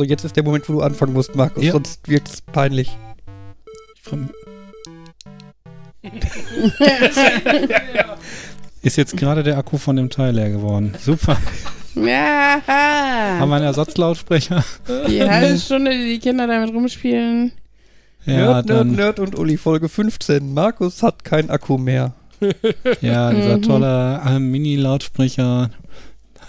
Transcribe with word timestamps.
Also 0.00 0.08
jetzt 0.08 0.24
ist 0.24 0.34
der 0.34 0.44
Moment, 0.44 0.66
wo 0.66 0.72
du 0.72 0.80
anfangen 0.80 1.12
musst, 1.12 1.34
Markus, 1.34 1.62
Ja. 1.62 1.72
sonst 1.72 2.08
wird 2.08 2.26
es 2.26 2.40
peinlich. 2.40 2.96
Ist 8.82 8.96
jetzt 8.96 9.14
gerade 9.18 9.42
der 9.42 9.58
Akku 9.58 9.76
von 9.76 9.96
dem 9.96 10.08
Teil 10.08 10.34
leer 10.34 10.48
geworden. 10.48 10.94
Super. 10.98 11.36
Haben 11.94 12.04
wir 12.06 12.12
Ja, 12.12 13.40
einen 13.40 13.62
Ersatzlautsprecher? 13.64 14.64
die 15.06 15.22
halbe 15.22 15.58
Stunde, 15.58 15.90
die 15.90 16.12
die 16.14 16.18
Kinder 16.18 16.46
damit 16.46 16.72
rumspielen. 16.72 17.52
Ja, 18.24 18.32
Nerd, 18.36 18.66
Nerd, 18.66 18.70
dann. 18.70 18.92
Nerd 18.92 19.20
und 19.20 19.38
Uli, 19.38 19.58
Folge 19.58 19.90
15. 19.90 20.54
Markus 20.54 21.02
hat 21.02 21.24
kein 21.24 21.50
Akku 21.50 21.76
mehr. 21.76 22.14
Ja, 23.02 23.30
dieser 23.34 23.58
Mhm. 23.58 23.62
tolle 23.62 24.22
äh, 24.26 24.38
Mini-Lautsprecher. 24.38 25.68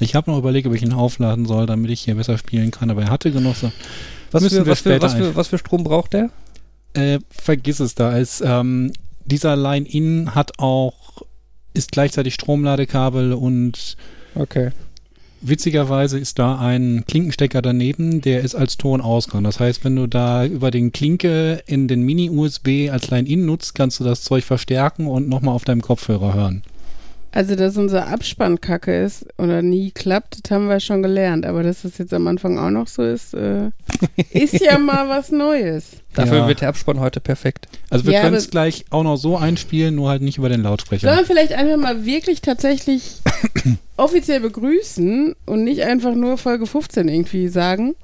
Ich 0.02 0.16
habe 0.16 0.32
noch 0.32 0.38
überlegt, 0.38 0.68
ob 0.68 0.74
ich 0.74 0.82
ihn 0.82 0.94
aufladen 0.94 1.46
soll, 1.46 1.66
damit 1.68 1.92
ich 1.92 2.02
hier 2.02 2.16
besser 2.16 2.38
spielen 2.38 2.72
kann, 2.72 2.90
aber 2.90 3.04
er 3.04 3.10
hatte 3.10 3.32
genug 3.32 3.56
so. 3.56 3.72
Was 4.32 4.48
für, 4.48 4.66
was, 4.66 4.82
für, 4.82 5.02
was, 5.02 5.14
für, 5.14 5.36
was 5.36 5.48
für 5.50 5.58
Strom 5.58 5.84
braucht 5.84 6.14
der? 6.14 6.30
Äh, 6.94 7.20
vergiss 7.30 7.80
es 7.80 7.96
da. 7.96 8.18
Es, 8.18 8.42
ähm, 8.46 8.92
dieser 9.26 9.56
Line-In 9.56 10.34
hat 10.34 10.60
auch, 10.60 11.22
ist 11.74 11.92
gleichzeitig 11.92 12.34
Stromladekabel 12.34 13.34
und 13.34 13.96
Okay. 14.34 14.72
witzigerweise 15.42 16.18
ist 16.18 16.40
da 16.40 16.58
ein 16.58 17.04
Klinkenstecker 17.08 17.62
daneben, 17.62 18.22
der 18.22 18.42
ist 18.42 18.56
als 18.56 18.78
Tonausgang. 18.78 19.44
Das 19.44 19.60
heißt, 19.60 19.84
wenn 19.84 19.96
du 19.96 20.08
da 20.08 20.46
über 20.46 20.72
den 20.72 20.92
Klinke 20.92 21.62
in 21.68 21.88
den 21.88 22.02
Mini-USB 22.04 22.90
als 22.90 23.10
Line-In 23.10 23.46
nutzt, 23.46 23.76
kannst 23.76 24.00
du 24.00 24.04
das 24.04 24.22
Zeug 24.24 24.44
verstärken 24.46 25.08
und 25.08 25.30
nochmal 25.30 25.54
auf 25.54 25.66
deinem 25.66 25.82
Kopfhörer 25.82 26.34
hören. 26.34 26.64
Also, 27.34 27.56
dass 27.56 27.78
unser 27.78 28.08
Abspann 28.08 28.60
kacke 28.60 29.04
ist 29.04 29.26
oder 29.38 29.62
nie 29.62 29.92
klappt, 29.92 30.40
das 30.44 30.52
haben 30.52 30.68
wir 30.68 30.80
schon 30.82 31.02
gelernt. 31.02 31.46
Aber 31.46 31.64
dass 31.64 31.84
das 31.84 31.98
jetzt 31.98 32.14
am 32.14 32.28
Anfang 32.28 32.60
auch 32.60 32.70
noch 32.70 32.88
so 32.88 33.04
ist, 33.04 33.34
äh, 33.34 33.70
ist 34.32 34.60
ja 34.60 34.78
mal 34.78 35.08
was 35.08 35.32
Neues. 35.32 35.86
Dafür 36.14 36.40
Ja. 36.40 36.48
wird 36.50 36.60
der 36.62 36.68
Abspann 36.70 37.00
heute 37.00 37.22
perfekt. 37.22 37.68
Also 37.90 38.06
wir 38.06 38.14
Ja, 38.14 38.22
können 38.24 38.36
es 38.36 38.50
gleich 38.50 38.84
auch 38.90 39.04
noch 39.04 39.16
so 39.16 39.38
einspielen, 39.38 39.96
nur 39.96 40.10
halt 40.10 40.22
nicht 40.22 40.38
über 40.38 40.50
den 40.50 40.62
Lautsprecher. 40.62 41.08
Sollen 41.08 41.20
wir 41.20 41.26
vielleicht 41.26 41.54
einfach 41.54 41.78
mal 41.78 42.06
wirklich 42.06 42.42
tatsächlich 42.42 43.22
offiziell 43.98 44.42
begrüßen 44.42 45.34
und 45.46 45.64
nicht 45.64 45.84
einfach 45.84 46.14
nur 46.16 46.38
Folge 46.38 46.66
15 46.66 47.08
irgendwie 47.08 47.48
sagen? 47.48 47.96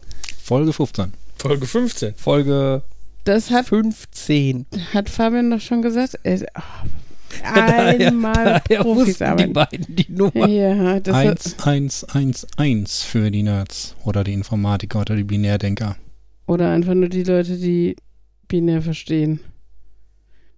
Folge 0.42 0.72
15. 0.72 1.12
Folge 1.38 1.66
15. 1.68 2.14
Folge 2.16 2.82
Das 3.26 3.52
hat, 3.52 3.66
15. 3.66 4.66
hat 4.94 5.10
Fabian 5.10 5.52
doch 5.52 5.60
schon 5.60 5.82
gesagt. 5.82 6.18
Äh, 6.24 6.46
oh, 6.58 6.62
einmal 7.44 8.62
Daher 8.68 8.82
Profis 8.82 9.20
wussten 9.20 9.38
die 9.38 9.48
beiden 9.48 9.96
die 9.96 10.12
Nummer. 10.12 10.48
Ja, 10.48 11.00
das 11.00 11.16
hat, 11.16 11.66
1111 11.66 13.04
für 13.04 13.32
die 13.32 13.44
Nerds 13.44 13.96
oder 14.04 14.24
die 14.24 14.34
Informatiker 14.34 15.02
oder 15.02 15.16
die 15.16 15.24
Binärdenker. 15.24 15.96
oder 16.46 16.72
einfach 16.72 16.94
nur 16.94 17.10
die 17.10 17.24
Leute, 17.24 17.58
die 17.58 17.96
binär 18.48 18.82
verstehen. 18.82 19.40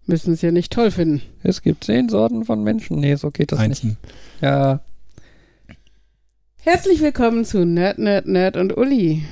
Müssen 0.05 0.33
es 0.33 0.41
ja 0.41 0.51
nicht 0.51 0.73
toll 0.73 0.91
finden. 0.91 1.21
Es 1.43 1.61
gibt 1.61 1.83
zehn 1.83 2.09
Sorten 2.09 2.45
von 2.45 2.63
Menschen. 2.63 2.99
Nee, 2.99 3.15
so 3.15 3.29
geht 3.29 3.51
das 3.51 3.59
nicht. 3.59 3.69
Einzeln. 3.69 3.97
Ja, 4.41 4.81
Herzlich 6.61 6.99
willkommen 7.01 7.45
zu 7.45 7.65
Nerd, 7.65 7.99
Nerd, 7.99 8.27
Nerd 8.27 8.57
und 8.57 8.77
Uli. 8.77 9.23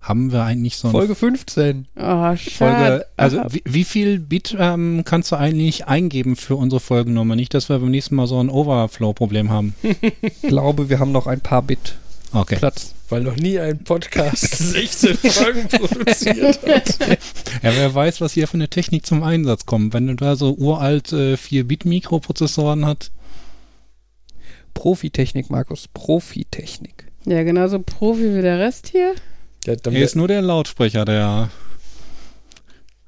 Haben 0.00 0.32
wir 0.32 0.44
eigentlich 0.44 0.76
so 0.76 0.88
eine 0.88 0.92
Folge 0.92 1.14
15. 1.14 1.86
Oh, 1.96 2.00
schade. 2.00 2.36
Folge, 2.36 3.06
also 3.16 3.42
wie, 3.50 3.62
wie 3.64 3.84
viel 3.84 4.20
Bit 4.20 4.56
ähm, 4.58 5.02
kannst 5.04 5.32
du 5.32 5.36
eigentlich 5.36 5.86
eingeben 5.86 6.36
für 6.36 6.56
unsere 6.56 6.80
Folgennummer? 6.80 7.34
Nicht, 7.36 7.52
dass 7.52 7.68
wir 7.68 7.78
beim 7.78 7.90
nächsten 7.90 8.14
Mal 8.14 8.26
so 8.28 8.38
ein 8.40 8.48
Overflow-Problem 8.48 9.50
haben. 9.50 9.74
Ich 9.82 10.42
glaube, 10.42 10.88
wir 10.88 10.98
haben 11.00 11.12
noch 11.12 11.26
ein 11.26 11.40
paar 11.40 11.62
Bit 11.62 11.96
Okay. 12.32 12.56
Platz. 12.56 12.94
Weil 13.08 13.22
noch 13.22 13.36
nie 13.36 13.58
ein 13.58 13.82
Podcast 13.84 14.58
16 14.58 15.16
Folgen 15.16 15.66
produziert 15.68 16.60
hat. 16.68 16.98
Ja, 17.62 17.72
wer 17.74 17.94
weiß, 17.94 18.20
was 18.20 18.34
hier 18.34 18.46
für 18.46 18.54
eine 18.54 18.68
Technik 18.68 19.04
zum 19.06 19.22
Einsatz 19.22 19.64
kommt. 19.66 19.94
Wenn 19.94 20.06
du 20.06 20.14
da 20.14 20.36
so 20.36 20.52
uralt 20.54 21.12
äh, 21.12 21.34
4-Bit-Mikroprozessoren 21.34 22.84
hast. 22.86 23.10
Profitechnik, 24.74 25.50
Markus. 25.50 25.88
Profitechnik. 25.88 27.06
ja, 27.24 27.42
genauso 27.42 27.78
Profi 27.80 28.36
wie 28.36 28.42
der 28.42 28.58
Rest 28.58 28.88
hier. 28.88 29.14
Dann 29.76 29.94
Hier 29.94 30.04
ist 30.04 30.16
nur 30.16 30.28
der 30.28 30.42
Lautsprecher, 30.42 31.04
der 31.04 31.50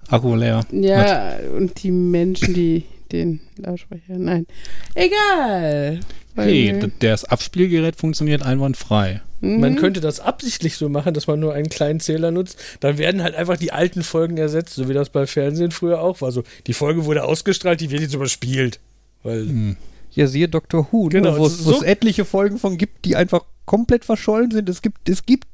Akku 0.08 0.34
leer. 0.34 0.60
Ja, 0.72 1.36
und 1.56 1.82
die 1.82 1.90
Menschen, 1.90 2.54
die 2.54 2.84
den 3.12 3.40
Lautsprecher. 3.56 4.18
Nein. 4.18 4.46
Egal. 4.94 6.00
Hey, 6.36 6.78
das 7.00 7.24
Abspielgerät 7.24 7.96
funktioniert 7.96 8.42
einwandfrei. 8.42 9.20
Man 9.40 9.72
Mhm. 9.72 9.76
könnte 9.76 10.00
das 10.00 10.20
absichtlich 10.20 10.76
so 10.76 10.88
machen, 10.88 11.14
dass 11.14 11.26
man 11.26 11.40
nur 11.40 11.54
einen 11.54 11.68
kleinen 11.70 11.98
Zähler 12.00 12.30
nutzt. 12.30 12.58
Dann 12.80 12.98
werden 12.98 13.22
halt 13.22 13.34
einfach 13.34 13.56
die 13.56 13.72
alten 13.72 14.02
Folgen 14.02 14.36
ersetzt, 14.36 14.74
so 14.74 14.88
wie 14.88 14.92
das 14.94 15.10
bei 15.10 15.26
Fernsehen 15.26 15.70
früher 15.70 16.00
auch 16.00 16.20
war. 16.20 16.30
So, 16.30 16.44
die 16.66 16.74
Folge 16.74 17.04
wurde 17.06 17.24
ausgestrahlt, 17.24 17.80
die 17.80 17.90
wird 17.90 18.02
jetzt 18.02 18.14
überspielt. 18.14 18.80
Weil, 19.22 19.40
Hm. 19.46 19.76
Ja, 20.12 20.26
siehe 20.26 20.48
Dr. 20.48 20.88
Who, 20.90 21.04
ne, 21.04 21.10
Genau, 21.20 21.38
wo 21.38 21.46
es 21.46 21.58
so- 21.58 21.72
wo 21.72 21.76
es 21.76 21.82
etliche 21.82 22.24
Folgen 22.24 22.58
von 22.58 22.76
gibt, 22.78 23.04
die 23.04 23.16
einfach 23.16 23.44
komplett 23.64 24.04
verschollen 24.04 24.50
sind. 24.50 24.68
Es 24.68 24.82
gibt, 24.82 25.08
es 25.08 25.24
gibt 25.24 25.46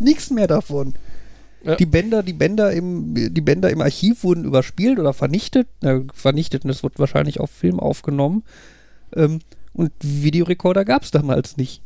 nichts 0.00 0.30
mehr 0.30 0.46
davon. 0.46 0.94
Ja. 1.62 1.76
Die 1.76 1.86
Bänder, 1.86 2.22
die 2.22 2.32
Bänder 2.32 2.72
im, 2.72 3.14
die 3.14 3.40
Bänder 3.40 3.70
im 3.70 3.82
Archiv 3.82 4.24
wurden 4.24 4.44
überspielt 4.44 4.98
oder 4.98 5.12
vernichtet. 5.12 5.68
Na, 5.82 6.00
vernichtet 6.14 6.64
und 6.64 6.68
das 6.68 6.82
wird 6.82 6.98
wahrscheinlich 6.98 7.38
auf 7.40 7.50
Film 7.50 7.78
aufgenommen. 7.78 8.44
Ähm, 9.14 9.40
und 9.72 9.92
Videorekorder 10.00 10.84
gab 10.84 11.02
es 11.02 11.10
damals 11.10 11.56
nicht. 11.56 11.82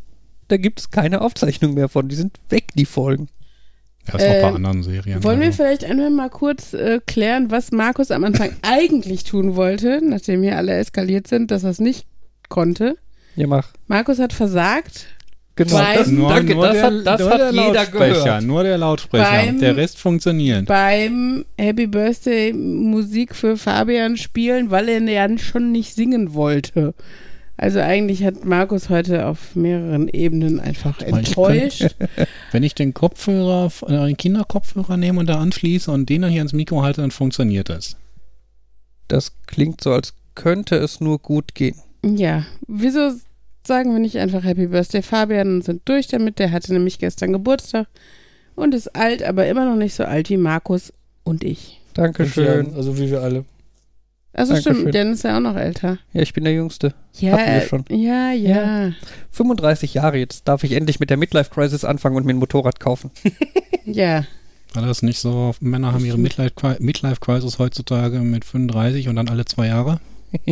Da 0.49 0.57
gibt 0.59 0.79
es 0.81 0.91
keine 0.91 1.21
Aufzeichnung 1.23 1.75
mehr 1.75 1.89
von. 1.89 2.09
Die 2.09 2.15
sind 2.15 2.39
weg, 2.51 2.69
die 2.75 2.85
Folgen. 2.85 3.29
Das 4.07 4.17
ist 4.23 4.29
auch 4.29 4.33
bei 4.43 4.49
Ähm, 4.49 4.57
anderen 4.57 4.83
Serien. 4.83 5.25
Wollen 5.25 5.41
wir 5.41 5.47
also. 5.47 5.63
vielleicht 5.63 5.85
einfach 5.85 6.11
mal 6.11 6.29
kurz 6.31 6.75
äh, 6.75 7.01
klären, 7.07 7.51
was 7.51 7.73
Markus 7.73 8.11
am 8.11 8.23
Anfang 8.25 8.51
eigentlich 8.63 9.25
tun 9.25 9.57
wollte, 9.57 10.01
nachdem 10.05 10.43
hier 10.43 10.57
alle 10.57 10.77
eskaliert 10.77 11.27
sind, 11.27 11.51
dass 11.51 11.65
er 11.65 11.71
es 11.71 11.81
nicht 11.81 12.07
konnte? 12.49 12.97
Ja, 13.35 13.47
mach. 13.47 13.73
Markus 13.89 14.19
hat 14.19 14.33
versagt. 14.33 15.07
Genau. 15.57 15.77
Beim- 15.77 15.97
Das, 15.99 16.09
nur, 16.09 16.29
danke, 16.31 16.55
nur 16.55 16.67
das 16.67 16.75
der, 16.75 16.83
hat, 16.85 16.93
das 17.07 17.21
nur 17.21 17.31
hat 17.31 17.41
der 17.41 17.51
jeder 17.53 17.63
Lautsprecher, 17.75 18.25
gehört. 18.25 18.43
nur 18.45 18.63
der 18.65 18.79
Lautsprecher. 18.79 19.25
Beim- 19.31 19.61
der 19.61 19.77
Rest 19.77 19.99
funktioniert. 19.99 20.67
Beim 20.67 21.45
Happy 21.57 21.87
Birthday 21.87 22.53
Musik 22.53 23.37
für 23.37 23.57
Fabian 23.57 24.17
spielen, 24.17 24.71
weil 24.71 24.89
er 24.89 25.01
ja 25.03 25.39
schon 25.39 25.71
nicht 25.71 25.95
singen 25.95 26.35
wollte. 26.35 26.95
Also 27.57 27.79
eigentlich 27.79 28.25
hat 28.25 28.45
Markus 28.45 28.89
heute 28.91 29.27
auf 29.27 29.55
mehreren 29.55 30.09
Ebenen 30.09 30.59
einfach 30.59 31.01
mal, 31.03 31.21
ich 31.21 31.29
enttäuscht. 31.29 31.95
Wenn 32.51 32.65
ich 32.65 32.75
den 32.75 32.93
Kopfhörer, 32.93 33.71
den 33.89 34.17
Kinderkopfhörer 34.17 34.97
nehme 34.97 35.21
und 35.21 35.29
da 35.29 35.39
anschließe 35.39 35.89
und 35.93 36.09
den 36.09 36.23
dann 36.23 36.33
hier 36.33 36.41
ans 36.41 36.53
Mikro 36.53 36.83
halte, 36.83 37.01
dann 37.03 37.13
funktioniert 37.13 37.69
das. 37.69 37.97
Das 39.07 39.33
klingt 39.47 39.81
so, 39.85 39.93
als 39.93 40.15
könnte 40.35 40.75
es 40.75 41.01
nur 41.01 41.21
gut 41.21 41.55
gehen. 41.55 41.77
Ja, 42.05 42.45
wieso 42.67 43.13
sagen 43.67 43.93
wir 43.93 43.99
nicht 44.01 44.19
einfach 44.19 44.45
Happy 44.45 44.67
Birthday 44.67 45.03
Fabian 45.03 45.57
und 45.57 45.65
sind 45.65 45.83
durch 45.87 46.07
damit? 46.09 46.39
Der 46.39 46.51
hatte 46.53 46.73
nämlich 46.73 46.99
gestern 46.99 47.33
Geburtstag 47.33 47.87
und 48.55 48.75
ist 48.75 48.95
alt, 48.95 49.23
aber 49.23 49.47
immer 49.47 49.65
noch 49.65 49.77
nicht 49.77 49.95
so 49.95 50.05
alt 50.05 50.31
wie 50.31 50.37
Markus 50.37 50.93
und 51.25 51.43
ich. 51.45 51.81
Dankeschön. 51.95 52.75
also 52.75 52.99
wie 52.99 53.11
wir 53.11 53.23
alle. 53.23 53.45
Also 54.33 54.53
Dankeschön. 54.55 54.75
stimmt, 54.77 54.95
Dennis 54.95 55.19
ist 55.19 55.23
ja 55.23 55.37
auch 55.37 55.41
noch 55.41 55.57
älter. 55.57 55.99
Ja, 56.13 56.23
ich 56.23 56.33
bin 56.33 56.43
der 56.45 56.53
Jüngste. 56.55 56.93
Ja, 57.21 57.33
Hatten 57.39 57.53
wir 57.53 57.61
schon. 57.61 57.85
ja, 57.89 58.33
ja. 58.33 58.93
35 59.31 59.95
Jahre, 59.95 60.19
jetzt 60.19 60.49
darf 60.49 60.65
ich 60.65 60.73
endlich 60.73 60.99
mit 60.99 61.09
der 61.11 61.17
Midlife 61.17 61.51
Crisis 61.51 61.85
anfangen 61.85 62.17
und 62.17 62.27
mir 62.27 62.35
ein 62.35 62.39
Motorrad 62.39 62.81
kaufen. 62.81 63.11
Ja, 63.87 64.25
War 64.73 64.87
das 64.87 65.03
nicht 65.03 65.19
so? 65.21 65.55
Männer 65.61 65.93
haben 65.93 66.07
ihre 66.07 66.17
Midlife 66.19 66.55
Cri- 66.55 66.81
Midlife 66.83 67.21
Crisis 67.21 67.59
heutzutage 67.59 68.19
mit 68.21 68.47
35 68.47 69.09
und 69.09 69.17
dann 69.17 69.29
alle 69.29 69.45
zwei 69.45 69.67
Jahre? 69.67 70.01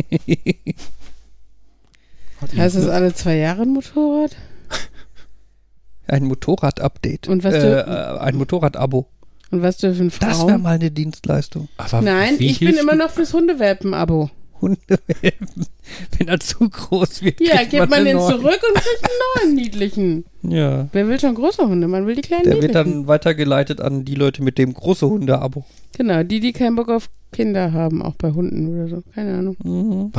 Heißt 2.55 2.75
das 2.75 2.87
alle 2.87 3.13
zwei 3.13 3.37
Jahre 3.37 3.61
ein 3.63 3.69
Motorrad? 3.69 4.35
Ein 6.07 6.25
Motorrad-Update. 6.25 7.27
Und 7.29 7.43
was 7.43 7.53
äh, 7.55 7.61
du- 7.61 7.85
äh, 7.87 8.19
ein 8.19 8.35
Motorrad-Abo. 8.35 9.07
Und 9.51 9.61
was 9.61 9.77
dürfen 9.77 10.09
Das 10.09 10.19
wäre 10.21 10.33
Frauen? 10.49 10.61
mal 10.61 10.75
eine 10.75 10.91
Dienstleistung. 10.91 11.69
Aber 11.77 12.01
Nein, 12.01 12.35
ich 12.39 12.59
bin 12.59 12.75
immer 12.75 12.95
noch 12.95 13.09
fürs 13.09 13.33
Hundewelpen-Abo. 13.33 14.29
Hundewelpen. 14.59 15.65
Wenn 16.17 16.27
er 16.27 16.39
zu 16.39 16.69
groß 16.69 17.21
wird. 17.23 17.39
Ja, 17.39 17.63
gibt 17.63 17.89
man 17.89 17.93
einen 17.93 18.05
den 18.05 18.17
neuen. 18.17 18.31
zurück 18.31 18.59
und 18.67 18.75
kriegt 18.81 19.03
einen 19.03 19.47
neuen 19.53 19.55
niedlichen. 19.55 20.25
Ja. 20.41 20.87
Wer 20.91 21.07
will 21.07 21.19
schon 21.19 21.35
große 21.35 21.65
Hunde? 21.67 21.87
Man 21.87 22.05
will 22.07 22.15
die 22.15 22.21
kleinen 22.21 22.43
Der 22.43 22.53
wird 22.55 22.63
niedlichen. 22.73 22.91
dann 22.93 23.07
weitergeleitet 23.07 23.79
an 23.79 24.03
die 24.05 24.15
Leute 24.15 24.43
mit 24.43 24.57
dem 24.57 24.73
große 24.73 25.07
Hunde-Abo. 25.07 25.63
Genau, 25.97 26.23
die, 26.23 26.39
die 26.41 26.51
keinen 26.53 26.75
Bock 26.75 26.89
auf 26.89 27.09
Kinder 27.31 27.71
haben, 27.73 28.01
auch 28.01 28.15
bei 28.15 28.31
Hunden 28.31 28.67
oder 28.75 28.87
so. 28.89 29.03
Keine 29.15 29.37
Ahnung. 29.37 29.55
Mhm. 29.63 30.11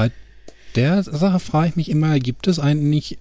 Der 0.74 1.02
Sache 1.02 1.38
frage 1.38 1.68
ich 1.68 1.76
mich 1.76 1.90
immer, 1.90 2.18
gibt 2.18 2.46
es 2.48 2.58
eigentlich 2.58 3.18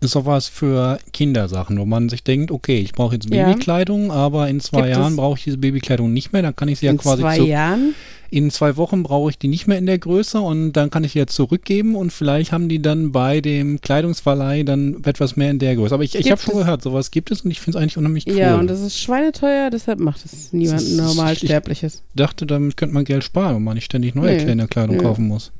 sowas 0.00 0.48
für 0.48 0.98
Kindersachen, 1.12 1.78
wo 1.78 1.84
man 1.84 2.08
sich 2.08 2.24
denkt, 2.24 2.50
okay, 2.50 2.78
ich 2.80 2.92
brauche 2.92 3.14
jetzt 3.14 3.32
Ja. 3.32 3.46
Babykleidung, 3.46 4.10
aber 4.10 4.48
in 4.48 4.58
zwei 4.58 4.82
Gibt 4.82 4.96
Jahren 4.96 5.14
brauche 5.16 5.38
ich 5.38 5.44
diese 5.44 5.58
Babykleidung 5.58 6.12
nicht 6.12 6.32
mehr, 6.32 6.42
dann 6.42 6.56
kann 6.56 6.68
ich 6.68 6.80
sie 6.80 6.86
ja 6.86 6.92
In 6.92 6.98
quasi 6.98 7.22
zwei 7.22 7.36
zu, 7.36 7.44
Jahren? 7.44 7.94
in 8.28 8.50
zwei 8.50 8.76
Wochen 8.78 9.04
brauche 9.04 9.30
ich 9.30 9.38
die 9.38 9.46
nicht 9.46 9.68
mehr 9.68 9.78
in 9.78 9.86
der 9.86 9.98
Größe 10.00 10.40
und 10.40 10.72
dann 10.72 10.90
kann 10.90 11.04
ich 11.04 11.12
die 11.12 11.18
jetzt 11.18 11.36
zurückgeben 11.36 11.94
und 11.94 12.12
vielleicht 12.12 12.50
haben 12.50 12.68
die 12.68 12.82
dann 12.82 13.12
bei 13.12 13.40
dem 13.40 13.80
Kleidungsverleih 13.80 14.64
dann 14.64 15.04
etwas 15.04 15.36
mehr 15.36 15.52
in 15.52 15.60
der 15.60 15.76
Größe. 15.76 15.94
Aber 15.94 16.02
ich, 16.02 16.16
ich 16.16 16.32
habe 16.32 16.40
schon 16.40 16.56
gehört, 16.56 16.82
sowas 16.82 17.12
gibt 17.12 17.30
es 17.30 17.42
und 17.42 17.52
ich 17.52 17.60
finde 17.60 17.78
es 17.78 17.82
eigentlich 17.82 17.96
unheimlich 17.98 18.26
cool. 18.26 18.34
Ja, 18.36 18.56
und 18.56 18.66
das 18.68 18.80
ist 18.80 18.98
schweineteuer, 18.98 19.70
deshalb 19.70 20.00
macht 20.00 20.24
es 20.24 20.52
niemand 20.52 20.80
Das 20.80 20.88
ist- 20.88 20.96
Normalsterbliches. 20.96 22.02
dachte, 22.16 22.44
damit 22.46 22.76
könnte 22.76 22.94
man 22.94 23.04
Geld 23.04 23.22
sparen, 23.22 23.54
wenn 23.56 23.62
man 23.62 23.74
nicht 23.74 23.84
ständig 23.84 24.16
neue 24.16 24.44
Nee. 24.44 24.66
Kleidung 24.66 24.96
Nö. 24.96 25.02
kaufen 25.02 25.28
muss. 25.28 25.52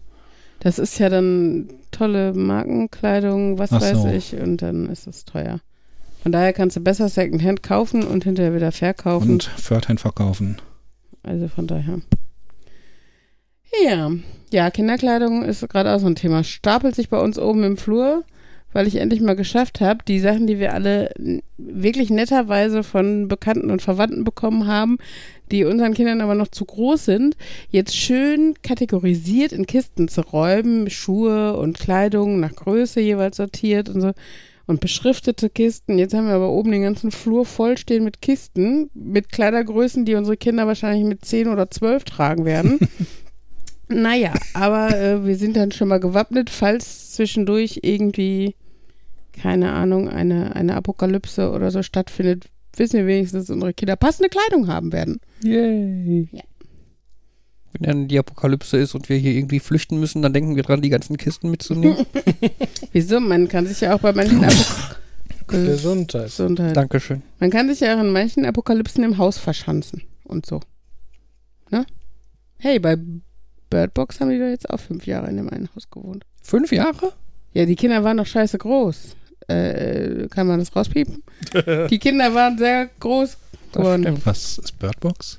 Das 0.62 0.79
ist 0.79 0.97
ja 1.00 1.09
dann 1.09 1.69
tolle 1.91 2.32
Markenkleidung, 2.35 3.59
was 3.59 3.73
Ach 3.73 3.81
weiß 3.81 4.03
so. 4.03 4.09
ich, 4.09 4.37
und 4.37 4.62
dann 4.62 4.88
ist 4.88 5.09
es 5.09 5.25
teuer. 5.25 5.59
Von 6.23 6.31
daher 6.31 6.53
kannst 6.53 6.76
du 6.76 6.81
besser 6.81 7.09
Secondhand 7.09 7.64
kaufen 7.64 8.05
und 8.05 8.23
hinterher 8.23 8.55
wieder 8.55 8.70
verkaufen. 8.70 9.32
Und 9.32 9.43
Pförtchen 9.43 9.99
verkaufen. 9.99 10.62
Also 11.25 11.49
von 11.49 11.67
daher. 11.67 12.00
Ja, 13.85 14.12
ja, 14.53 14.70
Kinderkleidung 14.70 15.43
ist 15.43 15.69
gerade 15.69 15.93
auch 15.93 15.99
so 15.99 16.06
ein 16.06 16.14
Thema. 16.14 16.44
Stapelt 16.44 16.94
sich 16.94 17.08
bei 17.08 17.19
uns 17.19 17.41
oben 17.41 17.65
im 17.65 17.76
Flur, 17.76 18.23
weil 18.73 18.87
ich 18.87 18.97
endlich 18.97 19.20
mal 19.20 19.35
geschafft 19.35 19.81
habe, 19.81 20.05
die 20.06 20.20
Sachen, 20.20 20.47
die 20.47 20.61
wir 20.61 20.75
alle 20.75 21.11
wirklich 21.58 22.08
netterweise 22.11 22.85
von 22.85 23.26
Bekannten 23.26 23.73
und 23.73 23.82
Verwandten 23.82 24.23
bekommen 24.23 24.69
haben, 24.69 24.99
die 25.53 25.65
unseren 25.65 25.95
Kindern 25.95 26.21
aber 26.21 26.35
noch 26.35 26.49
zu 26.49 26.65
groß 26.65 27.05
sind, 27.05 27.37
jetzt 27.71 27.97
schön 27.97 28.55
kategorisiert 28.63 29.53
in 29.53 29.67
Kisten 29.67 30.09
zu 30.09 30.23
räumen, 30.23 30.91
Schuhe 30.91 31.57
und 31.57 31.79
Kleidung 31.79 32.41
nach 32.41 32.55
Größe 32.55 33.01
jeweils 33.01 33.37
sortiert 33.37 33.89
und 33.89 34.01
so. 34.01 34.13
Und 34.67 34.81
beschriftete 34.81 35.51
Kisten. 35.51 35.99
Jetzt 35.99 36.15
haben 36.15 36.29
wir 36.29 36.35
aber 36.35 36.51
oben 36.51 36.71
den 36.71 36.83
ganzen 36.83 37.11
Flur 37.11 37.45
vollstehen 37.45 38.05
mit 38.05 38.23
Kisten, 38.23 38.91
mit 38.95 39.31
Kleidergrößen, 39.31 40.05
die 40.05 40.15
unsere 40.15 40.37
Kinder 40.37 40.67
wahrscheinlich 40.67 41.05
mit 41.05 41.25
10 41.25 41.49
oder 41.49 41.71
12 41.71 42.05
tragen 42.05 42.45
werden. 42.45 42.79
naja, 43.89 44.33
aber 44.55 44.97
äh, 44.97 45.27
wir 45.27 45.37
sind 45.37 45.57
dann 45.57 45.73
schon 45.73 45.89
mal 45.89 45.99
gewappnet, 45.99 46.49
falls 46.49 47.13
zwischendurch 47.13 47.81
irgendwie, 47.83 48.55
keine 49.33 49.73
Ahnung, 49.73 50.09
eine, 50.09 50.55
eine 50.55 50.77
Apokalypse 50.77 51.51
oder 51.51 51.73
so 51.73 51.83
stattfindet, 51.83 52.45
wissen 52.77 52.99
wir 52.99 53.07
wenigstens, 53.07 53.47
dass 53.47 53.55
unsere 53.55 53.75
Kinder 53.75 53.97
passende 53.97 54.29
Kleidung 54.29 54.69
haben 54.69 54.93
werden. 54.93 55.21
Yay. 55.43 56.29
Ja. 56.33 56.43
Wenn 57.73 57.83
dann 57.83 58.09
die 58.09 58.19
Apokalypse 58.19 58.77
ist 58.77 58.94
und 58.94 59.09
wir 59.09 59.17
hier 59.17 59.33
irgendwie 59.33 59.61
flüchten 59.61 59.99
müssen, 59.99 60.21
dann 60.23 60.33
denken 60.33 60.56
wir 60.56 60.62
dran, 60.62 60.83
die 60.83 60.91
ganzen 60.91 61.17
Kisten 61.17 61.50
mitzunehmen. 61.50 62.06
Wieso? 62.93 63.19
Man 63.19 63.49
kann 63.49 63.67
sich 63.67 63.81
ja 63.81 63.94
auch 63.94 64.00
bei 64.00 64.12
manchen 64.12 64.44
Apok 64.44 65.00
Gesundheit. 65.47 66.25
Gesundheit. 66.25 66.77
Dankeschön. 66.77 67.23
Man 67.41 67.50
kann 67.50 67.69
sich 67.69 67.81
ja 67.81 67.97
auch 67.97 68.00
in 68.00 68.11
manchen 68.11 68.44
Apokalypsen 68.44 69.05
im 69.05 69.19
Haus 69.19 69.39
verschanzen 69.39 70.03
und 70.25 70.47
so. 70.47 70.61
Ne? 71.71 71.87
Hey, 72.59 72.79
bei 72.79 72.97
Birdbox 73.71 74.21
haben 74.21 74.31
die 74.31 74.39
doch 74.39 74.47
jetzt 74.47 74.69
auch 74.69 74.81
fünf 74.81 75.06
Jahre 75.06 75.29
in 75.29 75.37
dem 75.37 75.49
einen 75.49 75.69
Haus 75.75 75.91
gewohnt. 75.91 76.25
Fünf 76.43 76.73
Jahre? 76.73 77.12
Ja, 77.55 77.65
die 77.65 77.77
Kinder 77.77 78.05
waren 78.05 78.19
doch 78.19 78.27
scheiße 78.27 78.59
groß. 78.59 79.17
Äh, 79.53 80.29
kann 80.29 80.47
man 80.47 80.59
das 80.59 80.75
rauspiepen? 80.75 81.23
die 81.91 81.99
Kinder 81.99 82.35
waren 82.35 82.59
sehr 82.59 82.89
groß 83.01 83.37
geworden. 83.73 84.21
Was 84.25 84.59
ist 84.59 84.79
Birdbox? 84.79 85.39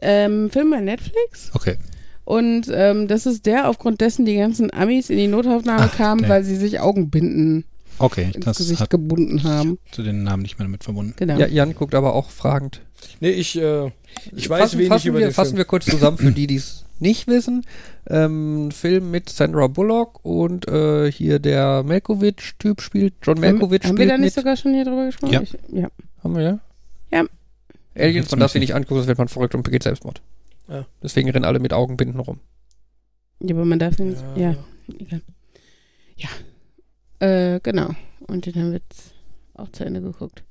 Ähm, 0.00 0.50
Film 0.50 0.70
bei 0.70 0.80
Netflix. 0.80 1.50
Okay. 1.54 1.76
Und 2.24 2.70
ähm, 2.72 3.08
das 3.08 3.26
ist 3.26 3.46
der, 3.46 3.68
aufgrund 3.68 4.00
dessen 4.00 4.26
die 4.26 4.36
ganzen 4.36 4.72
Amis 4.72 5.08
in 5.10 5.16
die 5.16 5.28
Notaufnahme 5.28 5.88
Ach, 5.90 5.96
kamen, 5.96 6.20
der. 6.22 6.30
weil 6.30 6.44
sie 6.44 6.56
sich 6.56 6.78
Augenbinden 6.80 7.64
Okay, 7.98 8.30
ins 8.34 8.44
das 8.44 8.58
Gesicht 8.58 8.80
hat 8.80 8.90
gebunden 8.90 9.42
haben. 9.42 9.78
zu 9.90 10.02
den 10.02 10.22
Namen 10.22 10.42
nicht 10.42 10.58
mehr 10.58 10.66
damit 10.66 10.84
verbunden. 10.84 11.14
Genau. 11.16 11.38
Ja, 11.38 11.46
Jan 11.46 11.74
guckt 11.74 11.94
aber 11.94 12.14
auch 12.14 12.30
fragend. 12.30 12.80
Nee, 13.20 13.30
ich, 13.30 13.58
äh, 13.58 13.90
ich 14.36 14.48
weiß 14.48 14.60
fassen, 14.60 14.78
wenig 14.78 14.88
fassen 14.88 15.08
über 15.08 15.18
wir, 15.18 15.26
den 15.28 15.34
Fassen 15.34 15.48
Film. 15.50 15.58
wir 15.58 15.64
kurz 15.64 15.86
zusammen 15.86 16.18
für 16.18 16.32
die, 16.32 16.46
die 16.46 16.56
es 16.56 16.84
nicht 17.00 17.26
wissen. 17.26 17.64
Ähm, 18.08 18.68
ein 18.68 18.72
Film 18.72 19.10
mit 19.10 19.28
Sandra 19.28 19.66
Bullock 19.66 20.24
und 20.24 20.68
äh, 20.68 21.10
hier 21.10 21.38
der 21.38 21.82
Malkovich-Typ 21.82 22.80
spielt. 22.80 23.14
John 23.22 23.40
Malkovich 23.40 23.82
haben, 23.84 23.90
haben 23.90 23.98
wir 23.98 24.04
spielt 24.04 24.10
da 24.10 24.16
nicht 24.18 24.24
mit. 24.26 24.34
sogar 24.34 24.56
schon 24.56 24.74
hier 24.74 24.84
drüber 24.84 25.06
gesprochen? 25.06 25.32
Ja. 25.32 25.42
Ich, 25.42 25.56
ja. 25.72 25.88
Haben 26.22 26.34
wir, 26.36 26.42
ja? 26.42 26.58
Ja. 27.10 27.24
Aliens, 27.96 28.30
man 28.30 28.40
darf 28.40 28.52
sie 28.52 28.58
nicht 28.60 28.74
angucken, 28.74 28.94
sonst 28.96 29.08
wird 29.08 29.18
man 29.18 29.28
verrückt 29.28 29.54
und 29.54 29.62
begeht 29.62 29.82
Selbstmord. 29.82 30.20
Ja. 30.68 30.86
Deswegen 31.02 31.30
rennen 31.30 31.44
alle 31.44 31.58
mit 31.60 31.72
Augenbinden 31.72 32.20
rum. 32.20 32.40
Ja, 33.40 33.54
aber 33.54 33.64
man 33.64 33.78
darf 33.78 33.96
sie 33.96 34.04
nicht. 34.04 34.22
Ja, 34.36 34.50
Ja. 34.50 34.56
egal. 34.98 35.22
Ja. 36.16 36.28
Äh, 37.26 37.60
genau. 37.60 37.90
Und 38.26 38.46
den 38.46 38.54
haben 38.54 38.72
wir 38.72 38.78
jetzt 38.78 39.14
auch 39.54 39.70
zu 39.70 39.84
Ende 39.84 40.00
geguckt. 40.00 40.42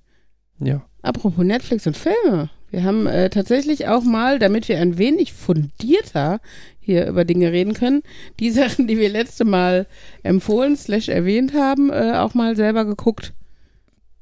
Ja. 0.60 0.84
Apropos 1.02 1.46
Netflix 1.46 1.86
und 1.88 1.96
Filme. 1.98 2.50
Wir 2.69 2.84
haben 2.84 3.08
äh, 3.08 3.30
tatsächlich 3.30 3.88
auch 3.88 4.04
mal, 4.04 4.40
damit 4.40 4.68
wir 4.68 4.80
ein 4.80 4.98
wenig 4.98 5.34
fundierter 5.34 6.40
hier 6.80 7.08
über 7.08 7.25
Dinge 7.25 7.52
reden 7.52 7.74
können, 7.74 8.04
die 8.40 8.52
Sachen, 8.52 8.88
die 8.88 8.98
wir 8.98 9.10
letzte 9.10 9.46
Mal 9.46 9.88
empfohlen, 10.24 10.75
slash 10.75 11.10
erwähnt 11.10 11.54
haben, 11.54 11.92
äh, 11.92 12.14
auch 12.16 12.34
mal 12.34 12.56
selber 12.56 12.86
geguckt. 12.86 13.34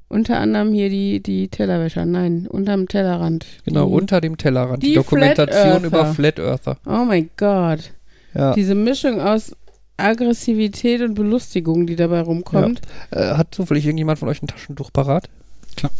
Unter 0.08 0.38
anderem 0.38 0.72
hier 0.72 0.88
die, 0.88 1.20
die 1.20 1.48
Tellerwäscher. 1.48 2.06
Nein, 2.06 2.46
unterm 2.46 2.86
Tellerrand. 2.86 3.44
Genau, 3.64 3.86
die, 3.86 3.92
unter 3.92 4.20
dem 4.20 4.36
Tellerrand. 4.36 4.82
Die, 4.82 4.88
die 4.88 4.94
Dokumentation 4.94 5.80
Flat 5.80 5.84
über. 5.84 6.06
Flat 6.14 6.38
Earther. 6.38 6.78
Oh 6.86 7.04
mein 7.04 7.28
Gott. 7.36 7.90
Ja. 8.32 8.54
Diese 8.54 8.76
Mischung 8.76 9.20
aus 9.20 9.56
Aggressivität 9.96 11.00
und 11.00 11.14
Belustigung, 11.14 11.86
die 11.86 11.96
dabei 11.96 12.20
rumkommt. 12.20 12.82
Äh, 13.10 13.34
hat 13.34 13.52
zufällig 13.52 13.84
irgendjemand 13.84 14.20
von 14.20 14.28
euch 14.28 14.42
ein 14.42 14.46
Taschentuch 14.46 14.92
parat? 14.92 15.28
Klar. 15.76 15.90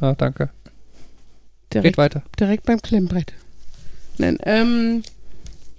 Ah, 0.00 0.14
danke. 0.14 0.50
Direkt 1.72 1.84
Geht 1.84 1.98
weiter. 1.98 2.22
Direkt 2.38 2.66
beim 2.66 2.82
Klemmbrett. 2.82 3.32
Nein, 4.18 4.38
ähm, 4.44 5.02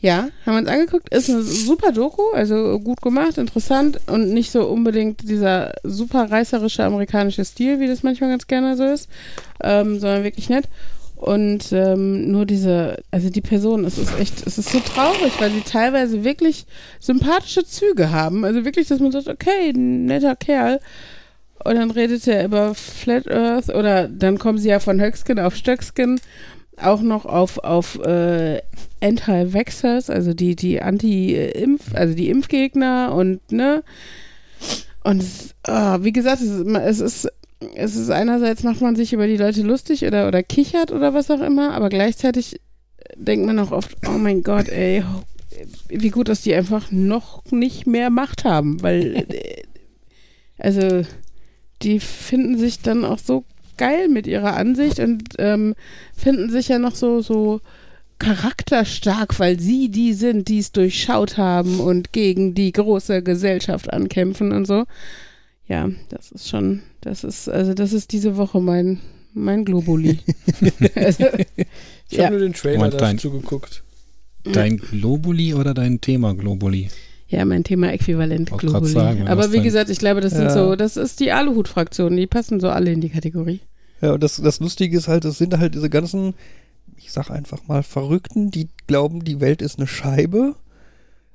ja, 0.01 0.29
haben 0.45 0.53
wir 0.53 0.59
uns 0.59 0.67
angeguckt. 0.67 1.13
Ist 1.13 1.29
eine 1.29 1.43
super 1.43 1.91
Doku, 1.91 2.23
also 2.33 2.79
gut 2.79 3.01
gemacht, 3.01 3.37
interessant 3.37 3.99
und 4.07 4.33
nicht 4.33 4.51
so 4.51 4.65
unbedingt 4.65 5.29
dieser 5.29 5.73
super 5.83 6.31
reißerische 6.31 6.83
amerikanische 6.83 7.45
Stil, 7.45 7.79
wie 7.79 7.87
das 7.87 8.01
manchmal 8.01 8.31
ganz 8.31 8.47
gerne 8.47 8.75
so 8.75 8.83
ist, 8.83 9.09
ähm, 9.61 9.99
sondern 9.99 10.23
wirklich 10.23 10.49
nett. 10.49 10.67
Und 11.17 11.71
ähm, 11.71 12.31
nur 12.31 12.47
diese, 12.47 13.03
also 13.11 13.29
die 13.29 13.41
Person, 13.41 13.85
es 13.85 13.99
ist 13.99 14.19
echt, 14.19 14.47
es 14.47 14.57
ist 14.57 14.69
so 14.69 14.79
traurig, 14.79 15.33
weil 15.39 15.51
sie 15.51 15.61
teilweise 15.61 16.23
wirklich 16.23 16.65
sympathische 16.99 17.63
Züge 17.63 18.09
haben. 18.09 18.43
Also 18.43 18.65
wirklich, 18.65 18.87
dass 18.87 18.99
man 18.99 19.11
sagt, 19.11 19.27
okay, 19.27 19.71
netter 19.71 20.35
Kerl. 20.35 20.79
Und 21.65 21.75
dann 21.75 21.91
redet 21.91 22.27
er 22.27 22.45
über 22.45 22.73
Flat 22.75 23.29
Earth 23.29 23.69
oder 23.69 24.07
dann 24.07 24.37
kommen 24.37 24.57
sie 24.57 24.69
ja 24.69 24.79
von 24.79 24.99
Höckskin 25.01 25.39
auf 25.39 25.55
Stöckskin 25.55 26.19
auch 26.77 27.01
noch 27.01 27.25
auf, 27.25 27.59
auf 27.59 27.99
äh, 28.03 28.61
Anti-Vaxxers, 29.01 30.09
also 30.09 30.33
die, 30.33 30.55
die 30.55 30.81
Anti-Impf, 30.81 31.93
also 31.93 32.15
die 32.15 32.29
Impfgegner 32.29 33.13
und 33.13 33.51
ne. 33.51 33.83
Und 35.03 35.21
es, 35.21 35.53
ah, 35.63 35.99
wie 36.01 36.11
gesagt, 36.11 36.41
es 36.41 36.49
ist, 36.49 36.61
immer- 36.61 36.83
es 36.83 36.99
ist 36.99 37.27
es 37.75 37.95
ist 37.95 38.09
einerseits 38.09 38.63
macht 38.63 38.81
man 38.81 38.95
sich 38.95 39.13
über 39.13 39.27
die 39.27 39.37
Leute 39.37 39.61
lustig 39.61 40.03
oder, 40.05 40.27
oder 40.27 40.41
kichert 40.41 40.91
oder 40.91 41.13
was 41.13 41.29
auch 41.29 41.41
immer, 41.41 41.73
aber 41.73 41.89
gleichzeitig 41.89 42.59
denkt 43.15 43.45
man 43.45 43.59
auch 43.59 43.71
oft, 43.71 43.95
oh 44.07 44.17
mein 44.17 44.41
Gott, 44.41 44.67
ey, 44.69 45.03
wie 45.89 46.09
gut, 46.09 46.27
dass 46.27 46.41
die 46.41 46.55
einfach 46.55 46.91
noch 46.91 47.43
nicht 47.51 47.85
mehr 47.85 48.09
Macht 48.09 48.45
haben, 48.45 48.81
weil 48.81 49.15
äh, 49.29 49.61
also 50.57 51.03
die 51.83 51.99
finden 51.99 52.57
sich 52.57 52.81
dann 52.81 53.05
auch 53.05 53.19
so 53.19 53.43
geil 53.77 54.09
mit 54.09 54.27
ihrer 54.27 54.55
Ansicht 54.55 54.99
und 54.99 55.23
ähm, 55.39 55.75
finden 56.15 56.49
sich 56.49 56.67
ja 56.67 56.79
noch 56.79 56.95
so, 56.95 57.21
so 57.21 57.61
charakterstark, 58.19 59.39
weil 59.39 59.59
sie 59.59 59.89
die 59.89 60.13
sind, 60.13 60.47
die 60.47 60.59
es 60.59 60.71
durchschaut 60.71 61.37
haben 61.37 61.79
und 61.79 62.13
gegen 62.13 62.53
die 62.53 62.71
große 62.71 63.23
Gesellschaft 63.23 63.91
ankämpfen 63.91 64.51
und 64.51 64.65
so. 64.65 64.85
Ja, 65.67 65.89
das 66.09 66.31
ist 66.31 66.49
schon, 66.49 66.83
das 67.01 67.23
ist, 67.23 67.49
also 67.49 67.73
das 67.73 67.93
ist 67.93 68.11
diese 68.11 68.37
Woche 68.37 68.59
mein, 68.61 68.99
mein 69.33 69.65
Globuli. 69.65 70.19
also, 70.95 71.25
Ich 72.11 72.19
habe 72.19 72.23
ja. 72.23 72.29
nur 72.29 72.39
den 72.39 72.53
Trailer 72.53 72.89
dazu 72.89 73.31
geguckt. 73.31 73.83
Dein 74.43 74.77
Globuli 74.77 75.53
oder 75.53 75.73
dein 75.73 76.01
Thema 76.01 76.35
Globuli? 76.35 76.89
Ja, 77.31 77.43
mein 77.45 77.63
Thema 77.63 77.91
Äquivalent 77.91 78.51
Globuli. 78.57 78.95
Aber 79.25 79.51
wie 79.53 79.61
gesagt, 79.61 79.89
ich 79.89 79.97
glaube, 79.99 80.21
das 80.21 80.33
sind 80.33 80.43
Ja. 80.43 80.53
so, 80.53 80.75
das 80.75 80.97
ist 80.97 81.19
die 81.21 81.31
Aluhut-Fraktion, 81.31 82.15
die 82.15 82.27
passen 82.27 82.59
so 82.59 82.69
alle 82.69 82.91
in 82.91 83.01
die 83.01 83.09
Kategorie. 83.09 83.61
Ja, 84.01 84.13
und 84.13 84.21
das, 84.21 84.41
das 84.41 84.59
Lustige 84.59 84.97
ist 84.97 85.07
halt, 85.07 85.25
es 85.25 85.37
sind 85.37 85.57
halt 85.57 85.73
diese 85.73 85.89
ganzen, 85.89 86.33
ich 86.97 87.11
sag 87.11 87.29
einfach 87.31 87.59
mal, 87.67 87.83
Verrückten, 87.83 88.51
die 88.51 88.67
glauben, 88.87 89.23
die 89.23 89.39
Welt 89.39 89.61
ist 89.61 89.77
eine 89.79 89.87
Scheibe. 89.87 90.55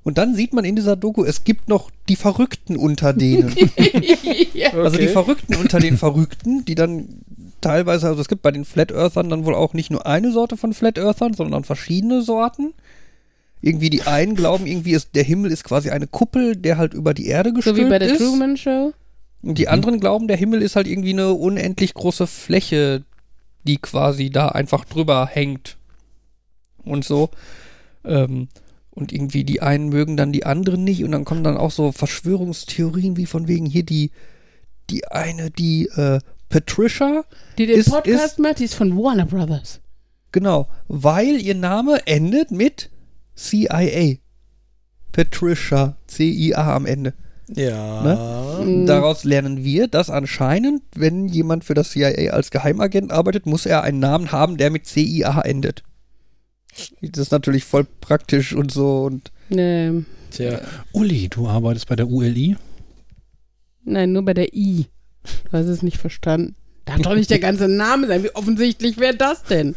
Und 0.03 0.19
dann 0.19 0.35
sieht 0.37 0.53
man 0.53 0.65
in 0.65 0.76
dieser 0.76 0.95
Doku, 0.97 1.25
es 1.25 1.43
gibt 1.45 1.69
noch 1.69 1.91
die 2.09 2.15
Verrückten 2.17 2.76
unter 2.76 3.12
denen. 3.12 3.53
ja. 4.55 4.73
Also 4.75 4.99
die 4.99 5.05
Okay. 5.05 5.09
Verrückten 5.09 5.55
unter 5.57 5.81
den 5.81 5.97
Verrückten, 5.97 6.65
die 6.65 6.75
dann 6.76 7.09
teilweise, 7.61 8.07
also 8.07 8.21
es 8.21 8.29
gibt 8.29 8.43
bei 8.43 8.53
den 8.53 8.65
Flat 8.65 8.93
Earthern 8.93 9.31
dann 9.31 9.45
wohl 9.47 9.55
auch 9.55 9.73
nicht 9.75 9.91
nur 9.91 10.07
eine 10.07 10.31
Sorte 10.31 10.57
von 10.57 10.75
Flat 10.75 10.99
Earthern, 10.99 11.35
sondern 11.35 11.65
verschiedene 11.65 12.23
Sorten. 12.23 12.73
Irgendwie 13.66 13.90
die 13.90 14.02
einen 14.02 14.37
glauben, 14.37 14.66
irgendwie 14.66 14.92
ist 14.92 15.11
der 15.16 15.25
Himmel 15.25 15.50
ist 15.50 15.64
quasi 15.64 15.90
eine 15.90 16.06
Kuppel, 16.06 16.54
der 16.56 16.78
halt 16.78 16.94
über 16.94 17.14
die 17.14 17.26
Erde 17.26 17.50
So 17.50 17.54
gestülpt 17.56 17.80
wie 17.80 17.88
bei 17.88 17.99
der 17.99 18.12
ist. 18.12 18.18
Truman 18.18 18.56
Show. 18.56 18.92
Und 19.42 19.58
die 19.58 19.66
anderen 19.68 19.99
glauben, 19.99 20.28
der 20.28 20.37
Himmel 20.37 20.62
ist 20.62 20.76
halt 20.76 20.87
irgendwie 20.87 21.12
eine 21.12 21.32
unendlich 21.32 21.92
große 21.94 22.26
Fläche, 22.26 23.02
die 23.64 23.78
quasi 23.78 24.30
da 24.30 24.49
einfach 24.49 24.85
drüber 24.85 25.26
hängt. 25.26 25.76
Und 26.85 27.04
so. 27.04 27.30
Ähm, 28.04 28.49
und 28.90 29.12
irgendwie 29.12 29.42
die 29.44 29.61
einen 29.62 29.88
mögen 29.88 30.16
dann 30.16 30.32
die 30.32 30.46
anderen 30.46 30.85
nicht. 30.85 31.02
Und 31.02 31.11
dann 31.12 31.25
kommen 31.25 31.42
dann 31.44 31.56
auch 31.56 31.70
so 31.73 31.90
Verschwörungstheorien 31.92 33.16
wie 33.16 33.26
von 33.26 33.49
wegen 33.49 33.66
hier 33.66 33.82
die, 33.82 34.11
die 34.90 35.06
eine, 35.08 35.50
die 35.50 35.87
äh, 35.96 36.20
Patricia. 36.49 37.25
Die 37.58 37.66
den 37.66 37.80
Ist- 37.80 37.90
Podcast 37.90 38.25
ist- 38.25 38.38
macht, 38.38 38.61
die 38.61 38.64
ist 38.64 38.75
von 38.75 38.96
Warner 38.96 39.26
Brothers. 39.26 39.80
Genau, 40.32 40.68
weil 40.88 41.40
ihr 41.40 41.54
Name 41.54 42.06
endet 42.06 42.50
mit 42.52 42.90
CIA. 43.37 44.16
Patricia, 45.12 45.97
C-I-A 46.07 46.75
am 46.76 46.87
Ende. 46.87 47.14
Ja. 47.55 48.61
Mhm. 48.62 48.87
Daraus 48.87 49.25
lernen 49.25 49.62
wir, 49.62 49.87
dass 49.88 50.11
anscheinend, 50.11 50.83
wenn 50.95 51.28
jemand 51.28 51.64
für 51.64 51.75
das 51.75 51.90
CIA 51.90 52.33
als 52.33 52.50
Geheimagent 52.50 53.12
arbeitet, 53.12 53.47
muss 53.47 53.66
er 53.66 53.83
einen 53.83 54.00
Namen 54.00 54.33
haben, 54.33 54.57
der 54.57 54.71
mit 54.71 54.87
CIA 54.87 55.40
endet. 55.43 55.85
Das 57.00 57.19
ist 57.19 57.33
natürlich 57.33 57.64
voll 57.64 57.87
praktisch 58.00 58.52
und 58.52 58.71
so 58.73 59.05
und 59.05 59.31
Nee, 59.49 60.02
Tja. 60.33 60.61
Uli, 60.93 61.28
du 61.28 61.47
arbeitest 61.47 61.88
bei 61.88 61.95
der 61.97 62.09
ULI? 62.09 62.57
nein, 63.85 64.12
nur 64.12 64.25
bei 64.25 64.35
der 64.35 64.52
I. 64.52 64.87
Du 65.45 65.52
hast 65.52 65.66
es 65.66 65.83
nicht 65.83 65.99
verstanden. 65.99 66.57
Darf 66.85 67.00
doch 67.00 67.14
nicht 67.14 67.31
der 67.31 67.38
ganze 67.38 67.69
Name 67.69 68.07
sein. 68.09 68.25
Wie 68.25 68.35
offensichtlich 68.35 68.99
wäre 68.99 69.16
das 69.16 69.45
denn? 69.45 69.75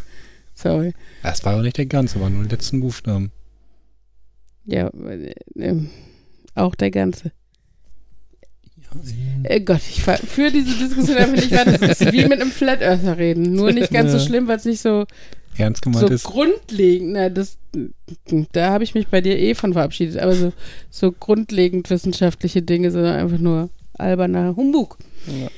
Sorry. 0.56 0.94
Das 1.24 1.46
war 1.46 1.56
doch 1.56 1.62
nicht 1.62 1.78
der 1.78 1.86
ganze, 1.86 2.20
war 2.20 2.30
nur 2.30 2.44
die 2.44 2.50
letzten 2.50 2.82
Buchstaben. 2.82 3.32
Ja, 4.70 4.88
äh, 4.88 5.34
ähm, 5.58 5.90
auch 6.56 6.76
der 6.76 6.92
ganze. 6.92 7.32
Äh, 9.44 9.62
Gott, 9.62 9.82
ich 9.88 10.02
führe 10.02 10.52
diese 10.52 10.76
Diskussion 10.76 11.18
einfach 11.18 11.36
nicht 11.36 11.52
weiter. 11.52 11.78
Das 11.78 12.02
ist 12.02 12.12
wie 12.12 12.24
mit 12.24 12.42
einem 12.42 12.52
Flat 12.52 12.82
Earther 12.82 13.18
reden. 13.18 13.54
Nur 13.54 13.72
nicht 13.72 13.92
ganz 13.92 14.12
so 14.12 14.20
schlimm, 14.20 14.48
weil 14.48 14.58
es 14.58 14.66
nicht 14.66 14.82
so, 14.82 15.06
Ernst 15.58 15.84
so 15.84 15.92
gemeint 15.92 16.10
ist. 16.10 16.24
grundlegend, 16.24 17.14
na, 17.14 17.30
das, 17.30 17.58
da 18.52 18.72
habe 18.72 18.84
ich 18.84 18.96
mich 18.96 19.08
bei 19.08 19.22
dir 19.22 19.38
eh 19.38 19.54
von 19.54 19.74
verabschiedet, 19.74 20.18
aber 20.18 20.34
so, 20.34 20.54
so 20.90 21.12
grundlegend 21.12 21.90
wissenschaftliche 21.90 22.62
Dinge 22.62 22.92
sind 22.92 23.06
einfach 23.06 23.38
nur 23.38 23.70
alberner 23.94 24.56
Humbug. 24.56 24.98
Ja. 25.28 25.50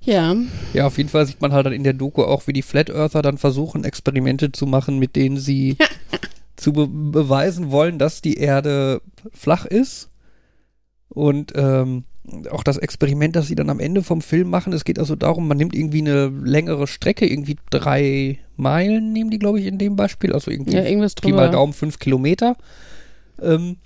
Ja, 0.00 0.34
ja, 0.72 0.86
auf 0.86 0.96
jeden 0.96 1.10
Fall 1.10 1.26
sieht 1.26 1.42
man 1.42 1.52
halt 1.52 1.66
dann 1.66 1.72
in 1.72 1.84
der 1.84 1.92
Doku 1.92 2.22
auch, 2.22 2.46
wie 2.46 2.52
die 2.52 2.62
Flat 2.62 2.88
Earther 2.88 3.20
dann 3.20 3.36
versuchen, 3.36 3.84
Experimente 3.84 4.52
zu 4.52 4.64
machen, 4.66 4.98
mit 4.98 5.16
denen 5.16 5.36
sie 5.36 5.76
zu 6.58 6.72
be 6.72 6.86
beweisen 6.86 7.70
wollen, 7.70 7.98
dass 7.98 8.20
die 8.20 8.36
Erde 8.36 9.00
flach 9.32 9.64
ist. 9.64 10.10
Und 11.08 11.52
ähm, 11.56 12.04
auch 12.50 12.62
das 12.62 12.76
Experiment, 12.76 13.34
das 13.36 13.46
sie 13.46 13.54
dann 13.54 13.70
am 13.70 13.80
Ende 13.80 14.02
vom 14.02 14.20
Film 14.20 14.50
machen, 14.50 14.72
es 14.72 14.84
geht 14.84 14.98
also 14.98 15.16
darum, 15.16 15.48
man 15.48 15.56
nimmt 15.56 15.74
irgendwie 15.74 16.00
eine 16.00 16.26
längere 16.28 16.86
Strecke, 16.86 17.26
irgendwie 17.26 17.56
drei 17.70 18.38
Meilen 18.56 19.12
nehmen 19.12 19.30
die, 19.30 19.38
glaube 19.38 19.60
ich, 19.60 19.66
in 19.66 19.78
dem 19.78 19.96
Beispiel, 19.96 20.32
also 20.32 20.50
irgendwie 20.50 20.74
ja 20.74 20.82
irgendwas 20.82 21.14
Pi 21.14 21.32
mal. 21.32 21.50
Daumen 21.50 21.72
fünf 21.72 21.98
Kilometer. 21.98 22.56
Ähm, 23.40 23.76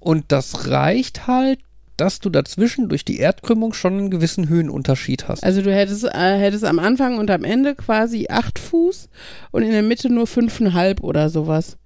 und 0.00 0.24
das 0.28 0.68
reicht 0.68 1.26
halt, 1.26 1.60
dass 1.96 2.18
du 2.18 2.30
dazwischen 2.30 2.88
durch 2.88 3.04
die 3.04 3.18
Erdkrümmung 3.18 3.74
schon 3.74 3.98
einen 3.98 4.10
gewissen 4.10 4.48
Höhenunterschied 4.48 5.28
hast. 5.28 5.44
Also 5.44 5.60
du 5.60 5.72
hättest, 5.72 6.04
äh, 6.04 6.38
hättest 6.38 6.64
am 6.64 6.78
Anfang 6.78 7.18
und 7.18 7.30
am 7.30 7.44
Ende 7.44 7.74
quasi 7.74 8.26
acht 8.30 8.58
Fuß 8.58 9.10
und 9.50 9.62
in 9.62 9.70
der 9.70 9.82
Mitte 9.82 10.08
nur 10.08 10.26
fünfeinhalb 10.26 11.02
oder 11.02 11.28
sowas. 11.28 11.76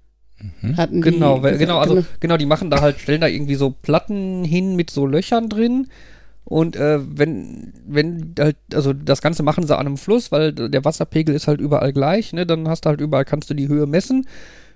Mhm. 0.61 0.77
Hatten 0.77 1.01
die 1.01 1.11
Genau, 1.11 1.41
weil, 1.43 1.53
gesagt. 1.53 1.59
genau, 1.59 1.79
also 1.79 2.05
genau, 2.19 2.37
die 2.37 2.45
machen 2.45 2.69
da 2.69 2.81
halt, 2.81 2.99
stellen 2.99 3.21
da 3.21 3.27
irgendwie 3.27 3.55
so 3.55 3.71
Platten 3.71 4.43
hin 4.43 4.75
mit 4.75 4.89
so 4.89 5.05
Löchern 5.05 5.49
drin. 5.49 5.87
Und 6.43 6.75
äh, 6.75 6.99
wenn, 7.01 7.73
wenn 7.87 8.35
halt, 8.39 8.57
also 8.73 8.93
das 8.93 9.21
Ganze 9.21 9.41
machen 9.41 9.65
sie 9.65 9.75
an 9.75 9.87
einem 9.87 9.97
Fluss, 9.97 10.31
weil 10.31 10.53
der 10.53 10.85
Wasserpegel 10.85 11.33
ist 11.33 11.47
halt 11.47 11.59
überall 11.59 11.91
gleich, 11.91 12.33
ne? 12.33 12.45
Dann 12.45 12.67
hast 12.67 12.85
du 12.85 12.89
halt 12.89 13.01
überall, 13.01 13.25
kannst 13.25 13.49
du 13.49 13.55
die 13.55 13.67
Höhe 13.67 13.87
messen. 13.87 14.27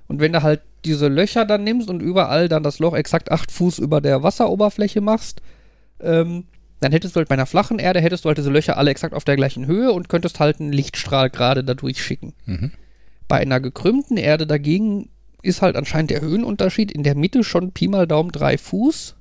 Und 0.08 0.20
wenn 0.20 0.34
du 0.34 0.42
halt 0.42 0.62
diese 0.86 1.08
Löcher 1.08 1.46
dann 1.46 1.64
nimmst 1.64 1.90
und 1.90 2.02
überall 2.02 2.50
dann 2.50 2.64
das 2.64 2.80
Loch 2.80 2.96
exakt 2.96 3.32
acht 3.32 3.52
Fuß 3.52 3.78
über 3.78 4.02
der 4.02 4.24
Wasseroberfläche 4.24 5.02
machst, 5.02 5.42
ähm, 6.02 6.46
dann 6.80 6.92
hättest 6.92 7.16
du 7.16 7.20
halt 7.20 7.30
bei 7.30 7.34
einer 7.36 7.46
flachen 7.46 7.78
Erde, 7.78 8.02
hättest 8.02 8.26
du 8.26 8.30
halt 8.30 8.38
diese 8.38 8.50
Löcher 8.50 8.78
alle 8.78 8.90
exakt 8.90 9.14
auf 9.14 9.26
der 9.26 9.36
gleichen 9.36 9.68
Höhe 9.68 9.92
und 9.92 10.10
könntest 10.10 10.40
halt 10.40 10.60
einen 10.60 10.72
Lichtstrahl 10.72 11.30
gerade 11.30 11.64
da 11.64 11.76
durchschicken. 11.76 12.34
Mhm. 12.46 12.72
Bei 13.28 13.38
einer 13.38 13.60
gekrümmten 13.60 14.18
Erde 14.18 14.48
dagegen 14.48 15.10
ist 15.42 15.62
halt 15.62 15.76
anscheinend 15.76 16.12
der 16.12 16.22
Höhenunterschied 16.22 16.92
in 16.92 17.04
der 17.04 17.16
Mitte 17.16 17.44
schon 17.44 17.72
Pi 17.72 17.88
mal 17.88 18.08
Daumen 18.08 18.32
drei 18.32 18.58
Fuß. 18.58 19.16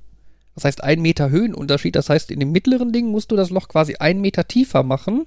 Das 0.55 0.65
heißt, 0.65 0.83
ein 0.83 1.01
Meter 1.01 1.29
Höhenunterschied. 1.29 1.95
Das 1.95 2.09
heißt, 2.09 2.31
in 2.31 2.39
dem 2.39 2.51
mittleren 2.51 2.91
Ding 2.91 3.11
musst 3.11 3.31
du 3.31 3.35
das 3.35 3.49
Loch 3.49 3.67
quasi 3.69 3.95
ein 3.95 4.19
Meter 4.19 4.47
tiefer 4.47 4.83
machen, 4.83 5.25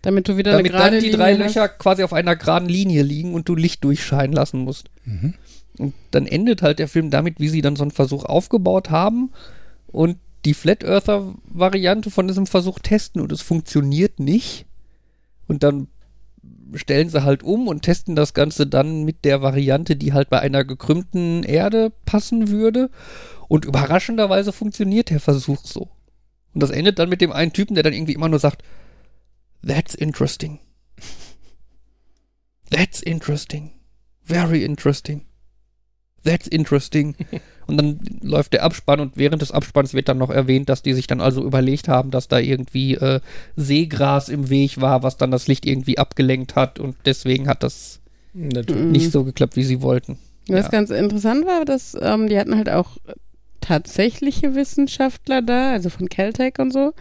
damit 0.00 0.28
du 0.28 0.36
wieder 0.36 0.52
damit 0.52 0.72
dann 0.72 0.92
die 0.92 1.00
Linie 1.00 1.16
drei 1.16 1.32
hast. 1.32 1.40
Löcher 1.40 1.68
quasi 1.68 2.02
auf 2.02 2.12
einer 2.12 2.36
geraden 2.36 2.68
Linie 2.68 3.02
liegen 3.02 3.34
und 3.34 3.48
du 3.48 3.54
Licht 3.54 3.84
durchscheinen 3.84 4.32
lassen 4.32 4.60
musst. 4.60 4.88
Mhm. 5.04 5.34
Und 5.78 5.94
dann 6.10 6.26
endet 6.26 6.62
halt 6.62 6.78
der 6.78 6.88
Film 6.88 7.10
damit, 7.10 7.38
wie 7.38 7.48
sie 7.48 7.62
dann 7.62 7.76
so 7.76 7.82
einen 7.82 7.90
Versuch 7.90 8.24
aufgebaut 8.24 8.90
haben 8.90 9.30
und 9.86 10.16
die 10.44 10.54
Flat 10.54 10.82
Earther 10.82 11.34
Variante 11.44 12.10
von 12.10 12.26
diesem 12.26 12.46
Versuch 12.46 12.78
testen 12.78 13.20
und 13.20 13.30
es 13.32 13.42
funktioniert 13.42 14.20
nicht. 14.20 14.66
Und 15.46 15.62
dann 15.62 15.88
stellen 16.74 17.08
sie 17.08 17.24
halt 17.24 17.42
um 17.42 17.68
und 17.68 17.82
testen 17.82 18.16
das 18.16 18.34
Ganze 18.34 18.66
dann 18.66 19.04
mit 19.04 19.24
der 19.24 19.42
Variante, 19.42 19.96
die 19.96 20.12
halt 20.12 20.30
bei 20.30 20.40
einer 20.40 20.64
gekrümmten 20.64 21.42
Erde 21.42 21.92
passen 22.04 22.48
würde. 22.48 22.90
Und 23.48 23.64
überraschenderweise 23.64 24.52
funktioniert 24.52 25.10
der 25.10 25.20
Versuch 25.20 25.64
so. 25.64 25.90
Und 26.54 26.62
das 26.62 26.70
endet 26.70 26.98
dann 26.98 27.08
mit 27.08 27.20
dem 27.20 27.32
einen 27.32 27.52
Typen, 27.52 27.74
der 27.74 27.82
dann 27.82 27.92
irgendwie 27.92 28.14
immer 28.14 28.28
nur 28.28 28.38
sagt, 28.38 28.62
That's 29.64 29.94
interesting. 29.94 30.58
That's 32.70 33.00
interesting. 33.00 33.72
Very 34.24 34.64
interesting. 34.64 35.26
That's 36.24 36.48
interesting. 36.48 37.16
Und 37.66 37.76
dann 37.76 38.00
läuft 38.22 38.52
der 38.52 38.64
Abspann 38.64 39.00
und 39.00 39.16
während 39.16 39.42
des 39.42 39.52
Abspanns 39.52 39.94
wird 39.94 40.08
dann 40.08 40.18
noch 40.18 40.30
erwähnt, 40.30 40.68
dass 40.68 40.82
die 40.82 40.94
sich 40.94 41.06
dann 41.06 41.20
also 41.20 41.42
überlegt 41.44 41.88
haben, 41.88 42.10
dass 42.10 42.28
da 42.28 42.38
irgendwie 42.38 42.94
äh, 42.94 43.20
Seegras 43.56 44.28
im 44.28 44.50
Weg 44.50 44.80
war, 44.80 45.02
was 45.02 45.16
dann 45.16 45.30
das 45.30 45.46
Licht 45.48 45.64
irgendwie 45.66 45.98
abgelenkt 45.98 46.56
hat 46.56 46.78
und 46.78 46.96
deswegen 47.04 47.48
hat 47.48 47.62
das 47.62 48.00
Natürlich. 48.34 48.90
Nicht 48.90 49.12
so 49.12 49.24
geklappt, 49.24 49.56
wie 49.56 49.62
sie 49.62 49.82
wollten. 49.82 50.18
Was 50.48 50.66
Ja. 50.66 50.70
ganz 50.70 50.90
interessant 50.90 51.46
war, 51.46 51.64
dass 51.64 51.96
ähm, 52.00 52.28
die 52.28 52.38
hatten 52.38 52.56
halt 52.56 52.70
auch 52.70 52.96
tatsächliche 53.60 54.54
Wissenschaftler 54.54 55.42
da, 55.42 55.72
also 55.72 55.90
von 55.90 56.08
Caltech 56.08 56.58
und 56.58 56.72
so. 56.72 56.92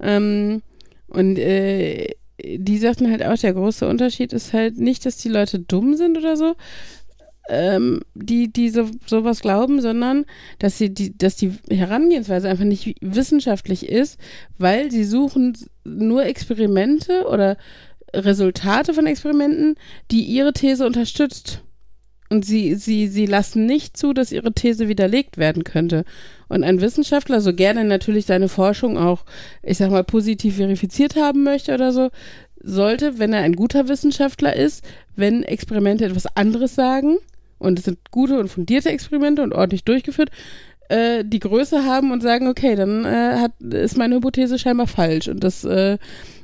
Ähm, 0.00 0.62
und 1.08 1.38
äh, 1.38 2.14
die 2.40 2.78
sagten 2.78 3.10
halt 3.10 3.24
auch, 3.24 3.36
der 3.36 3.52
große 3.54 3.88
Unterschied 3.88 4.32
ist 4.32 4.52
halt 4.52 4.78
nicht, 4.78 5.04
dass 5.04 5.16
die 5.16 5.28
Leute 5.28 5.58
dumm 5.58 5.96
sind 5.96 6.16
oder 6.16 6.36
so, 6.36 6.54
ähm, 7.48 8.00
die, 8.14 8.52
die 8.52 8.70
so, 8.70 8.88
sowas 9.06 9.40
glauben, 9.40 9.80
sondern 9.80 10.24
dass 10.58 10.78
sie 10.78 10.92
die, 10.92 11.16
dass 11.16 11.36
die 11.36 11.52
Herangehensweise 11.70 12.48
einfach 12.48 12.64
nicht 12.64 12.96
wissenschaftlich 13.00 13.88
ist, 13.88 14.18
weil 14.58 14.90
sie 14.90 15.04
suchen 15.04 15.56
nur 15.84 16.24
Experimente 16.24 17.26
oder 17.26 17.56
Resultate 18.14 18.94
von 18.94 19.06
Experimenten, 19.06 19.76
die 20.10 20.22
ihre 20.22 20.52
These 20.52 20.86
unterstützt. 20.86 21.62
Und 22.30 22.44
sie, 22.44 22.74
sie, 22.74 23.08
sie 23.08 23.24
lassen 23.24 23.64
nicht 23.64 23.96
zu, 23.96 24.12
dass 24.12 24.32
ihre 24.32 24.52
These 24.52 24.88
widerlegt 24.88 25.38
werden 25.38 25.64
könnte. 25.64 26.04
Und 26.48 26.62
ein 26.62 26.82
Wissenschaftler, 26.82 27.40
so 27.40 27.54
gerne 27.54 27.84
natürlich 27.84 28.26
seine 28.26 28.48
Forschung 28.48 28.98
auch, 28.98 29.24
ich 29.62 29.78
sag 29.78 29.90
mal, 29.90 30.04
positiv 30.04 30.56
verifiziert 30.56 31.16
haben 31.16 31.42
möchte 31.42 31.72
oder 31.72 31.90
so, 31.92 32.10
sollte, 32.62 33.18
wenn 33.18 33.32
er 33.32 33.40
ein 33.40 33.56
guter 33.56 33.88
Wissenschaftler 33.88 34.54
ist, 34.54 34.84
wenn 35.16 35.42
Experimente 35.42 36.04
etwas 36.04 36.26
anderes 36.36 36.74
sagen, 36.74 37.16
und 37.58 37.78
es 37.78 37.84
sind 37.84 37.98
gute 38.10 38.38
und 38.38 38.48
fundierte 38.48 38.90
Experimente 38.90 39.42
und 39.42 39.52
ordentlich 39.52 39.84
durchgeführt, 39.84 40.30
äh, 40.88 41.24
die 41.24 41.40
Größe 41.40 41.84
haben 41.84 42.12
und 42.12 42.22
sagen, 42.22 42.48
okay, 42.48 42.74
dann 42.74 43.04
äh, 43.04 43.36
hat, 43.36 43.52
ist 43.60 43.96
meine 43.96 44.16
Hypothese 44.16 44.58
scheinbar 44.58 44.86
falsch. 44.86 45.28
Und 45.28 45.44
das, 45.44 45.64
äh, 45.64 45.98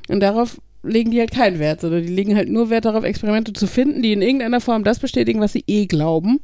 und 0.07 0.19
darauf 0.19 0.61
legen 0.83 1.11
die 1.11 1.19
halt 1.19 1.31
keinen 1.31 1.59
Wert, 1.59 1.81
sondern 1.81 2.03
die 2.03 2.13
legen 2.13 2.35
halt 2.35 2.49
nur 2.49 2.69
Wert 2.69 2.85
darauf, 2.85 3.03
Experimente 3.03 3.53
zu 3.53 3.67
finden, 3.67 4.01
die 4.01 4.13
in 4.13 4.21
irgendeiner 4.21 4.61
Form 4.61 4.83
das 4.83 4.99
bestätigen, 4.99 5.41
was 5.41 5.53
sie 5.53 5.63
eh 5.67 5.87
glauben. 5.87 6.41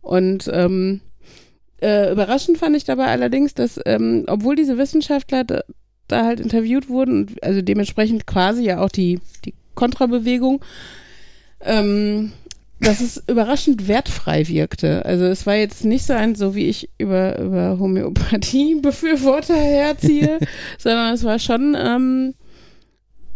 Und 0.00 0.48
ähm, 0.52 1.00
äh, 1.82 2.12
überraschend 2.12 2.58
fand 2.58 2.76
ich 2.76 2.84
dabei 2.84 3.06
allerdings, 3.06 3.54
dass, 3.54 3.80
ähm, 3.84 4.24
obwohl 4.28 4.54
diese 4.54 4.78
Wissenschaftler 4.78 5.44
da, 5.44 5.62
da 6.08 6.24
halt 6.24 6.40
interviewt 6.40 6.88
wurden, 6.88 7.34
also 7.42 7.62
dementsprechend 7.62 8.26
quasi 8.26 8.62
ja 8.64 8.80
auch 8.80 8.90
die, 8.90 9.20
die 9.44 9.54
Kontrabewegung, 9.74 10.64
ähm, 11.62 12.32
dass 12.80 13.00
es 13.00 13.22
überraschend 13.28 13.88
wertfrei 13.88 14.48
wirkte. 14.48 15.04
Also 15.04 15.26
es 15.26 15.46
war 15.46 15.54
jetzt 15.54 15.84
nicht 15.84 16.06
so 16.06 16.14
ein, 16.14 16.34
so 16.34 16.54
wie 16.54 16.66
ich 16.66 16.88
über, 16.98 17.38
über 17.38 17.78
Homöopathie-Befürworter 17.78 19.54
herziehe, 19.56 20.38
sondern 20.78 21.14
es 21.14 21.22
war 21.24 21.38
schon, 21.38 21.76
ähm, 21.78 22.34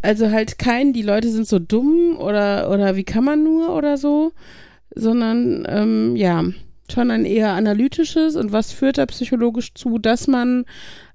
also 0.00 0.30
halt 0.30 0.58
kein, 0.58 0.92
die 0.92 1.02
Leute 1.02 1.30
sind 1.30 1.46
so 1.46 1.58
dumm 1.58 2.16
oder, 2.16 2.70
oder 2.70 2.96
wie 2.96 3.04
kann 3.04 3.24
man 3.24 3.44
nur 3.44 3.76
oder 3.76 3.98
so, 3.98 4.32
sondern 4.94 5.66
ähm, 5.68 6.16
ja, 6.16 6.44
schon 6.90 7.10
ein 7.10 7.24
eher 7.24 7.52
analytisches 7.52 8.36
und 8.36 8.52
was 8.52 8.72
führt 8.72 8.98
da 8.98 9.06
psychologisch 9.06 9.74
zu, 9.74 9.98
dass 9.98 10.26
man 10.26 10.64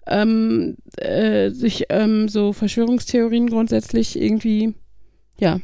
ähm, 0.07 0.77
äh, 0.97 1.49
sich 1.49 1.85
ähm, 1.89 2.27
so 2.29 2.53
Verschwörungstheorien 2.53 3.47
grundsätzlich 3.47 4.19
irgendwie, 4.19 4.73
ja, 5.39 5.59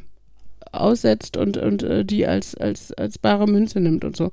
aussetzt 0.82 1.38
und, 1.38 1.58
und 1.58 1.84
äh, 1.84 2.05
die 2.05 2.25
als, 2.27 2.55
als, 2.55 2.91
als 2.94 3.17
bare 3.17 3.48
Münze 3.48 3.79
nimmt 3.79 4.03
und 4.05 4.15
so. 4.15 4.32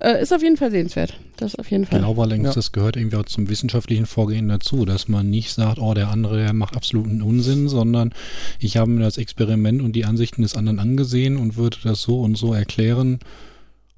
Äh, 0.00 0.20
ist 0.20 0.34
auf 0.34 0.42
jeden 0.42 0.56
Fall 0.56 0.70
sehenswert. 0.72 1.14
Das 1.36 1.54
auf 1.54 1.70
jeden 1.70 1.84
Ich 1.84 1.88
Fall. 1.90 2.00
glaube 2.00 2.20
allerdings, 2.22 2.46
Ja. 2.48 2.52
das 2.54 2.72
gehört 2.72 2.96
irgendwie 2.96 3.16
auch 3.16 3.24
zum 3.24 3.48
wissenschaftlichen 3.48 4.06
Vorgehen 4.06 4.48
dazu, 4.48 4.84
dass 4.84 5.06
man 5.08 5.30
nicht 5.30 5.52
sagt, 5.52 5.78
oh, 5.78 5.94
der 5.94 6.08
andere, 6.08 6.38
der 6.38 6.52
macht 6.52 6.76
absoluten 6.76 7.22
Unsinn, 7.22 7.68
sondern 7.68 8.12
ich 8.58 8.76
habe 8.76 8.90
mir 8.90 9.04
das 9.04 9.18
Experiment 9.18 9.80
und 9.82 9.92
die 9.94 10.04
Ansichten 10.04 10.42
des 10.42 10.56
anderen 10.56 10.80
angesehen 10.80 11.36
und 11.36 11.56
würde 11.56 11.78
das 11.84 12.02
so 12.02 12.20
und 12.20 12.36
so 12.36 12.52
erklären. 12.52 13.20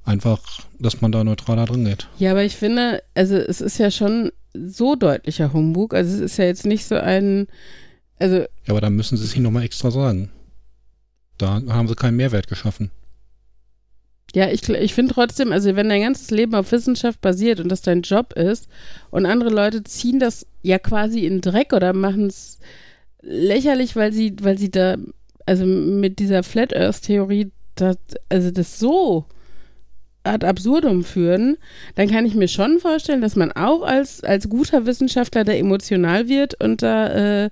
Einfach, 0.05 0.41
dass 0.79 1.01
man 1.01 1.11
da 1.11 1.25
neutraler 1.25 1.65
drin 1.65 1.85
geht. 1.85 2.07
Ja, 2.19 2.31
aber 2.33 2.45
ich 2.45 2.55
finde, 2.55 3.03
also 3.15 3.35
es 3.37 3.61
ist 3.61 3.79
ja 3.79 3.91
schon 3.91 4.31
so 4.55 4.95
deutlicher 4.95 5.53
Humbug. 5.53 5.95
Also 5.95 6.15
es 6.15 6.21
ist 6.21 6.37
ja 6.37 6.45
jetzt 6.45 6.65
nicht 6.67 6.85
so 6.85 6.95
ein, 6.95 7.49
also 8.21 8.37
Ja, 8.37 8.47
aber 8.69 8.81
da 8.81 8.91
müssen 8.91 9.17
sie 9.17 9.25
es 9.25 9.31
sich 9.33 9.41
nochmal 9.41 9.65
extra 9.65 9.91
sagen. 9.91 10.31
Da 11.39 11.63
haben 11.69 11.89
sie 11.89 11.95
keinen 11.95 12.17
Mehrwert 12.17 12.49
geschaffen. 12.49 12.91
Ja, 14.35 14.51
ich, 14.51 14.69
ich 14.69 14.93
finde 14.93 15.15
trotzdem, 15.15 15.53
also 15.53 15.77
wenn 15.77 15.89
dein 15.89 16.03
ganzes 16.03 16.31
Leben 16.31 16.55
auf 16.55 16.73
Wissenschaft 16.73 17.21
basiert 17.21 17.61
und 17.61 17.69
das 17.71 17.81
dein 17.81 18.03
Job 18.03 18.35
ist 18.35 18.69
und 19.11 19.25
andere 19.25 19.51
Leute 19.51 19.83
ziehen 19.85 20.19
das 20.19 20.47
ja 20.63 20.79
quasi 20.79 21.25
in 21.27 21.41
Dreck 21.41 21.73
oder 21.73 21.93
machen 21.93 22.27
es 22.27 22.59
lächerlich, 23.23 23.97
weil 23.97 24.13
sie, 24.13 24.35
weil 24.43 24.59
sie 24.59 24.71
da, 24.71 24.97
also 25.47 25.65
mit 25.65 26.19
dieser 26.19 26.43
Flat 26.43 26.75
Earth 26.77 27.03
Theorie, 27.03 27.51
das, 27.77 27.97
also 28.29 28.51
das 28.51 28.79
so 28.79 29.27
ad 30.25 30.45
absurdum 30.45 31.05
führen, 31.05 31.57
dann 31.95 32.11
kann 32.11 32.27
ich 32.27 32.35
mir 32.35 32.49
schon 32.49 32.79
vorstellen, 32.79 33.21
dass 33.21 33.37
man 33.37 33.53
auch 33.53 33.83
als, 33.83 34.23
als 34.25 34.49
guter 34.49 34.85
Wissenschaftler 34.85 35.45
da 35.45 35.53
emotional 35.53 36.29
wird 36.29 36.61
und 36.61 36.83
da 36.83 37.45
äh, 37.45 37.51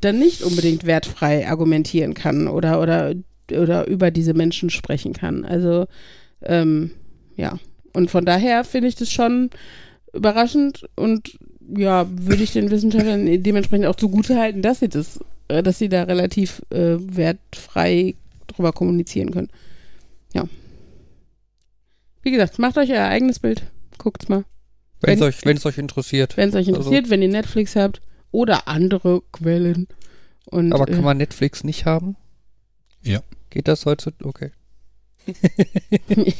dann 0.00 0.18
nicht 0.18 0.42
unbedingt 0.42 0.84
wertfrei 0.84 1.48
argumentieren 1.48 2.14
kann 2.14 2.48
oder, 2.48 2.80
oder, 2.80 3.14
oder 3.50 3.86
über 3.86 4.10
diese 4.10 4.34
Menschen 4.34 4.70
sprechen 4.70 5.12
kann. 5.12 5.44
Also, 5.44 5.86
ähm, 6.42 6.90
ja. 7.36 7.58
Und 7.92 8.10
von 8.10 8.24
daher 8.26 8.64
finde 8.64 8.88
ich 8.88 8.94
das 8.94 9.10
schon 9.10 9.50
überraschend 10.12 10.86
und 10.96 11.38
ja, 11.76 12.06
würde 12.10 12.42
ich 12.42 12.52
den 12.52 12.70
Wissenschaftlern 12.70 13.42
dementsprechend 13.42 13.86
auch 13.86 13.96
zugutehalten, 13.96 14.62
dass 14.62 14.80
sie 14.80 14.88
das, 14.88 15.18
äh, 15.48 15.62
dass 15.62 15.78
sie 15.78 15.88
da 15.88 16.04
relativ 16.04 16.62
äh, 16.70 16.96
wertfrei 16.98 18.14
drüber 18.46 18.72
kommunizieren 18.72 19.30
können. 19.32 19.48
Ja. 20.34 20.44
Wie 22.22 22.30
gesagt, 22.30 22.58
macht 22.58 22.76
euch 22.78 22.90
euer 22.90 23.06
eigenes 23.06 23.38
Bild. 23.38 23.62
Guckt's 23.98 24.28
mal. 24.28 24.44
Wenn 25.00 25.14
es 25.14 25.20
Wenn- 25.20 25.26
euch, 25.28 25.44
wenn's 25.44 25.66
euch 25.66 25.78
interessiert. 25.78 26.36
Wenn 26.36 26.48
es 26.50 26.54
euch 26.54 26.68
Also- 26.68 26.80
interessiert, 26.80 27.10
wenn 27.10 27.22
ihr 27.22 27.28
Netflix 27.28 27.76
habt 27.76 28.00
oder 28.36 28.68
andere 28.68 29.22
Quellen. 29.32 29.88
Und, 30.44 30.72
Aber 30.74 30.86
äh, 30.88 30.92
kann 30.92 31.02
man 31.04 31.16
Netflix 31.16 31.64
nicht 31.64 31.86
haben? 31.86 32.16
Ja. 33.02 33.20
Geht 33.50 33.66
das 33.66 33.86
heute? 33.86 34.12
Okay. 34.22 34.50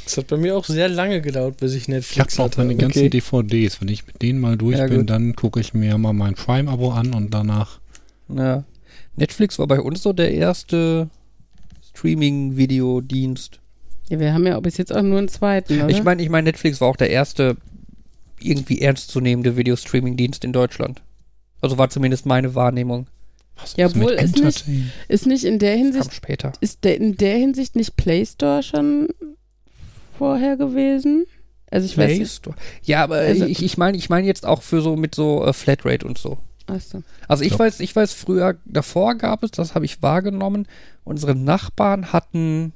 Es 0.07 0.17
hat 0.17 0.29
bei 0.29 0.37
mir 0.37 0.57
auch 0.57 0.65
sehr 0.65 0.88
lange 0.88 1.21
gedauert, 1.21 1.57
bis 1.57 1.75
ich 1.75 1.83
Ich 1.83 1.88
Netflix 1.88 2.38
habe 2.38 2.43
auch 2.43 2.50
hatte. 2.53 2.59
meine 2.61 2.76
ganzen 2.76 2.99
okay. 3.00 3.09
DVDs. 3.11 3.81
Wenn 3.81 3.88
ich 3.88 4.07
mit 4.07 4.21
denen 4.23 4.38
mal 4.41 4.57
durch 4.57 4.79
Ja, 4.79 4.87
bin, 4.87 4.99
gut. 4.99 5.11
dann 5.11 5.35
gucke 5.35 5.59
ich 5.59 5.75
mir 5.75 5.97
mal 5.99 6.12
mein 6.12 6.35
Prime-Abo 6.35 6.91
an 6.93 7.15
und 7.15 7.33
danach. 7.33 7.81
Ja. 8.29 8.65
Netflix 9.17 9.59
war 9.59 9.67
bei 9.67 9.81
uns 9.81 10.03
so 10.03 10.12
der 10.12 10.33
erste 10.35 11.09
Streaming-Videodienst. 11.88 13.61
ja, 14.11 14.21
wir 14.21 14.33
haben 14.35 14.47
ja 14.47 14.61
bis 14.61 14.76
jetzt 14.76 14.95
auch 14.95 15.03
nur 15.03 15.19
einen 15.19 15.29
zweiten, 15.29 15.81
oder? 15.81 15.88
Ich 15.88 16.03
meine, 16.05 16.23
ich 16.23 16.29
meine, 16.29 16.45
Netflix 16.45 16.81
war 16.81 16.88
auch 16.88 16.97
der 16.97 17.11
erste 17.11 17.57
irgendwie 18.41 18.80
ernstzunehmende 18.82 19.56
Videostreaming-Dienst 19.56 20.45
in 20.45 20.52
Deutschland. 20.52 21.02
Also 21.67 21.79
war 21.79 21.91
zumindest 21.91 22.26
meine 22.26 22.55
Wahrnehmung. 22.55 23.07
Was 23.61 23.75
Ja, 23.76 23.87
ist 23.87 23.97
mit 23.97 24.05
obwohl 24.07 24.19
es 24.19 24.35
nicht- 24.37 24.65
ist 25.09 25.26
nicht 25.26 25.45
in 25.45 25.59
der 25.59 25.76
Hinsicht, 25.76 26.13
später. 26.13 26.52
ist 26.61 26.85
der, 26.85 26.97
in 26.99 27.17
der 27.17 27.37
Hinsicht 27.39 27.75
nicht 27.75 27.97
Play 27.97 28.25
Store 28.26 28.63
schon 28.63 29.09
vorher 30.19 30.57
gewesen? 30.57 31.26
Also 31.71 31.87
ich 31.87 31.97
weiß 31.99 32.07
Play 32.07 32.19
nicht. 32.21 32.33
Store. 32.35 32.57
Ja, 32.83 33.02
aber 33.05 33.17
Also- 33.17 33.45
ich, 33.47 33.63
ich 33.63 33.76
meine, 33.79 33.97
ich 33.97 34.09
meine 34.09 34.26
jetzt 34.26 34.47
auch 34.47 34.63
für 34.63 34.81
so 34.83 34.97
mit 34.97 35.15
so 35.15 35.45
äh, 35.45 35.52
Flatrate 35.52 36.07
und 36.07 36.19
so. 36.19 36.39
Achso. 36.67 37.02
Also 37.29 37.45
ich 37.45 37.52
Ja. 37.52 37.59
weiß, 37.61 37.81
ich 37.81 37.95
weiß, 37.95 38.13
früher, 38.13 38.57
davor 38.65 39.15
gab 39.15 39.43
es, 39.43 39.52
das 39.52 39.75
habe 39.75 39.85
ich 39.85 40.02
wahrgenommen, 40.02 40.67
unsere 41.05 41.35
Nachbarn 41.35 42.13
hatten 42.13 42.73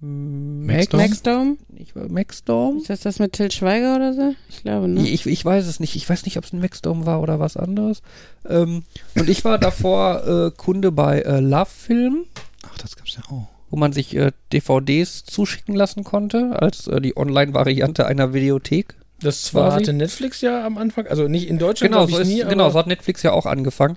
Maxdome? 0.00 1.02
Maxdome? 1.02 1.56
ich, 1.76 1.94
Maxdome? 1.94 2.78
Ist 2.78 2.90
das 2.90 3.00
das 3.00 3.18
mit 3.18 3.32
Till 3.32 3.50
Schweiger 3.50 3.96
oder 3.96 4.12
so? 4.12 4.34
Ich 4.48 4.62
glaube, 4.62 4.88
ne? 4.88 5.00
Ich, 5.08 5.26
ich 5.26 5.44
weiß 5.44 5.66
es 5.66 5.80
nicht. 5.80 5.96
Ich 5.96 6.08
weiß 6.08 6.24
nicht, 6.24 6.36
ob 6.36 6.44
es 6.44 6.52
ein 6.52 6.60
Maxdome 6.60 7.06
war 7.06 7.22
oder 7.22 7.40
was 7.40 7.56
anderes. 7.56 8.02
Ähm, 8.48 8.82
und 9.14 9.28
ich 9.30 9.44
war 9.44 9.58
davor 9.58 10.26
äh, 10.26 10.50
Kunde 10.56 10.92
bei 10.92 11.20
äh, 11.20 11.40
Love 11.40 11.70
Film, 11.70 12.24
Ach, 12.66 12.76
das 12.78 12.96
gab's 12.96 13.16
ja 13.16 13.22
auch. 13.30 13.46
wo 13.70 13.76
man 13.76 13.92
sich 13.92 14.14
äh, 14.16 14.32
DVDs 14.52 15.24
zuschicken 15.24 15.74
lassen 15.74 16.04
konnte, 16.04 16.60
als 16.60 16.86
äh, 16.86 17.00
die 17.00 17.16
Online-Variante 17.16 18.06
einer 18.06 18.34
Videothek. 18.34 18.94
Das 19.20 19.42
zwar 19.42 19.72
hatte 19.72 19.94
Netflix 19.94 20.42
ja 20.42 20.66
am 20.66 20.76
Anfang, 20.76 21.06
also 21.06 21.28
nicht 21.28 21.48
in 21.48 21.58
Deutschland, 21.58 21.92
Genau, 21.94 22.06
so, 22.06 22.16
ich 22.16 22.22
ist, 22.22 22.28
nie, 22.28 22.44
genau, 22.44 22.68
so 22.68 22.78
hat 22.78 22.88
Netflix 22.88 23.22
ja 23.22 23.32
auch 23.32 23.46
angefangen. 23.46 23.96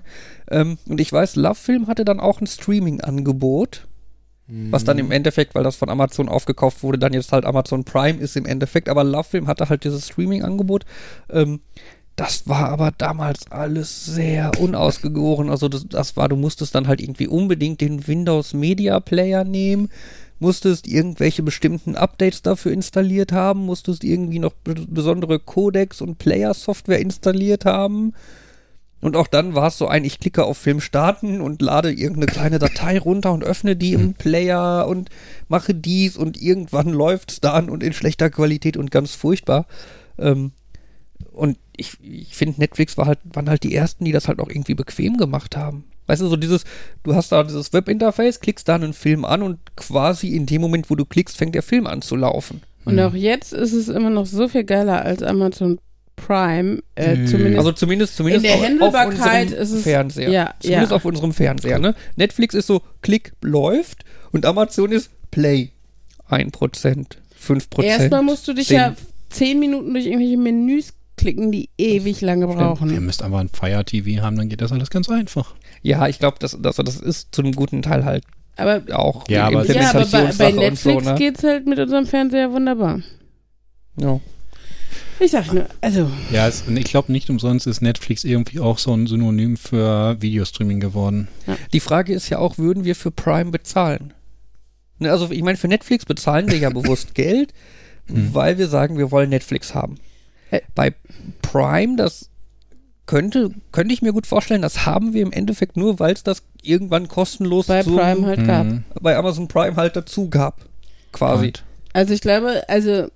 Ähm, 0.50 0.78
und 0.88 1.00
ich 1.02 1.12
weiß, 1.12 1.36
Love 1.36 1.56
Film 1.56 1.86
hatte 1.86 2.06
dann 2.06 2.18
auch 2.20 2.40
ein 2.40 2.46
Streaming-Angebot, 2.46 3.86
was 4.48 4.84
dann 4.84 4.98
im 4.98 5.10
Endeffekt, 5.10 5.54
weil 5.54 5.62
das 5.64 5.76
von 5.76 5.90
Amazon 5.90 6.28
aufgekauft 6.28 6.82
wurde, 6.82 6.98
dann 6.98 7.12
jetzt 7.12 7.32
halt 7.32 7.44
Amazon 7.44 7.84
Prime 7.84 8.18
ist 8.18 8.34
im 8.34 8.46
Endeffekt. 8.46 8.88
Aber 8.88 9.04
Love 9.04 9.24
Film 9.24 9.46
hatte 9.46 9.68
halt 9.68 9.84
dieses 9.84 10.06
Streaming-Angebot. 10.06 10.86
Ähm, 11.30 11.60
das 12.16 12.48
war 12.48 12.70
aber 12.70 12.90
damals 12.96 13.50
alles 13.52 14.06
sehr 14.06 14.50
unausgegoren. 14.58 15.50
Also 15.50 15.68
das, 15.68 15.86
das 15.86 16.16
war, 16.16 16.28
du 16.28 16.36
musstest 16.36 16.74
dann 16.74 16.88
halt 16.88 17.00
irgendwie 17.00 17.28
unbedingt 17.28 17.80
den 17.80 18.08
Windows 18.08 18.54
Media 18.54 18.98
Player 19.00 19.44
nehmen, 19.44 19.90
musstest 20.40 20.88
irgendwelche 20.88 21.42
bestimmten 21.42 21.94
Updates 21.94 22.42
dafür 22.42 22.72
installiert 22.72 23.32
haben, 23.32 23.66
musstest 23.66 24.02
irgendwie 24.02 24.38
noch 24.38 24.52
be- 24.52 24.86
besondere 24.88 25.38
Codecs 25.38 26.00
und 26.00 26.18
Player-Software 26.18 27.00
installiert 27.00 27.64
haben. 27.64 28.14
Und 29.00 29.14
auch 29.14 29.28
dann 29.28 29.54
war 29.54 29.68
es 29.68 29.78
so 29.78 29.86
ein, 29.86 30.04
ich 30.04 30.18
klicke 30.18 30.44
auf 30.44 30.58
Film 30.58 30.80
starten 30.80 31.40
und 31.40 31.62
lade 31.62 31.92
irgendeine 31.92 32.26
kleine 32.26 32.58
Datei 32.58 32.98
runter 32.98 33.32
und 33.32 33.44
öffne 33.44 33.76
die 33.76 33.92
im 33.92 34.14
Player 34.14 34.86
und 34.88 35.08
mache 35.48 35.74
dies 35.74 36.16
und 36.16 36.40
irgendwann 36.40 36.88
läuft 36.88 37.30
es 37.30 37.40
dann 37.40 37.70
und 37.70 37.82
in 37.82 37.92
schlechter 37.92 38.28
Qualität 38.28 38.76
und 38.76 38.90
ganz 38.90 39.14
furchtbar. 39.14 39.66
Ähm, 40.18 40.50
und 41.32 41.58
ich, 41.76 41.96
ich 42.02 42.34
finde, 42.34 42.60
Netflix 42.60 42.98
war 42.98 43.06
halt, 43.06 43.20
waren 43.32 43.48
halt 43.48 43.62
die 43.62 43.74
ersten, 43.74 44.04
die 44.04 44.12
das 44.12 44.26
halt 44.26 44.40
auch 44.40 44.48
irgendwie 44.48 44.74
bequem 44.74 45.16
gemacht 45.16 45.56
haben. 45.56 45.84
Weißt 46.06 46.22
du, 46.22 46.26
so 46.26 46.36
dieses, 46.36 46.64
du 47.04 47.14
hast 47.14 47.30
da 47.30 47.44
dieses 47.44 47.72
Webinterface, 47.72 48.40
klickst 48.40 48.68
da 48.68 48.74
einen 48.74 48.94
Film 48.94 49.24
an 49.24 49.42
und 49.42 49.58
quasi 49.76 50.34
in 50.34 50.46
dem 50.46 50.60
Moment, 50.60 50.90
wo 50.90 50.96
du 50.96 51.04
klickst, 51.04 51.36
fängt 51.36 51.54
der 51.54 51.62
Film 51.62 51.86
an 51.86 52.02
zu 52.02 52.16
laufen. 52.16 52.62
Und 52.84 52.98
auch 52.98 53.14
jetzt 53.14 53.52
ist 53.52 53.74
es 53.74 53.88
immer 53.88 54.08
noch 54.08 54.24
so 54.24 54.48
viel 54.48 54.64
geiler 54.64 55.04
als 55.04 55.22
Amazon 55.22 55.78
Prime. 56.26 56.82
Äh, 56.94 57.16
Nö. 57.16 57.26
zumindest 57.26 57.58
Also 57.58 57.72
zumindest, 57.72 58.16
zumindest 58.16 58.44
der 58.44 58.54
auf- 58.56 58.62
Handelbarkeit 58.64 59.18
auf 59.18 59.52
unserem 59.52 59.62
ist 59.62 59.70
es- 59.70 59.82
Fernseher. 59.82 60.30
ja, 60.30 60.54
zumindest 60.60 60.90
ja. 60.90 60.96
auf 60.96 61.04
unserem 61.04 61.32
Fernseher. 61.32 61.78
Ne? 61.78 61.94
Netflix 62.16 62.54
ist 62.54 62.66
so, 62.66 62.82
Klick 63.02 63.32
läuft 63.42 64.04
und 64.32 64.44
Amazon 64.46 64.92
ist 64.92 65.10
Play. 65.30 65.70
1%, 66.28 67.16
5%. 67.34 67.84
erstmal 67.86 68.22
musst 68.22 68.46
du 68.48 68.52
dich 68.52 68.68
zehn. 68.68 68.76
ja 68.76 68.94
zehn 69.30 69.58
Minuten 69.58 69.92
durch 69.94 70.06
irgendwelche 70.06 70.36
Menüs 70.36 70.92
klicken, 71.16 71.50
die 71.50 71.68
ewig 71.78 72.20
lange 72.20 72.46
Ihr 72.46 72.54
brauchen. 72.54 73.04
müsst 73.04 73.22
aber 73.22 73.38
ein 73.38 73.48
Fire 73.48 73.84
TV 73.84 74.22
haben, 74.22 74.36
dann 74.36 74.48
geht 74.48 74.60
das 74.60 74.70
alles 74.72 74.90
ganz 74.90 75.08
einfach. 75.08 75.54
Ja, 75.82 76.06
ich 76.06 76.18
glaube, 76.18 76.36
das, 76.40 76.56
das, 76.60 76.76
das 76.76 76.96
ist 77.00 77.34
zu 77.34 77.42
einem 77.42 77.52
guten 77.54 77.82
Teil 77.82 78.04
halt 78.04 78.24
Aber 78.56 78.82
auch 78.92 79.28
Ja, 79.28 79.46
aber- 79.46 79.64
ja, 79.66 79.90
aber 79.90 80.04
bei, 80.06 80.32
bei 80.36 80.52
Netflix 80.52 81.04
so, 81.04 81.10
ne? 81.10 81.14
geht's 81.16 81.42
halt 81.44 81.66
mit 81.66 81.78
unserem 81.78 82.06
Fernseher 82.06 82.52
wunderbar. 82.52 83.00
Ja. 84.00 84.20
Ich 85.20 85.30
sag 85.32 85.52
nur, 85.52 85.66
also 85.80 86.10
Ja, 86.30 86.46
es, 86.48 86.62
und 86.62 86.76
ich 86.76 86.84
glaube 86.84 87.10
nicht 87.12 87.28
umsonst 87.30 87.66
ist 87.66 87.80
Netflix 87.80 88.24
irgendwie 88.24 88.60
auch 88.60 88.78
so 88.78 88.92
ein 88.94 89.06
Synonym 89.06 89.56
für 89.56 90.16
Videostreaming 90.20 90.80
geworden. 90.80 91.28
Die 91.72 91.80
Frage 91.80 92.12
ist 92.14 92.28
ja 92.28 92.38
auch, 92.38 92.58
würden 92.58 92.84
wir 92.84 92.94
für 92.94 93.10
Prime 93.10 93.50
bezahlen? 93.50 94.12
Ne, 94.98 95.10
also 95.10 95.30
ich 95.30 95.42
meine, 95.42 95.56
für 95.58 95.68
Netflix 95.68 96.04
bezahlen 96.04 96.50
wir 96.50 96.58
ja 96.58 96.70
bewusst 96.70 97.14
Geld, 97.14 97.52
Hm. 98.10 98.32
weil 98.32 98.56
wir 98.56 98.68
sagen, 98.68 98.96
wir 98.96 99.10
wollen 99.10 99.28
Netflix 99.28 99.74
haben. 99.74 99.96
Bei 100.74 100.94
Prime, 101.42 101.96
das 101.96 102.30
könnte, 103.04 103.50
könnte 103.70 103.92
ich 103.92 104.00
mir 104.00 104.12
gut 104.14 104.26
vorstellen, 104.26 104.62
das 104.62 104.86
haben 104.86 105.12
wir 105.12 105.20
im 105.22 105.30
Endeffekt 105.32 105.76
nur, 105.76 105.98
weil 105.98 106.14
es 106.14 106.22
das 106.22 106.42
irgendwann 106.62 107.08
kostenlos 107.08 107.66
bei 107.66 107.82
zum- 107.82 107.96
Prime 107.96 108.26
halt 108.26 108.46
gab. 108.46 108.64
Mhm. 108.66 108.84
bei 109.02 109.14
Amazon 109.14 109.46
Prime 109.46 109.76
halt 109.76 109.94
dazu 109.94 110.30
gab. 110.30 110.64
Quasi. 111.12 111.44
Right. 111.46 111.64
Also 111.92 112.14
ich 112.14 112.22
glaube, 112.22 112.62
also 112.68 113.08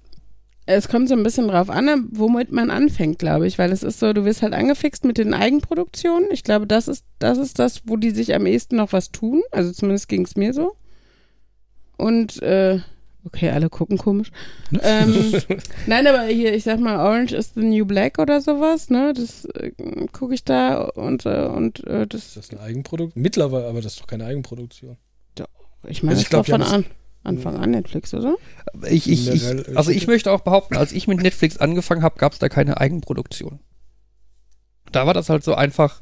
es 0.66 0.88
kommt 0.88 1.08
so 1.08 1.14
ein 1.14 1.22
bisschen 1.22 1.48
drauf 1.48 1.70
an, 1.70 2.08
womit 2.12 2.52
man 2.52 2.70
anfängt, 2.70 3.18
glaube 3.18 3.46
ich, 3.46 3.58
weil 3.58 3.72
es 3.72 3.82
ist 3.82 3.98
so, 3.98 4.12
du 4.12 4.24
wirst 4.24 4.42
halt 4.42 4.54
angefixt 4.54 5.04
mit 5.04 5.18
den 5.18 5.34
Eigenproduktionen. 5.34 6.28
Ich 6.30 6.44
glaube, 6.44 6.66
das 6.66 6.88
ist 6.88 7.04
das 7.18 7.38
ist 7.38 7.58
das, 7.58 7.82
wo 7.86 7.96
die 7.96 8.10
sich 8.10 8.34
am 8.34 8.46
ehesten 8.46 8.76
noch 8.76 8.92
was 8.92 9.10
tun. 9.10 9.42
Also 9.50 9.72
zumindest 9.72 10.08
ging 10.08 10.24
es 10.24 10.36
mir 10.36 10.52
so. 10.54 10.76
Und 11.96 12.42
äh, 12.42 12.80
Okay, 13.24 13.50
alle 13.50 13.70
gucken 13.70 13.98
komisch. 13.98 14.30
Ähm, 14.82 15.34
nein, 15.86 16.06
aber 16.06 16.22
hier, 16.24 16.54
ich 16.54 16.64
sag 16.64 16.80
mal, 16.80 16.96
Orange 16.96 17.32
is 17.34 17.52
the 17.54 17.60
New 17.60 17.84
Black 17.84 18.18
oder 18.18 18.40
sowas, 18.40 18.90
ne? 18.90 19.12
Das 19.14 19.44
äh, 19.44 19.70
gucke 20.12 20.34
ich 20.34 20.44
da 20.44 20.82
und, 20.82 21.26
äh, 21.26 21.44
und 21.44 21.86
äh, 21.86 22.02
Ist 22.04 22.14
das, 22.14 22.34
das 22.34 22.50
ein 22.50 22.58
Eigenprodukt? 22.58 23.14
Mittlerweile, 23.16 23.66
aber 23.66 23.80
das 23.80 23.92
ist 23.92 24.00
doch 24.00 24.06
keine 24.06 24.24
Eigenproduktion. 24.24 24.96
ich 25.86 26.02
meine, 26.02 26.16
Also 26.16 26.20
das 26.20 26.22
ich 26.22 26.30
glaub, 26.30 26.48
war 26.48 26.58
die 26.58 26.64
von 26.64 26.74
an, 26.74 26.84
Anfang 27.24 27.56
an 27.56 27.70
Netflix, 27.70 28.12
oder? 28.14 28.34
Ich, 28.88 29.08
ich, 29.08 29.28
ich, 29.28 29.76
also 29.76 29.90
ich 29.90 30.06
möchte 30.06 30.32
auch 30.32 30.40
behaupten, 30.40 30.76
als 30.76 30.92
ich 30.92 31.06
mit 31.06 31.22
Netflix 31.22 31.56
angefangen 31.56 32.02
habe, 32.02 32.18
gab 32.18 32.32
es 32.32 32.38
da 32.38 32.48
keine 32.48 32.80
Eigenproduktion. 32.80 33.60
Da 34.90 35.06
war 35.06 35.14
das 35.14 35.28
halt 35.28 35.44
so 35.44 35.54
einfach, 35.54 36.00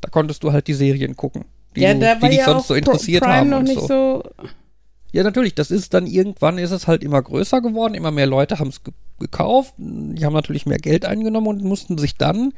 da 0.00 0.08
konntest 0.08 0.42
du 0.42 0.52
halt 0.52 0.66
die 0.66 0.74
Serien 0.74 1.16
gucken, 1.16 1.44
die, 1.76 1.82
du, 1.82 2.18
die 2.22 2.28
dich 2.28 2.44
sonst 2.44 2.68
so 2.68 2.74
interessiert 2.74 3.22
Prime 3.22 3.36
haben. 3.36 3.50
noch 3.50 3.58
und 3.58 3.64
nicht 3.64 3.80
so. 3.80 3.86
so. 3.86 4.22
Ja, 5.12 5.22
natürlich, 5.22 5.54
das 5.54 5.70
ist 5.70 5.92
dann 5.92 6.06
irgendwann 6.06 6.56
ist 6.56 6.70
es 6.70 6.86
halt 6.86 7.02
immer 7.04 7.20
größer 7.20 7.60
geworden, 7.60 7.94
immer 7.94 8.10
mehr 8.10 8.26
Leute 8.26 8.58
haben 8.58 8.68
es 8.68 8.82
ge 8.82 8.92
gekauft, 9.18 9.74
die 9.78 10.24
haben 10.24 10.32
natürlich 10.32 10.66
mehr 10.66 10.78
Geld 10.78 11.04
eingenommen 11.04 11.46
und 11.46 11.62
mussten 11.62 11.96
sich 11.96 12.16
dann, 12.16 12.52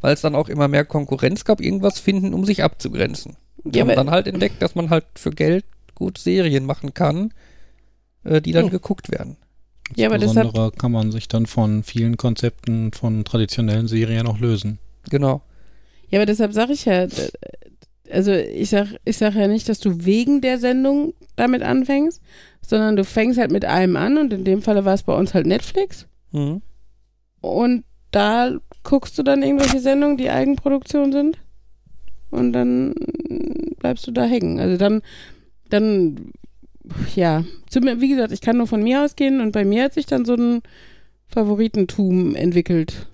weil 0.00 0.14
es 0.14 0.20
dann 0.20 0.36
auch 0.36 0.48
immer 0.48 0.68
mehr 0.68 0.84
Konkurrenz 0.84 1.44
gab, 1.44 1.60
irgendwas 1.60 1.98
finden, 1.98 2.34
um 2.34 2.44
sich 2.44 2.62
abzugrenzen. 2.62 3.36
Und 3.64 3.74
die 3.74 3.80
Ja, 3.80 3.84
haben 3.84 3.96
dann 3.96 4.10
halt 4.12 4.28
entdeckt, 4.28 4.62
dass 4.62 4.76
man 4.76 4.90
halt 4.90 5.06
für 5.16 5.30
Geld 5.30 5.64
gut 5.96 6.18
Serien 6.18 6.66
machen 6.66 6.94
kann, 6.94 7.32
äh, 8.24 8.40
die 8.40 8.52
dann 8.52 8.64
Hm. 8.64 8.70
geguckt 8.70 9.10
werden. 9.10 9.36
Ja, 9.96 10.08
aber 10.08 10.18
deshalb, 10.18 10.46
Insbesondere 10.46 10.76
kann 10.76 10.92
man 10.92 11.12
sich 11.12 11.28
dann 11.28 11.46
von 11.46 11.82
vielen 11.82 12.16
Konzepten 12.16 12.92
von 12.92 13.24
traditionellen 13.24 13.86
Serien 13.86 14.26
auch 14.26 14.38
lösen. 14.38 14.78
Genau. 15.10 15.42
ja, 16.08 16.18
aber 16.18 16.26
deshalb 16.26 16.52
sage 16.54 16.72
ich 16.72 16.86
ja, 16.86 17.06
also 18.10 18.32
ich 18.32 18.70
sag, 18.70 18.88
ich 19.04 19.18
sag 19.18 19.34
ja 19.34 19.46
nicht, 19.48 19.68
dass 19.68 19.80
du 19.80 20.04
wegen 20.04 20.40
der 20.40 20.58
Sendung 20.58 21.12
damit 21.36 21.62
anfängst, 21.62 22.22
sondern 22.62 22.96
du 22.96 23.04
fängst 23.04 23.38
halt 23.38 23.50
mit 23.50 23.64
einem 23.66 23.96
an 23.96 24.16
und 24.16 24.32
in 24.32 24.44
dem 24.44 24.62
Falle 24.62 24.84
war 24.84 24.94
es 24.94 25.02
bei 25.02 25.14
uns 25.14 25.34
halt 25.34 25.46
Netflix. 25.46 26.06
Mhm. 26.32 26.62
Und 27.40 27.84
da 28.10 28.52
guckst 28.84 29.18
du 29.18 29.22
dann 29.22 29.42
irgendwelche 29.42 29.80
Sendungen, 29.80 30.16
die 30.16 30.30
Eigenproduktion 30.30 31.12
sind. 31.12 31.38
Und 32.30 32.52
dann 32.52 32.94
bleibst 33.78 34.06
du 34.06 34.12
da 34.12 34.24
hängen. 34.24 34.58
Also 34.60 34.76
dann, 34.76 35.02
dann, 35.68 36.32
ja, 37.14 37.44
wie 37.72 38.08
gesagt, 38.08 38.32
ich 38.32 38.40
kann 38.40 38.56
nur 38.58 38.66
von 38.66 38.82
mir 38.82 39.04
ausgehen 39.04 39.40
und 39.40 39.52
bei 39.52 39.64
mir 39.64 39.84
hat 39.84 39.94
sich 39.94 40.06
dann 40.06 40.24
so 40.24 40.34
ein 40.34 40.62
Favoritentum 41.28 42.34
entwickelt. 42.34 43.06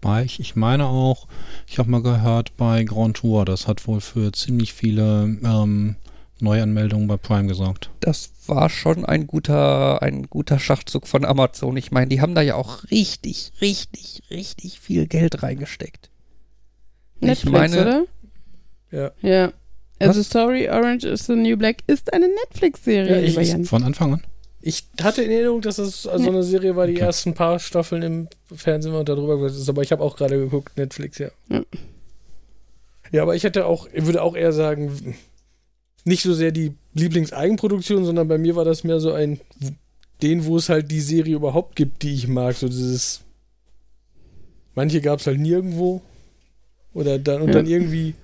Wobei 0.00 0.24
ich, 0.24 0.38
ich 0.38 0.54
meine 0.54 0.86
auch, 0.86 1.26
ich 1.66 1.78
habe 1.78 1.90
mal 1.90 2.02
gehört 2.02 2.56
bei 2.56 2.84
Grand 2.84 3.16
Tour, 3.16 3.44
das 3.44 3.66
hat 3.66 3.86
wohl 3.88 4.00
für 4.00 4.32
ziemlich 4.32 4.72
viele 4.72 5.24
ähm, 5.44 5.96
Neuanmeldungen 6.40 7.08
bei 7.08 7.16
Prime 7.16 7.48
gesorgt. 7.48 7.90
Das 8.00 8.30
war 8.46 8.70
schon 8.70 9.04
ein 9.04 9.26
guter, 9.26 10.00
ein 10.02 10.28
guter 10.30 10.58
Schachzug 10.58 11.08
von 11.08 11.24
Amazon. 11.24 11.76
Ich 11.76 11.90
meine, 11.90 12.08
die 12.08 12.20
haben 12.20 12.34
da 12.34 12.42
ja 12.42 12.54
auch 12.54 12.84
richtig, 12.90 13.52
richtig, 13.60 14.22
richtig 14.30 14.78
viel 14.78 15.06
Geld 15.06 15.42
reingesteckt. 15.42 16.10
Ich 17.20 17.26
Netflix, 17.26 17.52
meine- 17.52 17.80
oder? 17.82 18.04
Ja. 18.90 19.10
Ja. 19.20 19.52
Also 20.00 20.20
Was? 20.20 20.26
Story 20.28 20.68
Orange 20.68 21.04
is 21.04 21.26
the 21.26 21.34
New 21.34 21.56
Black 21.56 21.78
ist 21.86 22.12
eine 22.12 22.28
Netflix-Serie, 22.28 23.26
Ja, 23.26 23.40
ich-. 23.40 23.68
Von 23.68 23.82
Anfang 23.82 24.14
an? 24.14 24.22
Ich 24.60 24.84
hatte 25.00 25.22
in 25.22 25.30
Erinnerung, 25.30 25.60
dass 25.60 25.78
es 25.78 26.02
so 26.02 26.10
Ja. 26.10 26.16
eine 26.16 26.42
Serie 26.42 26.76
war, 26.76 26.86
die 26.86 26.94
Okay. 26.94 27.02
ersten 27.02 27.34
paar 27.34 27.58
Staffeln 27.58 28.02
im 28.02 28.28
Fernsehen 28.54 28.92
war 28.92 29.00
und 29.00 29.08
darüber 29.08 29.36
gesagt 29.38 29.60
ist, 29.60 29.68
aber 29.68 29.82
ich 29.82 29.92
habe 29.92 30.02
auch 30.02 30.16
gerade 30.16 30.36
geguckt, 30.38 30.76
Netflix, 30.76 31.18
ja. 31.18 31.28
Ja. 31.48 31.62
Ja, 33.10 33.22
aber 33.22 33.34
ich 33.36 33.44
hätte 33.44 33.66
auch, 33.66 33.88
ich 33.92 34.04
würde 34.04 34.22
auch 34.22 34.36
eher 34.36 34.52
sagen, 34.52 35.16
nicht 36.04 36.22
so 36.22 36.34
sehr 36.34 36.50
die 36.52 36.72
Lieblingseigenproduktion, 36.94 38.04
sondern 38.04 38.28
bei 38.28 38.36
mir 38.38 38.54
war 38.56 38.64
das 38.64 38.84
mehr 38.84 39.00
so 39.00 39.12
ein, 39.12 39.40
den, 40.22 40.44
wo 40.44 40.56
es 40.56 40.68
halt 40.68 40.90
die 40.90 41.00
Serie 41.00 41.36
überhaupt 41.36 41.74
gibt, 41.76 42.02
die 42.02 42.12
ich 42.12 42.28
mag. 42.28 42.54
So 42.56 42.66
dieses, 42.68 43.22
manche 44.74 45.00
gab 45.00 45.20
es 45.20 45.26
halt 45.26 45.38
nirgendwo. 45.40 46.02
Oder 46.94 47.18
dann, 47.18 47.42
und 47.42 47.48
Ja. 47.48 47.54
dann 47.54 47.66
irgendwie, 47.66 48.14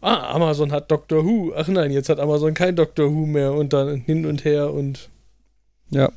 ah, 0.00 0.34
Amazon 0.34 0.72
hat 0.72 0.90
Doctor 0.90 1.24
Who. 1.24 1.52
Ach 1.56 1.68
nein, 1.68 1.90
jetzt 1.90 2.08
hat 2.08 2.20
Amazon 2.20 2.54
kein 2.54 2.76
Doctor 2.76 3.12
Who 3.12 3.26
mehr 3.26 3.52
und 3.52 3.72
dann 3.72 3.96
hin 3.98 4.26
und 4.26 4.44
her 4.44 4.72
und 4.72 5.08
Ja. 5.90 6.10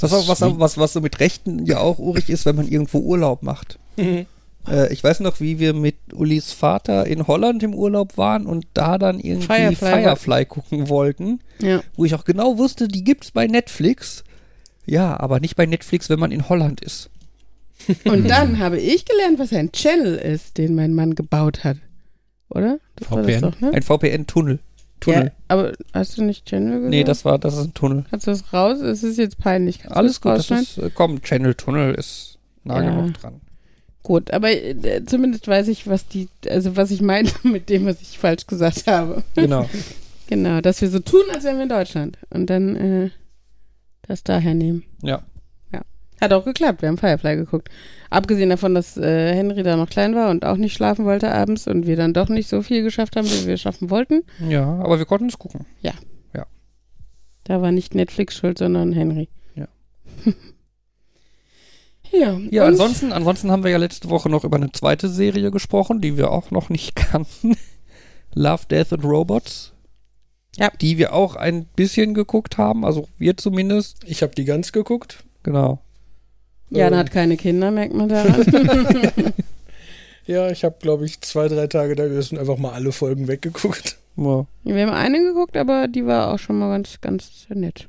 Was, 0.00 0.12
auch, 0.12 0.26
was, 0.28 0.42
auch- 0.42 0.58
was, 0.58 0.76
was 0.78 0.92
so 0.92 1.00
mit 1.00 1.20
Rechten 1.20 1.66
ja 1.66 1.78
auch 1.78 1.98
urig 1.98 2.28
ist, 2.28 2.46
wenn 2.46 2.56
man 2.56 2.66
irgendwo 2.68 2.98
Urlaub 2.98 3.42
macht. 3.42 3.78
Äh, 3.96 4.92
ich 4.92 5.04
weiß 5.04 5.20
noch, 5.20 5.40
wie 5.40 5.58
wir 5.60 5.72
mit 5.74 5.96
Ulis 6.12 6.52
Vater 6.52 7.06
in 7.06 7.26
Holland 7.28 7.62
im 7.62 7.74
Urlaub 7.74 8.16
waren 8.16 8.46
und 8.46 8.66
da 8.74 8.98
dann 8.98 9.20
irgendwie 9.20 9.46
Firefly 9.46 9.76
Firefly, 10.02 10.44
gucken 10.46 10.88
wollten, 10.88 11.40
Ja. 11.60 11.80
wo 11.96 12.04
ich 12.04 12.14
auch 12.14 12.24
genau 12.24 12.58
wusste, 12.58 12.88
die 12.88 13.04
gibt's 13.04 13.30
bei 13.30 13.46
Netflix. 13.46 14.24
Ja, 14.86 15.18
aber 15.20 15.38
nicht 15.40 15.54
bei 15.56 15.66
Netflix, 15.66 16.08
wenn 16.10 16.18
man 16.18 16.32
in 16.32 16.48
Holland 16.48 16.80
ist. 16.80 17.10
Und 18.04 18.28
dann 18.28 18.58
habe 18.58 18.78
ich 18.80 19.04
gelernt, 19.04 19.38
was 19.38 19.52
ein 19.52 19.70
Channel 19.70 20.16
ist, 20.16 20.58
den 20.58 20.74
mein 20.74 20.94
Mann 20.94 21.14
gebaut 21.14 21.62
hat. 21.62 21.76
Oder? 22.54 22.78
Das 22.96 23.08
VPN? 23.08 23.40
doch, 23.40 23.60
ne? 23.60 23.72
Ein 23.74 23.82
VPN-Tunnel. 23.82 24.58
Tunnel. 25.00 25.24
Ja, 25.24 25.30
aber 25.48 25.72
hast 25.92 26.16
du 26.16 26.22
nicht 26.24 26.46
Channel 26.46 26.76
gesagt? 26.76 26.90
nee, 26.90 27.04
das 27.04 27.24
war, 27.24 27.38
das 27.38 27.56
ist 27.58 27.64
ein 27.64 27.74
Tunnel. 27.74 28.04
Kannst 28.10 28.26
du 28.26 28.30
das 28.30 28.52
raus? 28.52 28.80
Es 28.80 29.02
ist 29.02 29.18
jetzt 29.18 29.38
peinlich. 29.38 29.80
Kannst 29.80 29.96
Alles 29.96 30.20
gut, 30.20 30.32
das 30.32 30.50
ist, 30.50 30.78
äh, 30.78 30.90
komm, 30.94 31.20
Channel-Tunnel 31.20 31.94
ist 31.94 32.38
nah 32.62 32.82
Ja. 32.82 32.90
genug 32.90 33.14
dran. 33.14 33.40
Gut, 34.02 34.30
aber 34.32 34.50
äh, 34.52 35.04
zumindest 35.06 35.48
weiß 35.48 35.68
ich, 35.68 35.86
was 35.88 36.06
die, 36.08 36.28
also 36.48 36.76
was 36.76 36.90
ich 36.90 37.00
meinte 37.02 37.34
mit 37.48 37.68
dem, 37.68 37.86
was 37.86 38.00
ich 38.02 38.18
falsch 38.18 38.46
gesagt 38.46 38.86
habe. 38.86 39.22
Genau. 39.34 39.68
Genau, 40.26 40.62
dass 40.62 40.80
wir 40.80 40.88
so 40.88 41.00
tun, 41.00 41.20
als 41.34 41.44
wären 41.44 41.56
wir 41.56 41.64
in 41.64 41.68
Deutschland. 41.68 42.16
Und 42.30 42.48
dann 42.48 42.76
äh, 42.76 43.10
das 44.08 44.24
daher 44.24 44.54
nehmen. 44.54 44.82
ja. 45.02 45.22
Hat 46.20 46.32
auch 46.32 46.44
geklappt, 46.44 46.82
wir 46.82 46.88
haben 46.88 46.98
Firefly 46.98 47.36
geguckt. 47.36 47.68
Abgesehen 48.10 48.50
davon, 48.50 48.74
dass 48.74 48.96
äh, 48.96 49.34
Henry 49.34 49.62
da 49.62 49.76
noch 49.76 49.90
klein 49.90 50.14
war 50.14 50.30
und 50.30 50.44
auch 50.44 50.56
nicht 50.56 50.74
schlafen 50.74 51.04
wollte 51.04 51.32
abends 51.32 51.66
und 51.66 51.86
wir 51.86 51.96
dann 51.96 52.14
doch 52.14 52.28
nicht 52.28 52.48
so 52.48 52.62
viel 52.62 52.82
geschafft 52.82 53.16
haben, 53.16 53.26
wie 53.26 53.46
wir 53.46 53.56
schaffen 53.56 53.90
wollten. 53.90 54.22
Ja, 54.48 54.64
aber 54.64 54.98
wir 54.98 55.06
konnten 55.06 55.28
es 55.28 55.38
gucken. 55.38 55.66
Da 57.44 57.60
war 57.60 57.70
nicht 57.70 57.94
Netflix 57.94 58.36
schuld, 58.36 58.58
sondern 58.58 58.92
Henry. 58.92 59.28
Ja. 59.54 59.68
ja, 62.10 62.38
Ja, 62.50 62.64
ansonsten, 62.64 63.12
ansonsten 63.12 63.50
haben 63.50 63.64
wir 63.64 63.70
ja 63.70 63.76
letzte 63.76 64.08
Woche 64.08 64.30
noch 64.30 64.44
über 64.44 64.56
eine 64.56 64.72
zweite 64.72 65.08
Serie 65.08 65.50
gesprochen, 65.50 66.00
die 66.00 66.16
wir 66.16 66.30
auch 66.30 66.50
noch 66.50 66.70
nicht 66.70 66.96
kannten. 66.96 67.56
Love, 68.34 68.64
Death 68.70 68.94
and 68.94 69.04
Robots. 69.04 69.72
Ja. 70.56 70.70
Die 70.80 70.98
wir 70.98 71.12
auch 71.12 71.36
ein 71.36 71.66
bisschen 71.76 72.14
geguckt 72.14 72.58
haben, 72.58 72.84
also 72.84 73.08
wir 73.18 73.36
zumindest. 73.36 74.04
ich 74.06 74.22
habe 74.22 74.34
die 74.34 74.44
ganz 74.44 74.72
geguckt. 74.72 75.24
Genau. 75.42 75.80
Jan 76.74 76.96
hat 76.96 77.10
keine 77.10 77.36
Kinder, 77.36 77.70
merkt 77.70 77.94
man 77.94 78.08
daran. 78.08 78.44
Ja, 80.26 80.50
ich 80.50 80.64
habe, 80.64 80.76
glaube 80.80 81.04
ich, 81.04 81.20
zwei, 81.20 81.48
drei 81.48 81.66
Tage 81.66 81.94
da 81.96 82.06
gesessen 82.08 82.36
und 82.36 82.40
einfach 82.40 82.56
mal 82.56 82.72
alle 82.72 82.92
Folgen 82.92 83.28
weggeguckt. 83.28 83.98
Ja. 84.16 84.46
wir 84.62 84.86
haben 84.86 84.94
eine 84.94 85.18
geguckt, 85.22 85.54
aber 85.56 85.86
die 85.86 86.06
war 86.06 86.32
auch 86.32 86.38
schon 86.38 86.58
mal 86.58 86.70
ganz, 86.70 86.98
ganz 87.02 87.46
nett. 87.50 87.88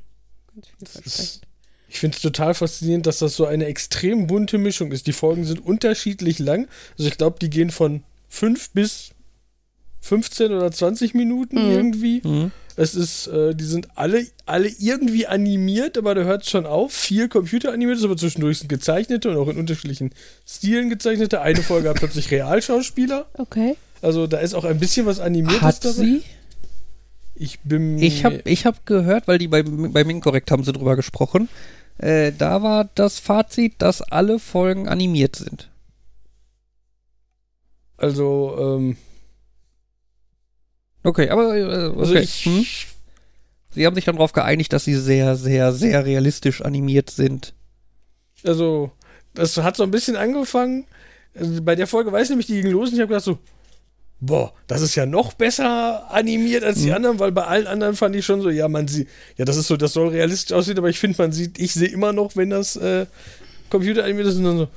Ganz 0.54 0.66
vielversprechend. 0.68 1.40
Ich 1.88 1.98
finde 2.00 2.16
es 2.16 2.20
total 2.22 2.52
faszinierend, 2.52 3.06
dass 3.06 3.20
das 3.20 3.36
so 3.36 3.46
eine 3.46 3.64
extrem 3.66 4.26
bunte 4.26 4.58
Mischung 4.58 4.92
ist. 4.92 5.06
Die 5.06 5.12
Folgen 5.14 5.44
sind 5.46 5.64
unterschiedlich 5.64 6.38
lang. 6.38 6.68
Also 6.98 7.08
ich 7.08 7.16
glaube, 7.16 7.38
die 7.40 7.48
gehen 7.48 7.70
von 7.70 8.02
5 8.28 8.70
bis 8.72 9.10
15 10.02 10.52
oder 10.52 10.70
20 10.70 11.14
Minuten 11.14 11.56
Mhm. 11.64 11.72
irgendwie. 11.72 12.20
Mhm. 12.22 12.52
Es 12.76 12.94
ist, 12.94 13.26
äh, 13.28 13.54
die 13.54 13.64
sind 13.64 13.88
alle, 13.94 14.26
alle 14.44 14.68
irgendwie 14.68 15.26
animiert, 15.26 15.96
aber 15.96 16.14
da 16.14 16.22
hört 16.24 16.42
es 16.42 16.50
schon 16.50 16.66
auf. 16.66 16.92
Viel 16.92 17.28
computeranimiert, 17.28 17.98
ist 17.98 18.04
aber 18.04 18.18
zwischendurch 18.18 18.58
sind 18.58 18.68
gezeichnete 18.68 19.30
und 19.30 19.36
auch 19.38 19.48
in 19.48 19.56
unterschiedlichen 19.56 20.10
Stilen 20.46 20.90
gezeichnete. 20.90 21.40
Eine 21.40 21.62
Folge 21.62 21.88
hat 21.88 21.96
plötzlich 21.96 22.30
Realschauspieler. 22.30 23.26
Okay. 23.38 23.76
Also 24.02 24.26
da 24.26 24.38
ist 24.38 24.54
auch 24.54 24.64
ein 24.64 24.78
bisschen 24.78 25.06
was 25.06 25.20
animiertes 25.20 25.62
Hat 25.62 25.84
dabei. 25.84 25.94
sie? 25.94 26.22
Ich 27.34 27.60
bin. 27.60 27.98
Ich 27.98 28.24
habe 28.24 28.42
ich 28.44 28.66
hab 28.66 28.84
gehört, 28.86 29.26
weil 29.26 29.38
die 29.38 29.48
bei, 29.48 29.62
beim 29.62 30.10
Inkorrekt 30.10 30.50
haben 30.50 30.64
sie 30.64 30.72
drüber 30.72 30.96
gesprochen. 30.96 31.48
Äh, 31.98 32.32
da 32.36 32.62
war 32.62 32.90
das 32.94 33.18
Fazit, 33.18 33.74
dass 33.78 34.02
alle 34.02 34.38
Folgen 34.38 34.86
animiert 34.86 35.36
sind. 35.36 35.70
Also, 37.96 38.56
ähm, 38.58 38.96
Okay, 41.06 41.30
aber 41.30 41.56
äh, 41.56 41.86
okay. 41.86 41.98
also 42.00 42.14
ich. 42.16 42.44
hm? 42.44 42.66
Sie 43.70 43.86
haben 43.86 43.94
sich 43.94 44.06
dann 44.06 44.16
darauf 44.16 44.32
geeinigt, 44.32 44.72
dass 44.72 44.84
sie 44.84 44.94
sehr, 44.94 45.36
sehr, 45.36 45.72
sehr 45.72 46.04
realistisch 46.04 46.62
animiert 46.62 47.10
sind. 47.10 47.52
Also, 48.42 48.90
das 49.34 49.56
hat 49.58 49.76
so 49.76 49.82
ein 49.82 49.90
bisschen 49.90 50.16
angefangen. 50.16 50.86
Also 51.38 51.62
bei 51.62 51.74
der 51.76 51.86
Folge 51.86 52.10
weiß 52.10 52.24
ich 52.24 52.30
nämlich, 52.30 52.46
die 52.46 52.62
ging 52.62 52.70
los 52.72 52.88
und 52.88 52.94
ich 52.94 53.00
habe 53.00 53.08
gedacht 53.08 53.24
so, 53.24 53.38
boah, 54.18 54.52
das 54.66 54.80
ist 54.80 54.94
ja 54.94 55.04
noch 55.04 55.34
besser 55.34 56.10
animiert 56.10 56.64
als 56.64 56.78
die 56.80 56.88
Mhm. 56.88 56.94
anderen, 56.94 57.18
weil 57.20 57.32
bei 57.32 57.44
allen 57.44 57.66
anderen 57.66 57.94
fand 57.94 58.16
ich 58.16 58.24
schon 58.24 58.40
so, 58.40 58.48
ja, 58.48 58.66
man 58.66 58.88
sieht, 58.88 59.08
ja, 59.36 59.44
das 59.44 59.58
ist 59.58 59.66
so, 59.66 59.76
das 59.76 59.92
soll 59.92 60.08
realistisch 60.08 60.56
aussehen, 60.56 60.78
aber 60.78 60.88
ich 60.88 60.98
finde, 60.98 61.20
man 61.20 61.32
sieht, 61.32 61.58
ich 61.58 61.74
sehe 61.74 61.88
immer 61.88 62.12
noch, 62.14 62.34
wenn 62.34 62.50
das 62.50 62.76
äh, 62.76 63.04
Computer 63.68 64.04
animiert 64.04 64.26
ist 64.28 64.36
und 64.38 64.44
dann 64.44 64.58
so, 64.58 64.68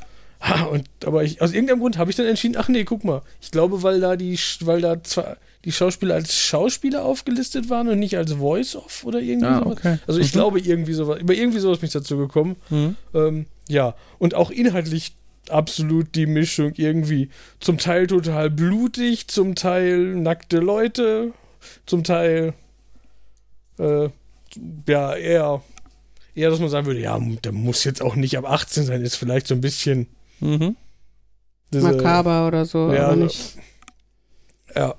Ha, 0.41 0.63
und, 0.71 0.87
aber 1.05 1.23
ich, 1.23 1.41
aus 1.41 1.51
irgendeinem 1.53 1.79
Grund 1.79 1.97
habe 1.97 2.09
ich 2.11 2.17
dann 2.17 2.25
entschieden, 2.25 2.55
ach 2.57 2.69
nee, 2.69 2.83
guck 2.85 3.03
mal. 3.03 3.21
Ich 3.41 3.51
glaube, 3.51 3.83
weil 3.83 3.99
da 3.99 4.15
die, 4.15 4.37
weil 4.61 4.81
da 4.81 5.03
zwar 5.03 5.37
die 5.65 5.71
Schauspieler 5.73 6.15
als 6.15 6.33
Schauspieler 6.33 7.03
aufgelistet 7.03 7.69
waren 7.69 7.89
und 7.89 7.99
nicht 7.99 8.15
als 8.17 8.31
Voice-Off 8.33 9.03
oder 9.03 9.19
irgendwie 9.19 9.47
Ah, 9.47 9.59
sowas. 9.59 9.77
okay. 9.77 9.97
Also 10.07 10.19
ich 10.21 10.27
Mhm. 10.27 10.31
glaube, 10.31 10.59
irgendwie 10.61 10.93
sowas, 10.93 11.19
über 11.19 11.33
irgendwie 11.33 11.59
sowas 11.59 11.79
bin 11.79 11.87
ich 11.87 11.93
dazu 11.93 12.15
gekommen. 12.17 12.55
Mhm. 12.69 12.95
Ähm, 13.13 13.45
ja, 13.67 13.95
und 14.19 14.35
auch 14.35 14.51
inhaltlich 14.51 15.13
absolut 15.49 16.15
die 16.15 16.27
Mischung 16.27 16.71
irgendwie. 16.77 17.29
Zum 17.59 17.77
Teil 17.77 18.07
total 18.07 18.49
blutig, 18.49 19.27
zum 19.27 19.55
Teil 19.55 19.97
nackte 20.15 20.59
Leute, 20.59 21.33
zum 21.85 22.03
Teil 22.05 22.53
äh, 23.79 24.09
ja, 24.87 25.15
eher, 25.15 25.61
eher, 26.35 26.49
dass 26.49 26.59
man 26.59 26.69
sagen 26.69 26.85
würde, 26.87 27.01
ja, 27.01 27.19
der 27.43 27.51
muss 27.51 27.83
jetzt 27.83 28.01
auch 28.01 28.15
nicht 28.15 28.37
ab 28.37 28.45
18 28.49 28.83
sein, 28.85 29.01
ist 29.01 29.15
vielleicht 29.15 29.47
so 29.47 29.55
ein 29.55 29.61
bisschen 29.61 30.07
Mhm. 30.41 30.75
diese, 31.73 31.83
Makaber 31.91 32.47
oder 32.47 32.65
so, 32.65 32.91
Ja, 32.93 33.03
aber 33.05 33.11
also- 33.11 33.23
nicht. 33.23 33.57
Ja, 34.75 34.95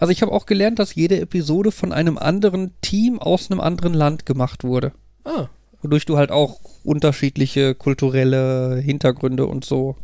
Also 0.00 0.12
ich 0.12 0.22
habe 0.22 0.32
auch 0.32 0.46
gelernt, 0.46 0.78
dass 0.78 0.94
jede 0.94 1.20
Episode 1.20 1.72
von 1.72 1.92
einem 1.92 2.18
anderen 2.18 2.72
Team 2.82 3.18
aus 3.18 3.50
einem 3.50 3.60
anderen 3.60 3.94
Land 3.94 4.26
gemacht 4.26 4.62
wurde. 4.64 4.92
ah, 5.24 5.48
Wodurch 5.80 6.04
du 6.06 6.16
halt 6.16 6.30
auch 6.32 6.58
unterschiedliche 6.84 7.74
kulturelle 7.76 8.76
Hintergründe 8.80 9.46
und 9.46 9.64
so 9.64 9.96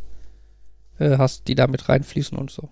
äh, 0.99 1.17
hast, 1.17 1.47
die 1.49 1.55
da 1.55 1.67
mit 1.67 1.89
reinfließen 1.89 2.37
und 2.37 2.49
so. 2.51 2.69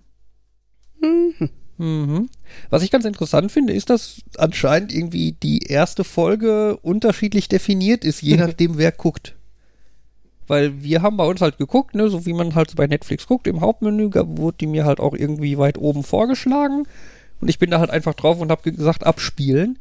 Mhm. 1.00 1.50
Mhm. 1.76 2.30
Was 2.70 2.82
ich 2.82 2.90
ganz 2.90 3.04
interessant 3.04 3.52
finde, 3.52 3.72
ist, 3.74 3.90
dass 3.90 4.22
anscheinend 4.38 4.92
irgendwie 4.92 5.32
die 5.32 5.58
erste 5.66 6.04
Folge 6.04 6.78
unterschiedlich 6.78 7.48
definiert 7.48 8.04
ist, 8.04 8.22
je 8.22 8.36
nachdem, 8.36 8.78
wer 8.78 8.92
guckt. 8.92 9.34
Weil 10.46 10.82
wir 10.82 11.02
haben 11.02 11.16
bei 11.16 11.24
uns 11.24 11.40
halt 11.40 11.58
geguckt, 11.58 11.94
ne, 11.94 12.08
so 12.10 12.26
wie 12.26 12.32
man 12.32 12.54
halt 12.54 12.74
bei 12.76 12.86
Netflix 12.86 13.26
guckt, 13.26 13.46
im 13.46 13.60
Hauptmenü 13.60 14.10
wurde 14.12 14.56
die 14.60 14.66
mir 14.66 14.84
halt 14.84 15.00
auch 15.00 15.14
irgendwie 15.14 15.56
weit 15.58 15.78
oben 15.78 16.02
vorgeschlagen. 16.02 16.86
Und 17.40 17.48
ich 17.48 17.58
bin 17.58 17.70
da 17.70 17.80
halt 17.80 17.90
einfach 17.90 18.14
drauf 18.14 18.40
und 18.40 18.50
habe 18.50 18.70
gesagt, 18.70 19.04
abspielen. 19.04 19.78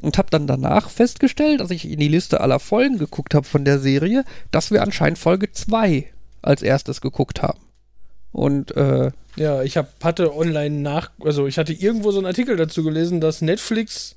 Und 0.00 0.16
habe 0.16 0.30
dann 0.30 0.46
danach 0.46 0.90
festgestellt, 0.90 1.60
als 1.60 1.72
ich 1.72 1.90
in 1.90 1.98
die 1.98 2.06
Liste 2.06 2.40
aller 2.40 2.60
Folgen 2.60 2.98
geguckt 2.98 3.34
habe 3.34 3.44
von 3.44 3.64
der 3.64 3.80
Serie, 3.80 4.24
dass 4.52 4.70
wir 4.70 4.82
anscheinend 4.82 5.18
Folge 5.18 5.50
2 5.50 6.06
als 6.40 6.62
erstes 6.62 7.00
geguckt 7.00 7.42
haben. 7.42 7.58
Und 8.30 8.76
äh, 8.76 9.10
ja, 9.36 9.62
ich 9.62 9.76
hab, 9.76 9.92
hatte 10.02 10.34
online 10.34 10.80
nach, 10.80 11.10
also 11.20 11.46
ich 11.46 11.58
hatte 11.58 11.72
irgendwo 11.72 12.10
so 12.10 12.18
einen 12.18 12.26
Artikel 12.26 12.56
dazu 12.56 12.82
gelesen, 12.82 13.20
dass 13.20 13.40
Netflix, 13.40 14.16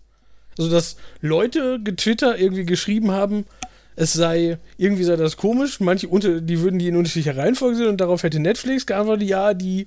also 0.58 0.70
dass 0.70 0.98
Leute 1.22 1.80
getwittert 1.82 2.40
irgendwie 2.40 2.66
geschrieben 2.66 3.12
haben, 3.12 3.46
es 3.96 4.14
sei, 4.14 4.58
irgendwie 4.78 5.04
sei 5.04 5.16
das 5.16 5.38
komisch, 5.38 5.80
manche 5.80 6.08
unter, 6.08 6.42
die 6.42 6.62
würden 6.62 6.80
die 6.80 6.88
in 6.88 6.96
unterschiedlicher 6.96 7.38
Reihenfolge 7.38 7.78
sehen 7.78 7.88
und 7.88 8.02
darauf 8.02 8.24
hätte 8.24 8.40
Netflix 8.40 8.86
geantwortet, 8.86 9.28
ja, 9.28 9.54
die 9.54 9.86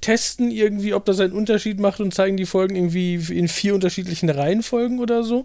testen 0.00 0.50
irgendwie, 0.50 0.94
ob 0.94 1.04
das 1.04 1.20
einen 1.20 1.32
Unterschied 1.32 1.78
macht 1.78 2.00
und 2.00 2.12
zeigen 2.12 2.36
die 2.36 2.46
Folgen 2.46 2.76
irgendwie 2.76 3.14
in 3.14 3.48
vier 3.48 3.74
unterschiedlichen 3.74 4.28
Reihenfolgen 4.28 4.98
oder 4.98 5.22
so. 5.22 5.44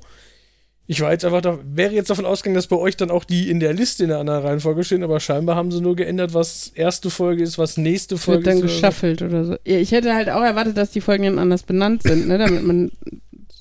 Ich 0.90 1.02
war 1.02 1.12
jetzt 1.12 1.26
einfach 1.26 1.42
da, 1.42 1.60
wäre 1.64 1.94
jetzt 1.94 2.10
davon 2.10 2.26
ausgegangen, 2.26 2.56
dass 2.56 2.68
bei 2.68 2.78
euch 2.78 2.96
dann 2.96 3.12
auch 3.12 3.26
die 3.26 3.52
in 3.52 3.60
der 3.60 3.74
Liste 3.74 4.06
in 4.06 4.12
einer 4.12 4.22
anderen 4.22 4.44
Reihenfolge 4.44 4.86
stehen, 4.86 5.04
aber 5.04 5.20
scheinbar 5.20 5.58
haben 5.58 5.70
sie 5.70 5.82
nur 5.82 5.98
geändert, 5.98 6.34
was 6.34 6.72
erste 6.74 7.10
Folge 7.10 7.44
ist, 7.44 7.58
was 7.58 7.76
nächste 7.76 8.18
Folge 8.18 8.46
Wird 8.46 8.48
dann 8.48 8.58
ist. 8.58 8.64
oder 8.64 8.70
so. 8.70 8.76
geschaffelt 8.76 9.22
oder 9.22 9.46
so. 9.46 9.58
Ja, 9.66 9.78
ich 9.78 9.92
hätte 9.92 10.16
halt 10.16 10.30
auch 10.30 10.42
erwartet, 10.42 10.78
dass 10.78 10.92
die 10.92 11.02
Folgen 11.02 11.26
dann 11.26 11.40
anders 11.40 11.64
benannt 11.64 12.04
sind, 12.04 12.28
ne, 12.28 12.38
damit 12.38 12.64
man 12.64 12.92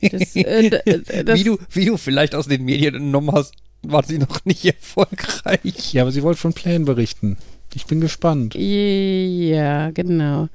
das, 0.00 0.36
äh, 0.36 0.66
äh, 0.68 1.24
das, 1.24 1.38
wie, 1.38 1.44
du, 1.44 1.58
wie 1.70 1.84
du 1.84 1.96
vielleicht 1.96 2.34
aus 2.34 2.46
den 2.46 2.64
Medien 2.64 2.94
entnommen 2.94 3.32
hast, 3.32 3.54
war 3.90 4.04
sie 4.04 4.18
noch 4.18 4.44
nicht 4.44 4.64
erfolgreich. 4.64 5.92
Ja, 5.92 6.02
aber 6.02 6.12
sie 6.12 6.22
wollte 6.22 6.40
von 6.40 6.52
Plänen 6.52 6.84
berichten. 6.84 7.36
Ich 7.74 7.86
bin 7.86 8.00
gespannt. 8.00 8.54
Ja, 8.54 9.90
genau. 9.90 10.48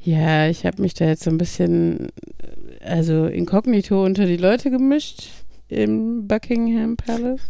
Ja, 0.00 0.48
ich 0.48 0.64
habe 0.64 0.82
mich 0.82 0.94
da 0.94 1.06
jetzt 1.06 1.24
so 1.24 1.30
ein 1.30 1.38
bisschen, 1.38 2.08
also 2.80 3.26
inkognito 3.26 4.04
unter 4.04 4.26
die 4.26 4.36
Leute 4.36 4.70
gemischt 4.70 5.28
im 5.68 6.26
Buckingham 6.26 6.96
Palace 6.96 7.40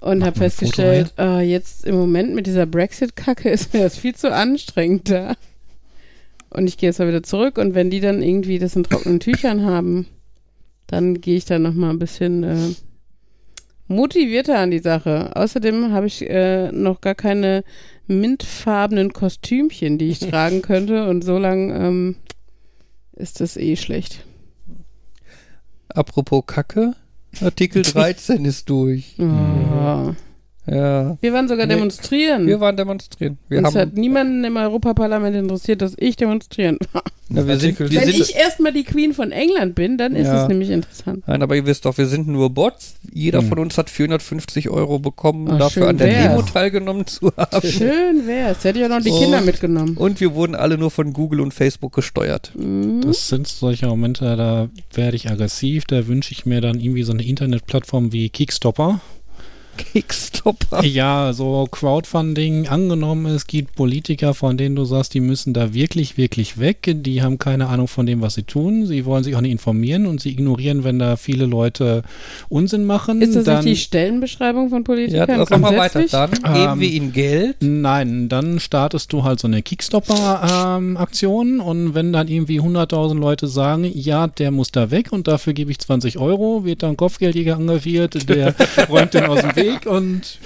und 0.00 0.24
habe 0.24 0.38
festgestellt, 0.38 1.12
ah, 1.16 1.40
jetzt 1.40 1.84
im 1.84 1.96
Moment 1.96 2.34
mit 2.34 2.46
dieser 2.46 2.66
Brexit-Kacke 2.66 3.50
ist 3.50 3.72
mir 3.72 3.82
das 3.82 3.96
viel 3.96 4.14
zu 4.14 4.32
anstrengend 4.32 5.10
da. 5.10 5.34
Und 6.50 6.66
ich 6.66 6.76
gehe 6.76 6.88
jetzt 6.88 6.98
mal 6.98 7.08
wieder 7.08 7.22
zurück 7.22 7.56
und 7.56 7.74
wenn 7.74 7.90
die 7.90 8.00
dann 8.00 8.22
irgendwie 8.22 8.58
das 8.58 8.76
in 8.76 8.84
trockenen 8.84 9.20
Tüchern 9.20 9.64
haben, 9.64 10.06
dann 10.86 11.20
gehe 11.20 11.36
ich 11.36 11.44
da 11.44 11.58
nochmal 11.58 11.90
ein 11.90 11.98
bisschen 11.98 12.42
äh, 12.42 12.74
motivierter 13.92 14.58
an 14.58 14.70
die 14.70 14.78
Sache. 14.78 15.30
Außerdem 15.34 15.92
habe 15.92 16.06
ich 16.06 16.28
äh, 16.28 16.72
noch 16.72 17.00
gar 17.00 17.14
keine 17.14 17.64
mintfarbenen 18.06 19.12
Kostümchen, 19.12 19.98
die 19.98 20.08
ich 20.08 20.18
tragen 20.30 20.62
könnte 20.62 21.08
und 21.08 21.22
so 21.22 21.38
lang 21.38 21.70
ähm, 21.70 22.16
ist 23.12 23.40
das 23.40 23.56
eh 23.56 23.76
schlecht. 23.76 24.24
Apropos 25.88 26.44
Kacke, 26.46 26.94
Artikel 27.40 27.82
13 27.84 28.44
ist 28.44 28.68
durch. 28.68 29.16
Oh. 29.18 30.14
Ja. 30.66 31.16
Wir 31.20 31.32
waren 31.32 31.48
sogar 31.48 31.66
Nee, 31.66 31.74
demonstrieren. 31.74 32.46
Wir 32.46 32.60
waren 32.60 32.76
demonstrieren. 32.76 33.36
Wir 33.48 33.58
es 33.60 33.74
hat 33.74 33.74
haben, 33.74 33.92
niemanden 33.94 34.44
im 34.44 34.56
Europaparlament 34.56 35.34
interessiert, 35.34 35.82
dass 35.82 35.94
ich 35.98 36.14
demonstrieren 36.16 36.78
war. 36.92 37.02
na, 37.28 37.44
wir 37.48 37.56
sind, 37.58 37.80
Wenn 37.80 37.88
sind, 37.88 38.08
ich 38.08 38.36
erstmal 38.36 38.72
die 38.72 38.84
Queen 38.84 39.12
von 39.12 39.32
England 39.32 39.74
bin, 39.74 39.98
dann 39.98 40.14
ist 40.14 40.26
Ja. 40.28 40.42
es 40.42 40.48
nämlich 40.48 40.70
interessant. 40.70 41.24
Nein, 41.26 41.42
aber 41.42 41.56
ihr 41.56 41.66
wisst 41.66 41.84
doch, 41.84 41.98
wir 41.98 42.06
sind 42.06 42.28
nur 42.28 42.50
Bots. 42.50 42.94
Jeder 43.12 43.40
Hm. 43.40 43.48
von 43.48 43.58
uns 43.58 43.76
hat 43.76 43.90
450 43.90 44.70
Euro 44.70 45.00
bekommen, 45.00 45.48
Ah, 45.48 45.58
dafür 45.58 45.88
an 45.88 45.98
der 45.98 46.06
wär's. 46.06 46.28
Demo 46.28 46.42
teilgenommen 46.42 47.06
zu 47.08 47.32
haben. 47.36 47.66
Schön 47.68 48.26
wär's. 48.28 48.62
Hätte 48.62 48.78
ich 48.78 48.84
auch 48.84 48.88
noch 48.88 49.02
die 49.02 49.10
Und- 49.10 49.18
Kinder 49.20 49.40
mitgenommen. 49.40 49.96
Und 49.96 50.20
wir 50.20 50.32
wurden 50.34 50.54
alle 50.54 50.78
nur 50.78 50.92
von 50.92 51.12
Google 51.12 51.40
und 51.40 51.52
Facebook 51.52 51.92
gesteuert. 51.92 52.52
Mhm. 52.54 53.00
Das 53.00 53.28
sind 53.28 53.48
solche 53.48 53.86
Momente, 53.88 54.36
da 54.36 54.68
werde 54.94 55.16
ich 55.16 55.28
aggressiv. 55.28 55.86
Da 55.86 56.06
wünsche 56.06 56.30
ich 56.30 56.46
mir 56.46 56.60
dann 56.60 56.78
irgendwie 56.78 57.02
so 57.02 57.12
eine 57.12 57.24
Internetplattform 57.24 58.12
wie 58.12 58.28
Kickstopper, 58.28 59.00
Kickstopper. 59.92 60.84
Ja, 60.84 61.32
so 61.32 61.66
Crowdfunding 61.70 62.68
angenommen, 62.68 63.26
es 63.26 63.46
gibt 63.46 63.74
Politiker, 63.74 64.34
von 64.34 64.56
denen 64.56 64.76
du 64.76 64.84
sagst, 64.84 65.14
die 65.14 65.20
müssen 65.20 65.52
da 65.52 65.74
wirklich, 65.74 66.16
wirklich 66.16 66.58
weg. 66.58 66.78
Die 67.02 67.22
haben 67.22 67.38
keine 67.38 67.66
Ahnung 67.68 67.88
von 67.88 68.06
dem, 68.06 68.20
was 68.22 68.34
sie 68.34 68.42
tun. 68.44 68.86
Sie 68.86 69.04
wollen 69.04 69.24
sich 69.24 69.36
auch 69.36 69.40
nicht 69.40 69.52
informieren 69.52 70.06
und 70.06 70.20
sie 70.20 70.30
ignorieren, 70.30 70.84
wenn 70.84 70.98
da 70.98 71.16
viele 71.16 71.46
Leute 71.46 72.02
Unsinn 72.48 72.84
machen. 72.84 73.20
Ist 73.22 73.34
das 73.36 73.44
dann, 73.44 73.64
nicht 73.64 73.78
die 73.80 73.84
Stellenbeschreibung 73.84 74.68
von 74.70 74.78
Ja, 74.80 74.84
Politikern? 74.84 75.38
das 75.38 75.50
machen 75.50 75.62
wir 75.74 75.78
weiter. 75.78 76.04
Dann 76.10 76.30
geben 76.30 76.72
Ähm, 76.74 76.80
wir 76.80 76.88
ihnen 76.90 77.12
Geld. 77.12 77.56
Nein, 77.60 78.28
dann 78.28 78.60
startest 78.60 79.12
du 79.12 79.24
halt 79.24 79.40
so 79.40 79.48
eine 79.48 79.62
Kickstopper-Aktion 79.62 81.60
und 81.60 81.94
wenn 81.94 82.12
dann 82.12 82.28
irgendwie 82.28 82.60
100.000 82.60 83.18
Leute 83.18 83.46
sagen, 83.48 83.90
ja, 83.92 84.26
der 84.26 84.50
muss 84.50 84.70
da 84.72 84.90
weg 84.90 85.12
und 85.12 85.28
dafür 85.28 85.52
gebe 85.52 85.70
ich 85.70 85.78
20 85.78 86.18
Euro, 86.18 86.64
wird 86.64 86.82
dann 86.82 86.96
Kopfgeldjäger 86.96 87.54
engagiert, 87.56 88.28
der 88.28 88.54
räumt 88.88 89.14
den 89.14 89.24
aus 89.26 89.40
dem 89.40 89.54
Weg 89.56 89.71
und 89.86 90.38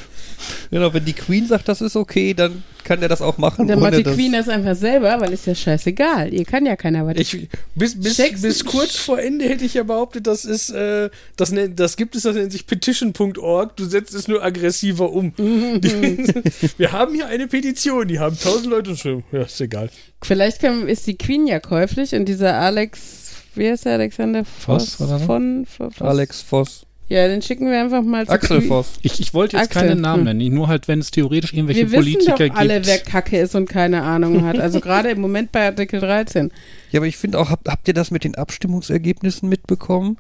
Genau, 0.71 0.93
wenn 0.93 1.05
die 1.05 1.13
Queen 1.13 1.47
sagt, 1.47 1.69
das 1.69 1.81
ist 1.81 1.97
okay, 1.97 2.35
dann 2.35 2.63
kann 2.85 3.01
der 3.01 3.09
das 3.09 3.21
auch 3.21 3.39
machen. 3.39 3.67
Dann 3.67 3.81
macht 3.81 3.97
die 3.97 4.05
Queen 4.05 4.33
das 4.33 4.49
einfach 4.49 4.77
selber, 4.77 5.21
weil 5.21 5.33
ist 5.33 5.47
ja 5.47 5.55
scheißegal. 5.55 6.33
Ihr 6.33 6.45
kann 6.45 6.67
ja 6.67 6.77
keiner 6.77 7.07
was. 7.07 7.17
Ich, 7.17 7.49
bis, 7.75 8.01
bis, 8.01 8.17
bis 8.41 8.65
kurz 8.65 8.97
vor 8.97 9.19
Ende 9.19 9.49
hätte 9.49 9.65
ich 9.65 9.75
ja 9.75 9.83
behauptet, 9.83 10.27
das 10.27 10.45
ist, 10.45 10.71
äh, 10.71 11.11
das, 11.37 11.51
nennt, 11.53 11.81
das 11.81 11.97
gibt 11.97 12.15
es, 12.15 12.23
das 12.23 12.37
nennt 12.37 12.53
sich 12.53 12.67
petition.org, 12.67 13.77
du 13.77 13.85
setzt 13.85 14.15
es 14.15 14.29
nur 14.29 14.43
aggressiver 14.43 15.11
um. 15.11 15.33
Wir 15.37 16.93
haben 16.93 17.15
hier 17.15 17.27
eine 17.27 17.49
Petition, 17.49 18.07
die 18.07 18.19
haben 18.19 18.39
tausend 18.39 18.67
Leute 18.67 18.91
geschrieben. 18.91 19.25
Ja, 19.33 19.43
ist 19.43 19.61
egal. 19.61 19.91
Vielleicht 20.23 20.61
kann, 20.61 20.89
ist 20.89 21.07
die 21.07 21.19
Queen 21.19 21.47
ja 21.47 21.61
käuflich 21.61 22.15
und 22.15 22.27
dieser 22.27 22.55
Alex, 22.55 23.33
wie 23.55 23.69
heißt 23.69 23.85
der 23.87 23.95
Alexander 23.95 24.45
Voss 24.45 25.01
oder 25.01 25.19
so? 25.19 25.27
Von, 25.27 25.67
von 25.67 25.91
Voss? 25.91 26.09
Alex 26.09 26.43
Voss. 26.43 26.86
Ja, 27.09 27.29
den 27.29 27.41
schicken 27.41 27.71
wir 27.71 27.81
einfach 27.81 28.03
mal 28.03 28.27
zu 28.27 28.33
Axel. 28.33 28.63
Voss. 28.63 28.95
ich, 29.03 29.21
ich 29.21 29.33
wollte 29.33 29.57
jetzt 29.57 29.67
Axel, 29.67 29.83
keine 29.83 30.01
Namen 30.01 30.27
hm. 30.27 30.37
nennen, 30.37 30.55
nur 30.55 30.67
halt, 30.67 30.89
wenn 30.89 30.99
es 30.99 31.13
theoretisch 31.13 31.53
irgendwelche 31.53 31.83
Wir 31.83 31.93
wissen 31.93 32.03
Politiker 32.03 32.49
doch 32.49 32.57
alle, 32.57 32.75
gibt. 32.75 32.87
wer 32.87 32.99
Kacke 32.99 33.39
ist 33.39 33.55
und 33.55 33.69
keine 33.69 34.03
Ahnung 34.03 34.45
hat. 34.45 34.59
Also 34.59 34.81
gerade 34.81 35.11
im 35.11 35.21
Moment 35.21 35.53
bei 35.53 35.67
Artikel 35.67 36.01
13. 36.01 36.51
Ja, 36.93 37.01
aber 37.01 37.09
ich 37.09 37.17
finde 37.17 37.39
auch, 37.39 37.51
habt, 37.51 37.69
habt 37.69 37.89
ihr 37.89 37.95
das 37.95 38.11
mit 38.11 38.25
den 38.25 38.37
Abstimmungsergebnissen 38.37 39.49
mitbekommen? 39.49 40.19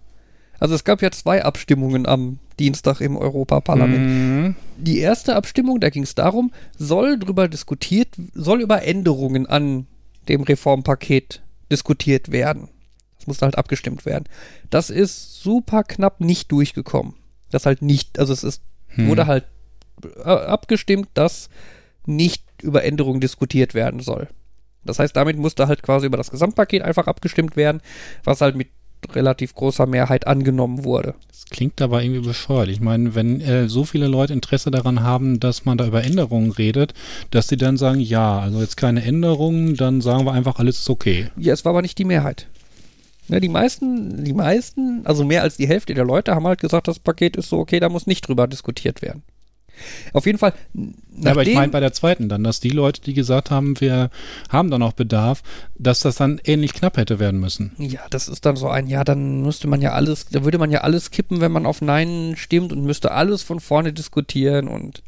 Also 0.59 0.75
es 0.75 0.85
gab 0.85 1.01
ja 1.01 1.11
zwei 1.11 1.45
Abstimmungen 1.45 2.07
am 2.07 2.39
Dienstag 2.59 3.01
im 3.01 3.17
Europaparlament. 3.17 3.99
Mhm. 3.99 4.57
Die 4.77 4.99
erste 4.99 5.37
Abstimmung, 5.37 5.81
da 5.81 5.91
ging 5.91 6.03
es 6.03 6.15
darum, 6.15 6.53
soll 6.77 7.19
drüber 7.19 7.49
diskutiert, 7.49 8.09
soll 8.35 8.61
über 8.61 8.83
Änderungen 8.83 9.47
an 9.47 9.87
dem 10.29 10.43
Reformpaket 10.43 11.43
diskutiert 11.71 12.33
werden. 12.33 12.69
Musste 13.27 13.45
halt 13.45 13.59
abgestimmt 13.59 14.07
werden. 14.07 14.25
Das 14.71 14.91
ist 14.91 15.43
super 15.43 15.83
knapp 15.85 16.21
nicht 16.21 16.51
durchgekommen. 16.53 17.15
Das 17.51 17.67
halt 17.67 17.83
nicht, 17.83 18.19
also 18.19 18.33
es 18.33 18.45
ist, 18.45 18.63
Hm. 18.89 19.09
wurde 19.09 19.27
halt 19.27 19.45
äh, 20.25 20.29
abgestimmt, 20.29 21.09
dass 21.15 21.49
nicht 22.07 22.45
über 22.63 22.85
Änderungen 22.85 23.21
diskutiert 23.21 23.75
werden 23.75 24.01
soll. 24.01 24.29
Das 24.85 24.99
heißt, 25.01 25.15
damit 25.17 25.37
musste 25.37 25.67
halt 25.67 25.83
quasi 25.83 26.07
über 26.07 26.17
das 26.17 26.31
Gesamtpaket 26.31 26.83
einfach 26.83 27.07
abgestimmt 27.09 27.57
werden, 27.57 27.81
was 28.25 28.41
halt 28.41 28.55
mit 28.57 28.69
relativ 29.13 29.55
großer 29.55 29.87
Mehrheit 29.87 30.27
angenommen 30.27 30.85
wurde. 30.85 31.15
Das 31.29 31.45
klingt 31.47 31.83
aber 31.83 32.03
irgendwie 32.03 32.27
bescheuert. 32.27 32.69
Ich 32.69 32.81
meine, 32.81 33.15
wenn 33.15 33.41
äh, 33.41 33.69
so 33.69 33.85
viele 33.85 34.07
Leute 34.07 34.33
Interesse 34.33 34.71
daran 34.71 35.03
haben, 35.03 35.39
dass 35.39 35.65
man 35.65 35.77
da 35.79 35.87
über 35.87 36.03
Änderungen 36.03 36.51
redet, 36.53 36.95
dass 37.31 37.49
sie 37.49 37.57
dann 37.57 37.77
sagen, 37.77 38.01
ja, 38.01 38.39
also 38.39 38.61
jetzt 38.61 38.77
keine 38.77 39.03
Änderungen, 39.05 39.75
dann 39.77 40.01
sagen 40.01 40.25
wir 40.25 40.33
einfach, 40.33 40.59
alles 40.59 40.79
ist 40.81 40.91
okay. 40.91 41.31
Ja, 41.37 41.53
es 41.53 41.65
war 41.65 41.71
aber 41.71 41.83
nicht 41.83 41.99
die 41.99 42.05
Mehrheit. 42.05 42.47
Ne, 43.29 43.41
die 43.41 43.49
meisten, 43.49 44.25
die 44.25 44.33
meisten, 44.33 45.05
also 45.05 45.25
mehr 45.25 45.43
als 45.43 45.57
die 45.57 45.67
Hälfte 45.67 45.95
der 45.95 46.05
Leute 46.05 46.35
haben 46.35 46.47
halt 46.47 46.61
gesagt, 46.61 46.89
das 46.89 46.99
Paket 46.99 47.37
ist 47.37 47.49
so 47.49 47.59
okay, 47.59 47.81
da 47.81 47.89
muss 47.89 48.07
nicht 48.07 48.27
drüber 48.29 48.47
diskutiert 48.47 49.03
werden. 49.03 49.23
Auf 50.13 50.27
jeden 50.27 50.39
Fall, 50.39 50.55
Ja, 50.75 51.33
aber 51.33 51.43
ich 51.43 51.55
meine 51.55 51.73
bei 51.73 51.81
der 51.81 51.93
zweiten 51.93 52.29
dann, 52.29 52.45
dass 52.45 52.61
die 52.61 52.71
Leute, 52.71 53.03
die 53.03 53.15
gesagt 53.15 53.51
haben, 53.51 53.79
wir 53.81 54.11
haben 54.49 54.71
da 54.71 54.79
noch 54.79 54.93
Bedarf, 54.93 55.43
dass 55.77 56.01
das 56.01 56.17
dann 56.17 56.41
ähnlich 56.45 56.73
knapp 56.73 56.97
hätte 56.97 57.19
werden 57.19 57.41
müssen. 57.41 57.73
Ja, 57.79 58.01
das 58.11 58.29
ist 58.29 58.47
dann 58.47 58.57
so 58.57 58.69
ein, 58.69 58.87
ja, 58.87 59.05
dann 59.05 59.43
müsste 59.43 59.69
man 59.69 59.83
ja 59.83 59.93
alles, 59.93 60.27
da 60.27 60.45
würde 60.45 60.59
man 60.59 60.71
ja 60.71 60.81
alles 60.81 61.11
kippen, 61.11 61.41
wenn 61.41 61.53
man 61.53 61.67
auf 61.67 61.83
Nein 61.83 62.35
stimmt 62.37 62.73
und 62.73 62.85
müsste 62.85 63.13
alles 63.13 63.43
von 63.43 63.61
vorne 63.61 63.93
diskutieren 63.93 64.69
und 64.69 65.03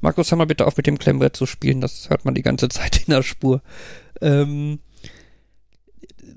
Markus, 0.00 0.30
hör 0.30 0.38
mal 0.38 0.46
bitte 0.46 0.66
auf 0.66 0.76
mit 0.76 0.86
dem 0.86 0.98
Klemmbrett 0.98 1.36
zu 1.36 1.46
spielen, 1.46 1.80
das 1.80 2.10
hört 2.10 2.24
man 2.24 2.34
die 2.34 2.42
ganze 2.42 2.68
Zeit 2.70 3.04
in 3.06 3.12
der 3.12 3.22
Spur. 3.22 3.62
Ähm, 4.20 4.80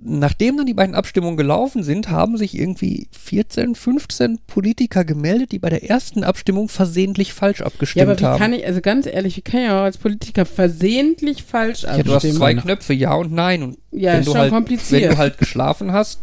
nachdem 0.06 0.58
dann 0.58 0.66
die 0.66 0.74
beiden 0.74 0.96
Abstimmungen 0.96 1.38
gelaufen 1.38 1.84
sind, 1.84 2.10
haben 2.10 2.38
sich 2.38 2.58
irgendwie 2.58 3.08
14, 3.12 3.76
15 3.76 4.40
Politiker 4.48 5.06
gemeldet, 5.06 5.52
die 5.52 5.60
bei 5.60 5.70
der 5.70 5.90
ersten 5.90 6.24
Abstimmung 6.24 6.68
versehentlich 6.70 7.34
falsch 7.34 7.60
Ja, 7.60 7.66
abgestimmt 7.68 8.04
aber 8.10 8.20
wie 8.20 8.24
haben. 8.26 8.38
kann 8.40 8.54
ich, 8.54 8.66
also 8.66 8.82
ganz 8.82 9.06
ehrlich, 9.06 9.38
wie 9.38 9.42
kann 9.42 9.62
ich 9.62 9.70
auch 9.70 9.84
als 9.84 9.98
Politiker 9.98 10.46
versehentlich 10.46 11.44
falsch 11.44 11.84
ja, 11.84 11.98
du 11.98 12.04
hast 12.12 12.14
abstimmen? 12.16 12.36
zwei 12.38 12.54
Knöpfe, 12.56 12.94
Ja 12.94 13.14
und 13.14 13.32
Nein. 13.32 13.64
Und 13.64 13.78
Ja, 13.92 14.14
wenn 14.14 14.20
ist 14.22 14.26
du 14.28 14.32
schon 14.32 14.42
halt, 14.42 14.52
kompliziert. 14.52 15.04
Wenn 15.04 15.10
du 15.12 15.18
halt 15.18 15.38
geschlafen 15.38 15.92
hast, 15.94 16.20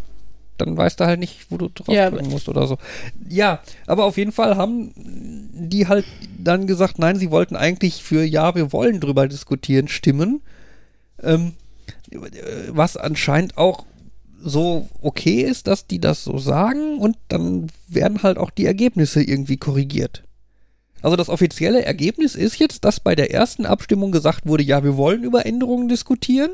dann 0.59 0.77
weißt 0.77 1.01
du 1.01 1.07
halt 1.07 1.19
nicht, 1.21 1.47
wo 1.51 1.57
du 1.57 1.69
drauf 1.69 1.95
Ja, 1.95 2.11
drücken 2.11 2.29
musst 2.29 2.49
oder 2.49 2.67
so. 2.67 2.77
Ja, 3.29 3.61
aber 3.87 4.05
auf 4.05 4.19
jeden 4.19 4.33
Fall 4.33 4.57
haben 4.57 4.93
die 5.55 5.89
halt 5.89 6.05
dann 6.39 6.67
gesagt, 6.67 6.99
nein, 6.99 7.17
sie 7.17 7.31
wollten 7.31 7.57
eigentlich 7.57 8.03
für 8.03 8.23
ja, 8.25 8.55
wir 8.55 8.73
wollen 8.73 9.01
drüber 9.01 9.27
diskutieren, 9.27 9.89
stimmen. 9.89 10.43
Ähm, 11.23 11.53
was 12.71 12.97
anscheinend 12.97 13.57
auch 13.57 13.85
so 14.43 14.89
okay 15.03 15.43
ist, 15.43 15.67
dass 15.67 15.87
die 15.87 16.01
das 16.01 16.25
so 16.25 16.39
sagen 16.39 16.99
und 16.99 17.17
dann 17.29 17.71
werden 17.89 18.23
halt 18.23 18.39
auch 18.39 18.51
die 18.51 18.67
Ergebnisse 18.67 19.23
irgendwie 19.23 19.59
korrigiert. 19.59 20.25
Also 21.03 21.17
das 21.17 21.29
offizielle 21.29 21.85
Ergebnis 21.85 22.35
ist 22.35 22.59
jetzt, 22.59 22.85
dass 22.85 23.01
bei 23.01 23.15
der 23.15 23.33
ersten 23.33 23.67
Abstimmung 23.67 24.13
gesagt 24.13 24.47
wurde, 24.47 24.63
ja, 24.63 24.85
wir 24.85 24.97
wollen 24.97 25.23
über 25.23 25.47
Änderungen 25.47 25.89
diskutieren. 25.89 26.51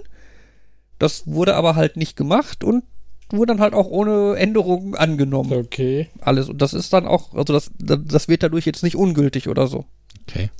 Das 0.99 1.27
wurde 1.27 1.55
aber 1.55 1.75
halt 1.75 1.97
nicht 1.97 2.16
gemacht 2.16 2.64
und 2.64 2.85
wurde 3.31 3.53
dann 3.53 3.61
halt 3.61 3.75
auch 3.75 3.88
ohne 3.88 4.37
Änderungen 4.37 4.95
angenommen. 4.95 5.53
Okay. 5.53 6.09
Alles. 6.21 6.49
Und 6.49 6.62
das 6.62 6.75
ist 6.75 6.92
dann 6.92 7.07
auch, 7.07 7.35
also 7.35 7.53
das, 7.53 7.71
das 7.79 8.29
wird 8.29 8.42
dadurch 8.42 8.66
jetzt 8.66 8.85
nicht 8.85 8.97
ungültig 8.97 9.49
oder 9.49 9.66
so. 9.66 9.85
Okay. 10.29 10.51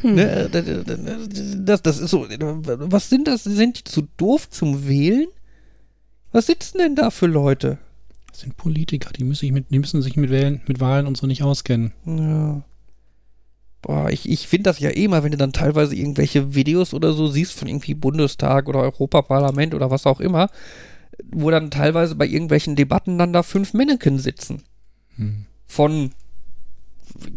Hm. 0.00 0.14
Ne? 0.14 0.50
Das, 1.64 1.82
das 1.82 1.98
ist 1.98 2.10
so. 2.10 2.26
Was 2.28 3.08
sind 3.08 3.28
das? 3.28 3.44
Sind 3.44 3.78
die 3.78 3.84
zu 3.84 4.08
doof 4.16 4.50
zum 4.50 4.86
Wählen? 4.86 5.28
Was 6.32 6.46
sitzen 6.46 6.78
denn 6.78 6.96
da 6.96 7.10
für 7.10 7.26
Leute? 7.26 7.78
Das 8.30 8.40
sind 8.42 8.58
Politiker, 8.58 9.10
die 9.14 9.24
müssen 9.24 9.40
sich 9.40 9.52
mit, 9.52 9.70
die 9.70 9.78
müssen 9.78 10.02
sich 10.02 10.16
mit, 10.16 10.28
Wählen, 10.28 10.60
mit 10.66 10.80
Wahlen 10.80 11.06
und 11.06 11.16
so 11.16 11.26
nicht 11.26 11.42
auskennen. 11.42 11.92
Ja. 12.04 12.62
Boah, 13.80 14.10
ich, 14.10 14.28
ich 14.28 14.46
finde 14.48 14.64
das 14.64 14.78
ja 14.78 14.90
eh 14.90 15.08
mal, 15.08 15.22
wenn 15.22 15.30
du 15.30 15.38
dann 15.38 15.54
teilweise 15.54 15.94
irgendwelche 15.94 16.54
Videos 16.54 16.92
oder 16.92 17.12
so 17.14 17.28
siehst 17.28 17.52
von 17.52 17.68
irgendwie 17.68 17.94
Bundestag 17.94 18.68
oder 18.68 18.80
Europaparlament 18.80 19.74
oder 19.74 19.90
was 19.90 20.04
auch 20.04 20.20
immer, 20.20 20.50
wo 21.24 21.50
dann 21.50 21.70
teilweise 21.70 22.14
bei 22.16 22.26
irgendwelchen 22.26 22.76
Debatten 22.76 23.16
dann 23.16 23.32
da 23.32 23.42
fünf 23.42 23.72
Männchen 23.72 24.18
sitzen. 24.18 24.62
Hm. 25.16 25.46
Von, 25.66 26.10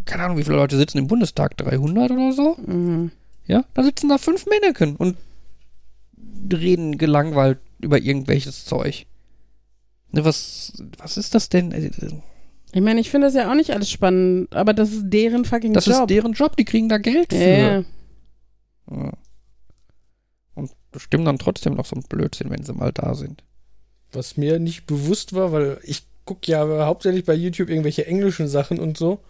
keine 0.04 0.24
Ahnung, 0.24 0.36
wie 0.38 0.44
viele 0.44 0.56
Leute 0.56 0.76
sitzen 0.76 0.98
im 0.98 1.06
Bundestag? 1.06 1.56
300 1.56 2.10
oder 2.10 2.32
so? 2.32 2.56
Mhm. 2.66 3.10
Ja, 3.46 3.64
da 3.74 3.82
sitzen 3.82 4.08
da 4.08 4.18
fünf 4.18 4.46
Männchen 4.46 4.96
und 4.96 5.16
reden 6.52 6.98
gelangweilt 6.98 7.58
über 7.80 7.98
irgendwelches 7.98 8.64
Zeug. 8.64 9.06
Ne, 10.12 10.24
was, 10.24 10.72
was 10.98 11.16
ist 11.16 11.34
das 11.34 11.48
denn? 11.48 11.72
Äh, 11.72 11.90
Ich 12.72 12.80
meine, 12.80 13.00
ich 13.00 13.10
finde 13.10 13.26
das 13.28 13.34
ja 13.34 13.50
auch 13.50 13.54
nicht 13.54 13.70
alles 13.70 13.90
spannend, 13.90 14.54
aber 14.54 14.72
das 14.74 14.90
ist 14.92 15.04
deren 15.06 15.44
fucking 15.44 15.72
Das 15.72 15.86
Job. 15.86 16.00
ist 16.02 16.06
deren 16.10 16.32
Job, 16.32 16.56
die 16.56 16.64
kriegen 16.64 16.88
da 16.88 16.98
Geld 16.98 17.32
für. 17.32 17.84
Ja. 18.90 19.12
Und 20.54 20.70
bestimmen 20.90 21.24
dann 21.24 21.38
trotzdem 21.38 21.74
noch 21.74 21.86
so 21.86 21.96
ein 21.96 22.02
Blödsinn, 22.08 22.50
wenn 22.50 22.64
sie 22.64 22.72
mal 22.72 22.92
da 22.92 23.14
sind. 23.14 23.42
Was 24.12 24.36
mir 24.36 24.58
nicht 24.58 24.86
bewusst 24.86 25.32
war, 25.32 25.52
weil 25.52 25.78
ich 25.84 26.04
gucke 26.24 26.50
ja 26.50 26.86
hauptsächlich 26.86 27.24
bei 27.24 27.34
YouTube 27.34 27.70
irgendwelche 27.70 28.06
englischen 28.06 28.48
Sachen 28.48 28.78
und 28.78 28.96
so. 28.96 29.20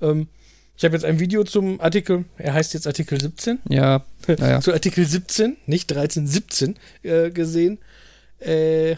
Ähm, 0.00 0.28
ich 0.76 0.84
habe 0.84 0.94
jetzt 0.94 1.04
ein 1.04 1.20
Video 1.20 1.44
zum 1.44 1.80
Artikel, 1.80 2.24
er 2.38 2.54
heißt 2.54 2.72
jetzt 2.72 2.86
Artikel 2.86 3.20
17, 3.20 3.58
Ja, 3.68 4.04
naja. 4.26 4.60
zu 4.60 4.72
Artikel 4.72 5.04
17, 5.04 5.56
nicht 5.66 5.90
13, 5.90 6.26
17 6.26 6.76
äh, 7.02 7.30
gesehen, 7.30 7.78
äh, 8.38 8.96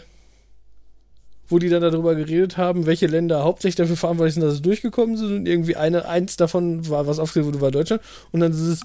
wo 1.49 1.59
die 1.59 1.69
dann 1.69 1.81
darüber 1.81 2.15
geredet 2.15 2.55
haben, 2.57 2.85
welche 2.85 3.07
Länder 3.07 3.43
hauptsächlich 3.43 3.75
dafür 3.75 3.97
verantwortlich 3.97 4.35
sind, 4.35 4.43
dass 4.43 4.53
es 4.53 4.61
durchgekommen 4.61 5.17
sind 5.17 5.35
und 5.35 5.45
irgendwie 5.45 5.75
eine, 5.75 6.07
eins 6.07 6.37
davon 6.37 6.87
war, 6.89 7.05
was 7.05 7.19
aufgeführt 7.19 7.47
wurde, 7.47 7.61
war 7.61 7.71
Deutschland. 7.71 8.01
Und 8.31 8.39
dann 8.39 8.53
ist 8.53 8.59
es, 8.59 8.81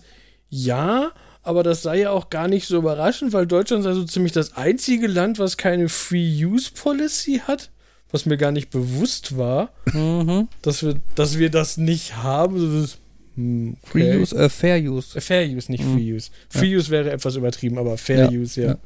ja, 0.50 1.12
aber 1.44 1.62
das 1.62 1.82
sei 1.82 2.00
ja 2.00 2.10
auch 2.10 2.30
gar 2.30 2.48
nicht 2.48 2.66
so 2.66 2.76
überraschend, 2.76 3.32
weil 3.32 3.46
Deutschland 3.46 3.84
sei 3.84 3.92
so 3.92 4.04
ziemlich 4.04 4.32
das 4.32 4.56
einzige 4.56 5.06
Land, 5.06 5.38
was 5.38 5.56
keine 5.56 5.88
Free-Use-Policy 5.88 7.42
hat, 7.46 7.70
was 8.11 8.26
mir 8.26 8.36
gar 8.36 8.52
nicht 8.52 8.70
bewusst 8.70 9.36
war, 9.36 9.70
Mhm. 9.92 10.48
dass 10.62 10.82
wir, 10.82 10.94
dass 11.14 11.38
wir 11.38 11.50
das 11.50 11.76
nicht 11.76 12.16
haben. 12.16 12.80
Das, 12.82 12.98
hm, 13.34 13.76
okay. 13.82 13.90
Free 13.90 14.16
Use, 14.18 14.36
äh, 14.36 14.48
Fair 14.48 14.78
Use. 14.80 15.20
Fair 15.20 15.46
Use, 15.48 15.70
nicht 15.70 15.84
Mhm. 15.84 15.94
Free 15.94 16.12
Use. 16.14 16.30
Free 16.48 16.76
Use 16.76 16.90
wäre 16.90 17.11
etwas 17.12 17.36
übertrieben, 17.36 17.78
aber 17.78 17.98
Fair 17.98 18.30
Ja, 18.30 18.38
Use, 18.38 18.61
ja. 18.62 18.68
ja. 18.68 18.78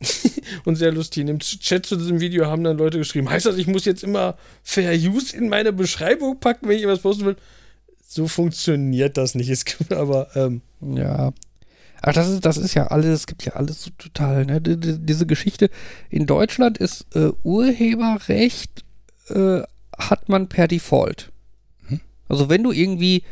und 0.64 0.76
sehr 0.76 0.92
lustig. 0.92 1.22
In 1.22 1.26
dem 1.26 1.38
Chat 1.40 1.84
zu 1.86 1.96
diesem 1.96 2.20
Video 2.20 2.46
haben 2.46 2.62
dann 2.64 2.78
Leute 2.78 2.98
geschrieben, 2.98 3.28
heißt 3.28 3.46
das, 3.46 3.56
ich 3.56 3.66
muss 3.66 3.84
jetzt 3.84 4.04
immer 4.04 4.36
Fair 4.62 4.92
Use 4.94 5.36
in 5.36 5.48
meine 5.48 5.72
Beschreibung 5.72 6.38
packen, 6.38 6.68
wenn 6.68 6.76
ich 6.76 6.84
etwas 6.84 7.00
posten 7.00 7.26
will? 7.26 7.36
So 8.06 8.26
funktioniert 8.28 9.16
das 9.16 9.34
nicht. 9.34 9.50
Es 9.50 9.64
gibt 9.64 9.92
aber, 9.92 10.28
ähm, 10.36 10.62
Ja. 10.80 11.32
Ach, 12.02 12.12
das 12.12 12.28
ist, 12.28 12.44
das 12.44 12.56
ist 12.56 12.74
ja 12.74 12.86
alles, 12.88 13.06
es 13.20 13.26
gibt 13.26 13.44
ja 13.44 13.54
alles 13.54 13.82
so 13.82 13.90
total, 13.98 14.44
ne? 14.46 14.60
Die- 14.60 14.78
die- 14.78 14.98
Diese 14.98 15.26
Geschichte. 15.26 15.68
In 16.10 16.26
Deutschland 16.26 16.78
ist 16.78 17.06
äh, 17.16 17.30
Urheberrecht 17.42 18.84
äh, 19.30 19.62
hat 19.98 20.28
man 20.28 20.48
per 20.48 20.68
Default. 20.68 21.32
Mhm. 21.88 22.00
Also 22.28 22.48
wenn 22.48 22.62
du 22.62 22.72
irgendwie, 22.72 23.24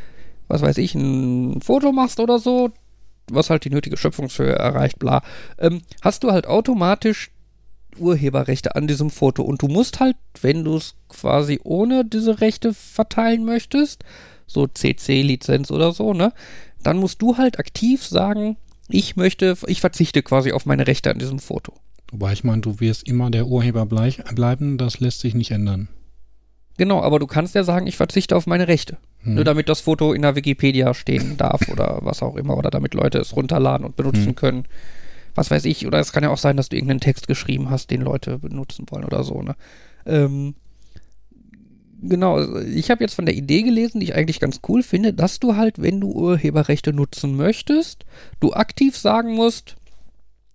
was 0.48 0.62
weiß 0.62 0.78
ich, 0.78 0.94
ein 0.94 1.60
Foto 1.62 1.92
machst 1.92 2.18
oder 2.20 2.38
so, 2.38 2.70
was 3.30 3.50
halt 3.50 3.64
die 3.64 3.70
nötige 3.70 3.96
Schöpfungshöhe 3.96 4.52
erreicht, 4.54 4.98
bla, 4.98 5.22
ähm, 5.58 5.82
hast 6.02 6.22
du 6.24 6.32
halt 6.32 6.46
automatisch 6.46 7.30
Urheberrechte 7.98 8.74
an 8.76 8.86
diesem 8.86 9.10
Foto 9.10 9.42
und 9.42 9.62
du 9.62 9.68
musst 9.68 10.00
halt, 10.00 10.16
wenn 10.42 10.64
du 10.64 10.76
es 10.76 10.94
quasi 11.08 11.60
ohne 11.64 12.04
diese 12.04 12.40
Rechte 12.40 12.74
verteilen 12.74 13.44
möchtest, 13.44 14.04
so 14.46 14.66
CC-Lizenz 14.66 15.70
oder 15.70 15.92
so, 15.92 16.12
ne, 16.12 16.32
dann 16.86 16.98
musst 16.98 17.20
du 17.20 17.36
halt 17.36 17.58
aktiv 17.58 18.04
sagen, 18.04 18.56
ich 18.88 19.16
möchte, 19.16 19.56
ich 19.66 19.80
verzichte 19.80 20.22
quasi 20.22 20.52
auf 20.52 20.66
meine 20.66 20.86
Rechte 20.86 21.10
an 21.10 21.18
diesem 21.18 21.40
Foto. 21.40 21.72
Wobei 22.12 22.32
ich 22.32 22.44
meine, 22.44 22.62
du 22.62 22.78
wirst 22.78 23.08
immer 23.08 23.30
der 23.30 23.46
Urheber 23.46 23.84
bleich, 23.86 24.22
bleiben, 24.34 24.78
das 24.78 25.00
lässt 25.00 25.20
sich 25.20 25.34
nicht 25.34 25.50
ändern. 25.50 25.88
Genau, 26.78 27.02
aber 27.02 27.18
du 27.18 27.26
kannst 27.26 27.54
ja 27.54 27.64
sagen, 27.64 27.86
ich 27.86 27.96
verzichte 27.96 28.36
auf 28.36 28.46
meine 28.46 28.68
Rechte. 28.68 28.98
Hm. 29.20 29.34
Nur 29.34 29.44
damit 29.44 29.68
das 29.68 29.80
Foto 29.80 30.12
in 30.12 30.22
der 30.22 30.36
Wikipedia 30.36 30.94
stehen 30.94 31.36
darf 31.38 31.68
oder 31.68 31.98
was 32.02 32.22
auch 32.22 32.36
immer. 32.36 32.56
Oder 32.56 32.70
damit 32.70 32.94
Leute 32.94 33.18
es 33.18 33.34
runterladen 33.34 33.84
und 33.84 33.96
benutzen 33.96 34.26
Hm. 34.26 34.34
können. 34.36 34.64
Was 35.34 35.50
weiß 35.50 35.64
ich. 35.64 35.86
Oder 35.86 35.98
es 35.98 36.12
kann 36.12 36.22
ja 36.22 36.30
auch 36.30 36.38
sein, 36.38 36.56
dass 36.56 36.68
du 36.68 36.76
irgendeinen 36.76 37.00
Text 37.00 37.26
geschrieben 37.26 37.70
hast, 37.70 37.90
den 37.90 38.02
Leute 38.02 38.38
benutzen 38.38 38.86
wollen 38.90 39.04
oder 39.04 39.24
so. 39.24 39.42
Ne? 39.42 39.56
Ähm, 40.04 40.54
genau, 42.08 42.54
ich 42.62 42.90
habe 42.90 43.04
jetzt 43.04 43.14
von 43.14 43.26
der 43.26 43.34
Idee 43.34 43.62
gelesen, 43.62 44.00
die 44.00 44.06
ich 44.06 44.14
eigentlich 44.14 44.40
ganz 44.40 44.60
cool 44.68 44.82
finde, 44.82 45.12
dass 45.12 45.38
du 45.40 45.56
halt, 45.56 45.80
wenn 45.80 46.00
du 46.00 46.12
Urheberrechte 46.12 46.92
nutzen 46.92 47.36
möchtest, 47.36 48.04
du 48.40 48.52
aktiv 48.52 48.96
sagen 48.96 49.34
musst, 49.34 49.76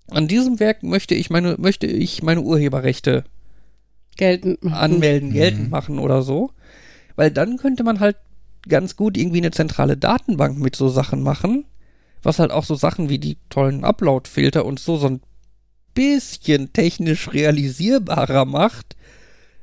an 0.09 0.27
diesem 0.27 0.59
Werk 0.59 0.83
möchte 0.83 1.15
ich 1.15 1.29
meine, 1.29 1.55
möchte 1.57 1.87
ich 1.87 2.21
meine 2.23 2.41
Urheberrechte 2.41 3.23
Geltend 4.17 4.63
machen. 4.63 4.75
anmelden, 4.75 5.29
Mhm. 5.29 5.33
geltend 5.33 5.71
machen 5.71 5.99
oder 5.99 6.21
so. 6.21 6.51
Weil 7.15 7.31
dann 7.31 7.57
könnte 7.57 7.83
man 7.83 7.99
halt 7.99 8.17
ganz 8.67 8.95
gut 8.95 9.17
irgendwie 9.17 9.37
eine 9.39 9.51
zentrale 9.51 9.97
Datenbank 9.97 10.57
mit 10.59 10.75
so 10.75 10.89
Sachen 10.89 11.23
machen, 11.23 11.65
was 12.23 12.39
halt 12.39 12.51
auch 12.51 12.65
so 12.65 12.75
Sachen 12.75 13.09
wie 13.09 13.19
die 13.19 13.37
tollen 13.49 13.83
Upload-Filter 13.85 14.65
und 14.65 14.79
so 14.79 14.97
so 14.97 15.07
ein 15.07 15.21
bisschen 15.93 16.71
technisch 16.73 17.31
realisierbarer 17.33 18.45
macht, 18.45 18.95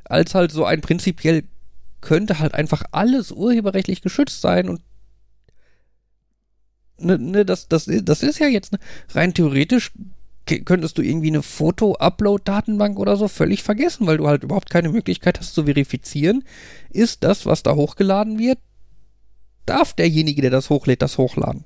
als 0.05 0.35
halt 0.35 0.51
so 0.51 0.65
ein 0.65 0.81
prinzipiell 0.81 1.45
könnte 2.01 2.39
halt 2.39 2.55
einfach 2.55 2.85
alles 2.93 3.33
urheberrechtlich 3.33 4.03
geschützt 4.03 4.41
sein 4.41 4.69
und 4.69 4.81
ne, 6.99 7.19
ne, 7.19 7.45
das, 7.45 7.69
das, 7.69 7.91
das 8.03 8.23
ist 8.23 8.39
ja 8.39 8.47
jetzt 8.47 8.73
ne, 8.73 8.79
rein 9.11 9.35
theoretisch 9.35 9.93
könntest 10.65 10.97
du 10.97 11.03
irgendwie 11.03 11.29
eine 11.29 11.43
Foto-Upload-Datenbank 11.43 12.99
oder 12.99 13.17
so 13.17 13.29
völlig 13.29 13.63
vergessen, 13.63 14.07
weil 14.07 14.17
du 14.17 14.27
halt 14.29 14.43
überhaupt 14.43 14.71
keine 14.71 14.89
Möglichkeit 14.89 15.39
hast 15.39 15.55
zu 15.55 15.65
verifizieren, 15.65 16.43
ist 16.91 17.23
das, 17.23 17.45
was 17.45 17.63
da 17.63 17.75
hochgeladen 17.75 18.39
wird, 18.39 18.59
darf 19.67 19.93
derjenige, 19.93 20.41
der 20.41 20.51
das 20.51 20.71
hochlädt, 20.71 21.03
das 21.03 21.19
hochladen. 21.19 21.65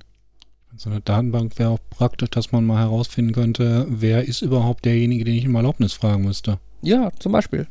So 0.75 0.89
eine 0.89 1.01
Datenbank 1.01 1.57
wäre 1.59 1.69
auch 1.69 1.79
praktisch, 1.91 2.31
dass 2.31 2.51
man 2.51 2.65
mal 2.65 2.79
herausfinden 2.79 3.31
könnte, 3.31 3.85
wer 3.89 4.27
ist 4.27 4.41
überhaupt 4.41 4.85
derjenige, 4.85 5.23
den 5.23 5.35
ich 5.35 5.47
um 5.47 5.55
Erlaubnis 5.55 5.93
fragen 5.93 6.25
müsste. 6.25 6.59
Ja, 6.81 7.11
zum 7.19 7.31
Beispiel. 7.31 7.67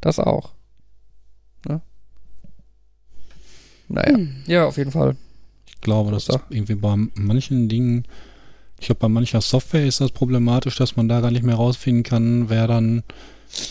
Das 0.00 0.18
auch. 0.18 0.52
Ne? 1.68 1.82
Naja, 3.94 4.16
Hm. 4.16 4.28
ja, 4.46 4.64
auf 4.66 4.76
jeden 4.76 4.90
Fall. 4.90 5.16
Ich 5.68 5.80
glaube, 5.80 6.10
das 6.10 6.24
ist 6.28 6.32
So. 6.32 6.40
irgendwie 6.50 6.74
bei 6.74 6.96
manchen 7.14 7.68
Dingen, 7.68 8.04
ich 8.80 8.86
glaube, 8.86 9.00
bei 9.00 9.08
mancher 9.08 9.40
Software 9.40 9.86
ist 9.86 10.00
das 10.00 10.10
problematisch, 10.10 10.76
dass 10.76 10.96
man 10.96 11.08
da 11.08 11.20
gar 11.20 11.30
nicht 11.30 11.44
mehr 11.44 11.54
rausfinden 11.54 12.02
kann, 12.02 12.48
wer 12.50 12.66
dann, 12.66 13.02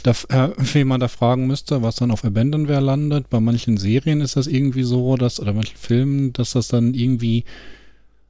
da, 0.04 0.12
äh, 0.30 0.50
wen 0.74 0.88
man 0.88 1.00
da 1.00 1.08
fragen 1.08 1.48
müsste, 1.48 1.82
was 1.82 1.96
dann 1.98 2.12
auf 2.12 2.24
Abandonware 2.24 2.80
landet. 2.82 3.30
Bei 3.30 3.40
manchen 3.40 3.78
Serien 3.78 4.22
ist 4.22 4.36
das 4.36 4.48
irgendwie 4.48 4.84
so, 4.84 5.18
dass, 5.18 5.40
oder 5.40 5.54
manchen 5.54 5.78
Filmen, 5.78 6.34
dass 6.34 6.52
das 6.52 6.68
dann 6.70 6.94
irgendwie, 6.94 7.44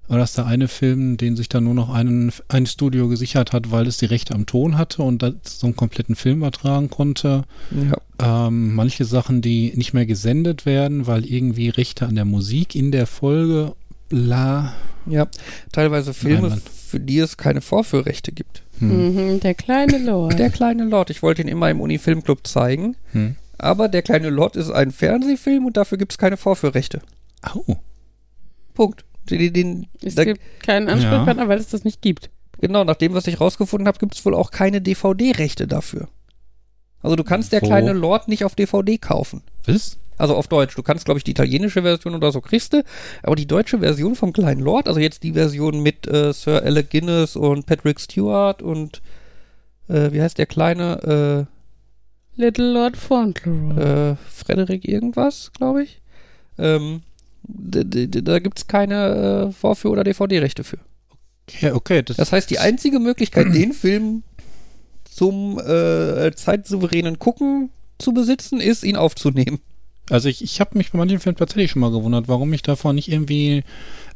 oder 0.10 0.20
dass 0.20 0.34
der 0.34 0.46
eine 0.46 0.68
Film, 0.68 1.18
den 1.18 1.36
sich 1.36 1.48
dann 1.50 1.64
nur 1.64 1.74
noch 1.74 1.90
einen, 1.90 2.32
ein 2.50 2.66
Studio 2.66 3.08
gesichert 3.08 3.54
hat, 3.54 3.72
weil 3.72 3.88
es 3.88 3.98
die 3.98 4.06
Rechte 4.06 4.36
am 4.36 4.46
Ton 4.46 4.78
hatte 4.78 5.02
und 5.02 5.22
das 5.24 5.34
so 5.46 5.68
einen 5.68 5.76
kompletten 5.76 6.16
Film 6.16 6.40
übertragen 6.40 6.90
konnte. 6.90 7.44
Ja. 8.20 8.48
Ähm, 8.48 8.76
manche 8.76 9.06
Sachen, 9.06 9.42
die 9.42 9.72
nicht 9.76 9.94
mehr 9.94 10.06
gesendet 10.06 10.66
werden, 10.66 11.08
weil 11.08 11.26
irgendwie 11.26 11.70
Rechte 11.70 12.06
an 12.06 12.16
der 12.16 12.26
Musik 12.26 12.76
in 12.76 12.92
der 12.92 13.08
Folge, 13.08 13.74
bla. 14.10 14.74
Ja, 15.06 15.28
teilweise 15.72 16.14
Filme, 16.14 16.50
Mann. 16.50 16.62
für 16.88 17.00
die 17.00 17.20
es 17.20 17.36
keine 17.38 17.62
Vorführrechte 17.62 18.32
gibt. 18.32 18.62
Hm. 18.80 19.34
Mhm, 19.36 19.40
der 19.40 19.54
kleine 19.54 19.98
Lord. 19.98 20.38
Der 20.38 20.50
kleine 20.50 20.84
Lord, 20.86 21.10
ich 21.10 21.22
wollte 21.22 21.42
ihn 21.42 21.48
immer 21.48 21.70
im 21.70 21.80
Uni-Filmclub 21.82 22.46
zeigen, 22.48 22.96
Hm. 23.14 23.36
aber 23.58 23.88
der 23.88 24.02
kleine 24.02 24.30
Lord 24.30 24.56
ist 24.58 24.70
ein 24.72 24.92
Fernsehfilm 24.92 25.66
und 25.66 25.76
dafür 25.78 25.98
gibt 25.98 26.12
es 26.14 26.18
keine 26.18 26.38
Vorführrechte. 26.38 27.02
Au. 27.42 27.78
Punkt. 28.74 29.04
Den, 29.30 29.54
den, 29.54 29.88
es 30.02 30.16
da, 30.16 30.26
gibt 30.26 30.42
keinen 30.62 30.90
Ansprechpartner, 30.90 31.48
weil 31.48 31.60
es 31.60 31.70
das 31.70 31.84
nicht 31.84 32.02
gibt. 32.02 32.30
genau, 32.60 32.84
nach 32.84 32.96
dem, 32.96 33.14
was 33.14 33.28
ich 33.28 33.40
rausgefunden 33.40 33.88
habe, 33.88 34.00
gibt 34.00 34.16
es 34.16 34.26
wohl 34.26 34.36
auch 34.36 34.52
keine 34.52 34.82
DVD-Rechte 34.82 35.68
dafür. 35.68 36.08
Also 37.02 37.16
du 37.16 37.24
kannst 37.24 37.52
der 37.52 37.62
Wo? 37.62 37.68
kleine 37.68 37.94
Lord 37.94 38.28
nicht 38.28 38.46
auf 38.46 38.56
DVD 38.56 38.98
kaufen. 38.98 39.44
Was? 39.66 39.98
Also 40.18 40.36
auf 40.36 40.48
Deutsch. 40.48 40.76
Du 40.76 40.84
kannst, 40.84 41.06
glaube 41.06 41.18
ich, 41.18 41.24
die 41.24 41.32
italienische 41.32 41.82
Version 41.82 42.16
oder 42.16 42.32
so 42.32 42.40
kriegst 42.40 42.74
du, 42.74 42.84
aber 43.24 43.36
die 43.36 43.48
deutsche 43.48 43.80
Version 43.80 44.16
vom 44.16 44.32
kleinen 44.32 44.62
Lord, 44.62 44.88
also 44.88 45.00
jetzt 45.00 45.24
die 45.24 45.34
Version 45.34 45.82
mit 45.82 46.08
äh, 46.08 46.32
Sir 46.34 46.64
Alec 46.64 46.92
Guinness 46.92 47.36
und 47.36 47.66
Patrick 47.66 48.00
Stewart 48.00 48.62
und 48.62 49.02
äh, 49.90 50.12
wie 50.12 50.22
heißt 50.22 50.38
der 50.38 50.46
kleine? 50.46 51.48
Little 52.36 52.74
Lord 52.74 52.98
Fauntleroy. 52.98 53.78
Äh, 53.78 54.12
äh, 54.12 54.16
Frederik 54.28 54.88
irgendwas, 54.88 55.52
glaube 55.56 55.84
ich. 55.84 56.02
Ähm, 56.58 57.02
da 57.46 58.40
gibt 58.40 58.58
es 58.60 58.68
keine 58.68 59.50
äh, 59.50 59.54
Vorführ- 59.54 59.92
oder 59.92 60.04
DVD-Rechte 60.04 60.64
für. 60.64 60.78
Okay, 61.50 61.72
okay. 61.72 62.02
Das, 62.04 62.18
Das 62.18 62.32
heißt, 62.32 62.50
die 62.50 62.60
einzige 62.60 63.00
Möglichkeit, 63.00 63.54
den 63.54 63.74
Film 63.74 64.24
zum 65.04 65.60
äh, 65.60 66.32
zeitsouveränen 66.34 67.20
Gucken 67.20 67.70
zu 68.00 68.14
besitzen, 68.14 68.60
ist, 68.62 68.84
ihn 68.84 68.96
aufzunehmen. 68.96 69.60
also 70.10 70.28
ich, 70.30 70.44
ich 70.44 70.60
habe 70.60 70.78
mich 70.78 70.92
bei 70.92 70.98
manchen 70.98 71.20
Filmen 71.20 71.38
tatsächlich 71.38 71.72
schon 71.72 71.82
mal 71.82 71.92
gewundert, 71.92 72.28
warum 72.28 72.52
ich 72.54 72.62
davon 72.64 72.96
nicht 72.96 73.12
irgendwie 73.12 73.64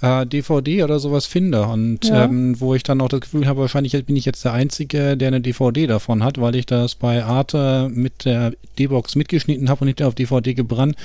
äh, 0.02 0.26
DVD 0.26 0.84
oder 0.84 1.00
sowas 1.00 1.26
finde. 1.26 1.64
Und 1.68 2.06
Ja. 2.06 2.26
ähm, 2.26 2.60
wo 2.60 2.74
ich 2.76 2.84
dann 2.84 3.02
auch 3.02 3.10
das 3.10 3.22
Gefühl 3.22 3.46
habe, 3.46 3.60
wahrscheinlich 3.62 3.92
bin 4.06 4.16
ich 4.16 4.26
jetzt 4.26 4.44
der 4.46 4.54
Einzige, 4.54 5.18
der 5.18 5.28
eine 5.28 5.42
DVD 5.42 5.86
davon 5.86 6.24
hat, 6.24 6.40
weil 6.42 6.56
ich 6.56 6.66
das 6.66 6.96
bei 6.96 7.24
Arte 7.24 7.90
mit 7.94 8.26
der 8.26 8.54
D-Box 8.80 9.16
mitgeschnitten 9.16 9.70
habe 9.70 9.82
und 9.82 9.88
nicht 9.88 10.02
auf 10.02 10.16
DVD 10.16 10.54
gebrannt. 10.54 10.96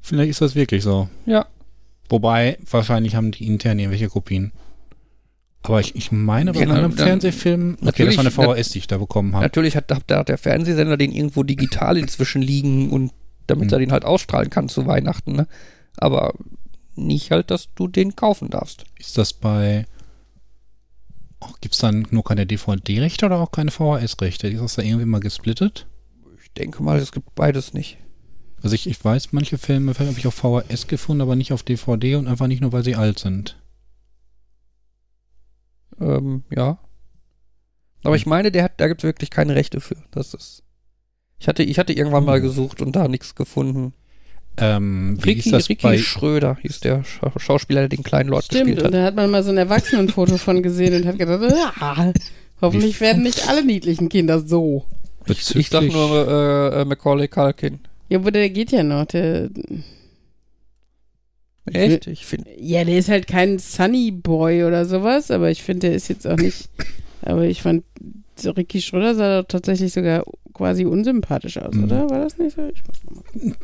Vielleicht 0.00 0.30
ist 0.30 0.40
das 0.40 0.54
wirklich 0.54 0.82
so. 0.84 1.08
Ja. 1.26 1.46
Wobei, 2.08 2.58
wahrscheinlich 2.70 3.14
haben 3.16 3.30
die 3.32 3.46
intern 3.46 3.78
irgendwelche 3.78 4.08
Kopien. 4.08 4.52
Aber 5.62 5.80
ich, 5.80 5.96
ich 5.96 6.12
meine, 6.12 6.52
bei 6.52 6.60
Genau, 6.60 6.74
anderen 6.74 6.94
dann- 6.96 7.06
Fernsehfilmen, 7.06 7.76
okay, 7.84 8.04
das 8.06 8.16
war 8.16 8.20
eine 8.24 8.30
VHS, 8.30 8.70
die 8.70 8.78
ich 8.78 8.86
da 8.86 8.98
bekommen 8.98 9.34
habe. 9.34 9.44
Natürlich 9.44 9.74
hat, 9.76 9.90
hat 9.90 10.08
der- 10.08 10.22
der 10.22 10.38
Fernsehsender 10.38 10.96
den 10.96 11.10
irgendwo 11.10 11.42
digital 11.42 11.96
inzwischen 11.98 12.40
liegen 12.40 12.90
und 12.90 13.12
damit 13.48 13.66
Hm. 13.70 13.72
er 13.74 13.78
den 13.80 13.92
halt 13.92 14.04
ausstrahlen 14.04 14.48
kann 14.50 14.68
zu 14.68 14.86
Weihnachten, 14.86 15.32
ne? 15.32 15.48
Aber 15.96 16.34
nicht 16.94 17.30
halt, 17.32 17.50
dass 17.50 17.74
du 17.74 17.88
den 17.88 18.14
kaufen 18.14 18.48
darfst. 18.50 18.84
Ist 18.98 19.18
das 19.18 19.32
bei. 19.32 19.86
Oh, 21.40 21.48
Gibt 21.60 21.74
es 21.74 21.80
dann 21.80 22.06
nur 22.10 22.24
keine 22.24 22.46
DVD-Rechte 22.46 23.26
oder 23.26 23.40
auch 23.40 23.50
keine 23.50 23.70
VHS-Rechte? 23.70 24.48
Ist 24.48 24.60
das 24.62 24.74
da 24.76 24.82
irgendwie 24.82 25.04
mal 25.04 25.20
gesplittet? 25.20 25.86
Ich 26.42 26.50
denke 26.52 26.82
mal, 26.82 26.98
es 26.98 27.12
gibt 27.12 27.34
beides 27.34 27.74
nicht. 27.74 27.98
Also 28.62 28.74
ich, 28.74 28.86
ich 28.88 29.04
weiß, 29.04 29.32
manche 29.32 29.58
Filme 29.58 29.92
habe 29.94 30.14
ich 30.18 30.26
auf 30.26 30.34
VHS 30.34 30.86
gefunden, 30.88 31.20
aber 31.22 31.36
nicht 31.36 31.52
auf 31.52 31.62
DVD 31.62 32.16
und 32.16 32.26
einfach 32.26 32.46
nicht 32.46 32.60
nur, 32.62 32.72
weil 32.72 32.84
sie 32.84 32.96
alt 32.96 33.18
sind. 33.18 33.56
Ähm, 36.00 36.42
ja. 36.54 36.78
Aber 38.02 38.14
Hm. 38.14 38.16
ich 38.16 38.26
meine, 38.26 38.50
der 38.52 38.64
hat, 38.64 38.72
da 38.80 38.88
gibt 38.88 39.02
es 39.02 39.04
wirklich 39.08 39.30
keine 39.30 39.54
Rechte 39.54 39.80
für. 39.80 39.96
Das 40.10 40.34
ist. 40.34 40.62
Ich 41.38 41.48
hatte, 41.48 41.62
ich 41.62 41.78
hatte 41.78 41.92
irgendwann 41.92 42.24
mal 42.24 42.36
Hm. 42.38 42.42
gesucht 42.42 42.82
und 42.82 42.96
da 42.96 43.08
nichts 43.08 43.34
gefunden. 43.34 43.92
Ähm, 44.58 45.18
wie 45.22 45.30
Ricky, 45.30 45.40
ist 45.40 45.52
das 45.52 45.68
Ricky 45.68 45.82
bei... 45.82 45.98
Schröder 45.98 46.56
hieß 46.62 46.80
der 46.80 47.04
Scha 47.04 47.30
Schauspieler, 47.38 47.80
der 47.80 47.88
den 47.90 48.02
kleinen 48.02 48.30
Lord 48.30 48.44
Stimmt, 48.46 48.64
gespielt 48.64 48.78
und 48.80 48.86
hat. 48.86 48.94
da 48.94 49.04
hat 49.04 49.14
man 49.14 49.30
mal 49.30 49.44
so 49.44 49.50
ein 49.50 49.58
Erwachsenenfoto 49.58 50.38
von 50.38 50.62
gesehen 50.62 50.94
und 50.94 51.06
hat 51.06 51.18
gedacht, 51.18 51.42
ja, 51.54 52.12
hoffentlich 52.62 52.98
werden 53.02 53.22
nicht 53.22 53.48
alle 53.48 53.62
niedlichen 53.62 54.08
Kinder 54.08 54.40
so. 54.40 54.86
bezüglich, 55.26 55.66
Ich 55.66 55.70
sag 55.70 55.82
nur 55.84 56.26
äh, 56.72 56.80
äh, 56.80 56.84
Macaulay 56.86 57.28
Culkin. 57.28 57.80
Ja, 58.08 58.18
aber 58.18 58.30
der 58.30 58.50
geht 58.50 58.72
ja 58.72 58.82
noch. 58.82 59.04
Der, 59.06 59.50
Echt? 61.72 62.06
Ich 62.06 62.24
finde. 62.26 62.48
ja, 62.60 62.84
der 62.84 62.96
ist 62.98 63.08
halt 63.08 63.26
kein 63.26 63.58
Sunny 63.58 64.12
Boy 64.12 64.64
oder 64.64 64.84
sowas, 64.86 65.30
aber 65.32 65.50
ich 65.50 65.62
finde, 65.62 65.88
der 65.88 65.96
ist 65.96 66.08
jetzt 66.08 66.26
auch 66.26 66.36
nicht. 66.36 66.68
Aber 67.22 67.44
ich 67.44 67.62
fand 67.62 67.84
Ricky 68.44 68.80
Schröder 68.80 69.14
sah 69.16 69.42
doch 69.42 69.48
tatsächlich 69.48 69.92
sogar 69.92 70.22
quasi 70.54 70.84
unsympathisch 70.84 71.58
aus, 71.58 71.74
Mhm. 71.74 71.84
oder? 71.84 72.08
War 72.10 72.20
das 72.20 72.38
nicht 72.38 72.54
so? 72.54 72.70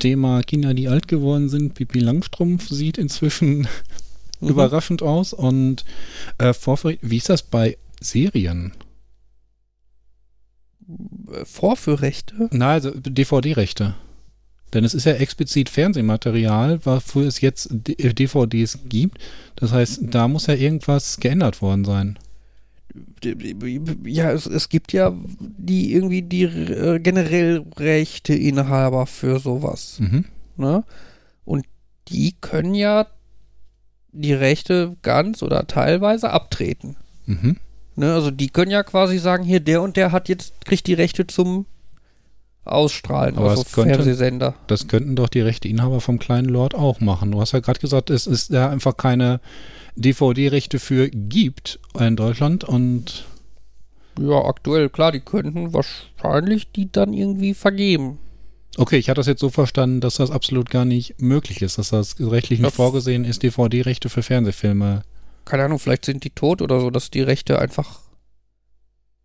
Thema 0.01 0.43
Kinder, 0.43 0.74
die 0.74 0.88
alt 0.88 1.07
geworden 1.07 1.49
sind. 1.49 1.74
Pipi 1.74 2.01
Langstrumpf 2.01 2.68
sieht 2.68 2.99
inzwischen 2.99 3.68
Mhm. 4.40 4.49
überraschend 4.49 5.03
aus. 5.03 5.32
Und 5.32 5.84
äh, 6.38 6.53
Vorver 6.53 6.95
wie 7.03 7.18
ist 7.18 7.28
das 7.28 7.45
bei 7.45 7.78
Serien? 8.01 8.72
Äh, 11.32 11.45
Vorführrechte? 11.45 12.49
Na, 12.51 12.72
also 12.72 12.90
DVD-Rechte. 12.90 13.95
Denn 14.74 14.84
es 14.84 14.94
ist 14.94 15.04
ja 15.04 15.12
explizit 15.12 15.68
Fernsehmaterial, 15.68 16.84
wofür 16.84 17.26
es 17.26 17.40
jetzt 17.40 17.68
D- 17.70 17.92
äh, 17.92 18.14
DVDs 18.14 18.78
gibt. 18.88 19.18
Das 19.56 19.72
heißt, 19.72 20.00
da 20.10 20.28
muss 20.28 20.46
ja 20.46 20.54
irgendwas 20.54 21.18
geändert 21.18 21.60
worden 21.60 21.84
sein. 21.84 22.18
Ja, 24.04 24.32
es, 24.32 24.46
es 24.46 24.68
gibt 24.68 24.92
ja 24.92 25.14
die 25.38 25.92
irgendwie 25.92 26.22
die 26.22 26.42
äh, 26.44 26.98
generell 26.98 27.64
Rechteinhaber 27.78 29.06
für 29.06 29.38
sowas. 29.38 29.98
Mhm. 30.00 30.24
Ne? 30.56 30.84
Und 31.44 31.64
die 32.08 32.34
können 32.40 32.74
ja 32.74 33.06
die 34.12 34.34
Rechte 34.34 34.96
ganz 35.02 35.42
oder 35.42 35.66
teilweise 35.66 36.30
abtreten. 36.30 36.96
Mhm. 37.26 37.56
Ne? 37.96 38.12
Also 38.12 38.30
die 38.30 38.48
können 38.48 38.70
ja 38.70 38.82
quasi 38.82 39.18
sagen, 39.18 39.44
hier 39.44 39.60
der 39.60 39.80
und 39.80 39.96
der 39.96 40.12
hat 40.12 40.28
jetzt, 40.28 40.64
kriegt 40.64 40.86
die 40.86 40.94
Rechte 40.94 41.26
zum 41.26 41.66
Ausstrahlen 42.64 43.36
Aber 43.36 43.52
auf 43.54 43.66
es 43.66 43.72
könnte- 43.72 43.94
Fernsehsender. 43.94 44.54
Das 44.68 44.86
könnten 44.88 45.16
doch 45.16 45.28
die 45.28 45.40
Rechteinhaber 45.40 46.00
vom 46.00 46.18
kleinen 46.18 46.48
Lord 46.48 46.74
auch 46.74 47.00
machen. 47.00 47.32
Du 47.32 47.40
hast 47.40 47.52
ja 47.52 47.60
gerade 47.60 47.80
gesagt, 47.80 48.08
es 48.10 48.26
ist 48.26 48.52
da 48.52 48.70
einfach 48.70 48.96
keine 48.96 49.40
DVD-Rechte 49.96 50.78
für 50.78 51.08
gibt 51.10 51.78
in 51.98 52.16
Deutschland 52.16 52.64
und 52.64 53.24
Ja, 54.18 54.44
aktuell, 54.44 54.88
klar, 54.90 55.10
die 55.12 55.20
könnten 55.20 55.72
wahrscheinlich 55.74 56.70
die 56.72 56.90
dann 56.90 57.12
irgendwie 57.12 57.54
vergeben. 57.54 58.18
okay, 58.78 58.96
ich 58.96 59.08
hatte 59.10 59.18
das 59.20 59.26
jetzt 59.26 59.40
so 59.40 59.50
verstanden, 59.50 60.00
dass 60.00 60.14
das 60.16 60.30
absolut 60.30 60.70
gar 60.70 60.84
nicht 60.84 61.20
möglich 61.20 61.60
ist, 61.62 61.78
dass 61.78 61.90
das 61.90 62.16
rechtlich 62.20 62.60
nicht 62.60 62.74
vorgesehen 62.74 63.24
ist, 63.24 63.42
DVD-Rechte 63.42 64.08
für 64.08 64.22
Fernsehfilme. 64.22 65.02
Keine 65.44 65.64
Ahnung, 65.64 65.78
vielleicht 65.78 66.04
sind 66.04 66.24
die 66.24 66.30
tot 66.30 66.62
oder 66.62 66.80
so, 66.80 66.90
dass 66.90 67.10
die 67.10 67.20
Rechte 67.22 67.58
einfach 67.58 68.00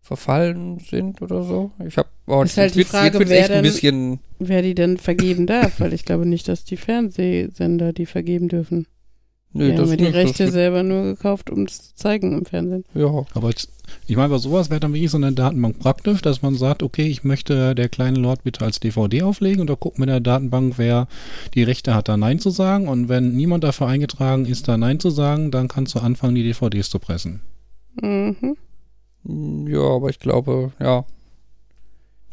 verfallen 0.08 0.78
sind 0.80 1.20
oder 1.22 1.42
so. 1.44 1.70
Ich 1.86 1.98
habe 1.98 2.08
oh, 2.26 2.42
Ist 2.42 2.56
halt 2.56 2.74
die 2.74 2.84
Frage, 2.84 3.20
wer 3.28 3.40
echt 3.40 3.50
ein 3.50 3.62
denn- 3.62 3.62
bisschen 3.62 4.20
Wer 4.38 4.62
die 4.62 4.74
denn 4.74 4.96
vergeben 4.96 5.46
darf, 5.46 5.80
weil 5.80 5.92
ich 5.92 6.04
glaube 6.06 6.24
nicht, 6.24 6.48
dass 6.48 6.64
die 6.64 6.76
Fernsehsender 6.78 7.92
die 7.92 8.06
vergeben 8.06 8.48
dürfen. 8.48 8.86
Nö, 9.52 9.70
die 9.72 9.78
haben 9.78 9.88
ja 9.88 9.96
die 9.96 10.04
Rechte 10.04 10.44
das, 10.44 10.52
selber 10.52 10.82
nur 10.82 11.02
gekauft, 11.02 11.50
um 11.50 11.64
es 11.64 11.88
zu 11.88 11.94
zeigen 11.94 12.36
im 12.38 12.44
Fernsehen. 12.44 12.84
Ja, 12.94 13.24
Aber 13.34 13.48
ich, 13.50 13.66
ich 14.06 14.16
meine, 14.16 14.28
bei 14.28 14.38
sowas 14.38 14.70
wäre 14.70 14.80
dann 14.80 14.92
wirklich 14.94 15.10
so 15.10 15.16
eine 15.18 15.32
Datenbank 15.32 15.78
praktisch, 15.78 16.20
dass 16.22 16.42
man 16.42 16.54
sagt, 16.54 16.82
okay, 16.82 17.06
ich 17.06 17.24
möchte 17.24 17.74
der 17.74 17.88
kleine 17.88 18.18
Lord 18.18 18.44
bitte 18.44 18.64
als 18.64 18.78
DVD 18.80 19.22
auflegen 19.22 19.60
und 19.60 19.68
da 19.68 19.74
gucken 19.74 19.98
wir 19.98 20.04
in 20.04 20.10
der 20.10 20.20
Datenbank, 20.20 20.74
wer 20.76 21.08
die 21.54 21.62
Rechte 21.64 21.94
hat, 21.94 22.08
da 22.08 22.16
Nein 22.16 22.38
zu 22.38 22.50
sagen. 22.50 22.88
Und 22.88 23.08
wenn 23.08 23.34
niemand 23.36 23.64
dafür 23.64 23.88
eingetragen 23.88 24.46
ist, 24.46 24.68
da 24.68 24.76
Nein 24.78 25.00
zu 25.00 25.10
sagen, 25.10 25.50
dann 25.50 25.68
kannst 25.68 25.94
du 25.94 25.98
anfangen, 26.00 26.34
die 26.34 26.44
DVDs 26.44 26.88
zu 26.90 26.98
pressen. 26.98 27.40
Mhm. 28.00 28.56
Mm, 29.28 29.68
ja, 29.68 29.80
aber 29.80 30.10
ich 30.10 30.18
glaube, 30.18 30.72
ja. 30.80 31.04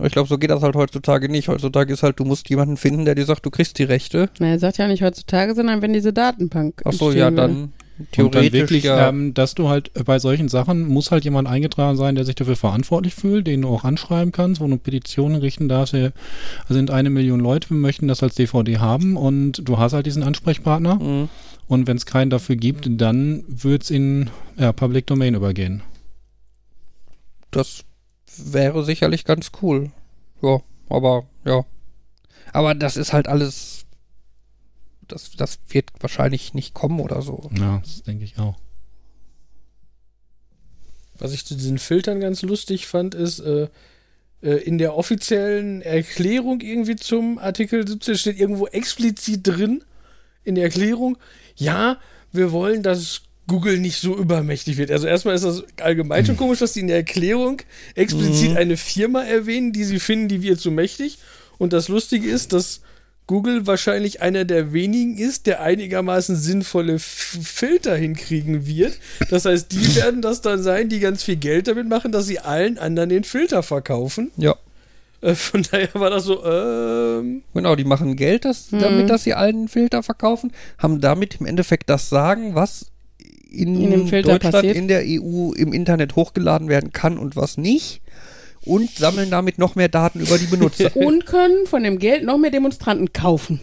Ich 0.04 0.12
glaube, 0.12 0.28
so 0.28 0.38
geht 0.38 0.50
das 0.50 0.62
halt 0.62 0.76
heutzutage 0.76 1.30
nicht. 1.30 1.48
Heutzutage 1.48 1.94
ist 1.94 2.04
halt, 2.04 2.20
du 2.20 2.26
musst 2.26 2.50
jemanden 2.50 2.76
finden, 2.76 3.06
der 3.06 3.16
dir 3.16 3.24
sagt, 3.24 3.46
du 3.46 3.50
kriegst 3.50 3.80
die 3.80 3.84
Rechte. 3.84 4.30
Na, 4.40 4.48
er 4.48 4.60
sagt 4.60 4.78
ja 4.78 4.88
nicht 4.88 5.04
heutzutage, 5.04 5.56
sondern 5.56 5.82
wenn 5.82 5.94
diese 5.94 6.12
Datenbank. 6.12 6.82
Ach 6.84 6.92
so, 6.92 7.12
ja, 7.12 7.26
würde. 7.26 7.36
dann 7.36 7.74
und 7.98 8.12
theoretisch 8.12 8.52
dann 8.52 8.54
wirklich, 8.54 8.84
ja. 8.84 9.08
ähm, 9.08 9.34
dass 9.34 9.56
du 9.56 9.70
halt 9.70 9.92
bei 10.06 10.20
solchen 10.20 10.50
Sachen 10.50 10.86
muss 10.88 11.12
halt 11.12 11.24
jemand 11.24 11.48
eingetragen 11.48 11.96
sein, 11.96 12.16
der 12.16 12.26
sich 12.26 12.36
dafür 12.36 12.58
verantwortlich 12.58 13.16
fühlt, 13.16 13.48
den 13.48 13.62
du 13.62 13.70
auch 13.70 13.86
anschreiben 13.86 14.34
kannst, 14.34 14.60
wo 14.60 14.68
du 14.68 14.78
Petitionen 14.78 15.38
richten 15.38 15.70
darfst. 15.70 15.94
Hier 15.94 16.12
sind 16.68 16.92
eine 16.92 17.10
Million 17.10 17.40
Leute, 17.40 17.70
wir 17.70 17.78
möchten 17.78 18.10
das 18.10 18.22
als 18.22 18.36
DVD 18.36 18.80
haben 18.80 19.16
und 19.16 19.68
du 19.68 19.78
hast 19.78 19.94
halt 19.94 20.06
diesen 20.06 20.24
Ansprechpartner. 20.24 20.96
Mhm. 20.96 21.30
Und 21.68 21.88
wenn 21.88 21.98
es 21.98 22.06
keinen 22.06 22.30
dafür 22.30 22.58
gibt, 22.58 22.88
dann 22.90 23.44
wird 23.48 23.84
es 23.84 23.92
in 23.92 24.30
ja, 24.58 24.72
Public 24.72 25.08
Domain 25.08 25.34
übergehen. 25.34 25.82
Das 27.52 27.86
wäre 28.38 28.84
sicherlich 28.84 29.26
ganz 29.26 29.52
cool. 29.62 29.92
Ja, 30.42 30.62
aber 30.90 31.26
ja. 31.46 31.66
Aber 32.54 32.76
das 32.76 32.98
ist 32.98 33.14
halt 33.14 33.28
alles. 33.28 33.86
Das, 35.08 35.32
das 35.32 35.60
wird 35.70 35.92
wahrscheinlich 36.00 36.54
nicht 36.54 36.74
kommen 36.74 37.00
oder 37.00 37.22
so. 37.22 37.50
Ja, 37.58 37.80
das 37.80 38.04
denke 38.04 38.24
ich 38.24 38.40
auch. 38.40 38.58
Was 41.18 41.32
ich 41.32 41.46
zu 41.46 41.56
diesen 41.56 41.78
Filtern 41.78 42.20
ganz 42.20 42.42
lustig 42.42 42.88
fand, 42.88 43.16
ist, 43.16 43.40
äh, 43.40 43.70
äh, 44.42 44.56
in 44.64 44.78
der 44.78 44.96
offiziellen 44.96 45.82
Erklärung 45.82 46.62
irgendwie 46.62 46.96
zum 46.96 47.38
Artikel 47.38 47.88
17 47.88 48.18
steht 48.18 48.40
irgendwo 48.40 48.68
explizit 48.68 49.48
drin, 49.48 49.84
in 50.44 50.56
der 50.56 50.66
Erklärung, 50.66 51.18
ja, 51.56 52.00
wir 52.32 52.52
wollen, 52.52 52.84
dass 52.84 53.24
Google 53.48 53.80
nicht 53.80 54.00
so 54.00 54.18
übermächtig 54.18 54.78
wird. 54.78 54.90
Also 54.92 55.08
erstmal 55.08 55.36
ist 55.36 55.46
das 55.46 55.64
allgemein 55.82 56.26
schon 56.26 56.38
komisch, 56.38 56.60
dass 56.60 56.74
die 56.74 56.80
in 56.80 56.88
der 56.88 56.98
Erklärung 56.98 57.62
explizit 57.94 58.52
Mhm. 58.52 58.58
eine 58.58 58.78
Firma 58.78 59.24
erwähnen, 59.24 59.72
die 59.72 59.84
sie 59.84 60.00
finden, 60.00 60.28
die 60.28 60.42
wird 60.42 60.60
zu 60.60 60.72
mächtig. 60.72 61.20
Und 61.58 61.72
das 61.74 61.88
Lustige 61.88 62.28
ist, 62.28 62.54
dass 62.54 62.82
Google 63.28 63.66
wahrscheinlich 63.66 64.22
einer 64.22 64.46
der 64.46 64.74
wenigen 64.74 65.18
ist, 65.18 65.48
der 65.48 65.62
einigermaßen 65.62 66.36
sinnvolle 66.36 66.96
F 66.96 67.38
Filter 67.44 67.96
hinkriegen 67.96 68.68
wird. 68.68 68.98
Das 69.30 69.46
heißt, 69.46 69.72
die 69.72 69.96
werden 69.96 70.22
das 70.22 70.42
dann 70.42 70.62
sein, 70.62 70.90
die 70.90 71.00
ganz 71.00 71.24
viel 71.24 71.36
Geld 71.36 71.68
damit 71.68 71.88
machen, 71.88 72.12
dass 72.12 72.26
sie 72.28 72.40
allen 72.40 72.78
anderen 72.78 73.10
den 73.10 73.24
Filter 73.24 73.64
verkaufen. 73.64 74.32
Ja. 74.38 74.56
Äh, 75.22 75.34
von 75.34 75.64
daher 75.72 75.90
war 75.96 76.10
das 76.12 76.26
so, 76.26 76.44
ähm, 76.46 77.44
Genau, 77.54 77.76
die 77.76 77.84
machen 77.86 78.16
Geld, 78.16 78.46
das, 78.46 78.72
Mhm. 78.72 78.80
damit, 78.80 79.10
dass 79.10 79.24
sie 79.24 79.34
allen 79.34 79.56
einen 79.56 79.68
Filter 79.70 80.04
verkaufen, 80.04 80.52
haben 80.78 81.02
damit 81.02 81.40
im 81.40 81.46
Endeffekt 81.48 81.90
das 81.90 82.10
Sagen, 82.10 82.54
was 82.54 82.88
in, 83.50 83.82
In 83.82 83.92
dem 83.92 84.10
Deutschland, 84.10 84.42
passiert. 84.42 84.76
in 84.76 84.88
der 84.88 85.04
EU 85.06 85.52
im 85.54 85.74
Internet 85.74 86.16
hochgeladen 86.16 86.68
werden 86.70 86.92
kann 86.92 87.18
und 87.18 87.36
was 87.36 87.58
nicht. 87.58 88.02
Und 88.66 88.90
sammeln 88.90 89.30
damit 89.30 89.60
noch 89.60 89.76
mehr 89.76 89.90
Daten 89.90 90.20
über 90.20 90.38
die 90.40 90.48
Benutzer. 90.48 90.96
Und 90.96 91.28
können 91.28 91.68
von 91.68 91.84
dem 91.84 92.00
Geld 92.00 92.24
noch 92.24 92.40
mehr 92.40 92.50
Demonstranten 92.50 93.14
kaufen. 93.14 93.60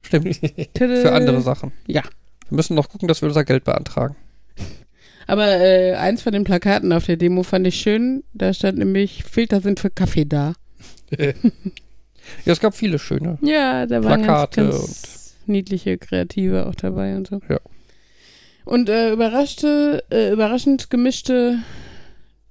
Stimmt. 0.00 0.40
Für 0.78 1.12
andere 1.12 1.42
Sachen. 1.42 1.72
Ja. 1.86 2.02
Wir 2.48 2.56
müssen 2.56 2.74
noch 2.74 2.88
gucken, 2.88 3.08
dass 3.08 3.20
wir 3.20 3.28
unser 3.28 3.44
Geld 3.44 3.64
beantragen. 3.64 4.16
Aber 5.26 5.46
äh, 5.60 5.94
eins 5.96 6.22
von 6.22 6.32
den 6.32 6.44
Plakaten 6.44 6.92
auf 6.94 7.04
der 7.04 7.16
Demo 7.18 7.42
fand 7.42 7.66
ich 7.66 7.76
schön. 7.76 8.24
Da 8.32 8.54
stand 8.54 8.78
nämlich, 8.78 9.22
Filter 9.24 9.60
sind 9.60 9.80
für 9.80 9.90
Kaffee 9.90 10.24
da. 10.24 10.54
Ja, 12.44 12.52
es 12.52 12.60
gab 12.60 12.74
viele 12.74 12.98
schöne. 12.98 13.38
Ja, 13.42 13.84
da 13.86 14.02
waren 14.04 14.22
ganz, 14.22 14.26
Plakate 14.26 14.62
ganz 14.68 15.34
niedliche 15.46 15.98
Kreative 15.98 16.66
auch 16.66 16.74
dabei 16.74 17.16
und 17.16 17.26
so. 17.26 17.40
Ja. 17.48 17.58
Und 18.64 18.88
äh, 18.88 19.12
überraschte, 19.12 20.04
äh, 20.10 20.32
überraschend 20.32 20.88
gemischte 20.90 21.58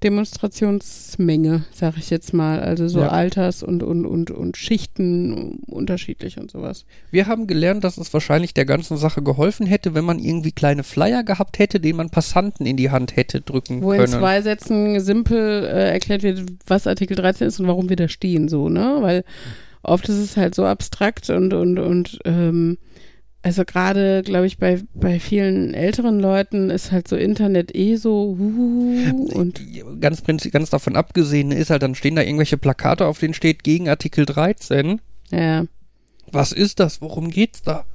Demonstrationsmenge, 0.03 1.65
sag 1.73 1.97
ich 1.97 2.09
jetzt 2.09 2.33
mal. 2.33 2.59
Also 2.59 2.87
so 2.87 3.01
Ja. 3.01 3.09
Alters- 3.09 3.63
und, 3.63 3.83
und, 3.83 4.05
und, 4.05 4.31
und 4.31 4.57
Schichten 4.57 5.59
unterschiedlich 5.67 6.37
und 6.39 6.49
sowas. 6.51 6.85
Wir 7.11 7.27
haben 7.27 7.47
gelernt, 7.47 7.83
dass 7.83 7.97
es 7.97 8.11
wahrscheinlich 8.13 8.53
der 8.53 8.65
ganzen 8.65 8.97
Sache 8.97 9.21
geholfen 9.21 9.67
hätte, 9.67 9.93
wenn 9.93 10.05
man 10.05 10.19
irgendwie 10.19 10.51
kleine 10.51 10.83
Flyer 10.83 11.23
gehabt 11.23 11.59
hätte, 11.59 11.79
den 11.79 11.95
man 11.95 12.09
Passanten 12.09 12.65
in 12.65 12.77
die 12.77 12.89
Hand 12.89 13.15
hätte 13.15 13.41
drücken 13.41 13.81
Wo 13.81 13.91
in 13.91 13.99
können. 13.99 14.13
zwei 14.13 14.41
Sätzen 14.41 14.99
simpel 14.99 15.63
äh, 15.65 15.91
erklärt 15.91 16.23
wird, 16.23 16.43
was 16.65 16.87
Artikel 16.87 17.15
13 17.15 17.47
ist 17.47 17.59
und 17.59 17.67
warum 17.67 17.89
wir 17.89 17.95
da 17.95 18.07
stehen, 18.07 18.49
so, 18.49 18.69
ne? 18.69 18.97
Weil 19.01 19.23
oft 19.83 20.09
ist 20.09 20.17
es 20.17 20.37
halt 20.37 20.55
so 20.55 20.65
abstrakt 20.65 21.29
und, 21.29 21.53
und, 21.53 21.77
und, 21.79 22.19
ähm, 22.25 22.77
also 23.43 23.65
gerade, 23.65 24.21
glaube 24.23 24.45
ich, 24.45 24.59
bei, 24.59 24.81
bei 24.93 25.19
vielen 25.19 25.73
älteren 25.73 26.19
Leuten 26.19 26.69
ist 26.69 26.91
halt 26.91 27.07
so 27.07 27.15
Internet 27.15 27.75
eh 27.75 27.95
so, 27.95 28.35
uh, 28.39 29.29
und 29.33 29.61
ganz, 29.99 30.21
prinzip, 30.21 30.51
ganz 30.51 30.69
davon 30.69 30.95
abgesehen 30.95 31.51
ist 31.51 31.71
halt, 31.71 31.81
dann 31.81 31.95
stehen 31.95 32.15
da 32.15 32.21
irgendwelche 32.21 32.57
Plakate, 32.57 33.07
auf 33.07 33.17
denen 33.17 33.33
steht 33.33 33.63
gegen 33.63 33.89
Artikel 33.89 34.25
13. 34.25 35.01
ja, 35.31 35.65
Was 36.31 36.51
ist 36.51 36.79
das? 36.79 37.01
Worum 37.01 37.31
geht's 37.31 37.63
da? 37.63 37.85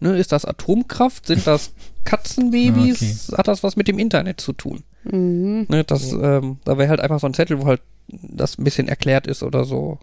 Ne, 0.00 0.16
ist 0.16 0.32
das 0.32 0.44
Atomkraft? 0.44 1.26
Sind 1.26 1.46
das 1.46 1.72
Katzenbabys? 2.04 3.32
Hat 3.36 3.48
das 3.48 3.62
was 3.62 3.76
mit 3.76 3.88
dem 3.88 3.98
Internet 3.98 4.40
zu 4.40 4.52
tun? 4.52 4.82
mhm. 5.04 5.66
Ne, 5.68 5.84
das, 5.84 6.12
ähm, 6.12 6.58
da 6.64 6.78
wäre 6.78 6.88
halt 6.88 7.00
einfach 7.00 7.20
so 7.20 7.26
ein 7.26 7.34
Zettel, 7.34 7.60
wo 7.60 7.66
halt 7.66 7.82
das 8.08 8.58
ein 8.58 8.64
bisschen 8.64 8.88
erklärt 8.88 9.26
ist 9.26 9.42
oder 9.42 9.64
so. 9.64 9.98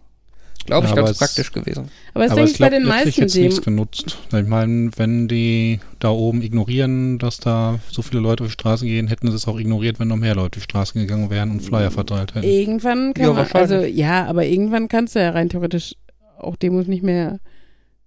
Glaube 0.66 0.86
ich, 0.86 0.94
Ja, 0.94 1.02
ganz 1.02 1.18
praktisch 1.18 1.52
gewesen. 1.52 1.90
Aber 2.14 2.24
das 2.24 2.32
Aber 2.32 2.40
denke 2.40 2.44
es 2.44 2.52
ich 2.52 2.58
bei 2.58 2.68
glaubt 2.68 2.82
den 2.82 2.88
meisten 2.88 3.20
jetzt 3.20 3.36
nichts 3.36 3.60
genutzt. 3.62 4.18
Ich 4.32 4.46
meine, 4.46 4.90
wenn 4.96 5.28
die 5.28 5.80
da 5.98 6.10
oben 6.10 6.42
ignorieren, 6.42 7.18
dass 7.18 7.38
da 7.38 7.80
so 7.90 8.02
viele 8.02 8.20
Leute 8.20 8.44
auf 8.44 8.48
die 8.48 8.52
Straße 8.54 8.86
gehen, 8.86 9.08
hätten 9.08 9.28
sie 9.30 9.36
es 9.36 9.46
auch 9.46 9.58
ignoriert, 9.58 10.00
wenn 10.00 10.08
noch 10.08 10.16
mehr 10.16 10.34
Leute 10.34 10.58
auf 10.58 10.66
die 10.66 10.70
Straße 10.70 10.94
gegangen 10.94 11.28
wären 11.30 11.50
und 11.50 11.60
Flyer 11.60 11.90
verteilt 11.90 12.34
hätten. 12.34 12.46
Irgendwann 12.46 13.12
kann 13.14 13.26
Ja, 13.26 13.32
man, 13.32 13.46
also 13.52 13.80
ja, 13.80 14.24
aber 14.26 14.46
irgendwann 14.46 14.88
kannst 14.88 15.14
du 15.14 15.20
ja 15.20 15.30
rein 15.30 15.48
theoretisch 15.48 15.94
auch 16.38 16.56
Demos 16.56 16.86
nicht 16.86 17.02
mehr 17.02 17.40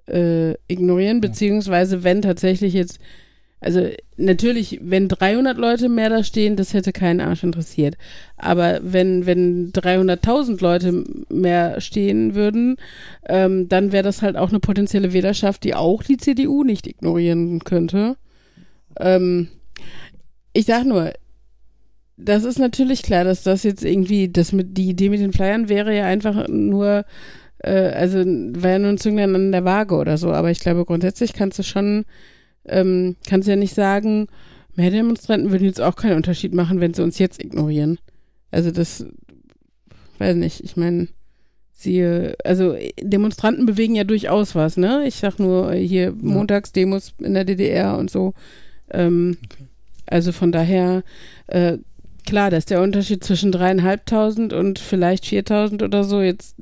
äh, 0.07 0.53
ignorieren, 0.67 1.21
beziehungsweise 1.21 2.03
wenn 2.03 2.21
tatsächlich 2.21 2.73
jetzt 2.73 2.99
Also 3.59 3.89
natürlich, 4.17 4.79
wenn 4.83 5.07
300 5.07 5.57
Leute 5.57 5.89
mehr 5.89 6.09
da 6.09 6.23
stehen, 6.23 6.55
das 6.55 6.73
hätte 6.73 6.91
keinen 6.91 7.21
Arsch 7.21 7.43
interessiert. 7.43 7.97
Aber 8.37 8.79
wenn, 8.83 9.25
wenn 9.25 9.71
300.000 9.73 10.61
Leute 10.61 11.03
mehr 11.29 11.81
stehen 11.81 12.35
würden, 12.35 12.77
ähm, 13.27 13.67
dann 13.67 13.91
wäre 13.91 14.03
das 14.03 14.21
halt 14.21 14.37
auch 14.37 14.49
eine 14.49 14.59
potenzielle 14.59 15.11
Wählerschaft, 15.11 15.63
die 15.63 15.73
auch 15.73 16.03
die 16.03 16.17
CDU 16.17 16.63
nicht 16.63 16.85
ignorieren 16.85 17.59
könnte. 17.63 18.17
Ähm, 18.99 19.47
ich 20.53 20.65
sag 20.65 20.85
nur, 20.85 21.13
das 22.17 22.43
ist 22.43 22.59
natürlich 22.59 23.03
klar, 23.03 23.23
dass 23.23 23.43
das 23.43 23.63
jetzt 23.63 23.83
irgendwie, 23.83 24.29
das 24.29 24.51
mit, 24.51 24.77
die 24.77 24.89
Idee 24.89 25.09
mit 25.09 25.19
den 25.19 25.33
Flyern 25.33 25.69
wäre 25.69 25.95
ja 25.95 26.05
einfach 26.05 26.47
nur, 26.47 27.05
äh, 27.59 27.89
also 27.89 28.19
wäre 28.19 28.73
ja 28.73 28.79
nur 28.79 28.89
ein 28.89 28.97
Zünglein 28.97 29.33
an 29.35 29.51
der 29.51 29.65
Waage 29.65 29.95
oder 29.95 30.17
so, 30.17 30.31
aber 30.31 30.51
ich 30.51 30.59
glaube 30.59 30.85
grundsätzlich 30.85 31.33
kannst 31.33 31.59
du 31.59 31.63
schon, 31.63 32.05
ähm, 32.67 33.15
kannst 33.27 33.47
du 33.47 33.51
ja 33.51 33.57
nicht 33.57 33.73
sagen, 33.73 34.27
mehr 34.75 34.91
Demonstranten 34.91 35.51
würden 35.51 35.65
jetzt 35.65 35.81
auch 35.81 35.95
keinen 35.95 36.15
Unterschied 36.17 36.53
machen, 36.53 36.79
wenn 36.79 36.93
sie 36.93 37.03
uns 37.03 37.19
jetzt 37.19 37.43
ignorieren. 37.43 37.97
Also 38.51 38.71
das, 38.71 39.05
weiß 40.19 40.35
nicht, 40.35 40.63
ich 40.63 40.77
meine, 40.77 41.07
siehe, 41.71 42.35
also 42.43 42.75
Demonstranten 43.01 43.65
bewegen 43.65 43.95
ja 43.95 44.03
durchaus 44.03 44.55
was, 44.55 44.77
ne? 44.77 45.03
Ich 45.07 45.15
sag 45.15 45.39
nur 45.39 45.73
hier 45.73 46.11
Montagsdemos 46.11 47.13
in 47.19 47.33
der 47.33 47.45
DDR 47.45 47.97
und 47.97 48.09
so. 48.09 48.33
Ähm, 48.91 49.37
Also 50.09 50.31
von 50.31 50.53
daher, 50.53 51.03
äh, 51.47 51.79
klar, 52.25 52.49
dass 52.49 52.65
der 52.65 52.81
Unterschied 52.81 53.23
zwischen 53.25 53.51
dreieinhalbtausend 53.51 54.53
und 54.53 54.79
vielleicht 54.79 55.25
viertausend 55.25 55.83
oder 55.83 56.05
so 56.05 56.21
jetzt 56.21 56.55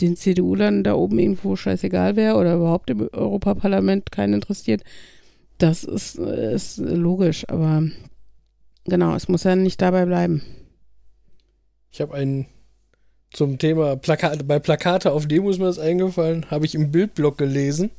den 0.00 0.16
CDU-Lern 0.16 0.82
da 0.82 0.94
oben 0.94 1.18
irgendwo 1.18 1.54
scheißegal 1.54 2.16
wäre 2.16 2.36
oder 2.36 2.54
überhaupt 2.54 2.88
im 2.88 3.08
Europaparlament 3.12 4.10
keinen 4.10 4.34
interessiert, 4.34 4.82
das 5.62 5.84
ist, 5.84 6.16
ist 6.16 6.78
logisch, 6.78 7.44
aber 7.48 7.84
genau, 8.84 9.14
es 9.14 9.28
muss 9.28 9.44
ja 9.44 9.54
nicht 9.54 9.80
dabei 9.80 10.06
bleiben. 10.06 10.42
Ich 11.92 12.00
habe 12.00 12.14
einen 12.14 12.46
zum 13.32 13.58
Thema 13.58 13.96
Plakate, 13.96 14.44
bei 14.44 14.58
Plakate 14.58 15.12
auf 15.12 15.26
Demos 15.26 15.58
mir 15.58 15.66
das 15.66 15.78
eingefallen, 15.78 16.50
habe 16.50 16.66
ich 16.66 16.74
im 16.74 16.90
Bildblog 16.90 17.38
gelesen. 17.38 17.90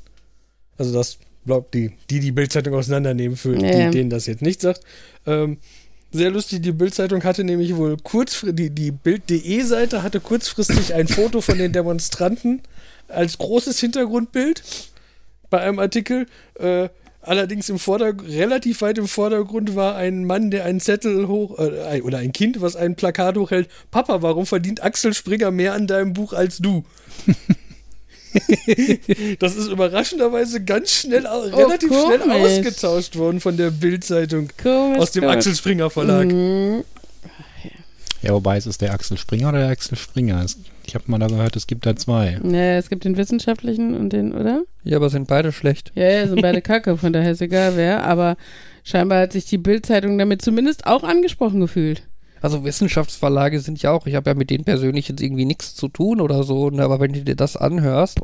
Also 0.78 0.94
das 0.94 1.18
Blog, 1.46 1.72
die 1.72 1.94
die, 2.10 2.20
die 2.20 2.32
Bildzeitung 2.32 2.74
auseinandernehmen, 2.74 3.38
für 3.38 3.54
Ja, 3.54 3.72
die, 3.72 3.78
ja. 3.78 3.90
denen 3.90 4.10
das 4.10 4.26
jetzt 4.28 4.42
nicht 4.42 4.62
sagt. 4.62 4.82
Ähm, 5.26 5.58
sehr 6.12 6.30
lustig, 6.30 6.62
die 6.62 6.72
Bildzeitung 6.72 7.24
hatte 7.24 7.44
nämlich 7.44 7.76
wohl 7.76 7.98
kurzfristig, 7.98 8.56
die, 8.56 8.70
die 8.70 8.92
Bild.de-Seite 8.92 10.04
hatte 10.04 10.20
kurzfristig 10.20 10.94
ein 10.94 11.08
Foto 11.08 11.42
von 11.42 11.58
den 11.58 11.72
Demonstranten 11.72 12.62
als 13.08 13.38
großes 13.38 13.80
Hintergrundbild 13.80 14.64
bei 15.50 15.62
einem 15.62 15.80
Artikel. 15.80 16.28
Äh, 16.56 16.90
allerdings 17.24 17.70
im 17.70 17.80
Vordergrund, 17.80 18.30
relativ 18.30 18.82
weit 18.82 18.98
im 18.98 19.08
Vordergrund 19.08 19.76
war 19.76 19.96
ein 19.96 20.26
Mann, 20.26 20.52
der 20.52 20.66
einen 20.66 20.80
Zettel 20.80 21.28
hoch, 21.28 21.58
äh, 21.60 21.82
ein- 21.84 22.02
oder 22.04 22.20
ein 22.20 22.32
Kind, 22.34 22.62
was 22.62 22.76
ein 22.76 22.96
Plakat 22.96 23.38
hochhält. 23.38 23.70
Papa, 23.92 24.22
warum 24.22 24.46
verdient 24.46 24.84
Axel 24.84 25.14
Springer 25.14 25.52
mehr 25.52 25.74
an 25.74 25.88
deinem 25.88 26.14
Buch 26.14 26.34
als 26.34 26.58
du? 26.60 26.84
das 29.40 29.56
ist 29.56 29.68
überraschenderweise 29.68 30.64
ganz 30.64 30.92
schnell, 30.92 31.28
au- 31.28 31.42
relativ 31.42 31.90
schnell 31.90 32.20
komisch. 32.20 32.36
ausgetauscht 32.60 33.16
worden 33.16 33.40
von 33.40 33.58
der 33.58 33.72
Bild-Zeitung 33.72 34.50
aus 34.98 35.12
dem 35.12 35.24
komisch. 35.24 35.38
Axel 35.38 35.56
Springer 35.56 35.90
Verlag. 35.90 36.28
Mhm. 36.32 36.84
Ja, 38.24 38.34
wobei 38.34 38.56
es 38.56 38.66
ist 38.66 38.82
der 38.82 38.94
Axel 38.94 39.18
Springer 39.18 39.50
oder 39.50 39.60
der 39.60 39.70
Axel 39.70 39.98
Springer. 39.98 40.42
Es, 40.42 40.58
ich 40.86 40.96
habe 40.96 41.04
mal 41.08 41.20
da 41.20 41.28
gehört, 41.28 41.58
es 41.58 41.68
gibt 41.68 41.86
da 41.86 41.94
zwei. 41.94 42.40
Ja, 42.42 42.78
es 42.78 42.90
gibt 42.90 43.04
den 43.04 43.18
wissenschaftlichen 43.18 43.96
und 43.96 44.12
den, 44.14 44.34
oder? 44.34 44.64
Ja, 44.86 44.96
aber 44.96 45.10
sind 45.10 45.28
beide 45.28 45.52
schlecht. 45.52 45.92
Ja, 45.94 46.10
ja, 46.10 46.28
sind 46.28 46.42
beide 46.42 46.62
Kacke, 46.62 46.98
von 46.98 47.12
daher 47.12 47.32
ist 47.32 47.42
egal 47.42 47.76
wer, 47.76 48.06
aber 48.06 48.38
scheinbar 48.86 49.20
hat 49.20 49.34
sich 49.34 49.44
die 49.44 49.58
Bild-Zeitung 49.58 50.18
damit 50.18 50.42
zumindest 50.42 50.88
auch 50.88 51.04
angesprochen 51.04 51.60
gefühlt. 51.60 52.04
Also 52.42 52.64
Wissenschaftsverlage 52.64 53.60
sind 53.60 53.82
ja 53.82 53.92
auch, 53.92 54.08
ich 54.08 54.16
habe 54.16 54.30
ja 54.30 54.36
mit 54.36 54.50
denen 54.50 54.64
persönlich 54.64 55.10
jetzt 55.10 55.22
irgendwie 55.22 55.46
nichts 55.46 55.76
zu 55.76 55.90
tun 55.90 56.22
oder 56.22 56.44
so, 56.44 56.70
ne, 56.70 56.82
aber 56.82 57.02
wenn 57.02 57.12
du 57.12 57.24
dir 57.24 57.36
das 57.36 57.58
anhörst, 57.58 58.22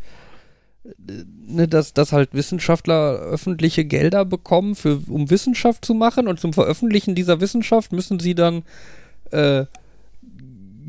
äh, 0.86 0.90
ne, 1.46 1.68
dass, 1.68 1.94
dass 1.94 2.14
halt 2.14 2.34
Wissenschaftler 2.34 3.20
öffentliche 3.20 3.84
Gelder 3.84 4.24
bekommen, 4.24 4.76
für, 4.76 5.02
um 5.10 5.30
Wissenschaft 5.30 5.84
zu 5.84 5.94
machen 5.94 6.30
und 6.30 6.40
zum 6.40 6.54
Veröffentlichen 6.54 7.16
dieser 7.16 7.42
Wissenschaft 7.42 7.92
müssen 7.92 8.22
sie 8.22 8.34
dann 8.34 8.64
äh, 9.32 9.66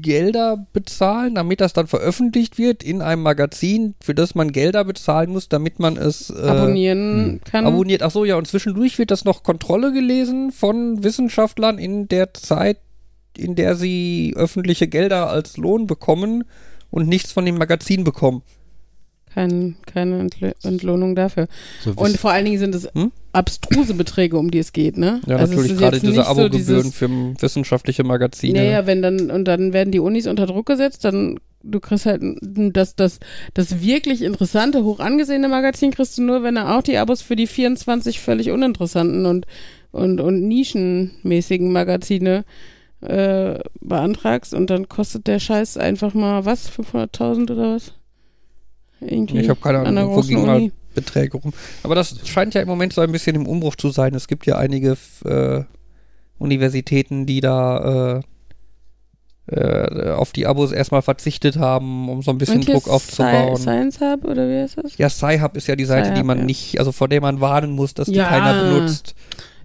Gelder 0.00 0.66
bezahlen, 0.72 1.34
damit 1.34 1.60
das 1.60 1.72
dann 1.72 1.86
veröffentlicht 1.86 2.58
wird 2.58 2.82
in 2.82 3.02
einem 3.02 3.22
Magazin, 3.22 3.94
für 4.02 4.14
das 4.14 4.34
man 4.34 4.52
Gelder 4.52 4.84
bezahlen 4.84 5.30
muss, 5.30 5.48
damit 5.48 5.78
man 5.78 5.96
es 5.96 6.30
äh, 6.30 6.46
Abonnieren 6.46 7.40
kann. 7.44 7.66
abonniert. 7.66 8.02
Ach 8.02 8.10
so, 8.10 8.24
ja, 8.24 8.36
und 8.36 8.46
zwischendurch 8.46 8.98
wird 8.98 9.10
das 9.10 9.24
noch 9.24 9.42
Kontrolle 9.42 9.92
gelesen 9.92 10.52
von 10.52 11.02
Wissenschaftlern 11.02 11.78
in 11.78 12.08
der 12.08 12.34
Zeit, 12.34 12.78
in 13.36 13.54
der 13.54 13.76
sie 13.76 14.34
öffentliche 14.36 14.88
Gelder 14.88 15.30
als 15.30 15.56
Lohn 15.56 15.86
bekommen 15.86 16.44
und 16.90 17.08
nichts 17.08 17.32
von 17.32 17.44
dem 17.44 17.56
Magazin 17.58 18.04
bekommen. 18.04 18.42
Kein, 19.32 19.76
keine 19.86 20.18
Entl 20.18 20.54
Entlohnung 20.64 21.14
dafür. 21.14 21.46
So 21.80 21.92
Und 21.94 22.16
vor 22.16 22.32
allen 22.32 22.44
Dingen 22.44 22.58
sind 22.58 22.74
es 22.74 22.88
Hm? 22.94 23.12
Abstruse 23.32 23.94
Beträge, 23.94 24.36
um 24.38 24.50
die 24.50 24.58
es 24.58 24.72
geht, 24.72 24.96
ne? 24.96 25.20
Ja, 25.26 25.36
Also 25.36 25.54
natürlich 25.54 25.78
gerade 25.78 26.00
diese 26.00 26.14
so 26.14 26.22
Abogebühren 26.22 26.82
dieses- 26.82 26.94
für 26.94 27.08
wissenschaftliche 27.40 28.04
Magazine. 28.04 28.58
Naja, 28.58 28.86
wenn 28.86 29.02
dann, 29.02 29.30
und 29.30 29.44
dann 29.46 29.72
werden 29.72 29.92
die 29.92 30.00
Unis 30.00 30.26
unter 30.26 30.46
Druck 30.46 30.66
gesetzt, 30.66 31.04
dann, 31.04 31.38
du 31.62 31.78
kriegst 31.80 32.06
halt, 32.06 32.22
das, 32.42 32.96
das, 32.96 33.20
das 33.54 33.82
wirklich 33.82 34.22
interessante, 34.22 34.82
hoch 34.84 34.98
angesehene 35.00 35.48
Magazin 35.48 35.90
kriegst 35.92 36.18
du 36.18 36.22
nur, 36.22 36.42
wenn 36.42 36.56
du 36.56 36.68
auch 36.68 36.82
die 36.82 36.96
Abos 36.96 37.22
für 37.22 37.36
die 37.36 37.46
24 37.46 38.20
völlig 38.20 38.50
uninteressanten 38.50 39.26
und, 39.26 39.46
und, 39.92 40.20
und 40.20 40.48
nischenmäßigen 40.48 41.70
Magazine 41.72 42.44
äh, 43.00 43.58
beantragst 43.80 44.54
und 44.54 44.70
dann 44.70 44.88
kostet 44.88 45.26
der 45.26 45.38
Scheiß 45.38 45.76
einfach 45.76 46.14
mal, 46.14 46.44
was, 46.44 46.70
500.000 46.70 47.52
oder 47.52 47.74
was? 47.74 47.92
Irgendwie 49.00 49.38
Ich 49.38 49.48
habe 49.48 49.60
keine 49.60 49.78
Ahnung, 49.78 50.10
wo 50.14 50.46
halt 50.46 50.72
Beträge 50.94 51.38
rum. 51.38 51.52
Aber 51.82 51.94
das 51.94 52.16
scheint 52.28 52.54
ja 52.54 52.60
im 52.62 52.68
Moment 52.68 52.92
so 52.92 53.00
ein 53.00 53.12
bisschen 53.12 53.36
im 53.36 53.46
Umbruch 53.46 53.76
zu 53.76 53.90
sein. 53.90 54.14
Es 54.14 54.28
gibt 54.28 54.46
ja 54.46 54.56
einige 54.56 54.96
äh, 55.24 55.62
Universitäten, 56.38 57.26
die 57.26 57.40
da 57.40 58.18
äh, 58.18 58.20
äh, 59.46 60.10
auf 60.12 60.32
die 60.32 60.46
Abos 60.46 60.72
erstmal 60.72 61.02
verzichtet 61.02 61.56
haben, 61.56 62.08
um 62.08 62.22
so 62.22 62.30
ein 62.30 62.38
bisschen 62.38 62.60
Druck 62.60 62.88
aufzubauen. 62.88 63.56
Sci 63.56 63.62
Science 63.62 64.00
Hub 64.00 64.24
oder 64.24 64.48
wie 64.48 64.62
heißt 64.62 64.78
das? 64.82 64.96
Ja, 64.96 65.08
Sci-Hub 65.10 65.56
ist 65.56 65.66
ja 65.66 65.76
die 65.76 65.84
Seite, 65.84 66.14
die 66.14 66.22
man 66.22 66.38
ja. 66.38 66.44
nicht, 66.44 66.78
also 66.78 66.92
vor 66.92 67.08
der 67.08 67.20
man 67.20 67.40
warnen 67.40 67.72
muss, 67.72 67.94
dass 67.94 68.06
die 68.06 68.14
Ja. 68.14 68.28
keiner 68.28 68.62
benutzt, 68.64 69.14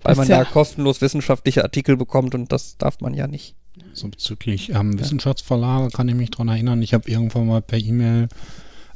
weil 0.01 0.15
man 0.15 0.27
ja- 0.27 0.39
da 0.39 0.45
kostenlos 0.45 1.01
wissenschaftliche 1.01 1.63
Artikel 1.63 1.97
bekommt 1.97 2.33
und 2.35 2.51
das 2.51 2.77
darf 2.77 2.99
man 3.01 3.13
ja 3.13 3.27
nicht. 3.27 3.55
So 3.93 4.07
bezüglich 4.07 4.69
ähm, 4.69 4.97
Wissenschaftsverlage 4.99 5.89
kann 5.89 6.07
ich 6.07 6.15
mich 6.15 6.31
dran 6.31 6.47
erinnern. 6.47 6.81
Ich 6.81 6.93
habe 6.93 7.09
irgendwann 7.09 7.45
mal 7.47 7.61
per 7.61 7.77
E-Mail 7.77 8.27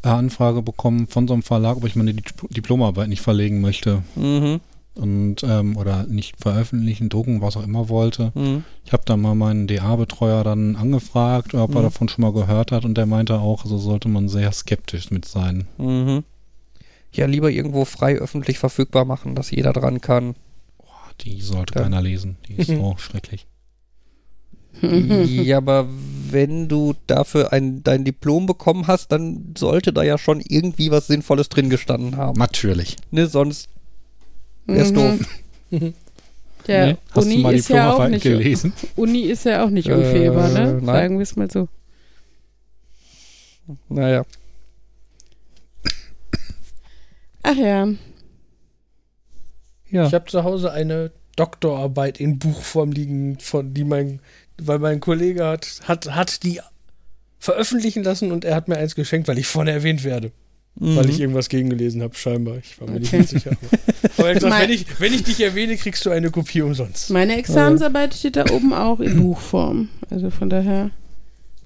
Anfrage 0.04 0.62
bekommen 0.62 1.08
von 1.08 1.28
so 1.28 1.34
einem 1.34 1.44
Verlag, 1.44 1.78
ob 1.78 1.86
ich 1.86 1.96
meine 1.96 2.12
Dip- 2.14 2.48
Diplomarbeit 2.50 3.10
nicht 3.10 3.22
verlegen 3.22 3.62
möchte 3.62 4.04
Mhm. 4.16 4.60
und 4.96 5.44
ähm, 5.44 5.78
oder 5.78 6.06
nicht 6.08 6.36
veröffentlichen, 6.40 7.10
drucken, 7.10 7.42
was 7.42 7.58
auch 7.58 7.64
immer 7.64 7.90
wollte. 7.90 8.32
Mhm. 8.36 8.64
Ich 8.86 8.94
habe 8.94 9.04
dann 9.06 9.22
mal 9.22 9.36
meinen 9.36 9.68
DA-Betreuer 9.68 10.44
dann 10.44 10.76
angefragt, 10.76 11.54
ob 11.54 11.72
er 11.76 11.80
Mhm. 11.80 11.84
davon 11.84 12.10
schon 12.10 12.22
mal 12.24 12.34
gehört 12.34 12.72
hat 12.72 12.86
und 12.86 12.96
der 12.98 13.06
meinte 13.06 13.40
auch, 13.40 13.66
so 13.66 13.78
sollte 13.78 14.08
man 14.10 14.30
sehr 14.30 14.52
skeptisch 14.52 15.12
mit 15.12 15.26
sein. 15.26 15.66
Mhm. 15.78 16.24
Ja, 17.12 17.26
lieber 17.26 17.50
irgendwo 17.50 17.86
frei 17.86 18.16
öffentlich 18.16 18.60
verfügbar 18.60 19.04
machen, 19.06 19.34
dass 19.36 19.50
jeder 19.52 19.74
dran 19.74 20.00
kann. 20.00 20.36
Boah, 20.78 20.88
die 21.22 21.42
sollte 21.42 21.74
Ja. 21.76 21.82
keiner 21.82 22.02
lesen. 22.02 22.38
Die 22.48 22.54
ist 22.54 22.68
so 22.68 22.96
schrecklich. 22.98 23.48
Ja, 24.82 25.58
aber 25.58 25.88
wenn 26.32 26.68
du 26.68 26.94
dafür 27.08 27.52
ein, 27.52 27.84
dein 27.84 28.06
Diplom 28.06 28.46
bekommen 28.46 28.88
hast, 28.88 29.12
dann 29.12 29.54
sollte 29.58 29.92
da 29.92 30.04
ja 30.04 30.18
schon 30.18 30.42
irgendwie 30.42 30.92
was 30.92 31.08
Sinnvolles 31.08 31.50
drin 31.50 31.70
gestanden 31.70 32.18
haben. 32.18 32.38
Natürlich. 32.38 32.96
Ne, 33.12 33.28
sonst 33.28 33.68
wär's 34.66 34.92
Mhm. 34.92 34.96
doof. 34.96 35.20
Der 36.68 36.86
Nee? 36.88 36.98
Hast 37.12 37.26
Uni 37.26 37.36
du 37.38 37.42
mal 37.42 37.54
ist 37.56 37.70
ja 37.70 37.94
auch 37.94 38.08
nicht 38.08 38.24
gelesen? 38.24 38.74
Uni 38.96 39.22
ist 39.22 39.46
ja 39.46 39.66
auch 39.66 39.70
nicht 39.70 39.88
Äh, 39.90 39.94
unfehlbar, 39.94 40.50
ne? 40.50 40.74
nein. 40.74 40.86
Sagen 40.86 41.18
wir 41.18 41.24
es 41.24 41.36
mal 41.36 41.50
so. 41.50 41.68
Naja. 43.88 44.24
Ach 47.44 47.56
ja. 47.56 47.88
Ja. 49.92 50.06
Ich 50.08 50.14
habe 50.14 50.26
zu 50.26 50.44
Hause 50.44 50.72
eine 50.72 51.12
Doktorarbeit 51.36 52.20
in 52.20 52.38
Buchform 52.38 52.92
liegen, 52.92 53.40
von 53.40 53.74
die 53.74 53.84
mein, 53.86 54.20
weil 54.68 54.80
mein 54.80 55.00
Kollege 55.00 55.46
hat, 55.46 55.82
hat, 55.88 56.14
hat 56.16 56.44
die 56.44 56.60
veröffentlichen 57.40 58.04
lassen 58.04 58.32
und 58.32 58.46
er 58.46 58.56
hat 58.56 58.68
mir 58.68 58.78
eins 58.78 58.96
geschenkt, 58.96 59.28
weil 59.28 59.38
ich 59.38 59.48
vorne 59.48 59.72
erwähnt 59.72 60.04
werde. 60.04 60.32
Mhm. 60.76 60.96
Weil 60.96 61.10
ich 61.10 61.20
irgendwas 61.20 61.50
gegengelesen 61.50 62.02
habe, 62.02 62.16
scheinbar. 62.16 62.58
Ich 62.58 62.80
war 62.80 62.90
mir 62.90 63.00
nicht 63.00 63.08
Okay. 63.10 63.18
ganz 63.18 63.30
sicher. 63.32 63.52
Aber 64.18 64.30
er 64.30 64.36
hat 64.36 64.42
gesagt, 64.44 64.62
wenn 64.62 64.70
ich, 64.70 65.00
wenn 65.00 65.14
ich 65.14 65.24
dich 65.24 65.42
erwähne, 65.42 65.76
kriegst 65.78 66.06
du 66.06 66.10
eine 66.10 66.30
Kopie 66.32 66.62
umsonst. 66.62 67.10
Meine 67.10 67.38
Examensarbeit 67.38 68.14
steht 68.14 68.36
da 68.36 68.46
oben 68.52 68.74
auch 68.74 69.00
in 69.00 69.22
Buchform. 69.22 69.90
Also 70.10 70.30
von 70.30 70.50
daher. 70.50 70.92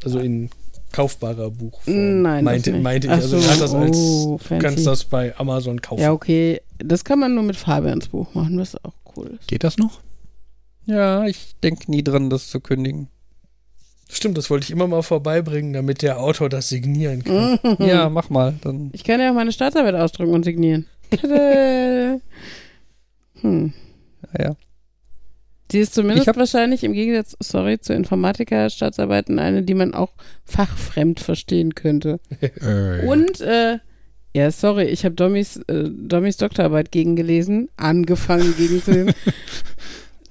Also 0.04 0.20
in 0.20 0.50
kaufbarer 0.91 1.50
Buchform. 1.52 2.22
Nein, 2.22 2.44
meinte, 2.44 2.70
das 2.72 2.74
nicht. 2.76 2.84
meinte 2.84 3.08
ich. 3.08 3.14
Also 3.14 3.28
so, 3.28 3.38
du 3.38 3.44
kannst 3.48 3.62
das, 3.62 3.74
als, 3.74 3.98
oh, 3.98 4.39
kannst 4.60 4.88
das 4.88 5.04
bei 5.06 5.38
Amazon 5.38 5.82
kaufen. 5.82 6.02
Ja, 6.02 6.12
okay. 6.12 6.62
Das 6.80 7.04
kann 7.04 7.20
man 7.20 7.34
nur 7.36 7.44
mit 7.44 7.56
Fabians 7.56 8.08
Buch 8.08 8.34
machen, 8.34 8.58
was 8.58 8.76
auch 8.84 8.94
cool 9.16 9.38
ist. 9.39 9.48
Geht 9.48 9.64
das 9.64 9.78
noch? 9.78 10.00
Ja, 10.86 11.26
ich 11.26 11.56
denke 11.64 11.90
nie 11.90 12.04
dran, 12.04 12.30
das 12.30 12.48
zu 12.50 12.60
kündigen. 12.60 13.08
Stimmt, 14.10 14.38
das 14.38 14.50
wollte 14.50 14.66
ich 14.66 14.72
immer 14.72 14.88
mal 14.88 15.02
vorbeibringen, 15.02 15.74
damit 15.74 16.02
der 16.02 16.20
Autor 16.20 16.50
das 16.50 16.70
signieren 16.70 17.24
kann. 17.24 17.60
Ja, 17.80 18.10
mach 18.10 18.30
mal. 18.30 18.54
Dann 18.62 18.90
Ich 18.94 19.04
kann 19.04 19.20
ja 19.20 19.32
auch 19.32 19.36
meine 19.36 19.52
Staatsarbeit 19.52 19.96
ausdrucken 19.96 20.34
und 20.34 20.44
signieren. 20.44 20.86
Hm. 23.42 23.74
ja, 24.38 24.46
ja. 24.46 24.56
Sie 25.72 25.80
ist 25.80 25.94
zumindest 25.96 26.28
hab- 26.28 26.38
wahrscheinlich 26.38 26.84
im 26.84 26.94
Gegensatz, 26.94 27.36
sorry, 27.40 27.80
zu 27.80 27.94
Informatiker-Staatsarbeiten 27.94 29.40
eine, 29.40 29.64
die 29.64 29.74
man 29.74 29.94
auch 29.96 30.14
fachfremd 30.46 31.20
verstehen 31.20 31.74
könnte. 31.74 32.20
Äh, 32.42 33.08
Und, 33.08 33.42
äh, 33.42 33.80
ja, 34.36 34.52
sorry, 34.52 34.86
ich 34.86 35.06
habe 35.06 35.16
Dommys, 35.16 35.58
äh, 35.68 35.90
Dommys 35.90 36.38
Doktorarbeit 36.38 36.92
gegengelesen, 36.92 37.70
angefangen 37.78 38.54
gegenzulesen. 38.58 39.14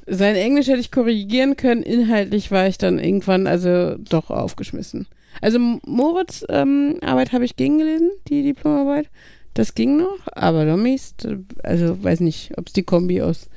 Sein 0.07 0.35
Englisch 0.35 0.67
hätte 0.67 0.81
ich 0.81 0.91
korrigieren 0.91 1.57
können, 1.57 1.83
inhaltlich 1.83 2.51
war 2.51 2.67
ich 2.67 2.79
dann 2.79 2.99
irgendwann 2.99 3.47
also 3.47 3.97
doch 3.97 4.31
aufgeschmissen. 4.31 5.07
Also 5.41 5.59
Moritz 5.59 6.45
ähm, 6.49 6.99
Arbeit 7.01 7.33
habe 7.33 7.45
ich 7.45 7.57
gegengelesen, 7.57 8.11
die 8.29 8.43
Diplomarbeit. 8.43 9.09
Das 9.55 9.75
ging 9.75 9.97
noch, 9.97 10.19
aber 10.33 10.65
Dommys, 10.65 11.15
äh, 11.25 11.37
also 11.63 12.03
weiß 12.03 12.21
nicht, 12.21 12.53
ob 12.57 12.69
es 12.69 12.73
die 12.73 12.83
Kombi 12.83 13.23
aus, 13.23 13.49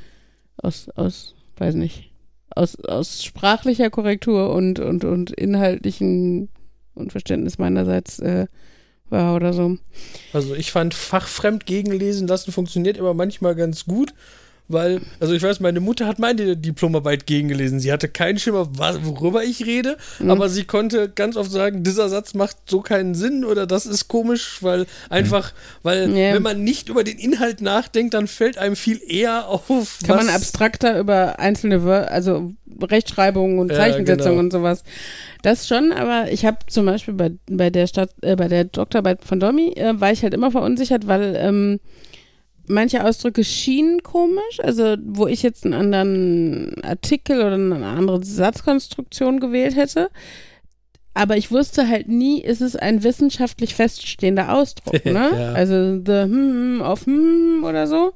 aus, 0.57 0.89
aus, 0.89 1.35
weiß 1.57 1.75
nicht, 1.75 2.11
aus, 2.49 2.75
aus 2.85 3.23
sprachlicher 3.23 3.89
Korrektur 3.89 4.53
und, 4.53 4.79
und, 4.79 5.03
und 5.03 5.31
inhaltlichen 5.31 6.49
Unverständnis 6.93 7.57
meinerseits 7.57 8.19
äh, 8.19 8.47
war 9.09 9.35
oder 9.35 9.53
so. 9.53 9.77
Also 10.33 10.55
ich 10.55 10.71
fand 10.71 10.93
fachfremd 10.93 11.65
gegenlesen 11.65 12.27
lassen 12.27 12.51
funktioniert 12.51 12.97
immer 12.97 13.13
manchmal 13.13 13.55
ganz 13.55 13.85
gut, 13.85 14.13
weil, 14.67 15.01
also 15.19 15.33
ich 15.33 15.43
weiß, 15.43 15.59
meine 15.59 15.79
Mutter 15.79 16.07
hat 16.07 16.17
meine 16.19 16.57
Diplomarbeit 16.57 17.27
gegengelesen. 17.27 17.79
Sie 17.79 17.91
hatte 17.91 18.07
keinen 18.07 18.39
Schimmer, 18.39 18.67
worüber 19.03 19.43
ich 19.43 19.65
rede, 19.65 19.97
Mhm. 20.19 20.31
aber 20.31 20.49
sie 20.49 20.63
konnte 20.63 21.09
ganz 21.09 21.35
oft 21.37 21.51
sagen, 21.51 21.83
dieser 21.83 22.09
Satz 22.09 22.33
macht 22.33 22.57
so 22.67 22.81
keinen 22.81 23.13
Sinn 23.15 23.45
oder 23.45 23.67
das 23.67 23.85
ist 23.85 24.07
komisch, 24.07 24.57
weil 24.61 24.85
einfach, 25.09 25.53
weil 25.83 26.09
Ja. 26.09 26.33
wenn 26.33 26.41
man 26.43 26.63
nicht 26.63 26.89
über 26.89 27.03
den 27.03 27.19
Inhalt 27.19 27.61
nachdenkt, 27.61 28.13
dann 28.15 28.27
fällt 28.27 28.57
einem 28.57 28.75
viel 28.75 28.99
eher 29.07 29.47
auf. 29.47 29.99
Kann 30.05 30.17
man 30.17 30.29
abstrakter 30.29 30.99
über 30.99 31.39
einzelne 31.39 31.83
Wörter, 31.83 32.11
also 32.11 32.53
Rechtschreibung 32.81 33.59
und 33.59 33.69
Ja, 33.71 33.77
Zeichensetzung 33.77 34.31
genau. 34.31 34.39
und 34.39 34.51
sowas. 34.51 34.83
Das 35.43 35.67
schon, 35.67 35.91
aber 35.93 36.31
ich 36.31 36.45
habe 36.45 36.57
zum 36.67 36.85
Beispiel 36.87 37.13
bei, 37.13 37.31
bei 37.49 37.69
der 37.69 37.87
Stadt, 37.87 38.09
äh, 38.21 38.35
bei 38.35 38.47
der 38.47 38.65
Doktorarbeit 38.65 39.23
von 39.23 39.39
Domi, 39.39 39.73
äh, 39.75 39.93
war 39.99 40.11
ich 40.11 40.23
halt 40.23 40.33
immer 40.33 40.51
verunsichert, 40.51 41.07
weil 41.07 41.35
ähm, 41.37 41.79
manche 42.67 43.03
Ausdrücke 43.03 43.43
schienen 43.43 44.03
komisch, 44.03 44.59
also 44.61 44.95
wo 45.03 45.27
ich 45.27 45.43
jetzt 45.43 45.65
einen 45.65 45.73
anderen 45.73 46.83
Artikel 46.83 47.37
oder 47.37 47.53
eine 47.53 47.85
andere 47.85 48.23
Satzkonstruktion 48.23 49.39
gewählt 49.39 49.75
hätte. 49.75 50.09
Aber 51.13 51.37
ich 51.37 51.49
wusste 51.49 51.87
halt 51.87 52.09
nie, 52.09 52.41
ist 52.41 52.61
es 52.61 52.75
ein 52.75 53.03
wissenschaftlich 53.03 53.73
feststehender 53.73 54.53
Ausdruck, 54.53 54.93
ne? 55.05 55.31
Ja. 55.33 55.53
Also 55.53 56.01
the 56.05 56.23
hm, 56.23 56.81
auf 56.81 57.05
hm 57.05 57.63
oder 57.63 57.87
so 57.87 58.13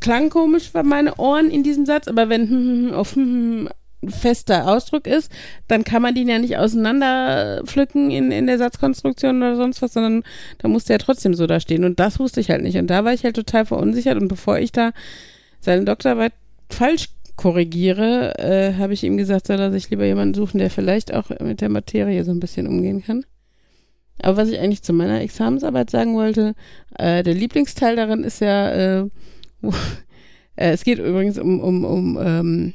klang 0.00 0.30
komisch 0.30 0.70
für 0.70 0.82
meine 0.82 1.16
Ohren 1.16 1.50
in 1.50 1.62
diesem 1.62 1.84
Satz, 1.84 2.08
aber 2.08 2.28
wenn 2.28 2.48
hm, 2.48 2.92
auf 2.94 3.16
hm, 3.16 3.68
fester 4.06 4.68
Ausdruck 4.68 5.06
ist, 5.06 5.30
dann 5.68 5.84
kann 5.84 6.02
man 6.02 6.14
den 6.14 6.28
ja 6.28 6.38
nicht 6.38 6.56
auseinanderpflücken 6.58 8.10
in, 8.10 8.30
in 8.30 8.46
der 8.46 8.58
Satzkonstruktion 8.58 9.38
oder 9.38 9.56
sonst 9.56 9.82
was, 9.82 9.92
sondern 9.92 10.22
da 10.58 10.68
musste 10.68 10.92
er 10.92 10.98
trotzdem 10.98 11.34
so 11.34 11.46
da 11.46 11.60
stehen. 11.60 11.84
Und 11.84 11.98
das 11.98 12.18
wusste 12.18 12.40
ich 12.40 12.50
halt 12.50 12.62
nicht. 12.62 12.76
Und 12.76 12.88
da 12.88 13.04
war 13.04 13.12
ich 13.12 13.24
halt 13.24 13.36
total 13.36 13.66
verunsichert. 13.66 14.20
Und 14.20 14.28
bevor 14.28 14.58
ich 14.58 14.72
da 14.72 14.92
seine 15.60 15.84
Doktorarbeit 15.84 16.32
falsch 16.68 17.08
korrigiere, 17.36 18.38
äh, 18.38 18.74
habe 18.78 18.94
ich 18.94 19.04
ihm 19.04 19.16
gesagt, 19.16 19.46
soll 19.46 19.60
er 19.60 19.72
sich 19.72 19.90
lieber 19.90 20.04
jemanden 20.04 20.34
suchen, 20.34 20.58
der 20.58 20.70
vielleicht 20.70 21.12
auch 21.12 21.30
mit 21.40 21.60
der 21.60 21.68
Materie 21.68 22.24
so 22.24 22.30
ein 22.30 22.40
bisschen 22.40 22.66
umgehen 22.66 23.02
kann. 23.02 23.24
Aber 24.22 24.38
was 24.38 24.48
ich 24.48 24.58
eigentlich 24.58 24.82
zu 24.82 24.94
meiner 24.94 25.20
Examensarbeit 25.20 25.90
sagen 25.90 26.14
wollte, 26.14 26.54
äh, 26.98 27.22
der 27.22 27.34
Lieblingsteil 27.34 27.96
darin 27.96 28.24
ist 28.24 28.40
ja, 28.40 28.70
äh, 28.70 29.00
äh, 30.56 30.70
es 30.72 30.84
geht 30.84 30.98
übrigens 30.98 31.38
um, 31.38 31.60
um, 31.60 31.84
um 31.84 32.18
ähm, 32.20 32.72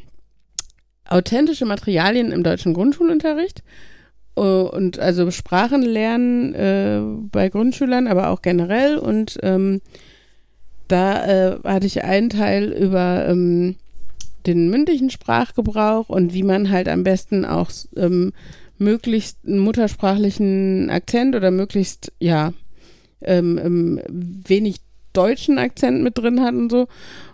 authentische 1.11 1.65
Materialien 1.65 2.31
im 2.31 2.43
deutschen 2.43 2.73
Grundschulunterricht. 2.73 3.63
Äh, 4.35 4.41
und 4.41 4.99
also 4.99 5.29
Sprachen 5.31 5.81
lernen 5.81 6.53
äh, 6.53 7.01
bei 7.31 7.49
Grundschülern, 7.49 8.07
aber 8.07 8.29
auch 8.29 8.41
generell. 8.41 8.97
Und 8.97 9.37
ähm, 9.43 9.81
da 10.87 11.25
äh, 11.25 11.59
hatte 11.63 11.87
ich 11.87 12.03
einen 12.03 12.29
Teil 12.29 12.71
über 12.71 13.25
ähm, 13.27 13.75
den 14.45 14.69
mündlichen 14.69 15.09
Sprachgebrauch 15.09 16.09
und 16.09 16.33
wie 16.33 16.43
man 16.43 16.71
halt 16.71 16.89
am 16.89 17.03
besten 17.03 17.45
auch 17.45 17.69
ähm, 17.95 18.33
möglichst 18.77 19.37
einen 19.45 19.59
muttersprachlichen 19.59 20.89
Akzent 20.89 21.35
oder 21.35 21.51
möglichst, 21.51 22.11
ja, 22.19 22.53
ähm, 23.21 23.59
ähm, 23.63 24.01
wenig 24.09 24.77
deutschen 25.13 25.57
Akzent 25.57 26.03
mit 26.03 26.17
drin 26.17 26.41
hat 26.41 26.53
und 26.53 26.69
so. 26.69 26.87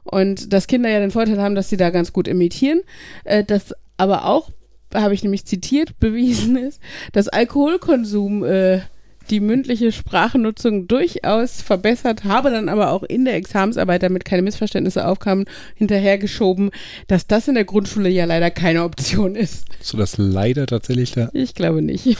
Und 0.03 0.53
dass 0.53 0.67
Kinder 0.67 0.89
ja 0.89 0.99
den 0.99 1.11
Vorteil 1.11 1.41
haben, 1.41 1.55
dass 1.55 1.69
sie 1.69 1.77
da 1.77 1.89
ganz 1.89 2.13
gut 2.13 2.27
imitieren. 2.27 2.81
Äh, 3.23 3.43
das 3.43 3.73
aber 3.97 4.25
auch, 4.25 4.51
habe 4.93 5.13
ich 5.13 5.23
nämlich 5.23 5.45
zitiert, 5.45 5.95
bewiesen 5.99 6.55
ist, 6.55 6.81
dass 7.11 7.27
Alkoholkonsum 7.27 8.43
äh, 8.43 8.81
die 9.29 9.41
mündliche 9.41 9.91
Sprachnutzung 9.91 10.87
durchaus 10.87 11.61
verbessert, 11.61 12.23
habe 12.23 12.49
dann 12.49 12.69
aber 12.69 12.91
auch 12.91 13.03
in 13.03 13.25
der 13.25 13.35
Examensarbeit, 13.35 14.01
damit 14.01 14.23
keine 14.23 14.41
Missverständnisse 14.41 15.05
aufkamen, 15.05 15.43
hinterhergeschoben, 15.75 16.71
dass 17.07 17.27
das 17.27 17.49
in 17.49 17.55
der 17.55 17.65
Grundschule 17.65 18.07
ja 18.07 18.23
leider 18.23 18.49
keine 18.51 18.83
Option 18.83 19.35
ist. 19.35 19.65
so 19.81 19.97
das 19.97 20.17
leider 20.17 20.65
tatsächlich 20.65 21.11
da. 21.11 21.29
Ich 21.33 21.55
glaube 21.55 21.81
nicht. 21.81 22.05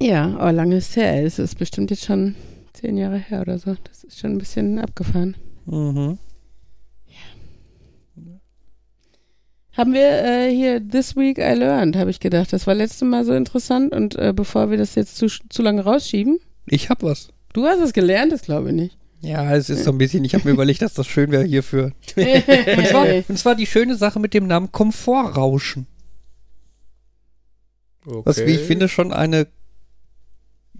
ja, 0.00 0.36
aber 0.36 0.52
lange 0.52 0.76
ist 0.76 0.96
her. 0.96 1.24
Es 1.24 1.38
ist 1.38 1.58
bestimmt 1.58 1.90
jetzt 1.90 2.04
schon 2.04 2.34
zehn 2.72 2.96
Jahre 2.96 3.18
her 3.18 3.42
oder 3.42 3.58
so. 3.58 3.76
Das 3.84 4.04
ist 4.04 4.18
schon 4.18 4.32
ein 4.32 4.38
bisschen 4.38 4.78
abgefahren. 4.78 5.36
Mhm. 5.66 6.18
Haben 9.72 9.94
wir 9.94 10.24
äh, 10.24 10.50
hier 10.54 10.86
This 10.86 11.16
Week 11.16 11.38
I 11.38 11.54
Learned, 11.54 11.96
habe 11.96 12.10
ich 12.10 12.20
gedacht. 12.20 12.52
Das 12.52 12.66
war 12.66 12.74
letztes 12.74 13.02
Mal 13.02 13.24
so 13.24 13.32
interessant 13.32 13.94
und 13.94 14.16
äh, 14.16 14.32
bevor 14.34 14.70
wir 14.70 14.76
das 14.76 14.94
jetzt 14.96 15.16
zu, 15.16 15.28
zu 15.28 15.62
lange 15.62 15.82
rausschieben, 15.84 16.40
Ich 16.66 16.90
hab 16.90 17.02
was. 17.02 17.28
du 17.52 17.64
hast 17.66 17.80
es 17.80 17.92
gelernt, 17.92 18.32
das 18.32 18.42
glaube 18.42 18.70
ich 18.70 18.74
nicht. 18.74 18.98
Ja, 19.22 19.54
es 19.54 19.70
ist 19.70 19.84
so 19.84 19.92
ein 19.92 19.98
bisschen, 19.98 20.24
ich 20.24 20.34
habe 20.34 20.48
mir 20.48 20.54
überlegt, 20.54 20.82
dass 20.82 20.94
das 20.94 21.06
schön 21.06 21.30
wäre 21.30 21.44
hierfür. 21.44 21.92
Und 22.16 22.86
zwar, 22.86 23.06
und 23.28 23.38
zwar 23.38 23.54
die 23.54 23.66
schöne 23.66 23.94
Sache 23.94 24.18
mit 24.18 24.32
dem 24.32 24.46
Namen 24.46 24.72
Komfortrauschen. 24.72 25.86
Was, 28.04 28.38
wie 28.46 28.52
ich 28.52 28.60
finde, 28.62 28.88
schon 28.88 29.12
eine 29.12 29.46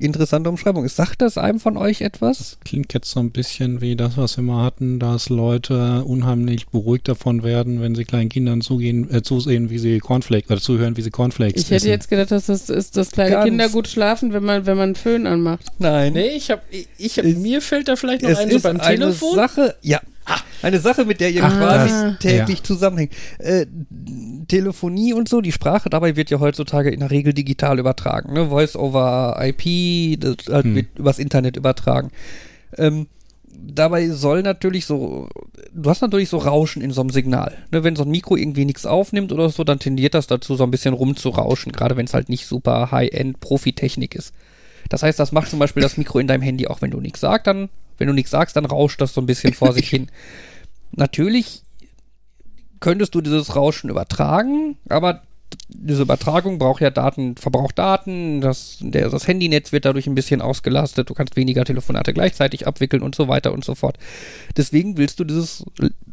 interessante 0.01 0.49
Umschreibung 0.51 0.85
ist. 0.85 0.97
Sagt 0.97 1.23
das 1.23 1.39
einem 1.39 1.61
von 1.61 1.77
euch 1.77 2.01
etwas? 2.01 2.59
Klingt 2.65 2.93
jetzt 2.95 3.11
so 3.11 3.21
ein 3.21 3.31
bisschen 3.31 3.81
wie 3.81 3.97
das, 3.97 4.17
was 4.17 4.37
wir 4.37 4.45
mal 4.45 4.65
hatten, 4.65 4.99
dass 4.99 5.29
Leute 5.29 6.05
unheimlich 6.05 6.67
beruhigt 6.69 7.09
davon 7.09 7.43
werden, 7.43 7.81
wenn 7.81 7.95
sie 7.95 8.05
kleinen 8.05 8.29
Kindern 8.29 8.61
zugehen, 8.61 9.11
äh, 9.13 9.23
zusehen, 9.23 9.71
wie 9.71 9.79
sie 9.79 9.99
Cornflakes, 9.99 10.51
oder 10.51 10.61
zuhören, 10.61 10.97
wie 10.97 11.03
sie 11.03 11.11
Cornflakes 11.11 11.61
Ich 11.63 11.67
hätte 11.67 11.77
essen. 11.77 11.89
jetzt 11.89 12.09
gedacht, 12.09 12.31
dass 12.31 12.47
das 12.47 12.69
ist, 12.71 12.97
dass 12.97 13.11
kleine 13.13 13.31
Ganz. 13.33 13.45
Kinder 13.45 13.69
gut 13.69 13.89
schlafen, 13.89 14.33
wenn 14.33 14.45
man, 14.45 14.67
wenn 14.67 14.77
man 14.77 14.85
einen 14.91 14.95
Föhn 14.97 15.27
anmacht. 15.27 15.67
Nein. 15.79 16.13
Nee, 16.15 16.29
ich 16.37 16.51
hab, 16.51 16.63
ich, 16.71 16.89
ich 16.99 17.19
hab, 17.19 17.25
Es- 17.25 17.37
mir 17.39 17.61
fällt 17.61 17.89
da 17.89 17.97
vielleicht 17.97 18.23
noch 18.23 18.31
ein, 18.37 18.51
so 18.51 18.57
ist 18.57 18.63
beim 18.63 18.81
eine 18.81 18.97
Telefon. 18.99 19.35
Sache, 19.35 19.75
ja, 19.83 20.01
eine 20.63 20.79
Sache, 20.79 21.05
mit 21.05 21.21
der 21.21 21.31
ihr 21.31 21.45
Ach, 21.45 21.57
quasi 21.57 21.89
das, 21.89 22.19
täglich 22.19 22.59
ja. 22.59 22.65
zusammenhängt. 22.65 23.13
Äh, 23.39 23.67
Telefonie 24.49 25.13
und 25.15 25.29
so, 25.29 25.41
die 25.41 25.53
Sprache 25.53 25.91
dabei 25.91 26.17
wird 26.17 26.31
ja 26.31 26.41
heutzutage 26.41 26.91
in 26.91 27.01
der 27.01 27.11
Regel 27.11 27.33
digital 27.33 27.79
übertragen. 27.79 28.33
Ne? 28.35 28.49
Voice 28.49 28.77
over 28.77 29.39
IP, 29.41 30.21
das 30.21 30.53
halt 30.53 30.65
Hm. 30.65 30.75
wird 30.75 30.87
übers 30.99 31.19
Internet 31.19 31.57
übertragen. 31.57 32.11
Ähm, 32.77 33.07
dabei 33.49 34.09
soll 34.09 34.43
natürlich 34.43 34.87
so, 34.87 35.29
du 35.73 35.91
hast 35.91 36.03
natürlich 36.03 36.29
so 36.29 36.39
Rauschen 36.39 36.83
in 36.83 36.91
so 36.93 37.01
einem 37.01 37.11
Signal. 37.11 37.57
Ne? 37.71 37.85
Wenn 37.85 37.97
so 37.97 38.05
ein 38.05 38.11
Mikro 38.11 38.37
irgendwie 38.37 38.65
nichts 38.65 38.87
aufnimmt 38.87 39.33
oder 39.33 39.49
so, 39.49 39.65
dann 39.65 39.79
tendiert 39.79 40.15
das 40.15 40.27
dazu, 40.27 40.55
so 40.57 40.65
ein 40.65 40.71
bisschen 40.71 40.95
rumzurauschen, 40.95 41.73
gerade 41.73 41.97
wenn 41.97 42.07
es 42.07 42.15
halt 42.15 42.29
nicht 42.29 42.47
super 42.47 42.91
High-End 42.91 43.41
Profi-Technik 43.41 44.15
ist. 44.15 44.33
Das 44.89 45.03
heißt, 45.03 45.19
das 45.19 45.33
macht 45.33 45.49
zum 45.49 45.59
Beispiel 45.59 45.83
das 45.83 45.97
Mikro 45.97 46.19
in 46.19 46.27
deinem 46.27 46.43
Handy 46.43 46.67
auch, 46.67 46.83
wenn 46.83 46.91
du 46.91 47.01
nichts 47.01 47.21
sagst, 47.21 47.47
dann, 47.47 47.69
wenn 48.01 48.09
du 48.09 48.15
nichts 48.15 48.31
sagst, 48.31 48.57
dann 48.57 48.65
rauscht 48.65 49.01
das 49.01 49.15
so 49.15 49.21
ein 49.21 49.27
bisschen 49.27 49.55
vor 49.55 49.73
sich 49.73 49.89
hin. 49.89 50.09
Natürlich 50.93 51.63
könntest 52.81 53.15
du 53.15 53.21
dieses 53.21 53.55
Rauschen 53.55 53.91
übertragen, 53.91 54.79
aber 54.89 55.23
diese 55.69 56.03
Übertragung 56.03 56.59
braucht 56.59 56.81
ja 56.81 56.91
Daten, 56.91 57.37
verbraucht 57.37 57.79
Daten, 57.79 58.41
das, 58.41 58.79
der, 58.81 59.11
das 59.11 59.29
Handynetz 59.29 59.71
wird 59.73 59.85
dadurch 59.85 60.07
ein 60.07 60.15
bisschen 60.15 60.41
ausgelastet, 60.41 61.11
du 61.11 61.15
kannst 61.15 61.37
weniger 61.37 61.65
Telefonate 61.65 62.15
gleichzeitig 62.15 62.67
abwickeln 62.67 63.03
und 63.03 63.15
so 63.15 63.29
weiter 63.29 63.53
und 63.53 63.65
so 63.65 63.75
fort. 63.75 63.99
Deswegen 64.57 64.97
willst 64.97 65.21
du 65.21 65.25
dieses 65.25 65.65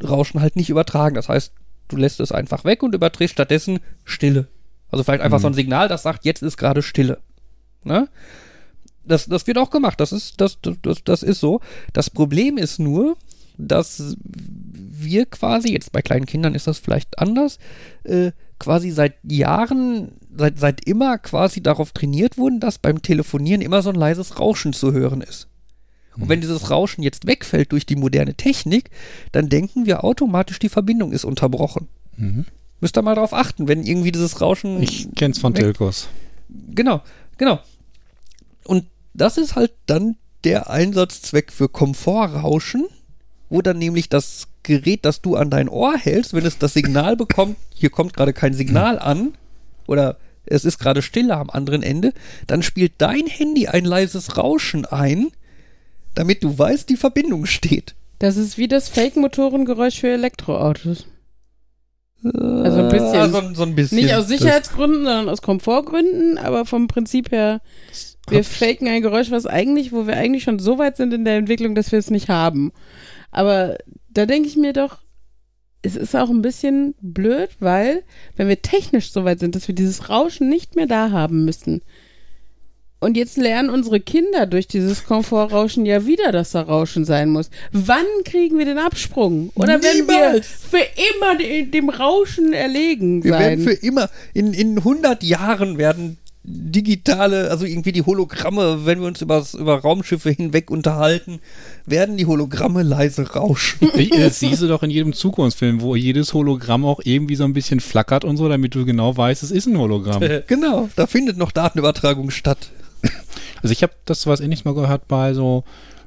Rauschen 0.03 0.41
halt 0.41 0.55
nicht 0.55 0.69
übertragen. 0.69 1.15
Das 1.15 1.29
heißt, 1.29 1.53
du 1.88 1.95
lässt 1.95 2.19
es 2.19 2.31
einfach 2.31 2.65
weg 2.65 2.83
und 2.83 2.95
überträgst 2.95 3.33
stattdessen 3.33 3.79
Stille. 4.03 4.47
Also 4.91 5.03
vielleicht 5.03 5.23
einfach 5.23 5.39
so 5.39 5.47
ein 5.47 5.53
Signal, 5.53 5.88
das 5.88 6.03
sagt, 6.03 6.25
jetzt 6.25 6.41
ist 6.41 6.57
gerade 6.57 6.81
Stille. 6.81 7.19
Ne? 7.83 8.09
Das, 9.08 9.26
das 9.26 9.47
wird 9.47 9.58
auch 9.58 9.70
gemacht, 9.70 9.99
das 9.99 10.12
ist, 10.12 10.39
das, 10.41 10.58
das, 10.62 11.03
das 11.03 11.24
ist 11.24 11.39
so. 11.39 11.62
Das 11.93 12.10
Problem 12.10 12.58
ist 12.58 12.80
nur, 12.80 13.18
dass 13.58 14.16
wir 14.22 15.26
quasi, 15.26 15.72
jetzt 15.72 15.91
bei 15.91 16.01
kleinen 16.01 16.26
Kindern 16.26 16.55
ist 16.55 16.68
das 16.68 16.78
vielleicht 16.78 17.20
anders, 17.20 17.58
äh, 18.03 18.32
quasi 18.60 18.91
seit 18.91 19.16
Jahren, 19.24 20.12
seit, 20.36 20.60
seit 20.60 20.86
immer 20.86 21.18
quasi 21.18 21.62
darauf 21.62 21.91
trainiert 21.91 22.38
wurden, 22.38 22.60
dass 22.60 22.80
beim 22.80 23.01
Telefonieren 23.01 23.62
immer 23.62 23.82
so 23.82 23.89
ein 23.89 23.95
leises 23.95 24.39
Rauschen 24.39 24.74
zu 24.74 24.91
hören 24.91 25.22
ist. 25.22 25.47
Und 26.20 26.30
wenn 26.30 26.41
dieses 26.41 26.72
Rauschen 26.72 27.03
jetzt 27.03 27.28
wegfällt 27.28 27.72
durch 27.72 27.86
die 27.86 27.95
moderne 27.95 28.34
Technik, 28.34 28.89
dann 29.32 29.49
denken 29.49 29.86
wir 29.86 30.03
automatisch, 30.03 30.58
die 30.58 30.70
Verbindung 30.70 31.12
ist 31.12 31.26
unterbrochen. 31.26 31.88
Mhm. 32.16 32.45
Müsst 32.80 32.97
ihr 32.97 33.01
mal 33.01 33.16
drauf 33.16 33.34
achten, 33.34 33.68
wenn 33.68 33.84
irgendwie 33.84 34.12
dieses 34.12 34.41
Rauschen. 34.41 34.82
Ich 34.82 35.08
kenn's 35.16 35.39
von 35.39 35.53
Telcos. 35.53 36.10
Genau, 36.70 37.01
genau. 37.38 37.60
Und 38.66 38.86
das 39.18 39.38
ist 39.38 39.55
halt 39.55 39.74
dann 39.86 40.15
der 40.43 40.70
Einsatzzweck 40.70 41.51
für 41.51 41.68
Komfortrauschen, 41.68 42.86
wo 43.49 43.61
dann 43.61 43.78
nämlich 43.78 44.09
das 44.09 44.47
Gerät, 44.63 45.03
das 45.05 45.22
du 45.22 45.36
an 45.36 45.49
dein 45.49 45.70
Ohr 45.70 45.97
hältst, 45.97 46.34
wenn 46.34 46.45
es 46.45 46.57
das 46.57 46.74
Signal 46.74 47.18
bekommt, 47.18 47.57
hier 47.74 47.89
kommt 47.89 48.13
gerade 48.13 48.34
kein 48.34 48.53
Signal 48.53 48.99
an 48.99 49.34
oder 49.88 50.18
es 50.45 50.63
ist 50.63 50.80
gerade 50.80 51.01
Stille 51.01 51.36
am 51.36 51.49
anderen 51.49 51.84
Ende, 51.84 52.13
dann 52.47 52.63
spielt 52.63 52.93
dein 52.99 53.28
Handy 53.28 53.68
ein 53.68 53.86
leises 53.86 54.38
Rauschen 54.38 54.86
ein, 54.86 55.28
damit 56.15 56.43
du 56.43 56.57
weißt, 56.57 56.89
die 56.89 56.97
Verbindung 56.97 57.45
steht. 57.45 57.95
Das 58.20 58.38
ist 58.38 58.57
wie 58.57 58.68
das 58.68 58.89
Fake-Motorengeräusch 58.89 59.99
für 59.99 60.09
Elektroautos. 60.09 61.05
Also 62.24 62.80
ein 62.80 62.89
bisschen. 62.89 63.15
Ah, 63.15 63.30
so, 63.30 63.53
so 63.53 63.63
ein 63.63 63.76
bisschen. 63.76 63.99
Nicht 63.99 64.13
aus 64.15 64.28
Sicherheitsgründen, 64.28 65.05
sondern 65.05 65.30
aus 65.30 65.41
Komfortgründen, 65.41 66.38
aber 66.38 66.65
vom 66.65 66.88
Prinzip 66.88 67.32
her, 67.32 67.61
wir 68.30 68.43
faken 68.43 68.88
ein 68.88 69.01
Geräusch, 69.01 69.32
was 69.32 69.45
eigentlich, 69.45 69.91
wo 69.91 70.07
wir 70.07 70.17
eigentlich 70.17 70.43
schon 70.43 70.59
so 70.59 70.78
weit 70.78 70.97
sind 70.97 71.13
in 71.13 71.25
der 71.25 71.38
Entwicklung, 71.38 71.75
dass 71.75 71.91
wir 71.91 71.99
es 71.99 72.09
nicht 72.09 72.30
haben. 72.30 72.71
Aber 73.32 73.78
da 74.09 74.25
denke 74.25 74.47
ich 74.47 74.55
mir 74.57 74.73
doch, 74.73 74.99
es 75.82 75.95
ist 75.95 76.15
auch 76.15 76.30
ein 76.30 76.41
bisschen 76.41 76.95
blöd, 77.01 77.49
weil, 77.59 78.03
wenn 78.36 78.47
wir 78.47 78.61
technisch 78.61 79.11
so 79.11 79.23
weit 79.25 79.39
sind, 79.39 79.55
dass 79.55 79.67
wir 79.67 79.75
dieses 79.75 80.09
Rauschen 80.09 80.49
nicht 80.49 80.75
mehr 80.75 80.88
da 80.88 81.11
haben 81.11 81.45
müssen. 81.45 81.82
Und 82.99 83.15
jetzt 83.15 83.38
lernen 83.38 83.69
unsere 83.69 83.99
Kinder 83.99 84.47
durch 84.47 84.67
dieses 84.67 85.03
Komfortrauschen 85.05 85.86
ja 85.86 86.07
wieder, 86.07 86.32
dass 86.32 86.51
da 86.51 86.61
Rauschen 86.61 87.05
sein 87.05 87.30
muss. 87.30 87.51
Wann 87.71 88.05
kriegen 88.25 88.57
wir 88.57 88.65
den 88.65 88.80
Absprung? 88.80 89.51
Oder 89.53 89.84
werden 89.84 90.07
wir 90.07 90.15
Niemals. 90.30 90.47
für 90.47 90.84
immer 91.13 91.38
de- 91.38 91.65
dem 91.67 91.89
Rauschen 91.89 92.53
erlegen 92.53 93.23
Wir 93.23 93.34
sein? 93.34 93.39
werden 93.41 93.63
für 93.65 93.86
immer, 93.86 94.09
in, 94.34 94.51
in 94.53 94.80
100 94.80 95.21
Jahren 95.23 95.78
werden 95.78 96.17
digitale, 96.49 97.51
also 97.51 97.65
irgendwie 97.65 97.91
die 97.91 98.03
Hologramme, 98.03 98.85
wenn 98.85 99.01
wir 99.01 99.07
uns 99.07 99.21
übers, 99.21 99.53
über 99.53 99.79
Raumschiffe 99.79 100.31
hinweg 100.31 100.71
unterhalten, 100.71 101.39
werden 101.85 102.15
die 102.15 102.25
Hologramme 102.25 102.83
leise 102.83 103.29
rauschen. 103.33 103.89
Ich, 103.97 104.11
das 104.11 104.39
siehst 104.39 104.61
du 104.61 104.67
doch 104.67 104.83
in 104.83 104.91
jedem 104.91 105.11
Zukunftsfilm, 105.11 105.81
wo 105.81 105.95
jedes 105.95 106.33
Hologramm 106.33 106.85
auch 106.85 107.01
irgendwie 107.03 107.35
so 107.35 107.43
ein 107.43 107.53
bisschen 107.53 107.79
flackert 107.79 108.23
und 108.23 108.37
so, 108.37 108.47
damit 108.47 108.75
du 108.75 108.85
genau 108.85 109.17
weißt, 109.17 109.43
es 109.43 109.51
ist 109.51 109.65
ein 109.65 109.77
Hologramm. 109.77 110.23
genau, 110.47 110.87
da 110.95 111.07
findet 111.07 111.37
noch 111.37 111.51
Datenübertragung 111.51 112.31
statt. 112.31 112.69
Also 113.63 113.71
ich 113.71 113.81
habe 113.81 113.93
das 114.05 114.27
was 114.27 114.39
ähnliches 114.39 114.65
mal 114.65 114.75
gehört 114.75 115.07
bei 115.07 115.33
so, 115.33 115.63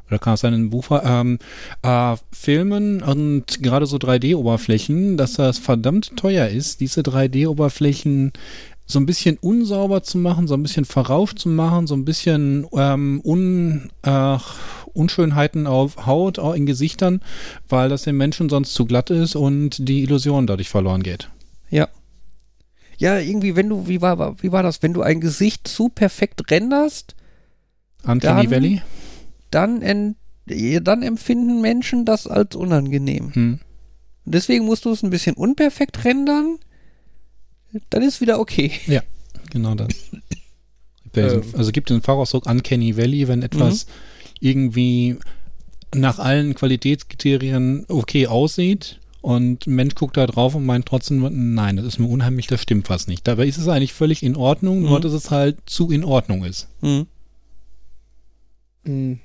oder 0.07 0.21
kann 0.21 0.35
es 0.35 0.41
sein, 0.41 0.55
in 0.55 0.71
Buch, 0.71 0.87
ähm, 1.03 1.41
äh, 1.83 2.15
Filmen 2.31 3.03
und 3.03 3.61
gerade 3.61 3.87
so 3.87 3.97
3D-Oberflächen, 3.97 5.17
dass 5.17 5.33
das 5.33 5.59
verdammt 5.59 6.17
teuer 6.17 6.47
ist, 6.47 6.81
diese 6.81 7.01
3D-Oberflächen 7.01 8.33
so 8.91 8.99
ein 8.99 9.07
bisschen 9.07 9.39
unsauber 9.41 10.03
zu 10.03 10.19
machen, 10.19 10.47
so 10.49 10.55
ein 10.55 10.63
bisschen 10.63 10.85
verrauft 10.85 11.39
zu 11.39 11.49
machen, 11.49 11.87
so 11.87 11.95
ein 11.95 12.05
bisschen 12.05 12.67
ähm, 12.73 13.21
un, 13.25 13.91
äh, 14.03 14.37
Unschönheiten 14.93 15.67
auf 15.67 16.07
Haut, 16.07 16.39
auch 16.39 16.55
in 16.55 16.67
Gesichtern, 16.67 17.21
weil 17.69 17.89
das 17.89 18.03
den 18.03 18.17
Menschen 18.17 18.49
sonst 18.49 18.75
zu 18.75 18.85
glatt 18.87 19.11
ist 19.11 19.37
und 19.37 19.89
die 19.89 20.03
Illusion 20.03 20.47
dadurch 20.47 20.69
verloren 20.69 21.03
geht. 21.03 21.31
Ja. 21.71 21.89
Ja, 22.99 23.19
irgendwie, 23.19 23.57
wenn 23.57 23.69
du, 23.69 23.87
wie 23.89 24.03
war, 24.03 24.43
wie 24.43 24.53
war 24.53 24.63
das, 24.63 24.83
wenn 24.83 24.93
du 24.93 25.03
ein 25.03 25.21
Gesicht 25.21 25.67
zu 25.69 25.89
perfekt 25.89 26.51
renderst, 26.51 27.15
Uncanny 28.05 28.43
Dann- 28.43 28.51
Valley? 28.51 28.83
dann, 29.51 30.15
dann 30.83 31.03
empfinden 31.03 31.61
Menschen 31.61 32.05
das 32.05 32.27
als 32.27 32.57
unangenehm. 32.57 33.33
Hm. 33.35 33.61
Deswegen 34.25 34.65
musst 34.67 34.85
du 34.85 34.91
es 34.91 35.03
ein 35.03 35.11
bisschen 35.11 35.35
unperfekt 35.35 36.05
rendern, 36.05 36.59
dann 37.91 38.03
ist 38.03 38.21
wieder 38.21 38.39
okay. 38.41 38.73
Genau 39.51 39.75
das. 39.75 39.89
Also 41.13 41.41
Ähm. 41.59 41.73
gibt 41.73 41.91
den 41.91 42.03
Fachausdruck 42.03 42.47
Uncanny 42.47 42.97
Valley, 42.97 43.27
wenn 43.27 43.43
etwas 43.43 43.87
irgendwie 44.39 45.17
nach 45.93 46.21
allen 46.21 46.55
Qualitätskriterien 46.55 47.85
okay 47.89 48.29
aussieht 48.29 49.01
und 49.21 49.67
ein 49.67 49.75
Mensch 49.75 49.97
guckt 49.97 50.17
da 50.17 50.27
drauf 50.29 50.55
und 50.55 50.65
meint 50.65 50.87
trotzdem, 50.87 51.27
nein, 51.55 51.77
das 51.77 51.85
ist 51.85 51.99
mir 51.99 52.07
unheimlich, 52.07 52.47
da 52.47 52.57
stimmt 52.57 52.89
was 52.91 53.09
nicht. 53.09 53.27
Dabei 53.27 53.49
ist 53.49 53.59
es 53.59 53.67
eigentlich 53.67 53.93
völlig 53.93 54.23
in 54.23 54.37
Ordnung, 54.37 54.83
nur 54.83 54.99
Mhm. 54.99 55.03
dass 55.03 55.13
es 55.13 55.33
halt 55.33 55.57
zu 55.67 55.91
in 55.91 56.05
Ordnung 56.05 56.45
ist. 56.45 56.69
Hm. 56.81 57.09
Hm, 58.85 59.19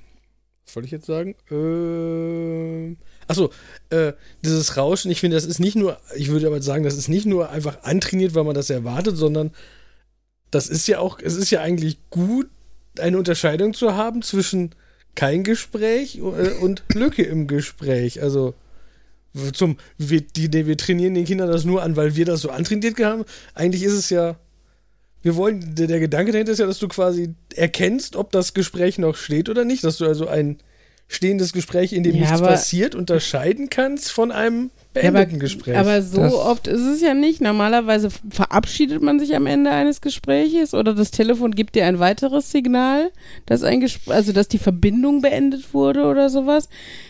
Was 0.66 0.76
wollte 0.76 0.88
ich 0.88 0.92
jetzt 0.92 1.06
sagen? 1.06 1.36
Ähm, 1.52 2.98
achso, 3.28 3.52
äh, 3.90 4.14
dieses 4.44 4.78
Rauschen, 4.78 5.12
ich 5.12 5.20
finde, 5.20 5.38
das 5.38 5.46
ist 5.46 5.60
nicht 5.60 5.76
nur, 5.76 5.98
ich 6.16 6.30
würde 6.30 6.48
aber 6.48 6.62
sagen, 6.62 6.84
das 6.84 6.96
ist 6.96 7.08
nicht 7.08 7.26
nur 7.26 7.50
einfach 7.50 7.84
antrainiert, 7.84 8.36
weil 8.36 8.44
man 8.44 8.56
das 8.56 8.70
erwartet, 8.70 9.18
sondern 9.18 9.52
das 10.52 10.68
ist 10.68 10.88
ja 10.88 11.00
auch, 11.00 11.20
es 11.22 11.36
ist 11.36 11.52
ja 11.52 11.62
eigentlich 11.62 11.98
gut, 12.10 12.48
eine 13.00 13.18
Unterscheidung 13.18 13.74
zu 13.74 13.96
haben 13.96 14.22
zwischen 14.22 14.72
kein 15.16 15.44
Gespräch 15.44 16.18
äh, 16.18 16.20
und 16.62 16.84
Lücke 16.94 17.24
im 17.24 17.48
Gespräch. 17.48 18.22
Also 18.22 18.54
zum, 19.54 19.78
wir, 19.98 20.22
die, 20.22 20.52
wir 20.54 20.78
trainieren 20.78 21.14
den 21.14 21.26
Kindern 21.26 21.50
das 21.50 21.66
nur 21.66 21.84
an, 21.84 21.96
weil 21.96 22.16
wir 22.16 22.26
das 22.26 22.42
so 22.42 22.50
antrainiert 22.50 23.00
haben. 23.00 23.26
Eigentlich 23.54 23.84
ist 23.84 23.94
es 23.94 24.10
ja, 24.10 24.38
wir 25.22 25.36
wollen, 25.36 25.76
der, 25.76 25.88
der 25.88 26.00
Gedanke 26.00 26.32
dahinter 26.32 26.54
ist 26.54 26.60
ja, 26.60 26.68
dass 26.68 26.80
du 26.80 26.88
quasi 26.88 27.34
erkennst, 27.54 28.16
ob 28.16 28.32
das 28.32 28.54
Gespräch 28.54 28.98
noch 28.98 29.18
steht 29.18 29.50
oder 29.50 29.66
nicht, 29.66 29.84
dass 29.84 29.98
du 29.98 30.06
also 30.06 30.28
ein 30.28 30.58
stehendes 31.08 31.54
Gespräch, 31.54 31.94
in 31.94 32.04
dem 32.04 32.16
Ja, 32.16 32.22
nichts 32.22 32.42
passiert, 32.42 32.96
unterscheiden 32.96 33.70
kannst 33.70 34.12
von 34.12 34.32
einem 34.32 34.72
Ja, 34.96 35.02
aber, 35.04 35.12
beendeten 35.12 35.40
Gespräch. 35.40 35.78
aber 35.78 36.02
so 36.02 36.18
Das- 36.22 36.34
oft 36.34 36.68
ist 36.68 36.82
es 36.82 37.02
ja 37.02 37.14
nicht. 37.14 37.42
Normalerweise 37.42 38.10
verabschiedet 38.30 39.02
man 39.02 39.20
sich 39.20 39.36
am 39.36 39.46
Ende 39.46 39.70
eines 39.70 40.02
Gespräches 40.02 40.74
oder 40.74 40.94
das 40.96 41.12
Telefon 41.12 41.52
gibt 41.52 41.76
dir 41.76 41.86
ein 41.86 42.00
weiteres 42.00 42.52
Signal, 42.52 43.12
dass 43.46 43.62
ein 43.64 43.82
Gespr 43.82 44.12
also 44.14 44.34
dass 44.34 44.48
die 44.48 44.58
Verbindung 44.58 45.22
beendet 45.22 45.74
wurde 45.74 46.06
oder 46.06 46.30
sowas. 46.30 46.70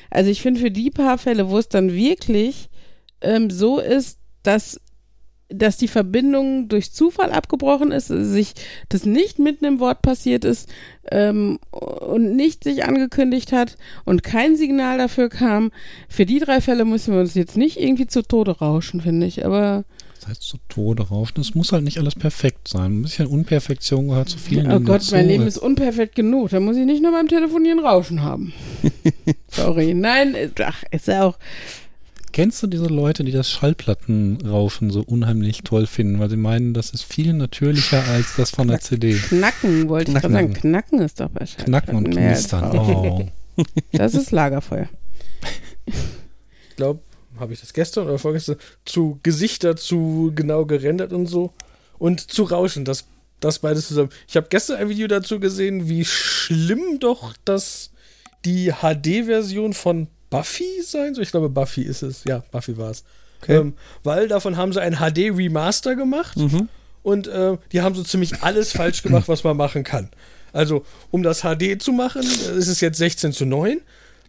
Also 0.09 0.29
ich 0.29 0.41
finde 0.41 0.59
für 0.59 0.71
die 0.71 0.91
paar 0.91 1.17
Fälle, 1.17 1.49
wo 1.49 1.57
es 1.57 1.69
dann 1.69 1.93
wirklich 1.93 2.69
ähm, 3.21 3.49
so 3.49 3.79
ist, 3.79 4.19
dass 4.43 4.79
dass 5.49 5.77
die 5.77 5.87
Verbindung 5.87 6.69
durch 6.69 6.91
Zufall 6.91 7.31
abgebrochen 7.31 7.91
ist, 7.91 8.07
sich 8.07 8.53
das 8.89 9.05
nicht 9.05 9.37
mitten 9.37 9.65
im 9.65 9.79
Wort 9.79 10.01
passiert 10.01 10.43
ist 10.43 10.69
ähm, 11.11 11.59
und 11.71 12.35
nicht 12.35 12.63
sich 12.63 12.83
angekündigt 12.85 13.51
hat 13.51 13.77
und 14.05 14.23
kein 14.23 14.55
Signal 14.55 14.97
dafür 14.97 15.29
kam. 15.29 15.71
Für 16.09 16.25
die 16.25 16.39
drei 16.39 16.61
Fälle 16.61 16.83
müssen 16.83 17.13
wir 17.13 17.21
uns 17.21 17.35
jetzt 17.35 17.57
nicht 17.57 17.79
irgendwie 17.79 18.07
zu 18.07 18.23
Tode 18.23 18.57
rauschen, 18.57 19.01
finde 19.01 19.27
ich. 19.27 19.45
Aber 19.45 19.85
Das 20.19 20.29
heißt, 20.29 20.41
zu 20.41 20.57
Tode 20.67 21.03
rauschen, 21.09 21.41
es 21.41 21.53
muss 21.53 21.71
halt 21.71 21.83
nicht 21.83 21.99
alles 21.99 22.15
perfekt 22.15 22.67
sein. 22.67 22.99
Ein 22.99 23.01
bisschen 23.03 23.27
Unperfektion 23.27 24.07
gehört 24.07 24.29
zu 24.29 24.39
vielen 24.39 24.71
oh 24.71 24.79
Gott, 24.79 25.03
mein 25.11 25.27
Leben 25.27 25.45
ist 25.45 25.59
unperfekt 25.59 26.15
genug. 26.15 26.49
Da 26.49 26.59
muss 26.59 26.75
ich 26.75 26.85
nicht 26.85 27.03
nur 27.03 27.11
beim 27.11 27.27
Telefonieren 27.27 27.79
Rauschen 27.79 28.23
haben. 28.23 28.51
Sorry. 29.47 29.93
Nein, 29.93 30.33
äh, 30.33 30.49
ach, 30.63 30.83
ist 30.89 31.07
ja 31.07 31.25
auch. 31.25 31.37
Kennst 32.35 32.61
du 32.61 32.67
diese 32.67 32.87
Leute, 32.87 33.23
die 33.23 33.31
das 33.31 33.49
Schallplattenrauschen 33.49 34.91
so 34.91 35.01
unheimlich 35.07 35.61
toll 35.63 35.87
finden, 35.87 36.19
weil 36.19 36.29
sie 36.29 36.35
meinen, 36.35 36.73
das 36.73 36.89
ist 36.89 37.03
viel 37.03 37.31
natürlicher 37.31 38.03
als 38.09 38.35
das 38.35 38.51
von 38.51 38.67
der 38.67 38.81
CD? 38.81 39.13
Knacken, 39.13 39.87
wollte 39.87 40.11
ich 40.11 40.17
gerade 40.17 40.33
sagen. 40.33 40.53
Knacken 40.53 40.99
ist 40.99 41.21
doch 41.21 41.29
bei 41.29 41.45
Knacken 41.45 41.95
und 41.95 42.11
knistern. 42.11 42.77
Oh. 42.77 43.25
Das 43.93 44.15
ist 44.15 44.31
Lagerfeuer. 44.31 44.89
ich 45.85 46.75
glaube, 46.75 46.99
habe 47.39 47.53
ich 47.53 47.61
das 47.61 47.71
gestern 47.71 48.05
oder 48.05 48.19
vorgestern, 48.19 48.57
zu 48.83 49.17
Gesichter 49.23 49.77
zu 49.77 50.33
genau 50.35 50.65
gerendert 50.65 51.13
und 51.13 51.27
so. 51.27 51.53
Und 51.99 52.19
zu 52.19 52.43
Rauschen, 52.43 52.83
das, 52.83 53.05
das 53.39 53.59
beides 53.59 53.87
zusammen. 53.87 54.09
Ich 54.27 54.35
habe 54.35 54.47
gestern 54.49 54.75
ein 54.75 54.89
Video 54.89 55.07
dazu 55.07 55.39
gesehen, 55.39 55.87
wie 55.87 56.03
schlimm 56.03 56.99
doch 56.99 57.33
das 57.45 57.91
die 58.43 58.73
HD-Version 58.73 59.71
von 59.71 60.07
Buffy 60.37 60.81
sein 60.83 61.13
soll. 61.15 61.23
Ich 61.23 61.31
glaube, 61.31 61.49
Buffy 61.49 61.81
ist 61.81 62.01
es. 62.03 62.23
Ja, 62.25 62.43
Buffy 62.51 62.77
war 62.77 62.91
es. 62.91 63.03
Okay. 63.41 63.57
Ähm, 63.57 63.73
weil 64.03 64.27
davon 64.27 64.57
haben 64.57 64.73
sie 64.73 64.81
ein 64.81 64.95
HD-Remaster 64.97 65.95
gemacht 65.95 66.37
Mhm. 66.37 66.69
und 67.03 67.27
äh, 67.27 67.57
die 67.71 67.81
haben 67.81 67.95
so 67.95 68.03
ziemlich 68.03 68.41
alles 68.43 68.71
falsch 68.71 69.03
gemacht, 69.03 69.27
was 69.27 69.43
man 69.43 69.57
machen 69.57 69.83
kann. 69.83 70.09
Also, 70.53 70.85
um 71.11 71.21
das 71.21 71.41
HD 71.41 71.81
zu 71.81 71.91
machen, 71.91 72.21
äh, 72.23 72.57
ist 72.57 72.67
es 72.67 72.79
jetzt 72.81 72.97
16 72.97 73.33
zu 73.33 73.45
9. 73.45 73.81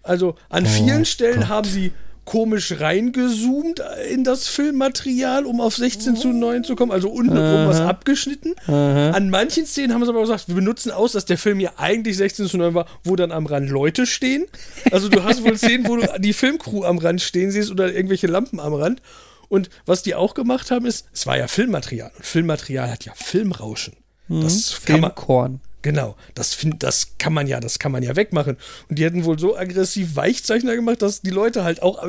Also, 0.03 0.37
an 0.49 0.65
Oh 0.67 0.69
vielen 0.69 1.05
Stellen 1.05 1.41
Gott. 1.41 1.49
haben 1.49 1.69
sie 1.69 1.93
komisch 2.27 2.81
reingezoomt 2.81 3.81
in 4.13 4.25
das 4.25 4.49
Filmmaterial, 4.49 5.47
um 5.47 5.63
auf 5.63 5.77
16 5.77 6.17
zu 6.17 6.29
9 6.29 6.65
zu 6.65 6.77
kommen, 6.77 6.93
also 6.93 7.09
unten 7.09 7.37
rum 7.37 7.69
was 7.69 7.81
abgeschnitten. 7.81 8.55
An 8.69 9.31
manchen 9.31 9.65
Szenen 9.65 9.95
haben 9.95 10.05
sie 10.05 10.11
aber 10.11 10.21
gesagt, 10.21 10.49
wir 10.49 10.57
benutzen 10.57 10.91
aus, 10.91 11.13
dass 11.13 11.25
der 11.25 11.39
Film 11.39 11.61
ja 11.61 11.71
eigentlich 11.79 12.19
16 12.19 12.49
zu 12.49 12.59
9 12.59 12.75
war, 12.75 12.87
wo 13.05 13.17
dann 13.17 13.33
am 13.33 13.47
Rand 13.47 13.71
Leute 13.71 14.07
stehen. 14.07 14.45
Also 14.91 15.09
du 15.09 15.25
hast 15.25 15.43
wohl 15.43 15.57
Szenen, 15.57 15.89
wo 15.89 15.97
du 15.97 16.07
die 16.19 16.35
Filmcrew 16.35 16.85
am 16.85 16.99
Rand 16.99 17.23
stehen 17.23 17.51
siehst 17.51 17.71
oder 17.71 17.93
irgendwelche 17.93 18.27
Lampen 18.27 18.61
am 18.61 18.75
Rand. 18.75 19.01
Und 19.49 19.71
was 19.87 20.03
die 20.03 20.15
auch 20.17 20.35
gemacht 20.35 20.71
haben, 20.71 20.87
ist, 20.87 21.07
es 21.13 21.27
war 21.27 21.39
ja 21.39 21.47
Filmmaterial 21.47 22.11
und 22.17 22.27
Filmmaterial 22.27 22.91
hat 22.91 23.05
ja 23.05 23.13
Filmrauschen. 23.15 23.95
Das 24.29 24.81
kann 24.85 25.01
man, 25.01 25.13
Filmkorn. 25.13 25.61
Genau, 25.87 26.17
das, 26.35 26.53
find, 26.53 26.83
das 26.83 27.13
kann 27.17 27.33
man 27.33 27.47
ja, 27.47 27.61
das 27.61 27.79
kann 27.79 27.93
man 27.93 28.03
ja 28.03 28.17
wegmachen. 28.17 28.57
Und 28.89 28.99
die 28.99 29.05
hätten 29.05 29.25
wohl 29.25 29.39
so 29.39 29.57
aggressiv 29.57 30.17
Weichzeichner 30.17 30.75
gemacht, 30.75 31.01
dass 31.01 31.21
die 31.21 31.31
Leute 31.31 31.63
halt 31.63 31.81
auch 31.81 32.03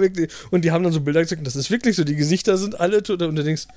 und 0.50 0.66
die 0.66 0.72
haben 0.72 0.84
dann 0.84 0.92
so 0.92 1.02
Bilder 1.02 1.22
gezeigt, 1.22 1.46
das 1.46 1.56
ist 1.56 1.70
wirklich 1.70 1.96
so, 1.96 2.04
die 2.04 2.16
Gesichter 2.16 2.58
sind 2.58 2.80
alle 2.80 3.04
tot 3.04 3.22
und 3.22 3.36
du 3.36 3.44
denkst, 3.44 3.68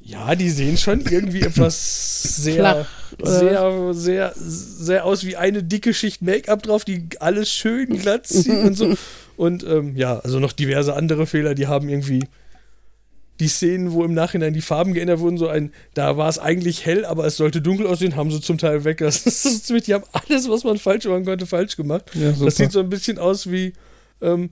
ja, 0.00 0.34
die 0.34 0.50
sehen 0.50 0.76
schon 0.76 1.02
irgendwie 1.08 1.42
etwas 1.42 2.22
sehr, 2.42 2.54
Flach, 2.54 2.86
sehr, 3.22 3.94
sehr, 3.94 4.32
sehr 4.34 5.04
aus 5.04 5.24
wie 5.24 5.36
eine 5.36 5.62
dicke 5.62 5.94
Schicht 5.94 6.20
Make-up 6.20 6.64
drauf, 6.64 6.84
die 6.84 7.06
alles 7.20 7.52
schön 7.52 8.00
glatt 8.00 8.26
zieht 8.26 8.48
und 8.48 8.74
so. 8.74 8.96
Und 9.36 9.62
ähm, 9.62 9.94
ja, 9.94 10.18
also 10.18 10.40
noch 10.40 10.50
diverse 10.50 10.94
andere 10.94 11.24
Fehler, 11.24 11.54
die 11.54 11.68
haben 11.68 11.88
irgendwie 11.88 12.24
die 13.40 13.48
Szenen, 13.48 13.92
wo 13.92 14.04
im 14.04 14.14
Nachhinein 14.14 14.52
die 14.52 14.60
Farben 14.60 14.94
geändert 14.94 15.20
wurden, 15.20 15.38
so 15.38 15.48
ein, 15.48 15.72
da 15.94 16.16
war 16.16 16.28
es 16.28 16.38
eigentlich 16.38 16.84
hell, 16.84 17.04
aber 17.04 17.24
es 17.24 17.36
sollte 17.36 17.62
dunkel 17.62 17.86
aussehen, 17.86 18.16
haben 18.16 18.30
sie 18.30 18.40
zum 18.40 18.58
Teil 18.58 18.84
weg. 18.84 18.98
Das 19.08 19.24
ist 19.26 19.66
ziemlich, 19.66 19.84
die 19.84 19.94
haben 19.94 20.04
alles, 20.12 20.48
was 20.48 20.64
man 20.64 20.78
falsch 20.78 21.06
machen 21.06 21.24
konnte, 21.24 21.46
falsch 21.46 21.76
gemacht. 21.76 22.10
Ja, 22.14 22.32
das 22.32 22.56
sieht 22.56 22.72
so 22.72 22.80
ein 22.80 22.88
bisschen 22.90 23.18
aus 23.18 23.50
wie, 23.50 23.72
ähm, 24.20 24.50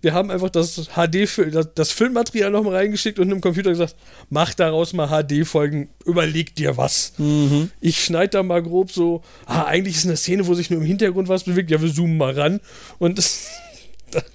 wir 0.00 0.14
haben 0.14 0.30
einfach 0.30 0.50
das 0.50 0.88
HD, 0.94 1.28
das, 1.52 1.68
das 1.74 1.90
Filmmaterial 1.90 2.50
nochmal 2.50 2.76
reingeschickt 2.76 3.18
und 3.18 3.30
im 3.30 3.40
Computer 3.40 3.70
gesagt, 3.70 3.96
mach 4.30 4.54
daraus 4.54 4.92
mal 4.92 5.08
HD-Folgen, 5.08 5.88
überleg 6.04 6.54
dir 6.54 6.76
was. 6.76 7.14
Mhm. 7.18 7.70
Ich 7.80 8.04
schneide 8.04 8.30
da 8.30 8.42
mal 8.42 8.62
grob 8.62 8.92
so, 8.92 9.22
ah, 9.46 9.64
eigentlich 9.64 9.96
ist 9.96 10.06
eine 10.06 10.16
Szene, 10.16 10.46
wo 10.46 10.54
sich 10.54 10.70
nur 10.70 10.80
im 10.80 10.86
Hintergrund 10.86 11.28
was 11.28 11.44
bewegt, 11.44 11.70
ja, 11.70 11.82
wir 11.82 11.92
zoomen 11.92 12.16
mal 12.16 12.32
ran. 12.32 12.60
Und 12.98 13.18
das, 13.18 13.48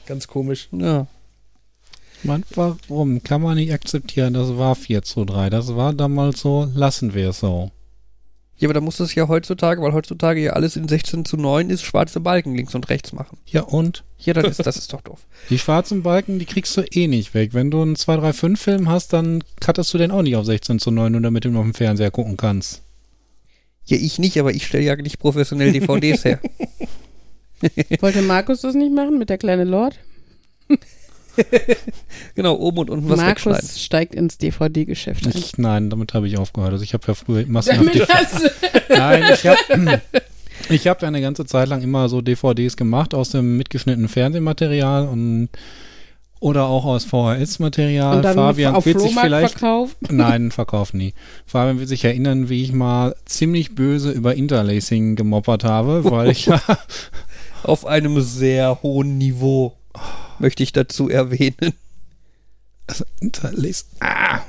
ganz 0.05 0.27
komisch. 0.27 0.67
Ja. 0.71 1.07
Man, 2.23 2.43
warum? 2.55 3.21
Kann 3.23 3.41
man 3.41 3.55
nicht 3.55 3.73
akzeptieren, 3.73 4.33
das 4.33 4.57
war 4.57 4.75
4 4.75 5.03
zu 5.03 5.25
3. 5.25 5.49
Das 5.49 5.75
war 5.75 5.93
damals 5.93 6.41
so, 6.41 6.69
lassen 6.73 7.13
wir 7.13 7.29
es 7.29 7.39
so. 7.39 7.71
Ja, 8.57 8.67
aber 8.67 8.75
da 8.75 8.81
muss 8.81 8.99
es 8.99 9.15
ja 9.15 9.27
heutzutage, 9.27 9.81
weil 9.81 9.93
heutzutage 9.93 10.41
ja 10.41 10.53
alles 10.53 10.75
in 10.75 10.87
16 10.87 11.25
zu 11.25 11.37
9 11.37 11.69
ist, 11.69 11.81
schwarze 11.81 12.19
Balken 12.19 12.55
links 12.55 12.75
und 12.75 12.89
rechts 12.89 13.11
machen. 13.11 13.37
Ja, 13.45 13.63
und? 13.63 14.03
Ja, 14.19 14.33
das 14.33 14.59
ist, 14.59 14.65
das 14.65 14.77
ist 14.77 14.93
doch 14.93 15.01
doof. 15.01 15.25
Die 15.49 15.59
schwarzen 15.59 16.03
Balken, 16.03 16.39
die 16.39 16.45
kriegst 16.45 16.77
du 16.77 16.81
eh 16.81 17.07
nicht 17.07 17.33
weg. 17.33 17.53
Wenn 17.53 17.71
du 17.71 17.81
einen 17.81 17.95
2-3-5-Film 17.95 18.87
hast, 18.87 19.11
dann 19.11 19.43
cuttest 19.59 19.93
du 19.93 19.97
den 19.97 20.11
auch 20.11 20.21
nicht 20.21 20.37
auf 20.37 20.45
16 20.45 20.79
zu 20.79 20.91
9, 20.91 21.11
nur 21.11 21.21
damit 21.21 21.43
du 21.43 21.49
ihn 21.49 21.57
auf 21.57 21.63
dem 21.63 21.73
Fernseher 21.73 22.11
gucken 22.11 22.37
kannst. 22.37 22.83
Ja, 23.85 23.97
ich 23.97 24.17
nicht, 24.17 24.39
aber 24.39 24.53
ich 24.53 24.65
stelle 24.65 24.85
ja 24.85 24.95
nicht 24.95 25.19
professionell 25.19 25.73
DVDs 25.73 26.23
her. 26.23 26.39
Wollte 27.99 28.21
Markus 28.21 28.61
das 28.61 28.75
nicht 28.75 28.93
machen 28.93 29.17
mit 29.17 29.29
der 29.29 29.37
kleine 29.37 29.63
Lord? 29.63 29.99
Genau, 32.35 32.55
oben 32.55 32.79
und 32.79 32.89
unten 32.89 33.09
was 33.09 33.19
wegschneiden. 33.19 33.61
Markus 33.61 33.81
steigt 33.81 34.15
ins 34.15 34.37
DVD-Geschäft 34.37 35.25
ein. 35.25 35.33
Ich, 35.35 35.57
nein, 35.57 35.89
damit 35.89 36.13
habe 36.13 36.27
ich 36.27 36.37
aufgehört. 36.37 36.71
Also 36.73 36.83
ich 36.83 36.93
habe 36.93 37.03
ja 37.07 37.13
früher 37.13 37.45
massenhaft 37.47 37.93
du 37.93 38.05
Nein, 38.89 39.23
ich 39.33 39.45
habe 39.45 40.01
ich 40.69 40.87
hab 40.87 41.01
ja 41.01 41.07
eine 41.07 41.21
ganze 41.21 41.45
Zeit 41.45 41.67
lang 41.69 41.81
immer 41.81 42.09
so 42.09 42.21
DVDs 42.21 42.75
gemacht 42.77 43.13
aus 43.13 43.29
dem 43.29 43.57
mitgeschnittenen 43.57 44.09
Fernsehmaterial 44.09 45.07
und 45.07 45.49
oder 46.39 46.65
auch 46.65 46.83
aus 46.83 47.05
VHS-Material. 47.05 48.17
und 48.17 48.21
dann 48.23 48.35
Fabian 48.35 48.75
auf 48.75 48.85
wird 48.85 48.99
sich 48.99 49.11
Flohmarkt 49.11 49.27
vielleicht 49.27 49.59
verkauft. 49.59 49.97
Nein, 50.09 50.51
Verkauf 50.51 50.93
nie. 50.93 51.13
Fabian 51.45 51.79
wird 51.79 51.87
sich 51.87 52.03
erinnern, 52.03 52.49
wie 52.49 52.63
ich 52.63 52.73
mal 52.73 53.15
ziemlich 53.23 53.75
böse 53.75 54.11
über 54.11 54.35
Interlacing 54.35 55.15
gemoppert 55.15 55.63
habe, 55.63 56.03
weil 56.03 56.31
ich 56.31 56.47
ja 56.47 56.61
Auf 57.63 57.85
einem 57.85 58.19
sehr 58.19 58.83
hohen 58.83 59.17
Niveau, 59.17 59.77
möchte 60.39 60.63
ich 60.63 60.73
dazu 60.73 61.09
erwähnen. 61.09 61.73
also 62.87 63.05
Interlace. 63.19 63.85
Ah. 63.99 64.41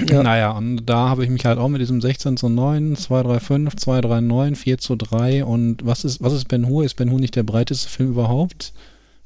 Naja, 0.00 0.52
und 0.52 0.86
da 0.86 1.10
habe 1.10 1.22
ich 1.24 1.30
mich 1.30 1.44
halt 1.44 1.58
auch 1.58 1.68
mit 1.68 1.80
diesem 1.80 2.00
16 2.00 2.36
zu 2.36 2.48
9, 2.48 2.96
235, 2.96 3.78
239, 3.78 4.58
4 4.58 4.78
zu 4.78 4.96
3 4.96 5.44
und 5.44 5.84
was 5.84 6.04
ist, 6.04 6.22
was 6.22 6.32
ist 6.32 6.48
Ben 6.48 6.66
Hur? 6.66 6.84
Ist 6.84 6.96
Ben 6.96 7.10
Hur 7.10 7.20
nicht 7.20 7.36
der 7.36 7.42
breiteste 7.42 7.88
Film 7.88 8.10
überhaupt? 8.10 8.72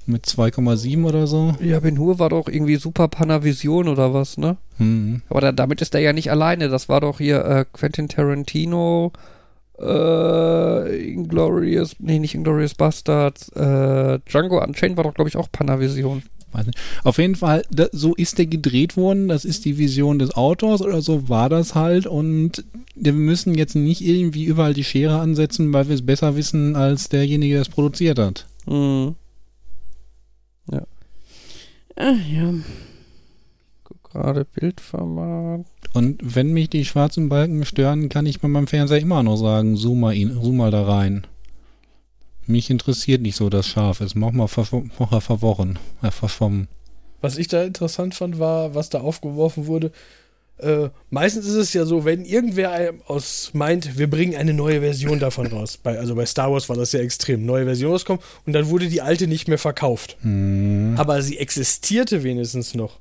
Mit 0.09 0.25
2,7 0.27 1.05
oder 1.05 1.27
so? 1.27 1.57
Ja, 1.61 1.81
Ben 1.81 1.99
Hur 1.99 2.19
war 2.19 2.29
doch 2.29 2.49
irgendwie 2.49 2.77
Super 2.77 3.09
Panavision 3.09 3.89
oder 3.89 4.15
was, 4.15 4.39
ne? 4.39 4.57
Hm. 4.77 5.23
Aber 5.29 5.41
da, 5.41 5.53
damit 5.53 5.81
ist 5.83 5.95
er 5.95 6.01
ja 6.01 6.13
nicht 6.13 6.31
alleine. 6.31 6.69
Das 6.69 6.89
war 6.89 7.01
doch 7.01 7.19
hier 7.19 7.45
äh, 7.45 7.65
Quentin 7.73 8.09
Tarantino, 8.09 9.13
äh, 9.79 11.13
Inglorious, 11.13 11.97
nee, 11.99 12.19
nicht 12.19 12.35
Inglorious 12.35 12.75
Bastards, 12.75 13.49
äh, 13.51 14.19
Django 14.27 14.63
Unchained 14.63 14.97
war 14.97 15.05
doch, 15.05 15.15
glaube 15.15 15.29
ich, 15.29 15.37
auch 15.37 15.51
Panavision. 15.51 16.23
Weiß 16.53 16.67
nicht. 16.67 16.79
Auf 17.05 17.19
jeden 17.19 17.35
Fall, 17.35 17.65
da, 17.71 17.87
so 17.93 18.15
ist 18.15 18.39
der 18.39 18.47
gedreht 18.47 18.97
worden. 18.97 19.29
Das 19.29 19.45
ist 19.45 19.65
die 19.65 19.77
Vision 19.77 20.19
des 20.19 20.35
Autors 20.37 20.81
oder 20.81 21.03
so 21.03 21.29
war 21.29 21.49
das 21.49 21.75
halt. 21.75 22.07
Und 22.07 22.65
wir 22.95 23.13
müssen 23.13 23.55
jetzt 23.55 23.75
nicht 23.75 24.01
irgendwie 24.01 24.45
überall 24.45 24.73
die 24.73 24.85
Schere 24.85 25.19
ansetzen, 25.21 25.73
weil 25.73 25.89
wir 25.89 25.95
es 25.97 26.07
besser 26.07 26.37
wissen 26.37 26.75
als 26.75 27.09
derjenige, 27.09 27.55
der 27.55 27.63
es 27.63 27.69
produziert 27.69 28.19
hat. 28.19 28.47
Mhm. 28.67 29.17
Ach 31.97 32.27
ja. 32.31 32.53
Guck 33.85 34.03
gerade 34.11 34.45
Bildformat. 34.45 35.65
Und 35.97 36.19
wenn 36.23 36.53
mich 36.53 36.69
die 36.69 36.85
schwarzen 36.85 37.31
Balken 37.31 37.65
stören, 37.65 38.11
kann 38.11 38.27
ich 38.27 38.41
bei 38.41 38.49
meinem 38.49 38.67
Fernseher 38.67 39.01
immer 39.01 39.23
noch 39.23 39.37
sagen, 39.37 39.77
zoom 39.77 40.01
mal, 40.01 40.13
ihn, 40.13 40.39
zoom 40.43 40.59
mal 40.59 40.71
da 40.71 40.85
rein. 40.85 41.27
Mich 42.47 42.69
interessiert 42.69 43.23
nicht 43.23 43.35
so 43.35 43.49
das 43.49 43.67
Scharf 43.67 44.03
ist. 44.03 44.15
Mach 44.15 44.31
mal, 44.31 44.47
ver 44.47 44.67
mal 44.99 45.21
verworren, 45.23 45.79
äh, 46.03 46.11
verschwommen. 46.11 46.69
Was 47.23 47.39
ich 47.39 47.49
da 47.49 47.65
interessant 47.65 48.15
fand, 48.15 48.39
war, 48.39 48.75
was 48.75 48.91
da 48.91 49.01
aufgeworfen 49.01 49.69
wurde. 49.69 49.91
Äh, 50.59 50.91
meistens 51.09 51.47
ist 51.47 51.55
es 51.55 51.73
ja 51.73 51.87
so, 51.87 52.05
wenn 52.05 52.27
irgendwer 52.27 52.93
aus 53.07 53.53
meint, 53.55 53.97
wir 53.97 54.11
bringen 54.11 54.37
eine 54.37 54.53
neue 54.53 54.81
Version 54.81 55.19
davon 55.19 55.47
raus. 55.47 55.79
Bei, 55.83 55.99
also 55.99 56.15
bei 56.15 56.27
Star 56.27 56.53
Wars 56.53 56.69
war 56.69 56.77
das 56.77 56.93
ja 56.93 57.01
extrem. 57.01 57.47
Neue 57.47 57.65
Version 57.65 57.93
rauskommt 57.93 58.23
und 58.45 58.53
dann 58.53 58.69
wurde 58.69 58.89
die 58.89 59.01
alte 59.01 59.27
nicht 59.27 59.49
mehr 59.49 59.57
verkauft. 59.59 60.19
Hm. 60.21 60.95
Aber 60.99 61.23
sie 61.23 61.39
existierte 61.39 62.23
wenigstens 62.23 62.75
noch. 62.75 63.01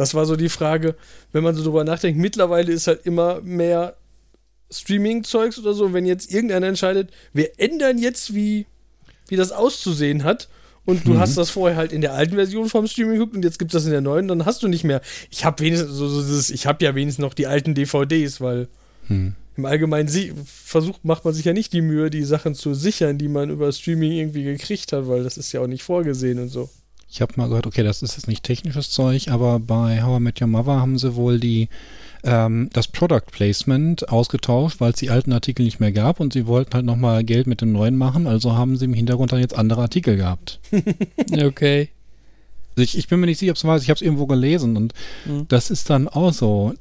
Das 0.00 0.14
war 0.14 0.24
so 0.24 0.34
die 0.34 0.48
Frage, 0.48 0.94
wenn 1.32 1.44
man 1.44 1.54
so 1.54 1.62
drüber 1.62 1.84
nachdenkt. 1.84 2.18
Mittlerweile 2.18 2.72
ist 2.72 2.86
halt 2.86 3.04
immer 3.04 3.42
mehr 3.42 3.96
Streaming-Zeugs 4.70 5.58
oder 5.58 5.74
so. 5.74 5.92
Wenn 5.92 6.06
jetzt 6.06 6.32
irgendeiner 6.32 6.68
entscheidet, 6.68 7.10
wir 7.34 7.50
ändern 7.58 7.98
jetzt, 7.98 8.34
wie, 8.34 8.64
wie 9.28 9.36
das 9.36 9.52
auszusehen 9.52 10.24
hat. 10.24 10.48
Und 10.86 11.06
du 11.06 11.12
Mhm. 11.12 11.18
hast 11.18 11.36
das 11.36 11.50
vorher 11.50 11.76
halt 11.76 11.92
in 11.92 12.00
der 12.00 12.14
alten 12.14 12.34
Version 12.36 12.70
vom 12.70 12.86
Streaming 12.86 13.18
geguckt 13.18 13.36
und 13.36 13.44
jetzt 13.44 13.58
gibt 13.58 13.72
es 13.72 13.74
das 13.74 13.84
in 13.84 13.90
der 13.92 14.00
neuen, 14.00 14.26
dann 14.26 14.46
hast 14.46 14.62
du 14.62 14.68
nicht 14.68 14.82
mehr. 14.84 15.02
Ich 15.30 15.44
habe 15.44 15.62
wenigstens 15.62 15.92
so, 15.92 16.08
so 16.08 16.54
ich 16.54 16.66
habe 16.66 16.82
ja 16.82 16.94
wenigstens 16.94 17.22
noch 17.22 17.34
die 17.34 17.46
alten 17.46 17.74
DVDs, 17.74 18.40
weil 18.40 18.68
Hm. 19.08 19.34
im 19.58 19.64
Allgemeinen 19.66 20.08
sie, 20.08 20.32
versucht, 20.46 21.04
macht 21.04 21.26
man 21.26 21.34
sich 21.34 21.44
ja 21.44 21.52
nicht 21.52 21.74
die 21.74 21.82
Mühe, 21.82 22.08
die 22.08 22.24
Sachen 22.24 22.54
zu 22.54 22.72
sichern, 22.72 23.18
die 23.18 23.28
man 23.28 23.50
über 23.50 23.70
Streaming 23.70 24.12
irgendwie 24.12 24.44
gekriegt 24.44 24.92
hat, 24.94 25.06
weil 25.08 25.22
das 25.22 25.36
ist 25.36 25.52
ja 25.52 25.60
auch 25.60 25.66
nicht 25.66 25.82
vorgesehen 25.82 26.38
und 26.38 26.48
so. 26.48 26.70
Ich 27.10 27.20
habe 27.20 27.32
mal 27.36 27.48
gehört, 27.48 27.66
okay, 27.66 27.82
das 27.82 28.02
ist 28.02 28.16
jetzt 28.16 28.28
nicht 28.28 28.44
technisches 28.44 28.90
Zeug, 28.90 29.28
aber 29.28 29.58
bei 29.58 30.02
How 30.02 30.18
I 30.20 30.22
Met 30.22 30.40
Your 30.40 30.46
Mother 30.46 30.80
haben 30.80 30.96
sie 30.98 31.16
wohl 31.16 31.40
die 31.40 31.68
ähm, 32.22 32.68
das 32.72 32.86
Product 32.86 33.22
Placement 33.32 34.08
ausgetauscht, 34.10 34.80
weil 34.80 34.92
es 34.92 34.98
die 34.98 35.10
alten 35.10 35.32
Artikel 35.32 35.64
nicht 35.64 35.80
mehr 35.80 35.90
gab 35.90 36.20
und 36.20 36.32
sie 36.34 36.46
wollten 36.46 36.74
halt 36.74 36.84
nochmal 36.84 37.24
Geld 37.24 37.46
mit 37.46 37.62
den 37.62 37.72
neuen 37.72 37.96
machen, 37.96 38.26
also 38.26 38.54
haben 38.54 38.76
sie 38.76 38.84
im 38.84 38.94
Hintergrund 38.94 39.32
dann 39.32 39.40
jetzt 39.40 39.56
andere 39.56 39.82
Artikel 39.82 40.16
gehabt. 40.16 40.60
Okay. 41.42 41.88
Also 42.76 42.82
ich, 42.84 42.96
ich 42.98 43.08
bin 43.08 43.18
mir 43.20 43.26
nicht 43.26 43.38
sicher, 43.38 43.50
ob 43.50 43.56
es 43.56 43.64
war, 43.64 43.76
ich 43.76 43.88
habe 43.90 43.96
es 43.96 44.02
irgendwo 44.02 44.26
gelesen 44.26 44.76
und 44.76 44.94
Mhm. 45.26 45.46
das 45.48 45.70
ist 45.70 45.90
dann 45.90 46.06
auch 46.08 46.32
so. 46.32 46.74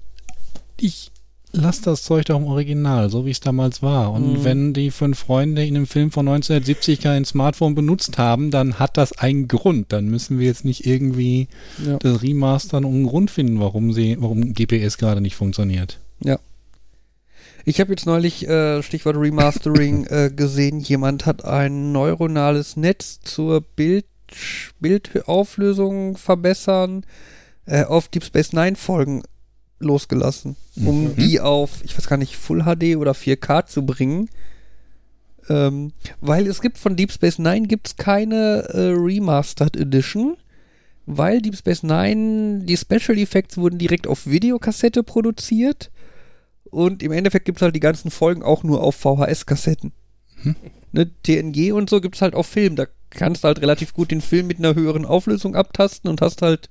Ich 0.79 1.11
lasse 1.51 1.81
das 1.83 2.03
Zeug 2.03 2.25
doch 2.25 2.37
im 2.37 2.45
Original, 2.45 3.09
so 3.09 3.25
wie 3.25 3.31
es 3.31 3.39
damals 3.39 3.81
war. 3.81 4.11
Und 4.11 4.33
Mhm. 4.39 4.43
wenn 4.43 4.73
die 4.73 4.91
fünf 4.91 5.19
Freunde 5.19 5.65
in 5.65 5.75
einem 5.75 5.87
Film 5.87 6.11
von 6.11 6.25
1970 6.27 7.01
kein 7.01 7.25
Smartphone 7.25 7.73
benutzt 7.75 8.17
haben, 8.17 8.51
dann 8.51 8.77
hat 8.79 8.97
das 8.97 9.17
einen 9.17 9.47
Grund. 9.47 9.91
Dann 9.91 10.05
müssen 10.09 10.37
wir 10.39 10.45
jetzt 10.47 10.63
nicht 10.65 10.85
irgendwie 10.85 11.47
Ja. 11.83 11.97
das 11.97 12.21
Remastern 12.21 12.85
und 12.85 12.93
einen 12.93 13.07
Grund 13.07 13.31
finden, 13.31 13.59
warum 13.59 13.93
sie, 13.93 14.17
warum 14.19 14.53
GPS 14.53 14.97
gerade 14.97 15.21
nicht 15.21 15.35
funktioniert. 15.35 15.99
Ich 17.65 17.79
habe 17.81 17.91
jetzt 17.91 18.05
neulich, 18.05 18.47
äh, 18.47 18.81
Stichwort 18.81 19.17
Remastering, 19.17 20.05
äh, 20.09 20.31
gesehen, 20.35 20.79
jemand 20.79 21.25
hat 21.25 21.43
ein 21.45 21.91
neuronales 21.91 22.77
Netz 22.77 23.19
zur 23.21 23.61
Bild 23.61 24.05
Bildauflösung 24.79 26.17
verbessern 26.17 27.03
äh, 27.65 27.83
auf 27.83 28.07
Deep 28.07 28.23
Space 28.23 28.53
Nine 28.53 28.75
Folgen 28.75 29.23
losgelassen, 29.79 30.55
um 30.75 31.05
Mhm. 31.05 31.15
die 31.15 31.39
auf, 31.39 31.83
ich 31.83 31.97
weiß 31.97 32.07
gar 32.07 32.17
nicht, 32.17 32.35
Full 32.35 32.63
HD 32.63 32.95
oder 32.97 33.13
4K 33.13 33.65
zu 33.65 33.85
bringen. 33.85 34.29
Ähm, 35.49 35.93
weil 36.21 36.45
es 36.47 36.61
gibt 36.61 36.77
von 36.77 36.95
Deep 36.95 37.11
Space 37.11 37.39
Nine 37.39 37.67
gibt's 37.67 37.95
keine 37.95 38.67
äh, 38.69 38.91
Remastered 38.91 39.75
Edition, 39.77 40.37
weil 41.05 41.41
Deep 41.41 41.55
Space 41.57 41.81
Nine, 41.81 42.59
die 42.65 42.77
Special 42.77 43.17
Effects 43.17 43.57
wurden 43.57 43.79
direkt 43.79 44.05
auf 44.05 44.27
Videokassette 44.27 45.01
produziert 45.01 45.89
und 46.69 47.01
im 47.01 47.11
Endeffekt 47.11 47.45
gibt 47.45 47.57
es 47.57 47.61
halt 47.63 47.75
die 47.75 47.79
ganzen 47.79 48.11
Folgen 48.11 48.43
auch 48.43 48.63
nur 48.63 48.83
auf 48.83 48.95
VHS-Kassetten. 48.95 49.91
Hm. 50.43 50.55
Ne, 50.91 51.09
TNG 51.23 51.71
und 51.73 51.89
so 51.89 51.99
gibt 51.99 52.15
es 52.15 52.21
halt 52.21 52.35
auf 52.35 52.45
Film. 52.45 52.75
Da 52.75 52.85
kannst 53.09 53.43
du 53.43 53.47
halt 53.47 53.59
relativ 53.61 53.93
gut 53.93 54.11
den 54.11 54.21
Film 54.21 54.45
mit 54.47 54.59
einer 54.59 54.75
höheren 54.75 55.05
Auflösung 55.05 55.55
abtasten 55.55 56.09
und 56.11 56.21
hast 56.21 56.41
halt 56.43 56.69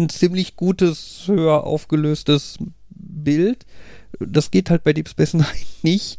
ein 0.00 0.08
ziemlich 0.08 0.56
gutes, 0.56 1.24
höher 1.26 1.64
aufgelöstes 1.64 2.58
Bild. 2.88 3.66
Das 4.18 4.50
geht 4.50 4.70
halt 4.70 4.82
bei 4.82 4.92
Deep 4.92 5.08
Space 5.08 5.34
Nine 5.34 5.46
nicht. 5.82 6.18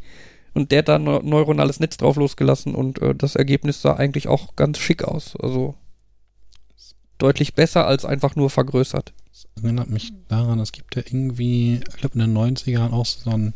Und 0.54 0.72
der 0.72 0.80
hat 0.80 0.90
da 0.90 0.96
ein 0.96 1.04
neuronales 1.04 1.80
Netz 1.80 1.98
drauf 1.98 2.18
losgelassen 2.18 2.76
und 2.76 3.02
äh, 3.02 3.16
das 3.16 3.36
Ergebnis 3.36 3.82
sah 3.82 3.94
eigentlich 3.94 4.28
auch 4.28 4.56
ganz 4.56 4.80
schick 4.80 5.04
aus. 5.04 5.36
Also 5.38 5.76
deutlich 7.18 7.54
besser 7.54 7.88
als 7.88 8.04
einfach 8.04 8.36
nur 8.36 8.50
vergrößert. 8.50 9.14
Das 9.30 9.48
erinnert 9.64 9.90
mich 9.90 10.12
daran, 10.28 10.60
es 10.60 10.74
gibt 10.74 10.96
ja 10.96 11.04
irgendwie, 11.06 11.80
ich 11.88 11.98
glaube 11.98 12.16
in 12.16 12.22
den 12.22 12.38
90ern 12.38 12.92
auch 12.92 13.06
so 13.06 13.30
ein 13.30 13.54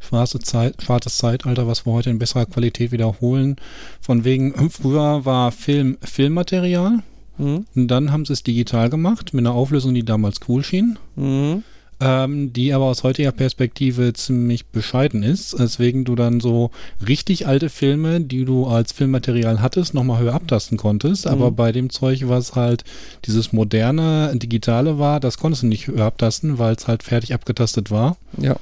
schwarze 0.00 0.38
Zeit, 0.38 0.82
schwarzes 0.82 1.18
Zeitalter, 1.18 1.66
was 1.66 1.86
wir 1.86 1.92
heute 1.92 2.10
in 2.10 2.18
besserer 2.18 2.46
Qualität 2.46 2.92
wiederholen. 2.92 3.56
Von 4.00 4.24
wegen, 4.24 4.70
früher 4.70 5.24
war 5.24 5.50
Film 5.50 5.98
Filmmaterial. 6.02 7.02
Mhm. 7.38 7.66
Und 7.74 7.88
dann 7.88 8.12
haben 8.12 8.24
sie 8.24 8.32
es 8.32 8.42
digital 8.42 8.90
gemacht, 8.90 9.34
mit 9.34 9.46
einer 9.46 9.54
Auflösung, 9.54 9.94
die 9.94 10.04
damals 10.04 10.40
cool 10.48 10.62
schien. 10.64 10.98
Mhm. 11.16 11.62
ähm, 11.98 12.52
die 12.52 12.74
aber 12.74 12.84
aus 12.84 13.04
heutiger 13.04 13.32
Perspektive 13.32 14.12
ziemlich 14.12 14.66
bescheiden 14.66 15.22
ist, 15.22 15.58
weswegen 15.58 16.04
du 16.04 16.14
dann 16.14 16.40
so 16.40 16.70
richtig 17.06 17.46
alte 17.46 17.70
Filme, 17.70 18.20
die 18.20 18.44
du 18.44 18.66
als 18.66 18.92
Filmmaterial 18.92 19.62
hattest, 19.62 19.94
nochmal 19.94 20.20
höher 20.20 20.34
abtasten 20.34 20.76
konntest. 20.76 21.26
Aber 21.26 21.50
bei 21.52 21.72
dem 21.72 21.88
Zeug, 21.88 22.28
was 22.28 22.54
halt 22.54 22.84
dieses 23.24 23.54
moderne, 23.54 24.30
digitale 24.34 24.98
war, 24.98 25.20
das 25.20 25.38
konntest 25.38 25.62
du 25.62 25.68
nicht 25.68 25.86
höher 25.86 26.04
abtasten, 26.04 26.58
weil 26.58 26.74
es 26.74 26.86
halt 26.86 27.02
fertig 27.02 27.32
abgetastet 27.32 27.90
war. 27.90 28.18
Ja. 28.36 28.56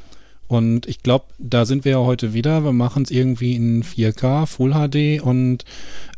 Und 0.46 0.86
ich 0.86 1.02
glaube, 1.02 1.26
da 1.38 1.64
sind 1.64 1.84
wir 1.84 1.92
ja 1.92 1.98
heute 1.98 2.34
wieder. 2.34 2.64
Wir 2.64 2.72
machen 2.72 3.04
es 3.04 3.10
irgendwie 3.10 3.54
in 3.54 3.82
4K, 3.82 4.46
Full 4.46 4.72
HD 4.72 5.22
und 5.22 5.64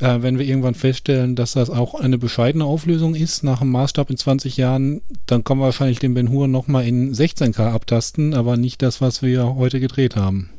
äh, 0.01 0.21
wenn 0.21 0.39
wir 0.39 0.47
irgendwann 0.47 0.75
feststellen, 0.75 1.37
dass 1.37 1.53
das 1.53 1.71
auch 1.71 1.95
eine 1.95 2.19
bescheidene 2.19 2.65
Auflösung 2.65 3.15
ist, 3.15 3.45
nach 3.45 3.61
dem 3.61 3.71
Maßstab 3.71 4.11
in 4.11 4.17
20 4.17 4.57
Jahren, 4.57 5.01
dann 5.27 5.45
können 5.45 5.61
wir 5.61 5.67
wahrscheinlich 5.67 6.01
den 6.01 6.15
Ben 6.15 6.31
Hur 6.31 6.49
nochmal 6.49 6.87
in 6.87 7.15
16K 7.15 7.71
abtasten, 7.71 8.35
aber 8.35 8.57
nicht 8.57 8.83
das, 8.83 9.01
was 9.01 9.23
wir 9.23 9.55
heute 9.55 9.79
gedreht 9.79 10.17
haben. 10.17 10.51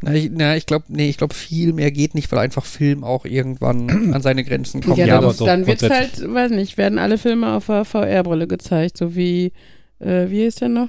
Na, 0.00 0.14
ich, 0.14 0.30
na, 0.32 0.56
ich 0.56 0.66
glaube, 0.66 0.84
nee, 0.88 1.08
ich 1.08 1.16
glaube, 1.16 1.34
viel 1.34 1.72
mehr 1.72 1.90
geht 1.90 2.14
nicht, 2.14 2.30
weil 2.30 2.38
einfach 2.38 2.64
Film 2.64 3.02
auch 3.02 3.24
irgendwann 3.24 3.88
an 4.14 4.22
seine 4.22 4.44
Grenzen 4.44 4.80
kommt. 4.80 4.98
Ja, 4.98 5.06
Ja, 5.06 5.14
dann, 5.16 5.24
aber 5.24 5.32
so 5.34 5.46
dann 5.46 5.66
wird 5.66 5.82
es 5.82 5.90
halt, 5.90 6.22
weiß 6.22 6.52
nicht, 6.52 6.76
werden 6.76 6.98
alle 6.98 7.18
Filme 7.18 7.54
auf 7.54 7.66
der 7.66 7.84
VR-Brille 7.84 8.46
gezeigt, 8.46 8.96
so 8.96 9.16
wie, 9.16 9.52
äh, 9.98 10.28
wie 10.28 10.44
ist 10.44 10.60
der 10.60 10.68
noch? 10.68 10.88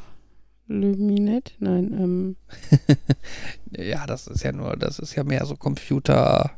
Luminet? 0.69 1.53
Nein, 1.59 1.93
ähm, 1.99 2.35
Ja, 3.77 4.05
das 4.05 4.27
ist 4.27 4.43
ja 4.43 4.51
nur, 4.51 4.75
das 4.77 4.99
ist 4.99 5.15
ja 5.15 5.23
mehr 5.23 5.45
so 5.45 5.55
Computer, 5.55 6.51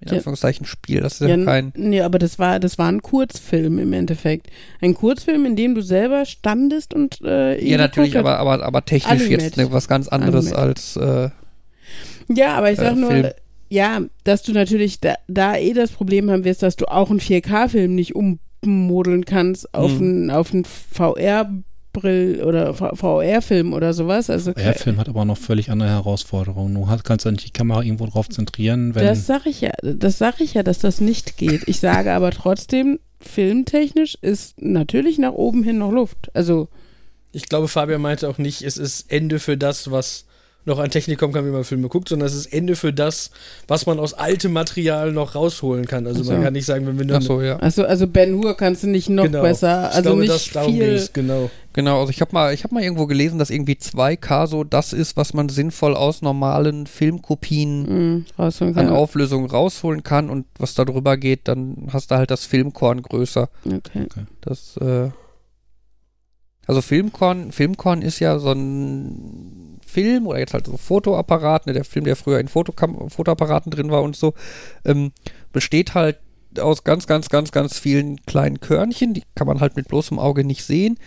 in 0.00 0.08
Ja. 0.08 0.14
Anführungszeichen 0.16 0.64
Spiel. 0.66 1.00
Das 1.00 1.20
ist 1.20 1.28
ja, 1.28 1.36
ja, 1.36 1.44
kein. 1.44 1.72
nee, 1.76 2.00
aber 2.00 2.18
das 2.18 2.38
war, 2.38 2.60
das 2.60 2.78
war 2.78 2.88
ein 2.90 3.02
Kurzfilm 3.02 3.78
im 3.78 3.92
Endeffekt. 3.92 4.48
Ein 4.80 4.94
Kurzfilm, 4.94 5.44
in 5.44 5.56
dem 5.56 5.74
du 5.74 5.82
selber 5.82 6.24
standest 6.24 6.94
und 6.94 7.20
äh, 7.22 7.62
Ja, 7.64 7.76
natürlich, 7.78 8.16
aber, 8.16 8.38
aber, 8.38 8.62
aber 8.64 8.84
technisch 8.84 9.22
Animate. 9.22 9.42
jetzt 9.44 9.56
ne, 9.56 9.70
was 9.72 9.88
ganz 9.88 10.08
anderes 10.08 10.52
Animate. 10.52 10.62
als. 10.68 10.96
Äh, 10.96 11.30
Ja, 12.32 12.54
aber 12.56 12.70
ich 12.72 12.78
sag 12.78 12.92
äh, 12.92 12.96
nur, 13.00 13.10
Film. 13.10 13.30
ja, 13.70 14.00
dass 14.24 14.42
du 14.42 14.52
natürlich 14.52 15.00
da, 15.00 15.14
da 15.26 15.56
eh 15.56 15.72
das 15.72 15.90
Problem 15.90 16.30
haben 16.30 16.44
wirst, 16.44 16.62
dass 16.62 16.76
du 16.76 16.86
auch 16.86 17.10
einen 17.10 17.20
4K-Film 17.20 17.94
nicht 17.94 18.14
ummodeln 18.14 19.24
kannst 19.24 19.72
auf 19.74 19.92
Mhm. 19.98 20.06
einen 20.06 20.30
auf 20.30 20.52
einen 20.52 20.64
VR-Brill 22.00 22.42
oder 22.44 22.74
VR-Film 22.74 23.72
oder 23.72 23.92
sowas. 23.92 24.30
Also 24.30 24.52
Der 24.52 24.74
Film 24.74 24.98
hat 24.98 25.08
aber 25.08 25.24
noch 25.24 25.38
völlig 25.38 25.70
andere 25.70 25.88
Herausforderungen. 25.88 26.74
Du 26.74 26.88
hast, 26.88 27.04
kannst 27.04 27.24
ja 27.24 27.30
nicht 27.30 27.46
die 27.46 27.52
Kamera 27.52 27.82
irgendwo 27.82 28.06
drauf 28.06 28.28
zentrieren, 28.28 28.94
wenn. 28.94 29.04
das 29.04 29.26
sag 29.26 29.46
ich 29.46 29.60
ja, 29.60 29.72
das 29.82 30.18
sag 30.18 30.40
ich 30.40 30.54
ja, 30.54 30.62
dass 30.62 30.78
das 30.78 31.00
nicht 31.00 31.36
geht. 31.36 31.66
Ich 31.66 31.80
sage 31.80 32.12
aber 32.12 32.30
trotzdem, 32.30 32.98
filmtechnisch 33.20 34.16
ist 34.20 34.60
natürlich 34.62 35.18
nach 35.18 35.32
oben 35.32 35.62
hin 35.62 35.78
noch 35.78 35.92
Luft. 35.92 36.30
Also 36.34 36.68
Ich 37.32 37.48
glaube, 37.48 37.68
Fabian 37.68 38.00
meinte 38.00 38.28
auch 38.28 38.38
nicht, 38.38 38.62
es 38.62 38.76
ist 38.76 39.10
Ende 39.10 39.38
für 39.38 39.56
das, 39.56 39.90
was 39.90 40.24
noch 40.68 40.78
an 40.78 40.90
Technik 40.90 41.18
kommen 41.18 41.32
kann, 41.32 41.44
wie 41.46 41.50
man 41.50 41.64
Filme 41.64 41.88
guckt, 41.88 42.08
sondern 42.08 42.28
es 42.28 42.34
ist 42.34 42.46
Ende 42.52 42.76
für 42.76 42.92
das, 42.92 43.30
was 43.66 43.86
man 43.86 43.98
aus 43.98 44.14
altem 44.14 44.52
Material 44.52 45.10
noch 45.12 45.34
rausholen 45.34 45.86
kann. 45.86 46.06
Also 46.06 46.22
so. 46.22 46.32
man 46.32 46.42
kann 46.44 46.52
nicht 46.52 46.66
sagen, 46.66 46.86
wenn 46.86 46.98
wir 46.98 47.04
nur 47.06 47.16
ach 47.16 47.22
so, 47.22 47.42
ja. 47.42 47.56
Also, 47.56 47.84
also 47.84 48.06
Ben 48.06 48.34
Hur 48.34 48.56
kannst 48.56 48.84
du 48.84 48.86
nicht 48.88 49.08
noch 49.08 49.24
Genau. 49.24 49.42
besser, 49.42 49.88
ich 49.90 49.96
also 49.96 50.10
glaube, 50.16 50.22
nicht 50.22 50.58
viel. 50.58 50.90
ging's, 50.94 51.12
genau. 51.12 51.50
Genau, 51.74 52.00
also 52.00 52.10
ich 52.10 52.20
habe 52.20 52.32
mal, 52.32 52.54
ich 52.54 52.64
habe 52.64 52.74
mal 52.74 52.82
irgendwo 52.82 53.06
gelesen, 53.06 53.38
dass 53.38 53.50
irgendwie 53.50 53.74
2K 53.74 54.46
so 54.46 54.64
das 54.64 54.92
ist, 54.92 55.16
was 55.16 55.32
man 55.34 55.48
sinnvoll 55.48 55.94
aus 55.94 56.22
normalen 56.22 56.86
Filmkopien 56.86 58.18
Mm, 58.18 58.24
an 58.36 58.52
kann. 58.74 58.88
Auflösung 58.90 59.46
rausholen 59.46 60.02
kann 60.02 60.30
und 60.30 60.46
was 60.58 60.74
da 60.74 60.84
drüber 60.84 61.16
geht, 61.16 61.40
dann 61.44 61.88
hast 61.92 62.10
du 62.10 62.16
halt 62.16 62.30
das 62.30 62.44
Filmkorn 62.46 63.02
größer. 63.02 63.48
Okay. 63.64 64.06
Das, 64.40 64.76
äh, 64.78 65.10
also 66.68 66.82
Filmkorn, 66.82 67.50
Filmkorn 67.50 68.02
ist 68.02 68.20
ja 68.20 68.38
so 68.38 68.52
ein 68.52 69.78
Film 69.84 70.26
oder 70.26 70.38
jetzt 70.38 70.52
halt 70.52 70.66
so 70.66 70.72
ein 70.72 70.78
Fotoapparat, 70.78 71.66
ne, 71.66 71.72
der 71.72 71.84
Film, 71.84 72.04
der 72.04 72.14
früher 72.14 72.38
in 72.38 72.48
Fotokam 72.48 73.08
Fotoapparaten 73.08 73.72
drin 73.72 73.90
war 73.90 74.02
und 74.02 74.14
so, 74.14 74.34
ähm, 74.84 75.12
besteht 75.50 75.94
halt 75.94 76.18
aus 76.60 76.84
ganz, 76.84 77.06
ganz, 77.06 77.30
ganz, 77.30 77.52
ganz 77.52 77.78
vielen 77.78 78.20
kleinen 78.26 78.60
Körnchen, 78.60 79.14
die 79.14 79.22
kann 79.34 79.46
man 79.46 79.60
halt 79.60 79.76
mit 79.76 79.88
bloßem 79.88 80.18
Auge 80.18 80.44
nicht 80.44 80.62
sehen. 80.62 80.98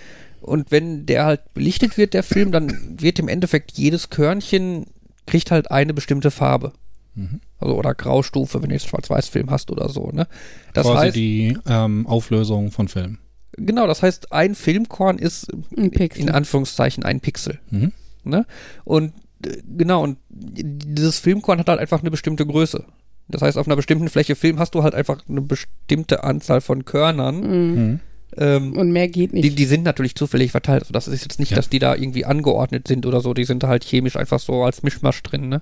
Und 0.41 0.71
wenn 0.71 1.05
der 1.05 1.25
halt 1.25 1.53
belichtet 1.53 1.95
wird, 1.95 2.15
der 2.15 2.23
Film, 2.23 2.51
dann 2.51 2.99
wird 2.99 3.19
im 3.19 3.27
Endeffekt 3.27 3.73
jedes 3.73 4.09
Körnchen 4.09 4.87
kriegt 5.27 5.51
halt 5.51 5.69
eine 5.69 5.93
bestimmte 5.93 6.31
Farbe. 6.31 6.73
Mhm. 7.13 7.39
Also 7.59 7.75
oder 7.75 7.93
Graustufe, 7.93 8.63
wenn 8.63 8.69
du 8.69 8.75
jetzt 8.75 8.87
Schwarz-Weiß-Film 8.87 9.51
hast 9.51 9.69
oder 9.69 9.89
so, 9.89 10.09
ne? 10.11 10.27
Das 10.73 10.87
quasi 10.87 11.05
heißt, 11.05 11.15
die 11.15 11.57
ähm, 11.67 12.07
Auflösung 12.07 12.71
von 12.71 12.87
Filmen. 12.87 13.19
Genau, 13.65 13.87
das 13.87 14.01
heißt, 14.03 14.31
ein 14.31 14.55
Filmkorn 14.55 15.17
ist 15.17 15.47
Ein 15.77 15.91
Pixel. 15.91 16.21
in 16.23 16.29
Anführungszeichen 16.29 17.03
ein 17.03 17.19
Pixel. 17.19 17.59
Mhm. 17.69 17.91
Ne? 18.23 18.45
Und 18.83 19.13
äh, 19.45 19.57
genau, 19.77 20.03
und 20.03 20.17
dieses 20.29 21.19
Filmkorn 21.19 21.59
hat 21.59 21.69
halt 21.69 21.79
einfach 21.79 22.01
eine 22.01 22.11
bestimmte 22.11 22.45
Größe. 22.45 22.83
Das 23.27 23.41
heißt, 23.41 23.57
auf 23.57 23.67
einer 23.67 23.75
bestimmten 23.77 24.09
Fläche 24.09 24.35
Film 24.35 24.59
hast 24.59 24.75
du 24.75 24.83
halt 24.83 24.93
einfach 24.93 25.21
eine 25.29 25.41
bestimmte 25.41 26.23
Anzahl 26.23 26.59
von 26.61 26.83
Körnern. 26.85 27.39
Mm. 27.39 27.75
Mhm. 27.75 27.99
Ähm, 28.37 28.77
Und 28.77 28.91
mehr 28.91 29.07
geht 29.09 29.33
nicht. 29.33 29.43
die, 29.43 29.55
die 29.55 29.65
sind 29.65 29.83
natürlich 29.83 30.15
zufällig 30.15 30.51
verteilt. 30.51 30.83
Also 30.83 30.93
das 30.93 31.07
ist 31.07 31.21
jetzt 31.23 31.39
nicht, 31.39 31.51
Ja. 31.51 31.57
dass 31.57 31.69
die 31.69 31.79
da 31.79 31.95
irgendwie 31.95 32.25
angeordnet 32.25 32.87
sind 32.87 33.05
oder 33.05 33.21
so. 33.21 33.33
Die 33.33 33.43
sind 33.43 33.63
halt 33.63 33.83
chemisch 33.83 34.15
einfach 34.15 34.39
so 34.39 34.63
als 34.63 34.83
Mischmasch 34.83 35.21
drin. 35.23 35.49
Ne? 35.49 35.61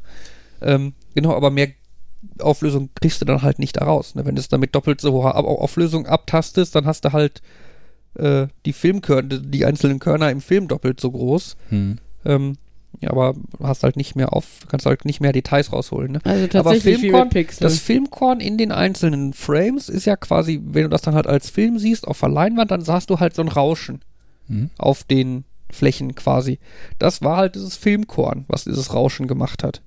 Ähm, 0.62 0.94
genau, 1.16 1.34
aber 1.36 1.50
mehr 1.52 1.70
Auflösung 2.40 2.90
kriegst 3.00 3.22
du 3.22 3.26
dann 3.26 3.42
halt 3.42 3.60
nicht 3.60 3.78
daraus. 3.78 4.14
Ne? 4.16 4.26
Wenn 4.26 4.36
du 4.36 4.42
es 4.42 4.50
dann 4.50 4.60
mit 4.60 4.76
doppelt 4.76 5.00
so 5.02 5.14
hoher 5.14 5.36
Auflösung 5.36 6.06
abtastest, 6.06 6.76
dann 6.76 6.86
hast 6.86 7.06
du 7.06 7.12
halt 7.14 7.42
äh, 8.16 8.48
die 8.66 8.74
Filmkörner, 8.74 9.40
die 9.40 9.66
einzelnen 9.66 10.00
Körner 10.00 10.30
im 10.32 10.42
Film 10.42 10.68
doppelt 10.68 11.00
so 11.00 11.12
groß. 11.12 11.56
Mhm. 11.70 11.98
Ähm, 12.26 12.58
ja, 13.02 13.12
aber 13.12 13.36
hast 13.62 13.84
halt 13.84 13.96
nicht 13.98 14.16
mehr 14.16 14.34
auf, 14.34 14.46
kannst 14.68 14.86
halt 14.86 15.06
nicht 15.06 15.22
mehr 15.22 15.32
Details 15.32 15.72
rausholen. 15.72 16.14
Ne? 16.14 16.20
also 16.24 16.44
aber 16.46 16.50
tatsächlich 16.50 16.98
wie 16.98 17.02
Filmkorn, 17.02 17.28
mit 17.28 17.34
Pixel. 17.34 17.64
Das 17.64 17.80
Filmkorn 17.80 18.40
in 18.40 18.58
den 18.58 18.72
einzelnen 18.72 19.34
Frames 19.34 19.90
ist 19.90 20.06
ja 20.06 20.16
quasi, 20.18 20.60
wenn 20.64 20.84
du 20.84 20.90
das 20.90 21.04
dann 21.04 21.14
halt 21.16 21.28
als 21.28 21.50
Film 21.50 21.78
siehst, 21.80 22.08
auf 22.08 22.20
der 22.20 22.30
Leinwand, 22.30 22.72
dann 22.72 22.82
sahst 22.82 23.10
du 23.10 23.20
halt 23.20 23.36
so 23.36 23.42
ein 23.42 23.48
Rauschen 23.48 24.02
Mhm. 24.48 24.72
auf 24.80 25.04
den 25.04 25.44
Flächen 25.72 26.16
quasi. 26.16 26.58
Das 26.98 27.22
war 27.22 27.38
halt 27.38 27.54
dieses 27.54 27.78
Filmkorn, 27.78 28.46
was 28.48 28.64
dieses 28.64 28.92
Rauschen 28.94 29.28
gemacht 29.28 29.64
hat. 29.64 29.84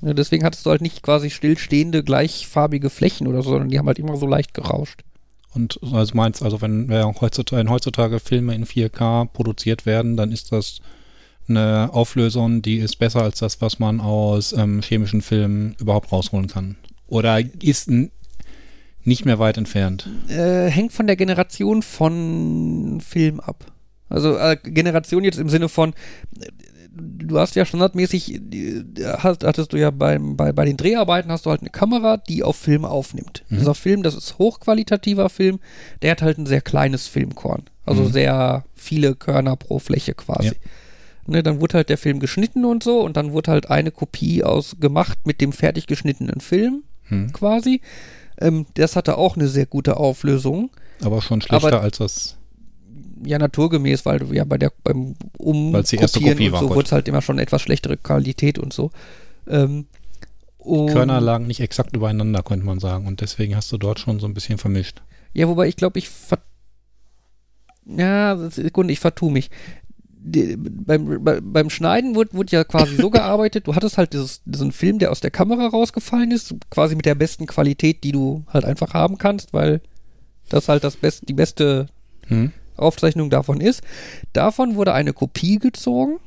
Ja, 0.00 0.14
deswegen 0.14 0.44
hattest 0.44 0.64
du 0.66 0.70
halt 0.70 0.80
nicht 0.80 1.02
quasi 1.02 1.28
stillstehende, 1.30 2.02
gleichfarbige 2.02 2.88
Flächen 2.90 3.26
oder 3.26 3.42
so, 3.42 3.50
sondern 3.50 3.68
die 3.68 3.78
haben 3.78 3.86
halt 3.86 3.98
immer 3.98 4.16
so 4.16 4.26
leicht 4.26 4.54
gerauscht. 4.54 5.02
Und 5.54 5.78
also 5.92 6.14
meinst 6.14 6.42
also, 6.42 6.60
wenn, 6.60 6.88
wenn 6.88 7.20
heutzutage, 7.20 7.60
wenn 7.60 7.70
heutzutage 7.70 8.20
Filme 8.20 8.54
in 8.54 8.66
4K 8.66 9.26
produziert 9.26 9.86
werden, 9.86 10.16
dann 10.16 10.32
ist 10.32 10.52
das 10.52 10.80
eine 11.48 11.90
Auflösung, 11.92 12.62
die 12.62 12.78
ist 12.78 12.96
besser 12.96 13.22
als 13.22 13.38
das, 13.38 13.60
was 13.60 13.78
man 13.78 14.00
aus 14.00 14.52
ähm, 14.52 14.80
chemischen 14.82 15.22
Filmen 15.22 15.76
überhaupt 15.78 16.10
rausholen 16.10 16.48
kann. 16.48 16.76
Oder 17.06 17.40
ist 17.62 17.90
nicht 19.04 19.24
mehr 19.26 19.38
weit 19.38 19.58
entfernt. 19.58 20.08
Äh, 20.28 20.68
hängt 20.70 20.92
von 20.92 21.06
der 21.06 21.16
Generation 21.16 21.82
von 21.82 23.00
Film 23.06 23.40
ab. 23.40 23.66
Also 24.08 24.36
äh, 24.36 24.56
Generation 24.62 25.24
jetzt 25.24 25.38
im 25.38 25.48
Sinne 25.48 25.68
von, 25.68 25.94
du 26.96 27.38
hast 27.38 27.54
ja 27.56 27.64
standardmäßig, 27.64 28.34
äh, 28.34 28.84
hast, 29.18 29.44
hattest 29.44 29.72
du 29.72 29.76
ja 29.76 29.90
beim, 29.90 30.36
bei, 30.36 30.52
bei 30.52 30.64
den 30.64 30.76
Dreharbeiten 30.76 31.30
hast 31.30 31.46
du 31.46 31.50
halt 31.50 31.60
eine 31.60 31.70
Kamera, 31.70 32.16
die 32.16 32.42
auf 32.42 32.56
Film 32.56 32.84
aufnimmt. 32.84 33.44
Mhm. 33.48 33.58
Dieser 33.58 33.74
Film, 33.74 34.02
das 34.02 34.14
ist 34.14 34.38
hochqualitativer 34.38 35.28
Film, 35.28 35.58
der 36.02 36.12
hat 36.12 36.22
halt 36.22 36.38
ein 36.38 36.46
sehr 36.46 36.60
kleines 36.60 37.06
Filmkorn. 37.06 37.62
Also 37.86 38.02
Mhm. 38.04 38.12
sehr 38.12 38.64
viele 38.74 39.14
Körner 39.14 39.56
pro 39.56 39.78
Fläche 39.78 40.14
quasi. 40.14 40.52
Ne, 41.26 41.42
dann 41.42 41.60
wurde 41.60 41.74
halt 41.78 41.88
der 41.88 41.98
Film 41.98 42.20
geschnitten 42.20 42.64
und 42.66 42.82
so 42.82 43.00
und 43.00 43.16
dann 43.16 43.32
wurde 43.32 43.50
halt 43.50 43.70
eine 43.70 43.90
Kopie 43.90 44.44
aus 44.44 44.76
gemacht 44.78 45.18
mit 45.24 45.40
dem 45.40 45.52
fertig 45.52 45.86
geschnittenen 45.86 46.40
Film 46.40 46.82
Hm. 47.04 47.32
quasi. 47.32 47.80
Ähm, 48.38 48.66
das 48.74 48.94
hatte 48.96 49.16
auch 49.16 49.36
eine 49.36 49.48
sehr 49.48 49.64
gute 49.66 49.96
Auflösung. 49.96 50.70
Aber 51.02 51.22
schon 51.22 51.40
schlechter 51.40 51.68
Aber- 51.68 51.80
als 51.80 51.98
das. 51.98 52.36
Ja, 53.24 53.38
naturgemäß, 53.38 54.06
weil 54.06 54.18
du 54.18 54.32
ja 54.32 54.44
bei 54.44 54.58
der 54.58 54.72
beim 54.82 55.14
Umkopieren 55.38 56.08
Kopie 56.08 56.50
und 56.50 56.58
so 56.58 56.70
wurde 56.70 56.86
es 56.86 56.92
halt 56.92 57.08
immer 57.08 57.22
schon 57.22 57.38
etwas 57.38 57.62
schlechtere 57.62 57.96
Qualität 57.96 58.58
und 58.58 58.72
so. 58.72 58.90
Ähm, 59.46 59.86
und, 60.58 60.90
Körner 60.92 61.20
lagen 61.20 61.46
nicht 61.46 61.60
exakt 61.60 61.94
übereinander, 61.94 62.42
könnte 62.42 62.64
man 62.64 62.80
sagen. 62.80 63.06
Und 63.06 63.20
deswegen 63.20 63.54
hast 63.54 63.70
du 63.70 63.78
dort 63.78 64.00
schon 64.00 64.18
so 64.20 64.26
ein 64.26 64.34
bisschen 64.34 64.58
vermischt. 64.58 65.02
Ja, 65.32 65.48
wobei 65.48 65.68
ich 65.68 65.76
glaube, 65.76 65.98
ich 65.98 66.08
ver 66.08 66.38
ja, 67.86 68.36
Sekunde, 68.48 68.92
ich 68.92 69.00
vertue 69.00 69.30
mich. 69.30 69.50
Die, 70.08 70.56
beim, 70.56 71.22
bei, 71.22 71.38
beim 71.42 71.68
Schneiden 71.68 72.14
wurde, 72.14 72.32
wurde 72.32 72.56
ja 72.56 72.64
quasi 72.64 72.96
so 72.96 73.10
gearbeitet, 73.10 73.66
du 73.66 73.74
hattest 73.74 73.98
halt 73.98 74.14
dieses, 74.14 74.40
diesen 74.46 74.72
Film, 74.72 74.98
der 74.98 75.10
aus 75.10 75.20
der 75.20 75.30
Kamera 75.30 75.66
rausgefallen 75.66 76.30
ist, 76.30 76.54
quasi 76.70 76.96
mit 76.96 77.04
der 77.04 77.14
besten 77.14 77.46
Qualität, 77.46 78.02
die 78.04 78.12
du 78.12 78.42
halt 78.48 78.64
einfach 78.64 78.94
haben 78.94 79.18
kannst, 79.18 79.52
weil 79.52 79.82
das 80.48 80.70
halt 80.70 80.82
das 80.82 80.96
best, 80.96 81.28
die 81.28 81.34
beste 81.34 81.88
Hm? 82.28 82.52
Aufzeichnung 82.76 83.30
davon 83.30 83.60
ist. 83.60 83.82
Davon 84.32 84.76
wurde 84.76 84.92
eine 84.92 85.12
Kopie 85.12 85.58
gezogen 85.58 86.18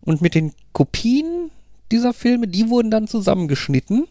und 0.00 0.20
mit 0.20 0.34
den 0.34 0.52
Kopien 0.72 1.50
dieser 1.92 2.12
Filme, 2.12 2.48
die 2.48 2.68
wurden 2.68 2.90
dann 2.90 3.06
zusammengeschnitten 3.06 4.06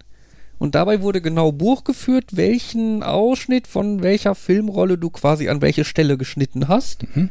und 0.59 0.75
dabei 0.75 1.01
wurde 1.01 1.21
genau 1.21 1.51
Buch 1.51 1.83
geführt, 1.83 2.37
welchen 2.37 3.03
Ausschnitt 3.03 3.67
von 3.67 4.01
welcher 4.01 4.35
Filmrolle 4.35 4.97
du 4.97 5.09
quasi 5.09 5.49
an 5.49 5.61
welche 5.61 5.83
Stelle 5.83 6.17
geschnitten 6.17 6.67
hast. 6.67 7.03
Mhm. 7.15 7.29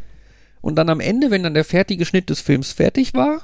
Und 0.61 0.77
dann 0.77 0.89
am 0.89 1.01
Ende, 1.01 1.31
wenn 1.31 1.43
dann 1.43 1.55
der 1.55 1.65
fertige 1.65 2.05
Schnitt 2.05 2.31
des 2.31 2.41
Films 2.41 2.73
fertig 2.73 3.15
war, 3.15 3.43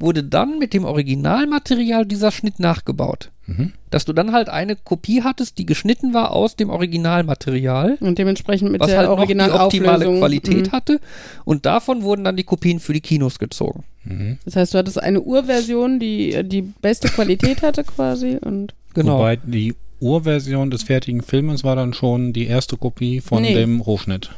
wurde 0.00 0.24
dann 0.24 0.58
mit 0.58 0.72
dem 0.74 0.84
Originalmaterial 0.84 2.06
dieser 2.06 2.30
Schnitt 2.32 2.58
nachgebaut. 2.58 3.30
Mhm. 3.46 3.72
Dass 3.90 4.04
du 4.04 4.12
dann 4.12 4.32
halt 4.32 4.48
eine 4.48 4.76
Kopie 4.76 5.22
hattest, 5.22 5.58
die 5.58 5.66
geschnitten 5.66 6.14
war 6.14 6.32
aus 6.32 6.56
dem 6.56 6.70
Originalmaterial 6.70 7.98
Und 8.00 8.18
dementsprechend 8.18 8.70
mit 8.72 8.80
was 8.80 8.88
der 8.88 8.98
halt 8.98 9.08
noch 9.08 9.16
die 9.16 9.22
optimale 9.22 9.60
Originalauflösung. 9.60 10.18
Qualität 10.18 10.66
Mhm. 10.68 10.72
hatte. 10.72 11.00
Und 11.44 11.66
davon 11.66 12.02
wurden 12.02 12.24
dann 12.24 12.36
die 12.36 12.44
Kopien 12.44 12.80
für 12.80 12.92
die 12.92 13.00
Kinos 13.00 13.38
gezogen. 13.38 13.84
Mhm. 14.04 14.38
Das 14.44 14.56
heißt, 14.56 14.74
du 14.74 14.78
hattest 14.78 15.02
eine 15.02 15.20
Urversion, 15.20 15.98
die 15.98 16.42
die 16.44 16.62
beste 16.62 17.08
Qualität 17.08 17.62
hatte 17.62 17.84
quasi 17.84 18.38
und 18.40 18.74
Genau. 18.94 19.18
Wobei 19.18 19.36
die 19.36 19.74
Urversion 20.00 20.70
des 20.70 20.82
fertigen 20.82 21.22
Filmes 21.22 21.62
war 21.62 21.76
dann 21.76 21.92
schon 21.92 22.32
die 22.32 22.46
erste 22.46 22.76
Kopie 22.76 23.20
von 23.20 23.42
Nee. 23.42 23.54
dem 23.54 23.80
Rohschnitt. 23.80 24.30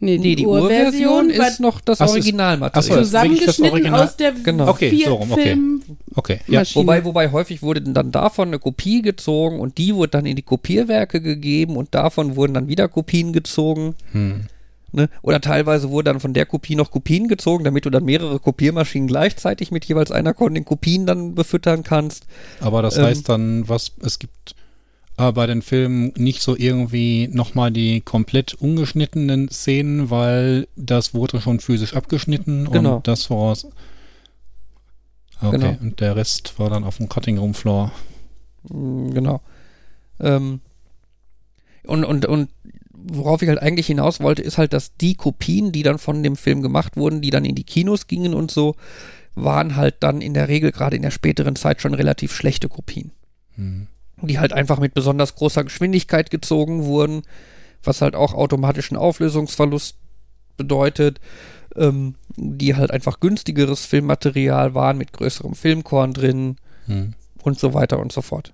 Nee, 0.00 0.18
nee, 0.18 0.34
die 0.34 0.46
Urversion 0.46 1.30
ist 1.30 1.60
noch 1.60 1.80
das 1.80 2.00
Originalmaterial. 2.00 2.98
Ist 3.00 3.06
zusammengeschnitten 3.06 3.70
Original- 3.70 4.02
aus 4.02 4.16
der 4.16 4.32
Genau. 4.32 4.68
Okay, 4.68 4.90
vier 4.90 5.06
so 5.06 5.14
rum, 5.14 5.32
okay. 5.32 5.42
Film 5.42 5.82
Okay, 6.14 6.40
ja. 6.46 6.62
Wobei, 6.74 7.04
wobei 7.04 7.32
häufig 7.32 7.62
wurde 7.62 7.80
dann 7.82 8.12
davon 8.12 8.48
eine 8.48 8.58
Kopie 8.58 9.02
gezogen 9.02 9.58
und 9.60 9.78
die 9.78 9.94
wurde 9.94 10.10
dann 10.10 10.26
in 10.26 10.36
die 10.36 10.42
Kopierwerke 10.42 11.20
gegeben 11.20 11.76
und 11.76 11.94
davon 11.94 12.36
wurden 12.36 12.54
dann 12.54 12.68
wieder 12.68 12.88
Kopien 12.88 13.32
gezogen. 13.32 13.94
Hm. 14.12 14.46
Ne? 14.92 15.08
Oder 15.22 15.40
teilweise 15.40 15.90
wurden 15.90 16.06
dann 16.06 16.20
von 16.20 16.34
der 16.34 16.46
Kopie 16.46 16.76
noch 16.76 16.92
Kopien 16.92 17.26
gezogen, 17.26 17.64
damit 17.64 17.84
du 17.84 17.90
dann 17.90 18.04
mehrere 18.04 18.38
Kopiermaschinen 18.38 19.08
gleichzeitig 19.08 19.72
mit 19.72 19.84
jeweils 19.86 20.12
einer 20.12 20.34
von 20.34 20.54
den 20.54 20.64
Kopien 20.64 21.04
dann 21.04 21.34
befüttern 21.34 21.82
kannst. 21.82 22.26
Aber 22.60 22.80
das 22.80 22.96
Ähm, 22.96 23.06
heißt 23.06 23.28
dann, 23.28 23.68
was 23.68 23.90
es 24.02 24.20
gibt 24.20 24.53
äh, 25.16 25.32
bei 25.32 25.46
den 25.46 25.62
Filmen 25.62 26.12
nicht 26.16 26.42
so 26.42 26.56
irgendwie 26.56 27.28
nochmal 27.28 27.70
die 27.70 28.00
komplett 28.00 28.54
ungeschnittenen 28.54 29.48
Szenen, 29.48 30.10
weil 30.10 30.66
das 30.76 31.14
wurde 31.14 31.40
schon 31.40 31.60
physisch 31.60 31.94
abgeschnitten 31.94 32.70
Genau. 32.70 32.96
und 32.96 33.08
das 33.08 33.24
voraus. 33.24 33.66
Okay, 35.40 35.58
Genau. 35.58 35.76
und 35.80 36.00
der 36.00 36.16
Rest 36.16 36.58
war 36.58 36.70
dann 36.70 36.84
auf 36.84 36.96
dem 36.98 37.08
Cutting 37.08 37.38
Room 37.38 37.54
Floor. 37.54 37.92
Mm, 38.70 39.10
Genau. 39.10 39.40
Ähm, 40.20 40.60
und, 41.86 42.04
und, 42.04 42.24
und 42.26 42.48
worauf 42.92 43.42
ich 43.42 43.48
halt 43.48 43.60
eigentlich 43.60 43.86
hinaus 43.88 44.20
wollte, 44.20 44.42
ist 44.42 44.56
halt, 44.58 44.72
dass 44.72 44.96
die 44.96 45.14
Kopien, 45.16 45.72
die 45.72 45.82
dann 45.82 45.98
von 45.98 46.22
dem 46.22 46.36
Film 46.36 46.62
gemacht 46.62 46.96
wurden, 46.96 47.20
die 47.20 47.30
dann 47.30 47.44
in 47.44 47.54
die 47.54 47.64
Kinos 47.64 48.06
gingen 48.06 48.32
und 48.32 48.50
so, 48.50 48.76
waren 49.34 49.76
halt 49.76 49.96
dann 50.00 50.20
in 50.22 50.32
der 50.32 50.48
Regel 50.48 50.72
gerade 50.72 50.96
in 50.96 51.02
der 51.02 51.10
späteren 51.10 51.56
Zeit 51.56 51.82
schon 51.82 51.92
relativ 51.92 52.32
schlechte 52.34 52.68
Kopien. 52.68 53.10
Hm. 53.56 53.88
Die 54.22 54.38
halt 54.38 54.52
einfach 54.52 54.78
mit 54.78 54.94
besonders 54.94 55.34
großer 55.34 55.64
Geschwindigkeit 55.64 56.30
gezogen 56.30 56.84
wurden, 56.84 57.22
was 57.82 58.00
halt 58.00 58.14
auch 58.14 58.32
automatischen 58.34 58.96
Auflösungsverlust 58.96 59.96
bedeutet, 60.56 61.20
ähm, 61.76 62.14
die 62.36 62.76
halt 62.76 62.90
einfach 62.90 63.20
günstigeres 63.20 63.84
Filmmaterial 63.84 64.74
waren 64.74 64.96
mit 64.98 65.12
größerem 65.12 65.54
Filmkorn 65.54 66.12
drin 66.12 66.56
Hm. 66.86 67.14
und 67.42 67.58
so 67.58 67.74
weiter 67.74 67.98
und 67.98 68.12
so 68.12 68.20
fort. 68.22 68.52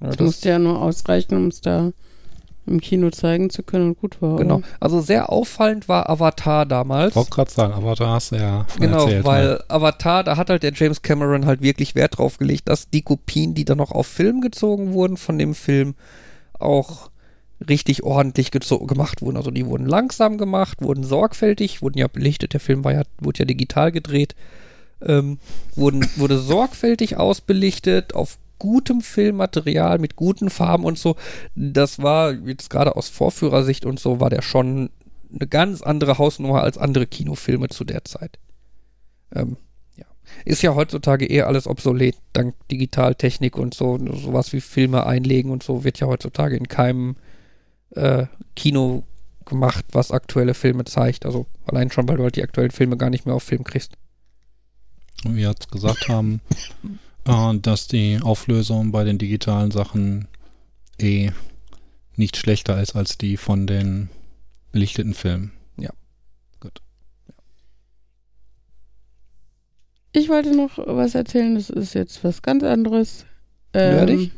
Ja, 0.00 0.08
Das 0.08 0.18
musste 0.20 0.48
ja 0.50 0.58
nur 0.58 0.80
ausreichen, 0.80 1.34
um 1.36 1.48
es 1.48 1.60
da 1.60 1.92
im 2.66 2.80
Kino 2.80 3.10
zeigen 3.10 3.50
zu 3.50 3.62
können 3.62 3.90
und 3.90 4.00
gut 4.00 4.20
war. 4.20 4.36
Genau. 4.36 4.56
Oder? 4.56 4.66
Also 4.80 5.00
sehr 5.00 5.30
auffallend 5.30 5.88
war 5.88 6.10
Avatar 6.10 6.66
damals. 6.66 7.14
Wollte 7.14 7.30
gerade 7.30 7.50
sagen, 7.50 7.94
da 7.98 8.08
hast 8.08 8.32
du 8.32 8.36
ja 8.36 8.66
Genau, 8.78 9.04
erzählt. 9.04 9.24
weil 9.24 9.46
ne? 9.48 9.64
Avatar, 9.68 10.24
da 10.24 10.36
hat 10.36 10.50
halt 10.50 10.62
der 10.62 10.72
James 10.72 11.02
Cameron 11.02 11.46
halt 11.46 11.62
wirklich 11.62 11.94
Wert 11.94 12.18
drauf 12.18 12.38
gelegt, 12.38 12.68
dass 12.68 12.90
die 12.90 13.02
Kopien, 13.02 13.54
die 13.54 13.64
dann 13.64 13.78
noch 13.78 13.92
auf 13.92 14.06
Film 14.06 14.40
gezogen 14.40 14.92
wurden 14.92 15.16
von 15.16 15.38
dem 15.38 15.54
Film, 15.54 15.94
auch 16.58 17.10
richtig 17.66 18.02
ordentlich 18.02 18.50
gemacht 18.50 19.22
wurden. 19.22 19.36
Also 19.36 19.50
die 19.50 19.66
wurden 19.66 19.86
langsam 19.86 20.38
gemacht, 20.38 20.82
wurden 20.82 21.04
sorgfältig, 21.04 21.82
wurden 21.82 21.98
ja 21.98 22.08
belichtet, 22.08 22.52
der 22.52 22.60
Film 22.60 22.84
war 22.84 22.92
ja, 22.92 23.02
wurde 23.20 23.40
ja 23.40 23.44
digital 23.44 23.92
gedreht, 23.92 24.34
ähm, 25.00 25.38
wurden, 25.74 26.06
wurde 26.16 26.38
sorgfältig 26.38 27.16
ausbelichtet, 27.16 28.14
auf 28.14 28.38
gutem 28.58 29.00
Filmmaterial, 29.00 29.98
mit 29.98 30.16
guten 30.16 30.50
Farben 30.50 30.84
und 30.84 30.98
so. 30.98 31.16
Das 31.54 32.00
war 32.00 32.32
jetzt 32.32 32.70
gerade 32.70 32.96
aus 32.96 33.08
Vorführersicht 33.08 33.84
und 33.84 34.00
so, 34.00 34.20
war 34.20 34.30
der 34.30 34.42
schon 34.42 34.90
eine 35.34 35.46
ganz 35.48 35.82
andere 35.82 36.18
Hausnummer 36.18 36.62
als 36.62 36.78
andere 36.78 37.06
Kinofilme 37.06 37.68
zu 37.68 37.84
der 37.84 38.04
Zeit. 38.04 38.38
Ähm, 39.34 39.56
ja. 39.96 40.06
Ist 40.44 40.62
ja 40.62 40.74
heutzutage 40.74 41.26
eher 41.26 41.46
alles 41.46 41.66
obsolet, 41.66 42.16
dank 42.32 42.54
Digitaltechnik 42.70 43.56
und 43.56 43.74
so. 43.74 43.98
Sowas 44.14 44.52
wie 44.52 44.60
Filme 44.60 45.06
einlegen 45.06 45.50
und 45.50 45.62
so 45.62 45.84
wird 45.84 45.98
ja 46.00 46.06
heutzutage 46.06 46.56
in 46.56 46.68
keinem 46.68 47.16
äh, 47.90 48.26
Kino 48.54 49.04
gemacht, 49.44 49.84
was 49.92 50.10
aktuelle 50.10 50.54
Filme 50.54 50.84
zeigt. 50.84 51.24
Also 51.24 51.46
allein 51.66 51.90
schon, 51.90 52.08
weil 52.08 52.16
du 52.16 52.24
halt 52.24 52.36
die 52.36 52.42
aktuellen 52.42 52.70
Filme 52.70 52.96
gar 52.96 53.10
nicht 53.10 53.26
mehr 53.26 53.34
auf 53.34 53.42
Film 53.42 53.64
kriegst. 53.64 53.92
Und 55.24 55.36
wir 55.36 55.48
jetzt 55.48 55.70
gesagt 55.70 56.08
haben, 56.08 56.40
dass 57.26 57.88
die 57.88 58.20
Auflösung 58.22 58.92
bei 58.92 59.04
den 59.04 59.18
digitalen 59.18 59.70
Sachen 59.70 60.28
eh 60.98 61.30
nicht 62.14 62.36
schlechter 62.36 62.80
ist 62.80 62.96
als 62.96 63.18
die 63.18 63.36
von 63.36 63.66
den 63.66 64.08
belichteten 64.72 65.14
Filmen. 65.14 65.52
Ich 70.16 70.30
wollte 70.30 70.56
noch 70.56 70.78
was 70.78 71.14
erzählen, 71.14 71.56
das 71.56 71.68
ist 71.68 71.92
jetzt 71.92 72.24
was 72.24 72.40
ganz 72.40 72.62
anderes. 72.62 73.26
Nerdig? 73.74 74.30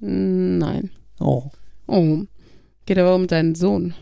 Ähm, 0.00 0.56
nein. 0.56 0.88
Oh. 1.20 1.50
Oh. 1.86 2.22
Geht 2.86 2.96
aber 2.96 3.14
um 3.14 3.26
deinen 3.26 3.54
Sohn. 3.54 3.92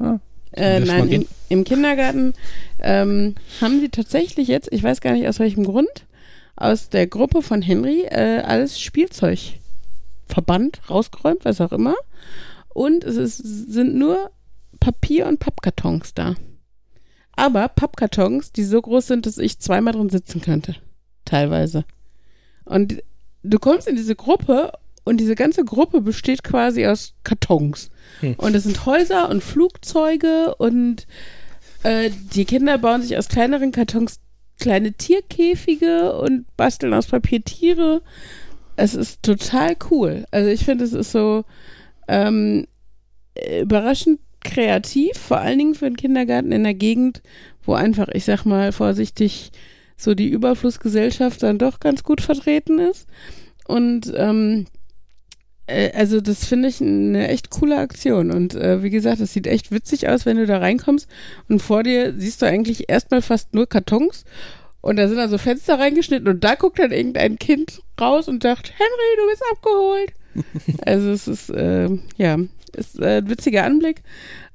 Ah. 0.00 0.18
Äh, 0.50 0.80
nein, 0.80 1.08
im, 1.10 1.26
im 1.48 1.62
Kindergarten 1.62 2.34
ähm, 2.80 3.36
haben 3.60 3.78
sie 3.78 3.88
tatsächlich 3.88 4.48
jetzt, 4.48 4.72
ich 4.72 4.82
weiß 4.82 5.00
gar 5.00 5.12
nicht 5.12 5.28
aus 5.28 5.38
welchem 5.38 5.62
Grund, 5.62 6.06
aus 6.56 6.88
der 6.88 7.06
Gruppe 7.06 7.42
von 7.42 7.62
Henry 7.62 8.02
äh, 8.02 8.40
alles 8.40 8.80
Spielzeug 8.80 9.38
verbannt, 10.26 10.80
rausgeräumt, 10.88 11.44
was 11.44 11.60
auch 11.60 11.72
immer. 11.72 11.94
Und 12.68 13.04
es 13.04 13.16
ist, 13.16 13.38
sind 13.38 13.94
nur 13.94 14.30
Papier- 14.80 15.26
und 15.26 15.38
Pappkartons 15.38 16.14
da. 16.14 16.34
Aber 17.36 17.68
Pappkartons, 17.68 18.52
die 18.52 18.64
so 18.64 18.80
groß 18.80 19.06
sind, 19.06 19.26
dass 19.26 19.38
ich 19.38 19.58
zweimal 19.58 19.94
drin 19.94 20.10
sitzen 20.10 20.40
könnte. 20.40 20.76
Teilweise. 21.24 21.84
Und 22.64 23.02
du 23.42 23.58
kommst 23.58 23.88
in 23.88 23.96
diese 23.96 24.14
Gruppe 24.14 24.72
und 25.04 25.18
diese 25.18 25.34
ganze 25.34 25.64
Gruppe 25.64 26.00
besteht 26.00 26.44
quasi 26.44 26.86
aus 26.86 27.14
Kartons. 27.24 27.90
Hm. 28.20 28.34
Und 28.34 28.54
es 28.54 28.64
sind 28.64 28.86
Häuser 28.86 29.28
und 29.28 29.42
Flugzeuge 29.42 30.54
und 30.56 31.06
äh, 31.82 32.10
die 32.34 32.44
Kinder 32.44 32.78
bauen 32.78 33.02
sich 33.02 33.16
aus 33.18 33.28
kleineren 33.28 33.72
Kartons 33.72 34.20
kleine 34.58 34.92
Tierkäfige 34.92 36.16
und 36.16 36.44
basteln 36.56 36.94
aus 36.94 37.06
Papier 37.06 37.42
Tiere. 37.42 38.02
Es 38.76 38.94
ist 38.94 39.22
total 39.22 39.76
cool. 39.90 40.24
Also 40.30 40.50
ich 40.50 40.64
finde, 40.64 40.84
es 40.84 40.92
ist 40.92 41.12
so 41.12 41.44
ähm, 42.08 42.66
äh, 43.34 43.62
überraschend 43.62 44.20
kreativ, 44.42 45.16
vor 45.16 45.38
allen 45.38 45.58
Dingen 45.58 45.74
für 45.74 45.86
einen 45.86 45.96
Kindergarten 45.96 46.52
in 46.52 46.64
der 46.64 46.74
Gegend, 46.74 47.22
wo 47.64 47.74
einfach, 47.74 48.08
ich 48.08 48.24
sag 48.24 48.44
mal 48.44 48.72
vorsichtig, 48.72 49.50
so 49.96 50.14
die 50.14 50.28
Überflussgesellschaft 50.28 51.42
dann 51.42 51.58
doch 51.58 51.80
ganz 51.80 52.02
gut 52.02 52.20
vertreten 52.20 52.78
ist. 52.78 53.08
Und 53.66 54.12
ähm, 54.16 54.66
äh, 54.66 54.83
also 55.66 56.20
das 56.20 56.44
finde 56.44 56.68
ich 56.68 56.80
eine 56.80 57.28
echt 57.28 57.50
coole 57.50 57.78
Aktion. 57.78 58.30
Und 58.30 58.54
äh, 58.54 58.82
wie 58.82 58.90
gesagt, 58.90 59.20
es 59.20 59.32
sieht 59.32 59.46
echt 59.46 59.70
witzig 59.70 60.08
aus, 60.08 60.26
wenn 60.26 60.36
du 60.36 60.46
da 60.46 60.58
reinkommst 60.58 61.08
und 61.48 61.60
vor 61.60 61.82
dir 61.82 62.14
siehst 62.16 62.42
du 62.42 62.46
eigentlich 62.46 62.88
erstmal 62.88 63.22
fast 63.22 63.54
nur 63.54 63.66
Kartons. 63.66 64.24
Und 64.80 64.96
da 64.96 65.08
sind 65.08 65.18
also 65.18 65.38
Fenster 65.38 65.78
reingeschnitten 65.78 66.28
und 66.28 66.44
da 66.44 66.56
guckt 66.56 66.78
dann 66.78 66.92
irgendein 66.92 67.38
Kind 67.38 67.80
raus 67.98 68.28
und 68.28 68.42
sagt, 68.42 68.70
Henry, 68.76 69.16
du 69.16 69.30
bist 69.30 69.42
abgeholt. 69.52 70.12
Also 70.84 71.10
es 71.10 71.28
ist, 71.28 71.50
äh, 71.50 71.88
ja, 72.16 72.36
ist 72.74 73.00
äh, 73.00 73.18
ein 73.18 73.28
witziger 73.28 73.64
Anblick. 73.64 74.02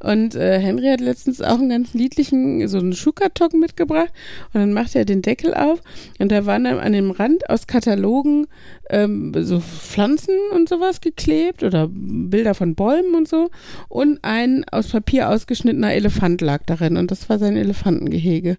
Und 0.02 0.36
äh, 0.36 0.60
Henry 0.60 0.88
hat 0.88 1.02
letztens 1.02 1.42
auch 1.42 1.60
einen 1.60 1.70
ganz 1.70 1.94
niedlichen, 1.94 2.68
so 2.68 2.78
einen 2.78 2.94
Schuhkarton 2.94 3.60
mitgebracht. 3.60 4.12
Und 4.54 4.62
dann 4.62 4.74
macht 4.74 4.96
er 4.96 5.06
den 5.06 5.22
Deckel 5.22 5.54
auf. 5.54 5.82
Und 6.20 6.32
da 6.32 6.46
waren 6.46 6.64
dann 6.64 6.80
an 6.80 6.94
dem 6.94 7.12
Rand 7.12 7.50
aus 7.50 7.68
Katalogen 7.68 8.48
ähm, 8.90 9.34
so 9.36 9.60
Pflanzen 9.60 10.36
und 10.54 10.70
sowas 10.70 11.02
geklebt 11.02 11.64
oder 11.64 11.90
Bilder 11.92 12.54
von 12.54 12.76
Bäumen 12.76 13.16
und 13.16 13.28
so. 13.28 13.50
Und 13.90 14.20
ein 14.22 14.66
aus 14.72 14.90
Papier 14.90 15.30
ausgeschnittener 15.30 15.94
Elefant 15.94 16.42
lag 16.42 16.64
darin. 16.66 16.98
Und 16.98 17.12
das 17.12 17.30
war 17.30 17.40
sein 17.40 17.58
Elefantengehege. 17.58 18.58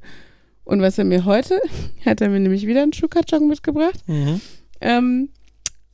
Und 0.64 0.82
was 0.82 0.98
er 0.98 1.04
mir 1.04 1.24
heute, 1.24 1.60
hat 2.04 2.20
er 2.20 2.28
mir 2.28 2.40
nämlich 2.40 2.66
wieder 2.66 2.82
einen 2.82 2.92
Schuhkarton 2.92 3.48
mitgebracht. 3.48 4.00
Mhm. 4.06 4.40
Ähm, 4.80 5.28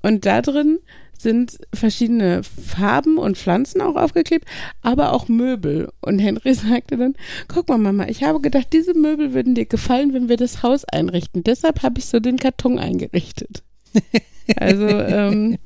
und 0.02 0.26
da 0.26 0.42
drin 0.42 0.78
sind 1.20 1.58
verschiedene 1.72 2.42
Farben 2.42 3.18
und 3.18 3.36
Pflanzen 3.36 3.80
auch 3.80 3.96
aufgeklebt, 3.96 4.46
aber 4.82 5.12
auch 5.12 5.28
Möbel. 5.28 5.88
Und 6.00 6.18
Henry 6.18 6.54
sagte 6.54 6.96
dann, 6.96 7.14
guck 7.48 7.68
mal 7.68 7.78
Mama, 7.78 8.06
ich 8.08 8.24
habe 8.24 8.40
gedacht, 8.40 8.68
diese 8.72 8.94
Möbel 8.94 9.34
würden 9.34 9.54
dir 9.54 9.66
gefallen, 9.66 10.12
wenn 10.12 10.28
wir 10.28 10.36
das 10.36 10.62
Haus 10.62 10.84
einrichten. 10.84 11.44
Deshalb 11.44 11.82
habe 11.82 11.98
ich 11.98 12.06
so 12.06 12.20
den 12.20 12.38
Karton 12.38 12.78
eingerichtet. 12.78 13.62
Also, 14.56 14.86
ähm, 14.86 15.58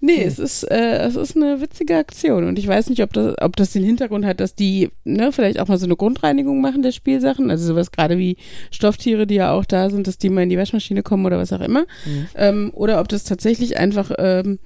nee, 0.00 0.22
es 0.22 0.38
ist, 0.38 0.64
äh, 0.64 0.98
es 0.98 1.16
ist 1.16 1.36
eine 1.36 1.60
witzige 1.60 1.96
Aktion. 1.96 2.44
Und 2.44 2.58
ich 2.58 2.66
weiß 2.66 2.90
nicht, 2.90 3.02
ob 3.02 3.12
das, 3.12 3.36
ob 3.40 3.56
das 3.56 3.72
den 3.72 3.84
Hintergrund 3.84 4.24
hat, 4.24 4.40
dass 4.40 4.54
die 4.54 4.90
ne, 5.04 5.32
vielleicht 5.32 5.60
auch 5.60 5.68
mal 5.68 5.78
so 5.78 5.86
eine 5.86 5.96
Grundreinigung 5.96 6.60
machen 6.60 6.82
der 6.82 6.92
Spielsachen. 6.92 7.50
Also 7.50 7.66
sowas 7.66 7.92
gerade 7.92 8.18
wie 8.18 8.36
Stofftiere, 8.70 9.26
die 9.26 9.36
ja 9.36 9.52
auch 9.52 9.64
da 9.64 9.90
sind, 9.90 10.06
dass 10.06 10.18
die 10.18 10.28
mal 10.28 10.42
in 10.42 10.48
die 10.48 10.58
Waschmaschine 10.58 11.02
kommen 11.02 11.26
oder 11.26 11.38
was 11.38 11.52
auch 11.52 11.60
immer. 11.60 11.82
Mhm. 12.04 12.26
Ähm, 12.34 12.70
oder 12.74 13.00
ob 13.00 13.08
das 13.08 13.24
tatsächlich 13.24 13.78
einfach 13.78 14.10
ähm, 14.18 14.58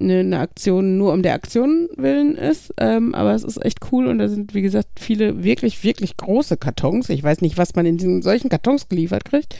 eine, 0.00 0.20
eine 0.20 0.38
Aktion 0.38 0.96
nur 0.96 1.12
um 1.12 1.22
der 1.22 1.34
Aktion 1.34 1.88
willen 1.96 2.36
ist. 2.36 2.72
Ähm, 2.78 3.14
aber 3.14 3.34
es 3.34 3.44
ist 3.44 3.64
echt 3.64 3.80
cool 3.92 4.06
und 4.06 4.18
da 4.18 4.28
sind, 4.28 4.54
wie 4.54 4.62
gesagt, 4.62 5.00
viele 5.00 5.42
wirklich, 5.44 5.82
wirklich 5.84 6.16
große 6.16 6.56
Kartons. 6.56 7.08
Ich 7.08 7.22
weiß 7.22 7.40
nicht, 7.40 7.58
was 7.58 7.74
man 7.74 7.86
in 7.86 7.96
diesen 7.96 8.22
solchen 8.22 8.48
Kartons 8.48 8.88
geliefert 8.88 9.24
kriegt. 9.24 9.56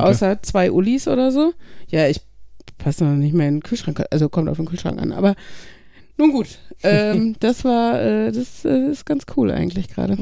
Außer 0.00 0.42
zwei 0.42 0.72
Ulis 0.72 1.08
oder 1.08 1.30
so. 1.30 1.52
Ja, 1.88 2.08
ich 2.08 2.20
passe 2.78 3.04
noch 3.04 3.16
nicht 3.16 3.34
mehr 3.34 3.48
in 3.48 3.56
den 3.56 3.62
Kühlschrank, 3.62 4.04
also 4.10 4.28
kommt 4.28 4.48
auf 4.48 4.56
den 4.56 4.66
Kühlschrank 4.66 5.00
an. 5.00 5.12
Aber 5.12 5.34
nun 6.16 6.32
gut, 6.32 6.58
ähm, 6.82 7.36
das 7.40 7.64
war, 7.64 8.00
äh, 8.00 8.32
das 8.32 8.64
äh, 8.64 8.90
ist 8.90 9.06
ganz 9.06 9.24
cool 9.36 9.50
eigentlich 9.50 9.88
gerade. 9.88 10.16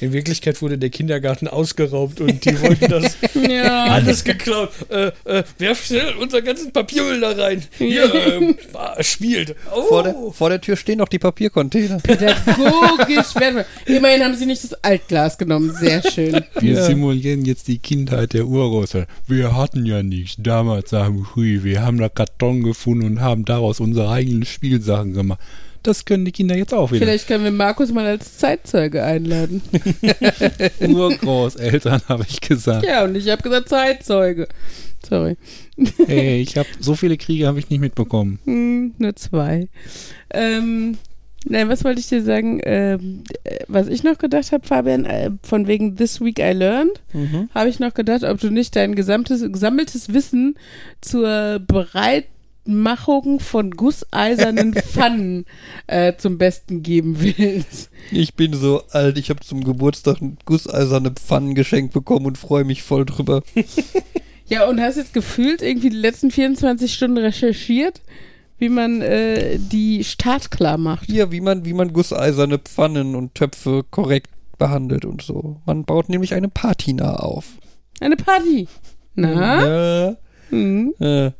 In 0.00 0.12
Wirklichkeit 0.12 0.60
wurde 0.62 0.78
der 0.78 0.90
Kindergarten 0.90 1.46
ausgeraubt 1.46 2.20
und 2.20 2.44
die 2.44 2.60
wollten 2.60 2.88
das 2.90 3.16
Ja, 3.34 3.84
alles 3.84 4.24
geklaut. 4.24 4.70
Äh, 4.88 5.12
äh, 5.24 5.42
werf 5.58 5.84
schnell 5.84 6.14
unseren 6.14 6.44
ganzen 6.44 6.72
Papiermüll 6.72 7.20
da 7.20 7.32
rein. 7.32 7.62
Hier, 7.76 8.12
ähm, 8.14 8.56
spielt. 9.00 9.54
Oh. 9.74 9.82
Vor, 9.82 10.02
der, 10.02 10.14
vor 10.32 10.48
der 10.48 10.60
Tür 10.60 10.76
stehen 10.76 10.98
noch 10.98 11.08
die 11.08 11.18
Papiercontainer. 11.18 11.98
pädagogisch 12.02 13.34
wertvoll. 13.34 13.64
Immerhin 13.86 14.22
haben 14.24 14.34
sie 14.36 14.46
nicht 14.46 14.64
das 14.64 14.74
Altglas 14.82 15.36
genommen. 15.38 15.74
Sehr 15.78 16.02
schön. 16.10 16.44
Wir 16.60 16.74
Ja. 16.74 16.82
simulieren 16.84 17.44
jetzt 17.44 17.68
die 17.68 17.78
Kindheit 17.78 18.32
der 18.32 18.46
Urgroßeltern. 18.46 19.10
Wir 19.26 19.54
hatten 19.56 19.84
ja 19.86 20.02
nichts. 20.02 20.36
Damals 20.38 20.90
sagen 20.90 21.18
wir, 21.18 21.34
hui, 21.36 21.64
wir 21.64 21.82
haben 21.82 21.98
da 21.98 22.08
Karton 22.08 22.62
gefunden 22.62 23.06
und 23.06 23.20
haben 23.20 23.44
daraus 23.44 23.80
unsere 23.80 24.10
eigenen 24.10 24.44
Spielsachen 24.44 25.12
gemacht. 25.12 25.40
Das 25.82 26.04
können 26.04 26.24
die 26.24 26.32
Kinder 26.32 26.56
jetzt 26.56 26.74
auch 26.74 26.90
wieder. 26.90 27.04
Vielleicht 27.06 27.26
können 27.26 27.44
wir 27.44 27.50
Markus 27.50 27.90
mal 27.92 28.06
als 28.06 28.36
Zeitzeuge 28.38 29.02
einladen. 29.02 29.62
Urgroßeltern, 30.80 32.02
habe 32.08 32.24
ich 32.28 32.40
gesagt. 32.40 32.84
Ja, 32.84 33.04
und 33.04 33.16
ich 33.16 33.28
habe 33.28 33.42
gesagt 33.42 33.68
Zeitzeuge. 33.68 34.46
Sorry. 35.08 35.36
Hey, 36.06 36.42
ich 36.42 36.56
habe 36.58 36.68
so 36.78 36.94
viele 36.94 37.16
Kriege 37.16 37.46
habe 37.46 37.58
ich 37.58 37.70
nicht 37.70 37.80
mitbekommen. 37.80 38.38
Hm, 38.44 38.94
nur 38.98 39.16
zwei. 39.16 39.68
Ähm, 40.30 40.98
nein, 41.46 41.68
was 41.70 41.84
wollte 41.84 42.00
ich 42.00 42.08
dir 42.08 42.22
sagen? 42.22 42.60
Ähm, 42.64 43.24
äh, 43.44 43.60
was 43.66 43.88
ich 43.88 44.02
noch 44.02 44.18
gedacht 44.18 44.52
habe, 44.52 44.66
Fabian, 44.66 45.06
äh, 45.06 45.30
von 45.42 45.66
wegen 45.66 45.96
This 45.96 46.20
Week 46.20 46.38
I 46.38 46.52
Learned, 46.52 47.00
Mhm. 47.14 47.48
habe 47.54 47.70
ich 47.70 47.80
noch 47.80 47.94
gedacht, 47.94 48.24
ob 48.24 48.38
du 48.40 48.50
nicht 48.50 48.76
dein 48.76 48.94
gesamtes, 48.94 49.40
gesammeltes 49.50 50.12
Wissen 50.12 50.56
zur 51.00 51.58
Bereitmachung 52.70 53.40
von 53.40 53.70
gusseisernen 53.72 54.74
Pfannen 54.74 55.44
äh, 55.86 56.14
zum 56.16 56.38
Besten 56.38 56.82
geben 56.82 57.16
willst. 57.20 57.90
Ich 58.10 58.34
bin 58.34 58.54
so 58.54 58.82
alt, 58.90 59.18
ich 59.18 59.30
habe 59.30 59.40
zum 59.40 59.64
Geburtstag 59.64 60.20
ein 60.20 60.38
gusseiserne 60.44 61.10
Pfannen 61.10 61.54
geschenkt 61.54 61.92
bekommen 61.92 62.26
und 62.26 62.38
freue 62.38 62.64
mich 62.64 62.82
voll 62.82 63.04
drüber. 63.04 63.42
Ja, 64.46 64.68
und 64.68 64.80
hast 64.80 64.96
jetzt 64.96 65.12
gefühlt 65.14 65.62
irgendwie 65.62 65.90
die 65.90 65.96
letzten 65.96 66.30
24 66.30 66.92
Stunden 66.92 67.18
recherchiert, 67.18 68.00
wie 68.58 68.68
man 68.68 69.00
äh, 69.00 69.58
die 69.58 70.04
startklar 70.04 70.78
macht. 70.78 71.06
Hier, 71.06 71.32
wie 71.32 71.40
man, 71.40 71.64
wie 71.64 71.72
man 71.72 71.92
gusseiserne 71.92 72.58
Pfannen 72.58 73.14
und 73.14 73.34
Töpfe 73.34 73.84
korrekt 73.90 74.30
behandelt 74.58 75.04
und 75.04 75.22
so. 75.22 75.60
Man 75.66 75.84
baut 75.84 76.08
nämlich 76.08 76.34
eine 76.34 76.48
Patina 76.48 77.16
auf. 77.16 77.46
Eine 78.00 78.16
Party. 78.16 78.68
Na? 79.14 80.06
Ja, 80.08 80.16
Hm. 80.50 80.94
äh, 80.98 81.30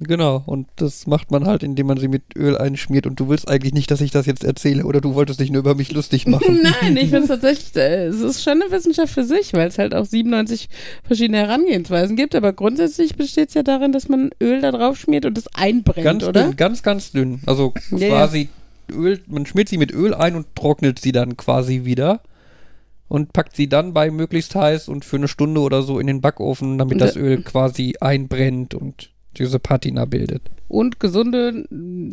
genau. 0.00 0.42
Und 0.46 0.66
das 0.76 1.06
macht 1.06 1.30
man 1.30 1.46
halt, 1.46 1.62
indem 1.62 1.86
man 1.86 1.98
sie 1.98 2.08
mit 2.08 2.22
Öl 2.36 2.56
einschmiert. 2.58 3.06
Und 3.06 3.20
du 3.20 3.28
willst 3.28 3.48
eigentlich 3.48 3.72
nicht, 3.74 3.90
dass 3.90 4.00
ich 4.00 4.10
das 4.10 4.26
jetzt 4.26 4.42
erzähle, 4.44 4.84
oder 4.84 5.00
du 5.00 5.14
wolltest 5.14 5.40
dich 5.40 5.50
nur 5.50 5.60
über 5.60 5.74
mich 5.74 5.92
lustig 5.92 6.26
machen. 6.26 6.60
Nein, 6.62 6.96
ich 6.96 7.10
finde 7.10 7.20
es 7.22 7.28
tatsächlich, 7.28 7.76
äh, 7.76 8.06
es 8.06 8.20
ist 8.20 8.42
schon 8.42 8.60
eine 8.62 8.70
Wissenschaft 8.70 9.12
für 9.12 9.24
sich, 9.24 9.52
weil 9.52 9.68
es 9.68 9.78
halt 9.78 9.94
auch 9.94 10.04
97 10.04 10.68
verschiedene 11.04 11.38
Herangehensweisen 11.38 12.16
gibt. 12.16 12.34
Aber 12.34 12.52
grundsätzlich 12.52 13.14
besteht 13.16 13.48
es 13.48 13.54
ja 13.54 13.62
darin, 13.62 13.92
dass 13.92 14.08
man 14.08 14.30
Öl 14.42 14.60
da 14.60 14.72
drauf 14.72 14.96
schmiert 14.98 15.26
und 15.26 15.36
es 15.38 15.46
einbrennt, 15.54 16.04
ganz 16.04 16.24
oder? 16.24 16.44
dünn, 16.44 16.56
ganz, 16.56 16.82
ganz 16.82 17.12
dünn. 17.12 17.40
Also 17.46 17.74
Ja, 17.90 17.98
ja. 17.98 18.08
quasi 18.08 18.48
Öl, 18.92 19.20
man 19.28 19.46
schmiert 19.46 19.68
sie 19.68 19.78
mit 19.78 19.92
Öl 19.92 20.14
ein 20.14 20.34
und 20.34 20.46
trocknet 20.56 20.98
sie 20.98 21.12
dann 21.12 21.36
quasi 21.36 21.84
wieder. 21.84 22.22
Und 23.08 23.32
packt 23.32 23.56
sie 23.56 23.68
dann 23.68 23.92
bei 23.92 24.08
möglichst 24.08 24.54
heiß 24.54 24.86
und 24.88 25.04
für 25.04 25.16
eine 25.16 25.26
Stunde 25.26 25.60
oder 25.62 25.82
so 25.82 25.98
in 25.98 26.06
den 26.06 26.20
Backofen, 26.20 26.78
damit 26.78 27.00
das 27.00 27.14
da- 27.14 27.20
Öl 27.20 27.42
quasi 27.42 27.94
einbrennt 28.00 28.72
und 28.74 29.10
diese 29.36 29.58
Patina 29.58 30.04
bildet. 30.04 30.42
Und 30.68 31.00
gesunde, 31.00 31.66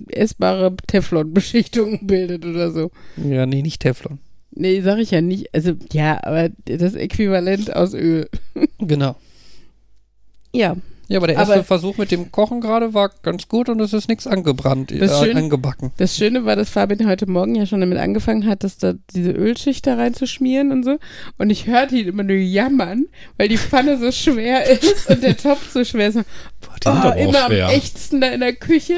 essbare 0.10 0.76
Teflon-Beschichtung 0.88 2.00
bildet 2.08 2.46
oder 2.46 2.72
so. 2.72 2.92
Ja, 3.18 3.46
nee, 3.46 3.62
nicht 3.62 3.82
Teflon. 3.82 4.20
Nee, 4.52 4.82
sag 4.82 4.98
ich 4.98 5.12
ja 5.12 5.22
nicht. 5.22 5.54
Also, 5.54 5.74
ja, 5.92 6.24
aber 6.24 6.50
das 6.66 6.96
Äquivalent 6.96 7.76
aus 7.76 7.94
Öl. 7.94 8.28
Genau. 8.80 9.16
Ja, 10.54 10.76
Ja, 11.10 11.18
aber 11.20 11.28
der 11.28 11.38
erste 11.38 11.54
Aber- 11.56 11.64
Versuch 11.64 11.98
mit 11.98 12.12
dem 12.12 12.32
Kochen 12.32 12.60
gerade 12.62 12.94
war 12.94 13.12
ganz 13.24 13.48
gut 13.48 13.70
und 13.70 13.80
es 13.80 13.94
ist 13.94 14.10
nichts 14.10 14.28
angebrannt, 14.28 14.92
äh, 14.92 15.00
Das 15.00 15.12
ist 15.14 15.24
schön. 15.24 15.38
angebacken. 15.38 15.92
Das 15.98 16.18
Schöne 16.18 16.44
war, 16.46 16.56
dass 16.56 16.70
Fabian 16.70 17.08
heute 17.08 17.26
Morgen 17.30 17.56
ja 17.56 17.66
schon 17.66 17.80
damit 17.80 17.98
angefangen 17.98 18.46
hat, 18.46 18.64
dass 18.64 18.78
da 18.78 18.94
diese 19.14 19.32
Ölschicht 19.32 19.88
da 19.88 19.96
reinzuschmieren 19.96 20.72
und 20.72 20.84
so. 20.84 20.98
Und 21.38 21.50
ich 21.50 21.66
hörte 21.68 21.96
ihn 21.96 22.08
immer 22.08 22.24
nur 22.24 22.36
jammern, 22.38 23.06
weil 23.38 23.48
die 23.48 23.58
Pfanne 23.58 23.98
so 23.98 24.12
schwer 24.12 24.70
ist 24.70 25.10
und 25.10 25.24
der 25.24 25.38
Topf 25.38 25.72
so 25.72 25.84
schwer 25.84 26.10
ist. 26.10 26.16
Die 26.16 26.20
sind 26.20 26.26
Oh, 26.86 26.90
aber 26.90 27.12
auch 27.12 27.16
immer 27.16 27.46
schwer. 27.48 27.68
am 27.68 27.72
ächzen 27.74 28.22
da 28.22 28.28
in 28.28 28.40
der 28.42 28.54
Küche, 28.54 28.96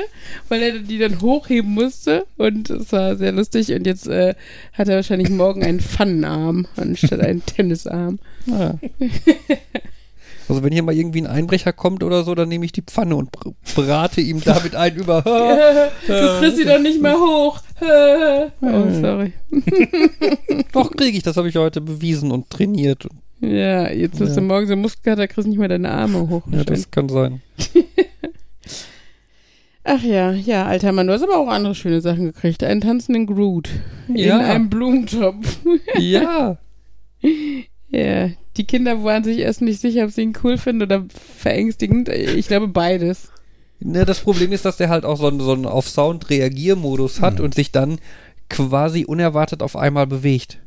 weil 0.49 0.61
er 0.61 0.79
die 0.79 0.97
dann 0.97 1.21
hochheben 1.21 1.71
musste. 1.73 2.25
Und 2.37 2.69
es 2.69 2.91
war 2.91 3.15
sehr 3.15 3.31
lustig. 3.31 3.71
Und 3.73 3.85
jetzt 3.85 4.07
äh, 4.07 4.33
hat 4.73 4.87
er 4.89 4.95
wahrscheinlich 4.95 5.29
morgen 5.29 5.63
einen 5.63 5.79
Pfannenarm 5.79 6.67
anstatt 6.75 7.19
einen 7.21 7.45
Tennisarm. 7.45 8.19
Ja. 8.47 8.75
Also 10.49 10.63
wenn 10.63 10.73
hier 10.73 10.83
mal 10.83 10.95
irgendwie 10.95 11.21
ein 11.21 11.27
Einbrecher 11.27 11.71
kommt 11.73 12.03
oder 12.03 12.23
so, 12.23 12.33
dann 12.35 12.49
nehme 12.49 12.65
ich 12.65 12.71
die 12.71 12.81
Pfanne 12.81 13.15
und 13.15 13.31
br- 13.31 13.51
brate 13.75 14.19
ihm 14.21 14.41
damit 14.43 14.75
ein 14.75 14.95
über. 14.95 15.21
du 16.07 16.39
kriegst 16.39 16.57
sie 16.57 16.65
doch 16.65 16.79
nicht 16.79 17.01
mehr 17.01 17.13
hoch. 17.17 17.61
oh, 18.61 18.83
sorry. 19.01 19.33
Doch 20.73 20.91
kriege 20.91 21.17
ich, 21.17 21.23
das 21.23 21.37
habe 21.37 21.47
ich 21.49 21.55
heute 21.55 21.79
bewiesen 21.81 22.31
und 22.31 22.49
trainiert. 22.49 23.07
Ja, 23.41 23.89
jetzt 23.89 24.19
hast 24.19 24.29
Ja. 24.29 24.35
du 24.35 24.41
morgen 24.41 24.67
so 24.67 24.75
Muskelkater, 24.75 25.27
kriegst 25.27 25.47
nicht 25.47 25.59
mehr 25.59 25.69
deine 25.69 25.89
Arme 25.91 26.27
hoch. 26.27 26.41
Ja, 26.51 26.63
das 26.65 26.89
kann 26.91 27.07
sein. 27.07 27.41
Ach 29.85 30.03
ja, 30.03 30.31
ja, 30.31 30.65
alter 30.65 30.91
Mann, 30.91 31.07
du 31.07 31.13
hast 31.13 31.23
aber 31.23 31.37
auch 31.37 31.47
andere 31.47 31.73
schöne 31.73 32.01
Sachen 32.01 32.25
gekriegt. 32.25 32.63
Einen 32.63 32.81
tanzenden 32.81 33.25
Groot 33.27 33.69
Ja. 34.13 34.37
in 34.39 34.45
einem 34.45 34.69
Blumentopf. 34.69 35.59
Ja. 35.97 36.57
Ja, 37.89 38.29
die 38.57 38.65
Kinder 38.65 39.03
waren 39.03 39.23
sich 39.23 39.39
erst 39.39 39.61
nicht 39.61 39.81
sicher, 39.81 40.05
ob 40.05 40.11
sie 40.11 40.21
ihn 40.21 40.33
cool 40.43 40.57
finden 40.57 40.83
oder 40.83 41.05
verängstigend. 41.09 42.09
Ich 42.09 42.47
glaube 42.47 42.67
beides. 42.67 43.31
Ne, 43.79 44.05
das 44.05 44.19
Problem 44.19 44.51
ist, 44.51 44.65
dass 44.65 44.77
der 44.77 44.89
halt 44.89 45.05
auch 45.05 45.17
so 45.17 45.27
einen, 45.27 45.39
so 45.39 45.53
einen 45.53 45.65
auf 45.65 45.87
Sound 45.87 46.29
Reagiermodus 46.29 47.21
hat 47.21 47.39
und 47.39 47.55
sich 47.55 47.71
dann 47.71 47.99
quasi 48.49 49.05
unerwartet 49.05 49.63
auf 49.63 49.75
einmal 49.75 50.05
bewegt. 50.05 50.59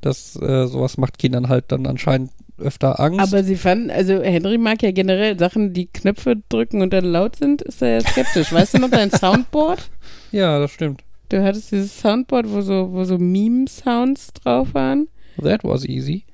Das 0.00 0.36
äh, 0.36 0.66
sowas 0.66 0.98
macht 0.98 1.18
Kindern 1.18 1.48
halt 1.48 1.66
dann 1.68 1.86
anscheinend 1.86 2.30
öfter 2.58 3.00
Angst. 3.00 3.20
Aber 3.20 3.42
sie 3.42 3.56
fanden, 3.56 3.90
also 3.90 4.20
Henry 4.20 4.58
mag 4.58 4.82
ja 4.82 4.90
generell 4.90 5.38
Sachen, 5.38 5.72
die 5.72 5.86
Knöpfe 5.86 6.36
drücken 6.48 6.82
und 6.82 6.92
dann 6.92 7.04
laut 7.04 7.36
sind, 7.36 7.62
ist 7.62 7.82
er 7.82 7.94
ja 7.94 8.00
skeptisch. 8.00 8.52
weißt 8.52 8.74
du 8.74 8.78
noch 8.78 8.90
dein 8.90 9.10
Soundboard? 9.10 9.90
ja, 10.32 10.58
das 10.58 10.72
stimmt. 10.72 11.02
Du 11.30 11.42
hattest 11.42 11.72
dieses 11.72 11.98
Soundboard, 11.98 12.50
wo 12.50 12.60
so, 12.60 12.92
wo 12.92 13.04
so 13.04 13.18
Meme-Sounds 13.18 14.32
drauf 14.34 14.74
waren. 14.74 15.08
That 15.42 15.62
was 15.62 15.84
easy. 15.84 16.24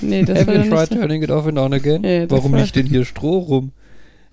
Nee, 0.00 0.24
das 0.24 0.38
Have 0.40 0.46
war 0.48 0.54
you 0.56 0.62
tried 0.70 0.78
nicht 0.80 0.92
so. 0.92 0.94
turning 0.96 1.22
it 1.22 1.30
off 1.30 1.46
and 1.46 1.58
on 1.58 1.72
again? 1.72 2.02
Ja, 2.04 2.28
Warum 2.30 2.52
war- 2.52 2.60
liegt 2.62 2.76
denn 2.76 2.86
hier 2.86 3.04
Stroh 3.04 3.38
rum? 3.38 3.72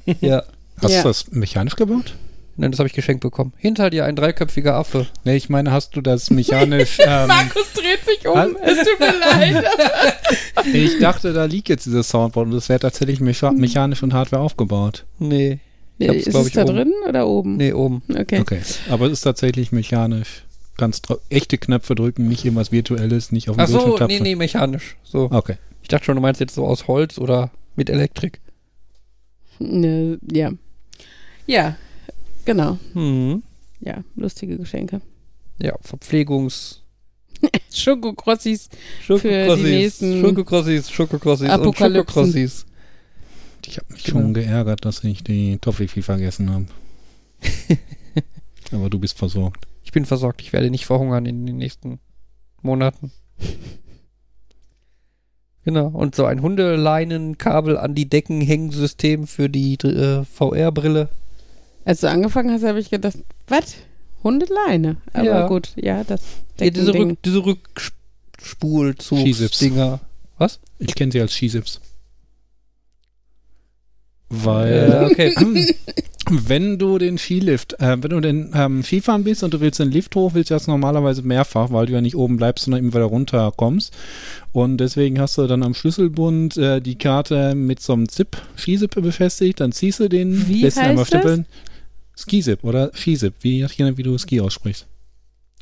ja. 0.21 0.43
Hast 0.81 0.91
Ja. 0.91 1.01
du 1.03 1.07
das 1.09 1.31
mechanisch 1.31 1.75
gebaut? 1.75 2.15
Nein, 2.55 2.69
das 2.71 2.79
habe 2.79 2.87
ich 2.87 2.93
geschenkt 2.93 3.21
bekommen. 3.21 3.51
Hinter 3.57 3.89
dir 3.89 4.05
ein 4.05 4.15
dreiköpfiger 4.15 4.75
Affe. 4.75 5.07
Nee, 5.23 5.35
ich 5.37 5.49
meine, 5.49 5.71
hast 5.71 5.95
du 5.95 6.01
das 6.01 6.29
mechanisch. 6.29 6.97
ähm, 7.05 7.27
Markus 7.27 7.73
dreht 7.73 8.05
sich 8.05 8.27
um. 8.27 8.55
Es 8.61 8.77
tut 8.77 8.99
mir 8.99 9.13
leid. 9.19 9.65
ich 10.73 10.99
dachte, 10.99 11.33
da 11.33 11.45
liegt 11.45 11.69
jetzt 11.69 11.85
dieses 11.87 12.09
Soundboard 12.09 12.47
und 12.47 12.53
das 12.53 12.69
wäre 12.69 12.79
tatsächlich 12.79 13.19
mecha 13.21 13.51
mechanisch 13.51 14.03
und 14.03 14.13
Hardware 14.13 14.41
aufgebaut. 14.43 15.05
Nee. 15.19 15.59
Ich 15.97 16.09
hab's, 16.09 16.27
ist 16.27 16.35
es 16.35 16.47
ich, 16.47 16.53
da 16.53 16.63
oben. 16.63 16.75
drin 16.75 16.93
oder 17.07 17.27
oben? 17.27 17.57
Nee, 17.57 17.73
oben. 17.73 18.01
Okay. 18.09 18.39
Okay. 18.39 18.59
Aber 18.89 19.05
es 19.07 19.13
ist 19.13 19.21
tatsächlich 19.21 19.71
mechanisch. 19.71 20.43
Kannst 20.77 21.07
dra- 21.09 21.19
echte 21.29 21.57
Knöpfe 21.57 21.93
drücken, 21.95 22.27
nicht 22.27 22.43
irgendwas 22.45 22.71
Virtuelles, 22.71 23.31
nicht 23.31 23.49
auf 23.49 23.55
den 23.57 23.61
Ach 23.61 23.67
so, 23.67 23.83
Bildschirm 23.85 24.07
nee, 24.07 24.19
nee, 24.19 24.35
mechanisch. 24.35 24.97
So. 25.03 25.29
Okay. 25.31 25.57
Ich 25.81 25.87
dachte 25.89 26.05
schon, 26.05 26.15
du 26.15 26.21
meinst 26.21 26.39
jetzt 26.39 26.55
so 26.55 26.65
aus 26.65 26.87
Holz 26.87 27.17
oder 27.19 27.51
mit 27.75 27.89
Elektrik. 27.89 28.39
Ne, 29.59 30.17
ja. 30.31 30.51
Ja, 31.45 31.75
genau. 32.45 32.79
Hm. 32.93 33.43
Ja, 33.81 34.03
lustige 34.15 34.57
Geschenke. 34.57 35.01
Ja, 35.61 35.75
Verpflegungs... 35.81 36.79
Schokokrossis. 37.73 38.69
Für 39.01 39.13
die 39.15 39.19
Schokokrossis, 39.19 39.63
nächsten 39.65 40.21
Schokokrossis, 40.21 40.89
Schokokrossis 40.91 41.47
und 41.49 41.53
Apokalypsen. 41.53 42.23
Ich 42.29 42.53
Schokokrossis. 42.53 42.65
habe 43.77 43.93
mich 43.93 44.03
Genau. 44.05 44.19
schon 44.21 44.33
geärgert, 44.33 44.85
dass 44.85 45.03
ich 45.03 45.23
die 45.23 45.57
Toffifee 45.59 46.01
vergessen 46.01 46.49
habe. 46.51 46.65
Aber 48.71 48.89
du 48.89 48.97
bist 48.99 49.17
versorgt. 49.17 49.67
Ich 49.93 49.95
bin 49.95 50.05
versorgt, 50.07 50.41
ich 50.41 50.51
werde 50.53 50.71
nicht 50.71 50.87
verhungern 50.87 51.27
in 51.27 51.45
den 51.45 51.57
nächsten 51.57 51.99
Monaten. 52.63 53.11
Genau, 55.65 55.87
und 55.87 56.13
so 56.13 56.25
ein 56.25 56.41
Hundeleinenkabel 56.41 57.77
an 57.77 57.95
die 57.95 58.09
Decken 58.09 58.41
Hängsystem 58.41 59.27
für 59.27 59.47
die 59.47 59.75
äh, 59.75 60.25
VR-Brille. 60.25 61.07
Als 61.85 62.01
du 62.01 62.09
angefangen 62.09 62.51
hast, 62.51 62.65
habe 62.65 62.81
ich 62.81 62.89
gedacht, 62.89 63.15
was? 63.47 63.75
Hundeleine. 64.23 64.97
Aber 65.13 65.23
Ja. 65.23 65.47
gut, 65.47 65.71
ja, 65.77 66.03
das 66.03 66.21
Ja, 66.59 66.69
diese. 66.69 66.93
Rück, 66.93 67.17
diese 67.23 67.39
Skisips. 67.41 67.63
Rückspulzugsdinger. 68.41 70.01
Was? 70.37 70.59
Ich 70.79 70.95
kenne 70.95 71.13
sie 71.13 71.21
als 71.21 71.31
Skisips. 71.31 71.79
Weil, 74.27 74.89
Ja, 74.89 75.05
okay. 75.05 75.33
wenn 76.29 76.77
du 76.77 76.97
den 76.97 77.17
Skilift, 77.17 77.79
äh, 77.79 78.01
wenn 78.01 78.09
du 78.09 78.19
den 78.19 78.51
ähm, 78.53 78.83
Skifahren 78.83 79.23
bist 79.23 79.43
und 79.43 79.53
du 79.53 79.59
willst 79.59 79.79
den 79.79 79.91
Lift 79.91 80.15
hoch, 80.15 80.33
willst 80.33 80.49
du 80.49 80.55
das 80.55 80.67
normalerweise 80.67 81.21
mehrfach, 81.21 81.71
weil 81.71 81.85
du 81.85 81.93
ja 81.93 82.01
nicht 82.01 82.15
oben 82.15 82.37
bleibst, 82.37 82.65
sondern 82.65 82.81
immer 82.81 82.93
wieder 82.93 83.05
runterkommst. 83.05 83.93
Und 84.51 84.77
deswegen 84.77 85.19
hast 85.19 85.37
du 85.37 85.47
dann 85.47 85.63
am 85.63 85.73
Schlüsselbund 85.73 86.57
äh, 86.57 86.81
die 86.81 86.97
Karte 86.97 87.55
mit 87.55 87.81
so 87.81 87.93
einem 87.93 88.09
Zip, 88.09 88.37
Skisip 88.57 88.95
befestigt, 88.95 89.59
dann 89.59 89.71
ziehst 89.71 89.99
du 89.99 90.07
den, 90.07 90.47
Wie 90.47 90.61
lässt 90.63 90.77
ihn 90.77 90.83
einmal 90.83 91.05
stippeln. 91.05 91.45
Skisip 92.15 92.63
oder 92.63 92.91
Skisip, 92.93 93.33
wie, 93.41 93.65
wie 93.65 94.03
du 94.03 94.17
Ski 94.17 94.39
aussprichst. 94.39 94.87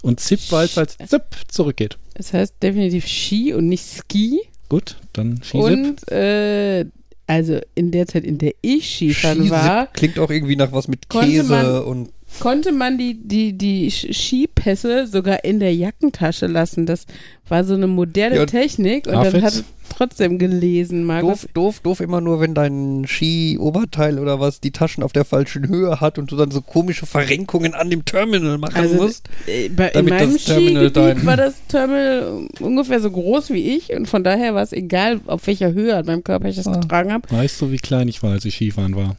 Und 0.02 0.20
Zip, 0.20 0.40
weil 0.50 0.66
es 0.66 0.78
als 0.78 0.98
Zip 0.98 1.24
zurückgeht. 1.48 1.98
Das 2.16 2.34
heißt 2.34 2.56
definitiv 2.62 3.08
Ski 3.08 3.54
und 3.54 3.68
nicht 3.68 3.86
Ski. 3.86 4.42
Gut, 4.68 4.98
dann 5.14 5.42
Skisip. 5.44 5.64
Und 5.64 6.12
äh, 6.12 6.86
also 7.32 7.60
in 7.76 7.92
der 7.92 8.08
Zeit, 8.08 8.26
in 8.26 8.38
der 8.38 8.52
ich 8.62 8.94
Skifahren 8.94 9.38
Skisip 9.38 9.52
war, 9.52 9.88
Klingt 9.88 10.20
auch 10.20 10.30
irgendwie 10.30 10.58
nach 10.58 10.74
was 10.74 10.90
mit 10.90 11.10
Käse 11.10 11.44
man- 11.44 11.84
und 11.84 12.10
konnte 12.40 12.72
man 12.72 12.98
die, 12.98 13.16
die, 13.22 13.54
die 13.58 13.90
Skipässe 13.92 15.06
sogar 15.08 15.44
in 15.44 15.60
der 15.60 15.76
Jackentasche 15.76 16.48
lassen. 16.48 16.86
Das 16.86 17.06
war 17.48 17.64
so 17.64 17.74
eine 17.74 17.88
moderne 17.88 18.36
Ja, 18.38 18.46
Technik 18.46 19.06
und 19.08 19.14
Darf 19.14 19.32
dann 19.32 19.42
hat 19.44 19.54
es 19.54 19.64
trotzdem 19.90 20.40
gelesen, 20.40 21.04
Markus. 21.04 21.42
doof, 21.42 21.50
doof, 21.54 21.80
doof 21.82 22.00
immer 22.00 22.22
nur, 22.22 22.40
wenn 22.40 22.54
dein 22.56 23.04
Ski-Oberteil 23.06 24.18
oder 24.20 24.40
was 24.40 24.62
die 24.62 24.72
Taschen 24.72 25.04
auf 25.04 25.12
der 25.12 25.26
falschen 25.26 25.68
Höhe 25.68 26.00
hat 26.00 26.18
und 26.18 26.32
du 26.32 26.38
dann 26.38 26.50
so 26.50 26.62
komische 26.62 27.06
Verrenkungen 27.06 27.74
an 27.74 27.90
dem 27.90 28.06
Terminal 28.06 28.58
machen 28.58 28.76
Also, 28.78 28.96
musst. 28.96 29.28
Äh, 29.48 29.68
Bei, 29.70 29.88
in 29.90 29.94
Damit 29.94 30.14
meinem 30.14 30.34
das 30.34 30.46
Terminal 30.46 30.86
Skigebiet 30.90 30.96
dein- 30.98 31.26
war 31.26 31.38
das 31.38 31.56
Terminal 31.68 32.48
ungefähr 32.62 33.02
so 33.02 33.12
groß 33.12 33.50
wie 33.50 33.76
ich 33.76 33.92
und 33.94 34.08
von 34.08 34.24
daher 34.24 34.56
war 34.56 34.64
es 34.64 34.72
egal, 34.72 35.20
auf 35.28 35.46
welcher 35.46 35.74
Höhe 35.74 35.96
an 35.98 36.06
meinem 36.06 36.24
Körper 36.24 36.48
ich 36.48 36.56
das 36.56 36.68
Ah. 36.68 36.80
getragen 36.80 37.12
habe. 37.12 37.30
Weißt 37.30 37.60
du, 37.62 37.72
wie 37.72 37.78
klein 37.78 38.08
ich 38.08 38.24
war, 38.24 38.32
als 38.32 38.46
ich 38.46 38.56
Skifahren 38.56 38.96
war? 38.96 39.18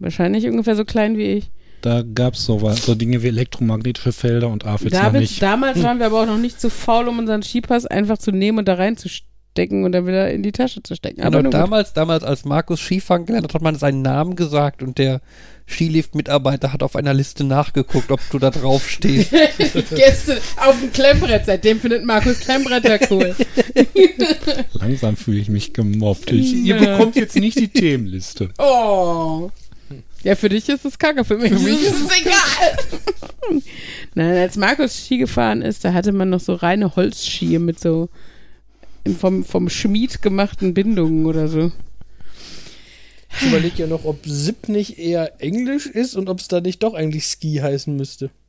Wahrscheinlich 0.00 0.46
ungefähr 0.48 0.76
so 0.76 0.84
klein 0.84 1.16
wie 1.16 1.24
ich. 1.34 1.50
Da 1.82 2.02
gab 2.02 2.34
es 2.34 2.44
so, 2.44 2.60
was- 2.62 2.84
so 2.84 2.94
Dinge 2.94 3.22
wie 3.22 3.28
elektromagnetische 3.28 4.12
Felder 4.12 4.48
und 4.48 4.64
AFIS 4.66 4.92
David, 4.92 5.20
nicht. 5.22 5.42
damals 5.42 5.82
waren 5.82 5.98
wir 5.98 6.06
aber 6.06 6.22
auch 6.22 6.26
noch 6.26 6.38
nicht 6.38 6.60
zu 6.60 6.68
faul, 6.70 7.08
um 7.08 7.18
unseren 7.18 7.42
Skipass 7.42 7.86
einfach 7.86 8.18
zu 8.18 8.32
nehmen 8.32 8.58
und 8.58 8.68
da 8.68 8.74
reinzustecken 8.74 9.84
und 9.84 9.92
dann 9.92 10.06
wieder 10.06 10.30
in 10.30 10.42
die 10.42 10.52
Tasche 10.52 10.82
zu 10.82 10.94
stecken. 10.94 11.22
Aber 11.22 11.38
Genau, 11.38 11.42
nun 11.42 11.52
gut. 11.52 11.60
damals, 11.60 11.92
damals, 11.92 12.22
als 12.24 12.44
Markus 12.44 12.80
Skifahren 12.80 13.24
gelernt 13.26 13.44
hat, 13.46 13.54
hat 13.54 13.62
man 13.62 13.76
seinen 13.76 14.02
Namen 14.02 14.36
gesagt 14.36 14.82
und 14.82 14.98
der 14.98 15.20
Skilift-Mitarbeiter 15.68 16.72
hat 16.72 16.82
auf 16.82 16.96
einer 16.96 17.14
Liste 17.14 17.44
nachgeguckt, 17.44 18.10
ob 18.10 18.20
du 18.30 18.38
da 18.40 18.50
drauf 18.50 18.88
stehst. 18.90 19.30
Gäste 19.94 20.38
auf 20.56 20.78
dem 20.80 20.92
Klemmbrett. 20.92 21.46
Seitdem 21.46 21.78
findet 21.80 22.04
Markus 22.04 22.40
Klemmbretter 22.40 22.98
cool. 23.10 23.36
Langsam 24.72 25.16
fühle 25.16 25.38
ich 25.38 25.48
mich 25.48 25.72
gemobbt. 25.72 26.30
Ich, 26.32 26.52
ihr 26.54 26.76
bekommt 26.76 27.16
jetzt 27.16 27.36
nicht 27.36 27.58
die 27.58 27.68
Themenliste. 27.68 28.50
Oh. 28.58 29.50
Ja, 30.22 30.34
für 30.34 30.50
dich 30.50 30.68
ist 30.68 30.84
es 30.84 30.98
kacke, 30.98 31.24
für 31.24 31.38
mich, 31.38 31.50
mich 31.50 31.82
ist 31.82 32.04
es 32.04 32.20
egal. 32.20 32.76
Nein, 34.14 34.36
als 34.36 34.56
Markus 34.56 34.94
Ski 34.94 35.18
gefahren 35.18 35.62
ist, 35.62 35.84
da 35.84 35.94
hatte 35.94 36.12
man 36.12 36.28
noch 36.28 36.40
so 36.40 36.54
reine 36.54 36.94
Holzski 36.94 37.58
mit 37.58 37.80
so 37.80 38.10
vom, 39.18 39.44
vom 39.44 39.70
Schmied 39.70 40.20
gemachten 40.20 40.74
Bindungen 40.74 41.24
oder 41.24 41.48
so. 41.48 41.72
Ich 43.32 43.46
überlege 43.46 43.78
ja 43.78 43.86
noch, 43.86 44.04
ob 44.04 44.26
Zip 44.26 44.68
nicht 44.68 44.98
eher 44.98 45.40
Englisch 45.40 45.86
ist 45.86 46.16
und 46.16 46.28
ob 46.28 46.40
es 46.40 46.48
da 46.48 46.60
nicht 46.60 46.82
doch 46.82 46.94
eigentlich 46.94 47.24
Ski 47.24 47.56
heißen 47.56 47.96
müsste. 47.96 48.30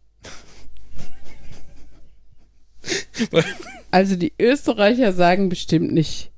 Also 3.94 4.16
die 4.16 4.32
Österreicher 4.40 5.12
sagen 5.12 5.50
bestimmt 5.50 5.92
nicht. 5.92 6.32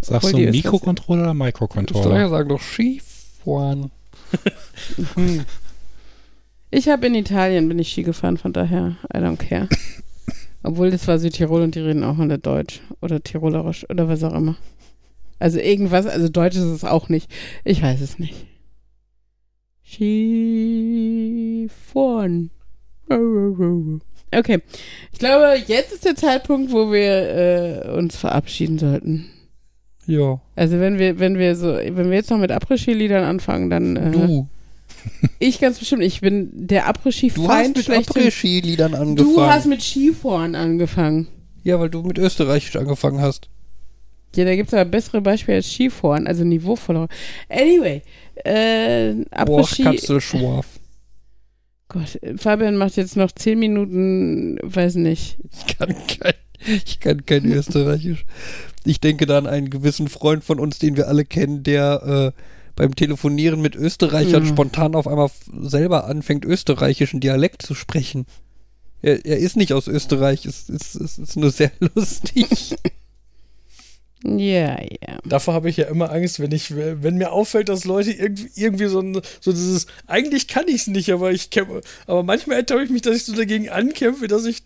Sagst 0.00 0.32
du 0.32 0.36
die 0.36 0.46
Mikrocontroller 0.46 1.22
oder 1.22 1.32
Österreicher 1.32 1.44
Microcontroller? 1.44 2.28
sagen 2.28 2.48
doch 2.48 2.62
Skifahren. 2.62 3.90
Ich 6.74 6.88
habe 6.88 7.06
in 7.06 7.14
Italien 7.14 7.68
bin 7.68 7.78
ich 7.78 7.90
Ski 7.92 8.02
gefahren, 8.02 8.38
von 8.38 8.54
daher 8.54 8.96
I 9.14 9.18
don't 9.18 9.36
care. 9.36 9.68
Obwohl 10.62 10.90
das 10.90 11.06
war 11.06 11.18
Südtirol 11.18 11.60
und 11.60 11.74
die 11.74 11.80
reden 11.80 12.02
auch 12.02 12.18
alle 12.18 12.38
Deutsch 12.38 12.80
oder 13.02 13.22
Tirolerisch 13.22 13.84
oder 13.90 14.08
was 14.08 14.24
auch 14.24 14.32
immer. 14.32 14.56
Also 15.38 15.58
irgendwas, 15.58 16.06
also 16.06 16.30
Deutsch 16.30 16.56
ist 16.56 16.62
es 16.62 16.82
auch 16.84 17.10
nicht. 17.10 17.30
Ich 17.64 17.82
weiß 17.82 18.00
es 18.00 18.18
nicht. 18.18 18.46
Skifahren. 19.84 21.68
Okay. 24.34 24.62
Ich 25.12 25.18
glaube, 25.18 25.56
jetzt 25.66 25.92
ist 25.92 26.06
der 26.06 26.16
Zeitpunkt, 26.16 26.72
wo 26.72 26.90
wir 26.90 27.84
äh, 27.84 27.90
uns 27.90 28.16
verabschieden 28.16 28.78
sollten. 28.78 29.28
Ja. 30.12 30.40
Also 30.56 30.78
wenn 30.78 30.98
wir, 30.98 31.18
wenn 31.18 31.38
wir 31.38 31.56
so, 31.56 31.68
wenn 31.72 32.10
wir 32.10 32.16
jetzt 32.16 32.30
noch 32.30 32.38
mit 32.38 32.50
Après-Ski-Liedern 32.52 33.24
anfangen, 33.24 33.70
dann 33.70 33.96
äh, 33.96 34.10
Du. 34.10 34.46
ich 35.38 35.58
ganz 35.58 35.78
bestimmt, 35.78 36.02
ich 36.02 36.20
bin 36.20 36.50
der 36.52 36.82
Du 36.82 36.86
hast 36.86 36.96
Après-Ski-Feind 36.98 37.76
mit. 37.76 37.90
Après-Ski-Liedern 37.90 38.94
angefangen. 38.94 39.34
Du 39.34 39.40
hast 39.40 39.66
mit 39.66 39.82
Skifahren 39.82 40.54
angefangen. 40.54 41.28
ja, 41.64 41.80
weil 41.80 41.88
du 41.88 42.02
mit 42.02 42.18
Österreichisch 42.18 42.76
angefangen 42.76 43.20
hast. 43.22 43.48
Ja, 44.36 44.44
da 44.44 44.54
gibt 44.54 44.68
es 44.68 44.74
aber 44.74 44.84
bessere 44.90 45.20
Beispiele 45.22 45.56
als 45.56 45.70
Skifahren, 45.70 46.26
also 46.26 46.44
niveauvoller. 46.44 47.08
Anyway, 47.48 48.02
äh, 48.44 49.14
Après-Ski. 49.30 49.82
Katzelschwarf. 49.84 50.66
Gott, 51.88 52.18
Fabian 52.36 52.76
macht 52.76 52.96
jetzt 52.96 53.16
noch 53.16 53.32
zehn 53.32 53.58
Minuten, 53.58 54.58
weiß 54.62 54.94
nicht. 54.96 55.36
Ich 55.50 55.76
kann 55.78 55.94
kein, 56.06 56.34
ich 56.66 57.00
kann 57.00 57.24
kein 57.24 57.44
Österreichisch. 57.50 58.24
Ich 58.84 59.00
denke 59.00 59.26
da 59.26 59.38
an 59.38 59.46
einen 59.46 59.70
gewissen 59.70 60.08
Freund 60.08 60.42
von 60.44 60.58
uns, 60.58 60.78
den 60.78 60.96
wir 60.96 61.08
alle 61.08 61.24
kennen, 61.24 61.62
der 61.62 62.32
äh, 62.36 62.40
beim 62.74 62.94
Telefonieren 62.96 63.60
mit 63.60 63.76
Österreichern 63.76 64.42
Mhm. 64.44 64.48
spontan 64.48 64.94
auf 64.94 65.06
einmal 65.06 65.30
selber 65.62 66.06
anfängt, 66.06 66.44
österreichischen 66.44 67.20
Dialekt 67.20 67.62
zu 67.62 67.74
sprechen. 67.74 68.26
Er, 69.02 69.24
er 69.26 69.38
ist 69.38 69.56
nicht 69.56 69.72
aus 69.72 69.88
Österreich, 69.88 70.46
es 70.46 70.68
ist, 70.68 70.94
es 70.96 71.18
ist 71.18 71.36
nur 71.36 71.50
sehr 71.50 71.70
lustig. 71.94 72.76
Ja, 74.24 74.80
ja. 74.80 75.18
Davor 75.24 75.52
habe 75.54 75.68
ich 75.68 75.76
ja 75.78 75.86
immer 75.86 76.12
Angst, 76.12 76.38
wenn 76.38 76.52
ich, 76.52 76.74
wenn 76.76 77.16
mir 77.18 77.32
auffällt, 77.32 77.68
dass 77.68 77.84
Leute 77.84 78.12
irgendwie, 78.12 78.48
irgendwie 78.54 78.86
so, 78.86 79.00
ein, 79.00 79.20
so 79.40 79.50
dieses, 79.50 79.86
eigentlich 80.06 80.46
kann 80.46 80.68
ich 80.68 80.82
es 80.82 80.86
nicht, 80.86 81.10
aber 81.10 81.32
ich 81.32 81.50
kämpfe, 81.50 81.80
aber 82.06 82.22
manchmal 82.22 82.58
ertappe 82.58 82.84
ich 82.84 82.90
mich, 82.90 83.02
dass 83.02 83.16
ich 83.16 83.24
so 83.24 83.34
dagegen 83.34 83.68
ankämpfe, 83.68 84.28
dass 84.28 84.44
ich 84.44 84.62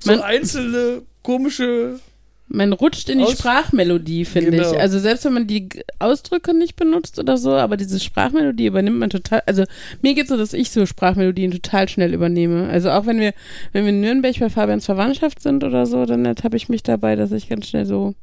so 0.00 0.10
Man- 0.12 0.20
einzelne 0.20 1.02
komische, 1.22 2.00
Man 2.48 2.72
rutscht 2.72 3.08
in 3.08 3.18
die 3.18 3.24
Aus- 3.24 3.32
Sprachmelodie, 3.38 4.24
finde 4.24 4.52
Genau. 4.52 4.70
ich. 4.72 4.78
Also 4.78 5.00
selbst 5.00 5.24
wenn 5.24 5.32
man 5.32 5.46
die 5.48 5.68
Ausdrücke 5.98 6.54
nicht 6.54 6.76
benutzt 6.76 7.18
oder 7.18 7.36
so, 7.36 7.50
aber 7.52 7.76
diese 7.76 7.98
Sprachmelodie 7.98 8.66
übernimmt 8.66 8.98
man 8.98 9.10
total. 9.10 9.42
Also 9.46 9.64
mir 10.00 10.14
geht 10.14 10.28
so, 10.28 10.36
dass 10.36 10.52
ich 10.52 10.70
so 10.70 10.86
Sprachmelodien 10.86 11.50
total 11.50 11.88
schnell 11.88 12.14
übernehme. 12.14 12.68
Also 12.68 12.90
auch 12.90 13.04
wenn 13.06 13.18
wir, 13.18 13.34
wenn 13.72 13.82
wir 13.84 13.90
in 13.90 14.00
Nürnberg 14.00 14.38
bei 14.38 14.48
Fabians 14.48 14.84
Verwandtschaft 14.86 15.42
sind 15.42 15.64
oder 15.64 15.86
so, 15.86 16.06
dann 16.06 16.24
ertappe 16.24 16.56
ich 16.56 16.68
mich 16.68 16.84
dabei, 16.84 17.16
dass 17.16 17.32
ich 17.32 17.48
ganz 17.48 17.66
schnell 17.66 17.84
so 17.84 18.14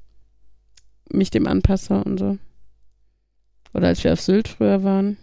mich 1.12 1.30
dem 1.30 1.46
anpasse 1.46 2.02
und 2.04 2.18
so. 2.18 2.38
Oder 3.74 3.88
als 3.88 4.04
wir 4.06 4.14
auf 4.14 4.22
Sylt 4.22 4.48
früher 4.48 4.84
waren. 4.84 5.18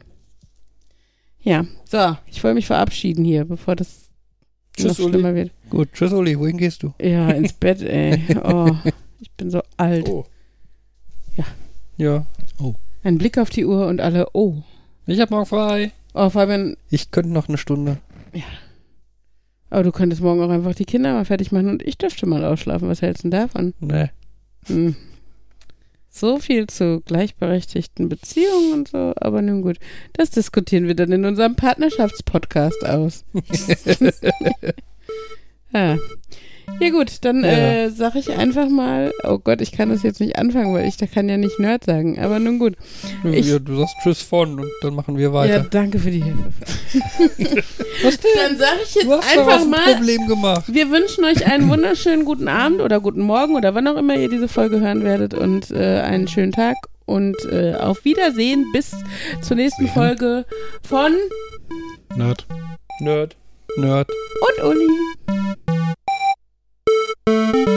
Ja, 1.42 1.64
so, 1.86 2.16
ich 2.26 2.44
wollte 2.44 2.56
mich 2.56 2.66
verabschieden 2.66 3.24
hier, 3.24 3.46
bevor 3.46 3.76
das 3.76 4.09
Tschüss, 4.76 4.98
noch 4.98 5.04
Uli. 5.06 5.12
schlimmer 5.14 5.34
wird. 5.34 5.50
Gut, 5.70 5.88
tschüss 5.92 6.12
Uli, 6.12 6.38
wohin 6.38 6.56
gehst 6.58 6.82
du? 6.82 6.92
Ja, 7.00 7.30
ins 7.30 7.52
Bett, 7.52 7.82
ey. 7.82 8.20
Oh, 8.44 8.70
ich 9.20 9.30
bin 9.32 9.50
so 9.50 9.60
alt. 9.76 10.08
Oh. 10.08 10.24
Ja, 11.98 12.24
Ein 13.02 13.18
Blick 13.18 13.36
auf 13.38 13.50
die 13.50 13.66
Uhr 13.66 13.86
und 13.86 14.00
alle, 14.00 14.26
oh. 14.32 14.62
ich 15.06 15.20
hab 15.20 15.30
morgen 15.30 15.46
frei. 15.46 15.92
Oh, 16.14 16.30
Fabian, 16.30 16.76
Ich 16.88 17.10
könnte 17.10 17.30
noch 17.30 17.48
eine 17.48 17.58
Stunde. 17.58 17.98
aber 19.68 19.82
du 19.82 19.92
könntest 19.92 20.22
morgen 20.22 20.42
auch 20.42 20.48
einfach 20.50 20.74
die 20.74 20.84
Kinder 20.86 21.12
mal 21.12 21.24
fertig 21.24 21.52
machen 21.52 21.68
und 21.68 21.82
ich 21.82 21.98
dürfte 21.98 22.26
mal 22.26 22.44
ausschlafen. 22.44 22.88
Was 22.88 23.02
hältst 23.02 23.24
du 23.24 23.28
denn 23.28 23.40
davon? 23.40 23.74
Nee. 23.80 24.08
Hm. 24.66 24.96
So 26.12 26.38
viel 26.38 26.66
zu 26.66 27.02
gleichberechtigten 27.06 28.08
Beziehungen 28.08 28.72
und 28.72 28.88
so, 28.88 29.12
aber 29.16 29.42
nun 29.42 29.62
gut. 29.62 29.78
Das 30.12 30.30
diskutieren 30.30 30.88
wir 30.88 30.96
dann 30.96 31.12
in 31.12 31.24
unserem 31.24 31.54
Partnerschaftspodcast 31.54 32.84
aus. 32.84 33.24
ja. 35.72 35.96
Ja 36.78 36.90
gut, 36.90 37.24
dann 37.24 37.42
Ja. 37.44 37.50
äh, 37.50 37.90
sag 37.90 38.14
ich 38.14 38.30
einfach 38.36 38.68
mal, 38.68 39.12
oh 39.24 39.38
Gott, 39.38 39.60
ich 39.60 39.72
kann 39.72 39.88
das 39.90 40.02
jetzt 40.02 40.20
nicht 40.20 40.36
anfangen, 40.38 40.72
weil 40.74 40.86
ich 40.86 40.96
da 40.96 41.06
kann 41.06 41.28
ja 41.28 41.36
nicht 41.36 41.58
Nerd 41.58 41.84
sagen, 41.84 42.18
aber 42.18 42.38
nun 42.38 42.58
gut. 42.58 42.74
Ich- 43.24 43.48
ja, 43.48 43.58
du 43.58 43.76
sagst 43.78 43.96
Tschüss 44.02 44.22
von 44.22 44.60
und 44.60 44.70
dann 44.82 44.94
machen 44.94 45.16
wir 45.16 45.24
Ja, 45.28 45.32
weiter. 45.32 45.66
danke 45.70 45.98
für 45.98 46.10
die 46.10 46.22
Hilfe. 46.22 46.52
Was 48.02 48.18
denn? 48.18 48.30
Dann 48.36 48.56
sage 48.58 48.78
ich 48.84 48.94
jetzt 48.94 49.06
du 49.06 49.12
hast 49.12 49.34
daraus 49.36 49.48
einfach 49.52 49.60
ein 49.62 49.70
mal, 49.70 49.94
Problem 49.94 50.26
gemacht. 50.26 50.64
wir 50.72 50.90
wünschen 50.90 51.24
euch 51.24 51.46
einen 51.46 51.68
wunderschönen 51.68 52.24
guten 52.24 52.48
Abend 52.48 52.80
oder 52.80 53.00
guten 53.00 53.22
Morgen 53.22 53.56
oder 53.56 53.74
wann 53.74 53.86
auch 53.88 53.96
immer 53.96 54.16
ihr 54.16 54.28
diese 54.28 54.48
Folge 54.48 54.80
hören 54.80 55.04
werdet 55.04 55.34
und 55.34 55.70
äh, 55.70 56.00
einen 56.00 56.28
schönen 56.28 56.52
Tag 56.52 56.76
und 57.06 57.36
äh, 57.50 57.74
auf 57.74 58.04
Wiedersehen 58.04 58.66
bis 58.72 58.92
zur 59.42 59.56
nächsten 59.56 59.88
Folge 59.88 60.44
von 60.88 61.12
Nerd. 62.16 62.46
Nerd. 63.00 63.36
Nerd. 63.76 64.08
und 64.58 64.64
Uli. 64.66 65.69
Thank 67.30 67.54
you. 67.54 67.69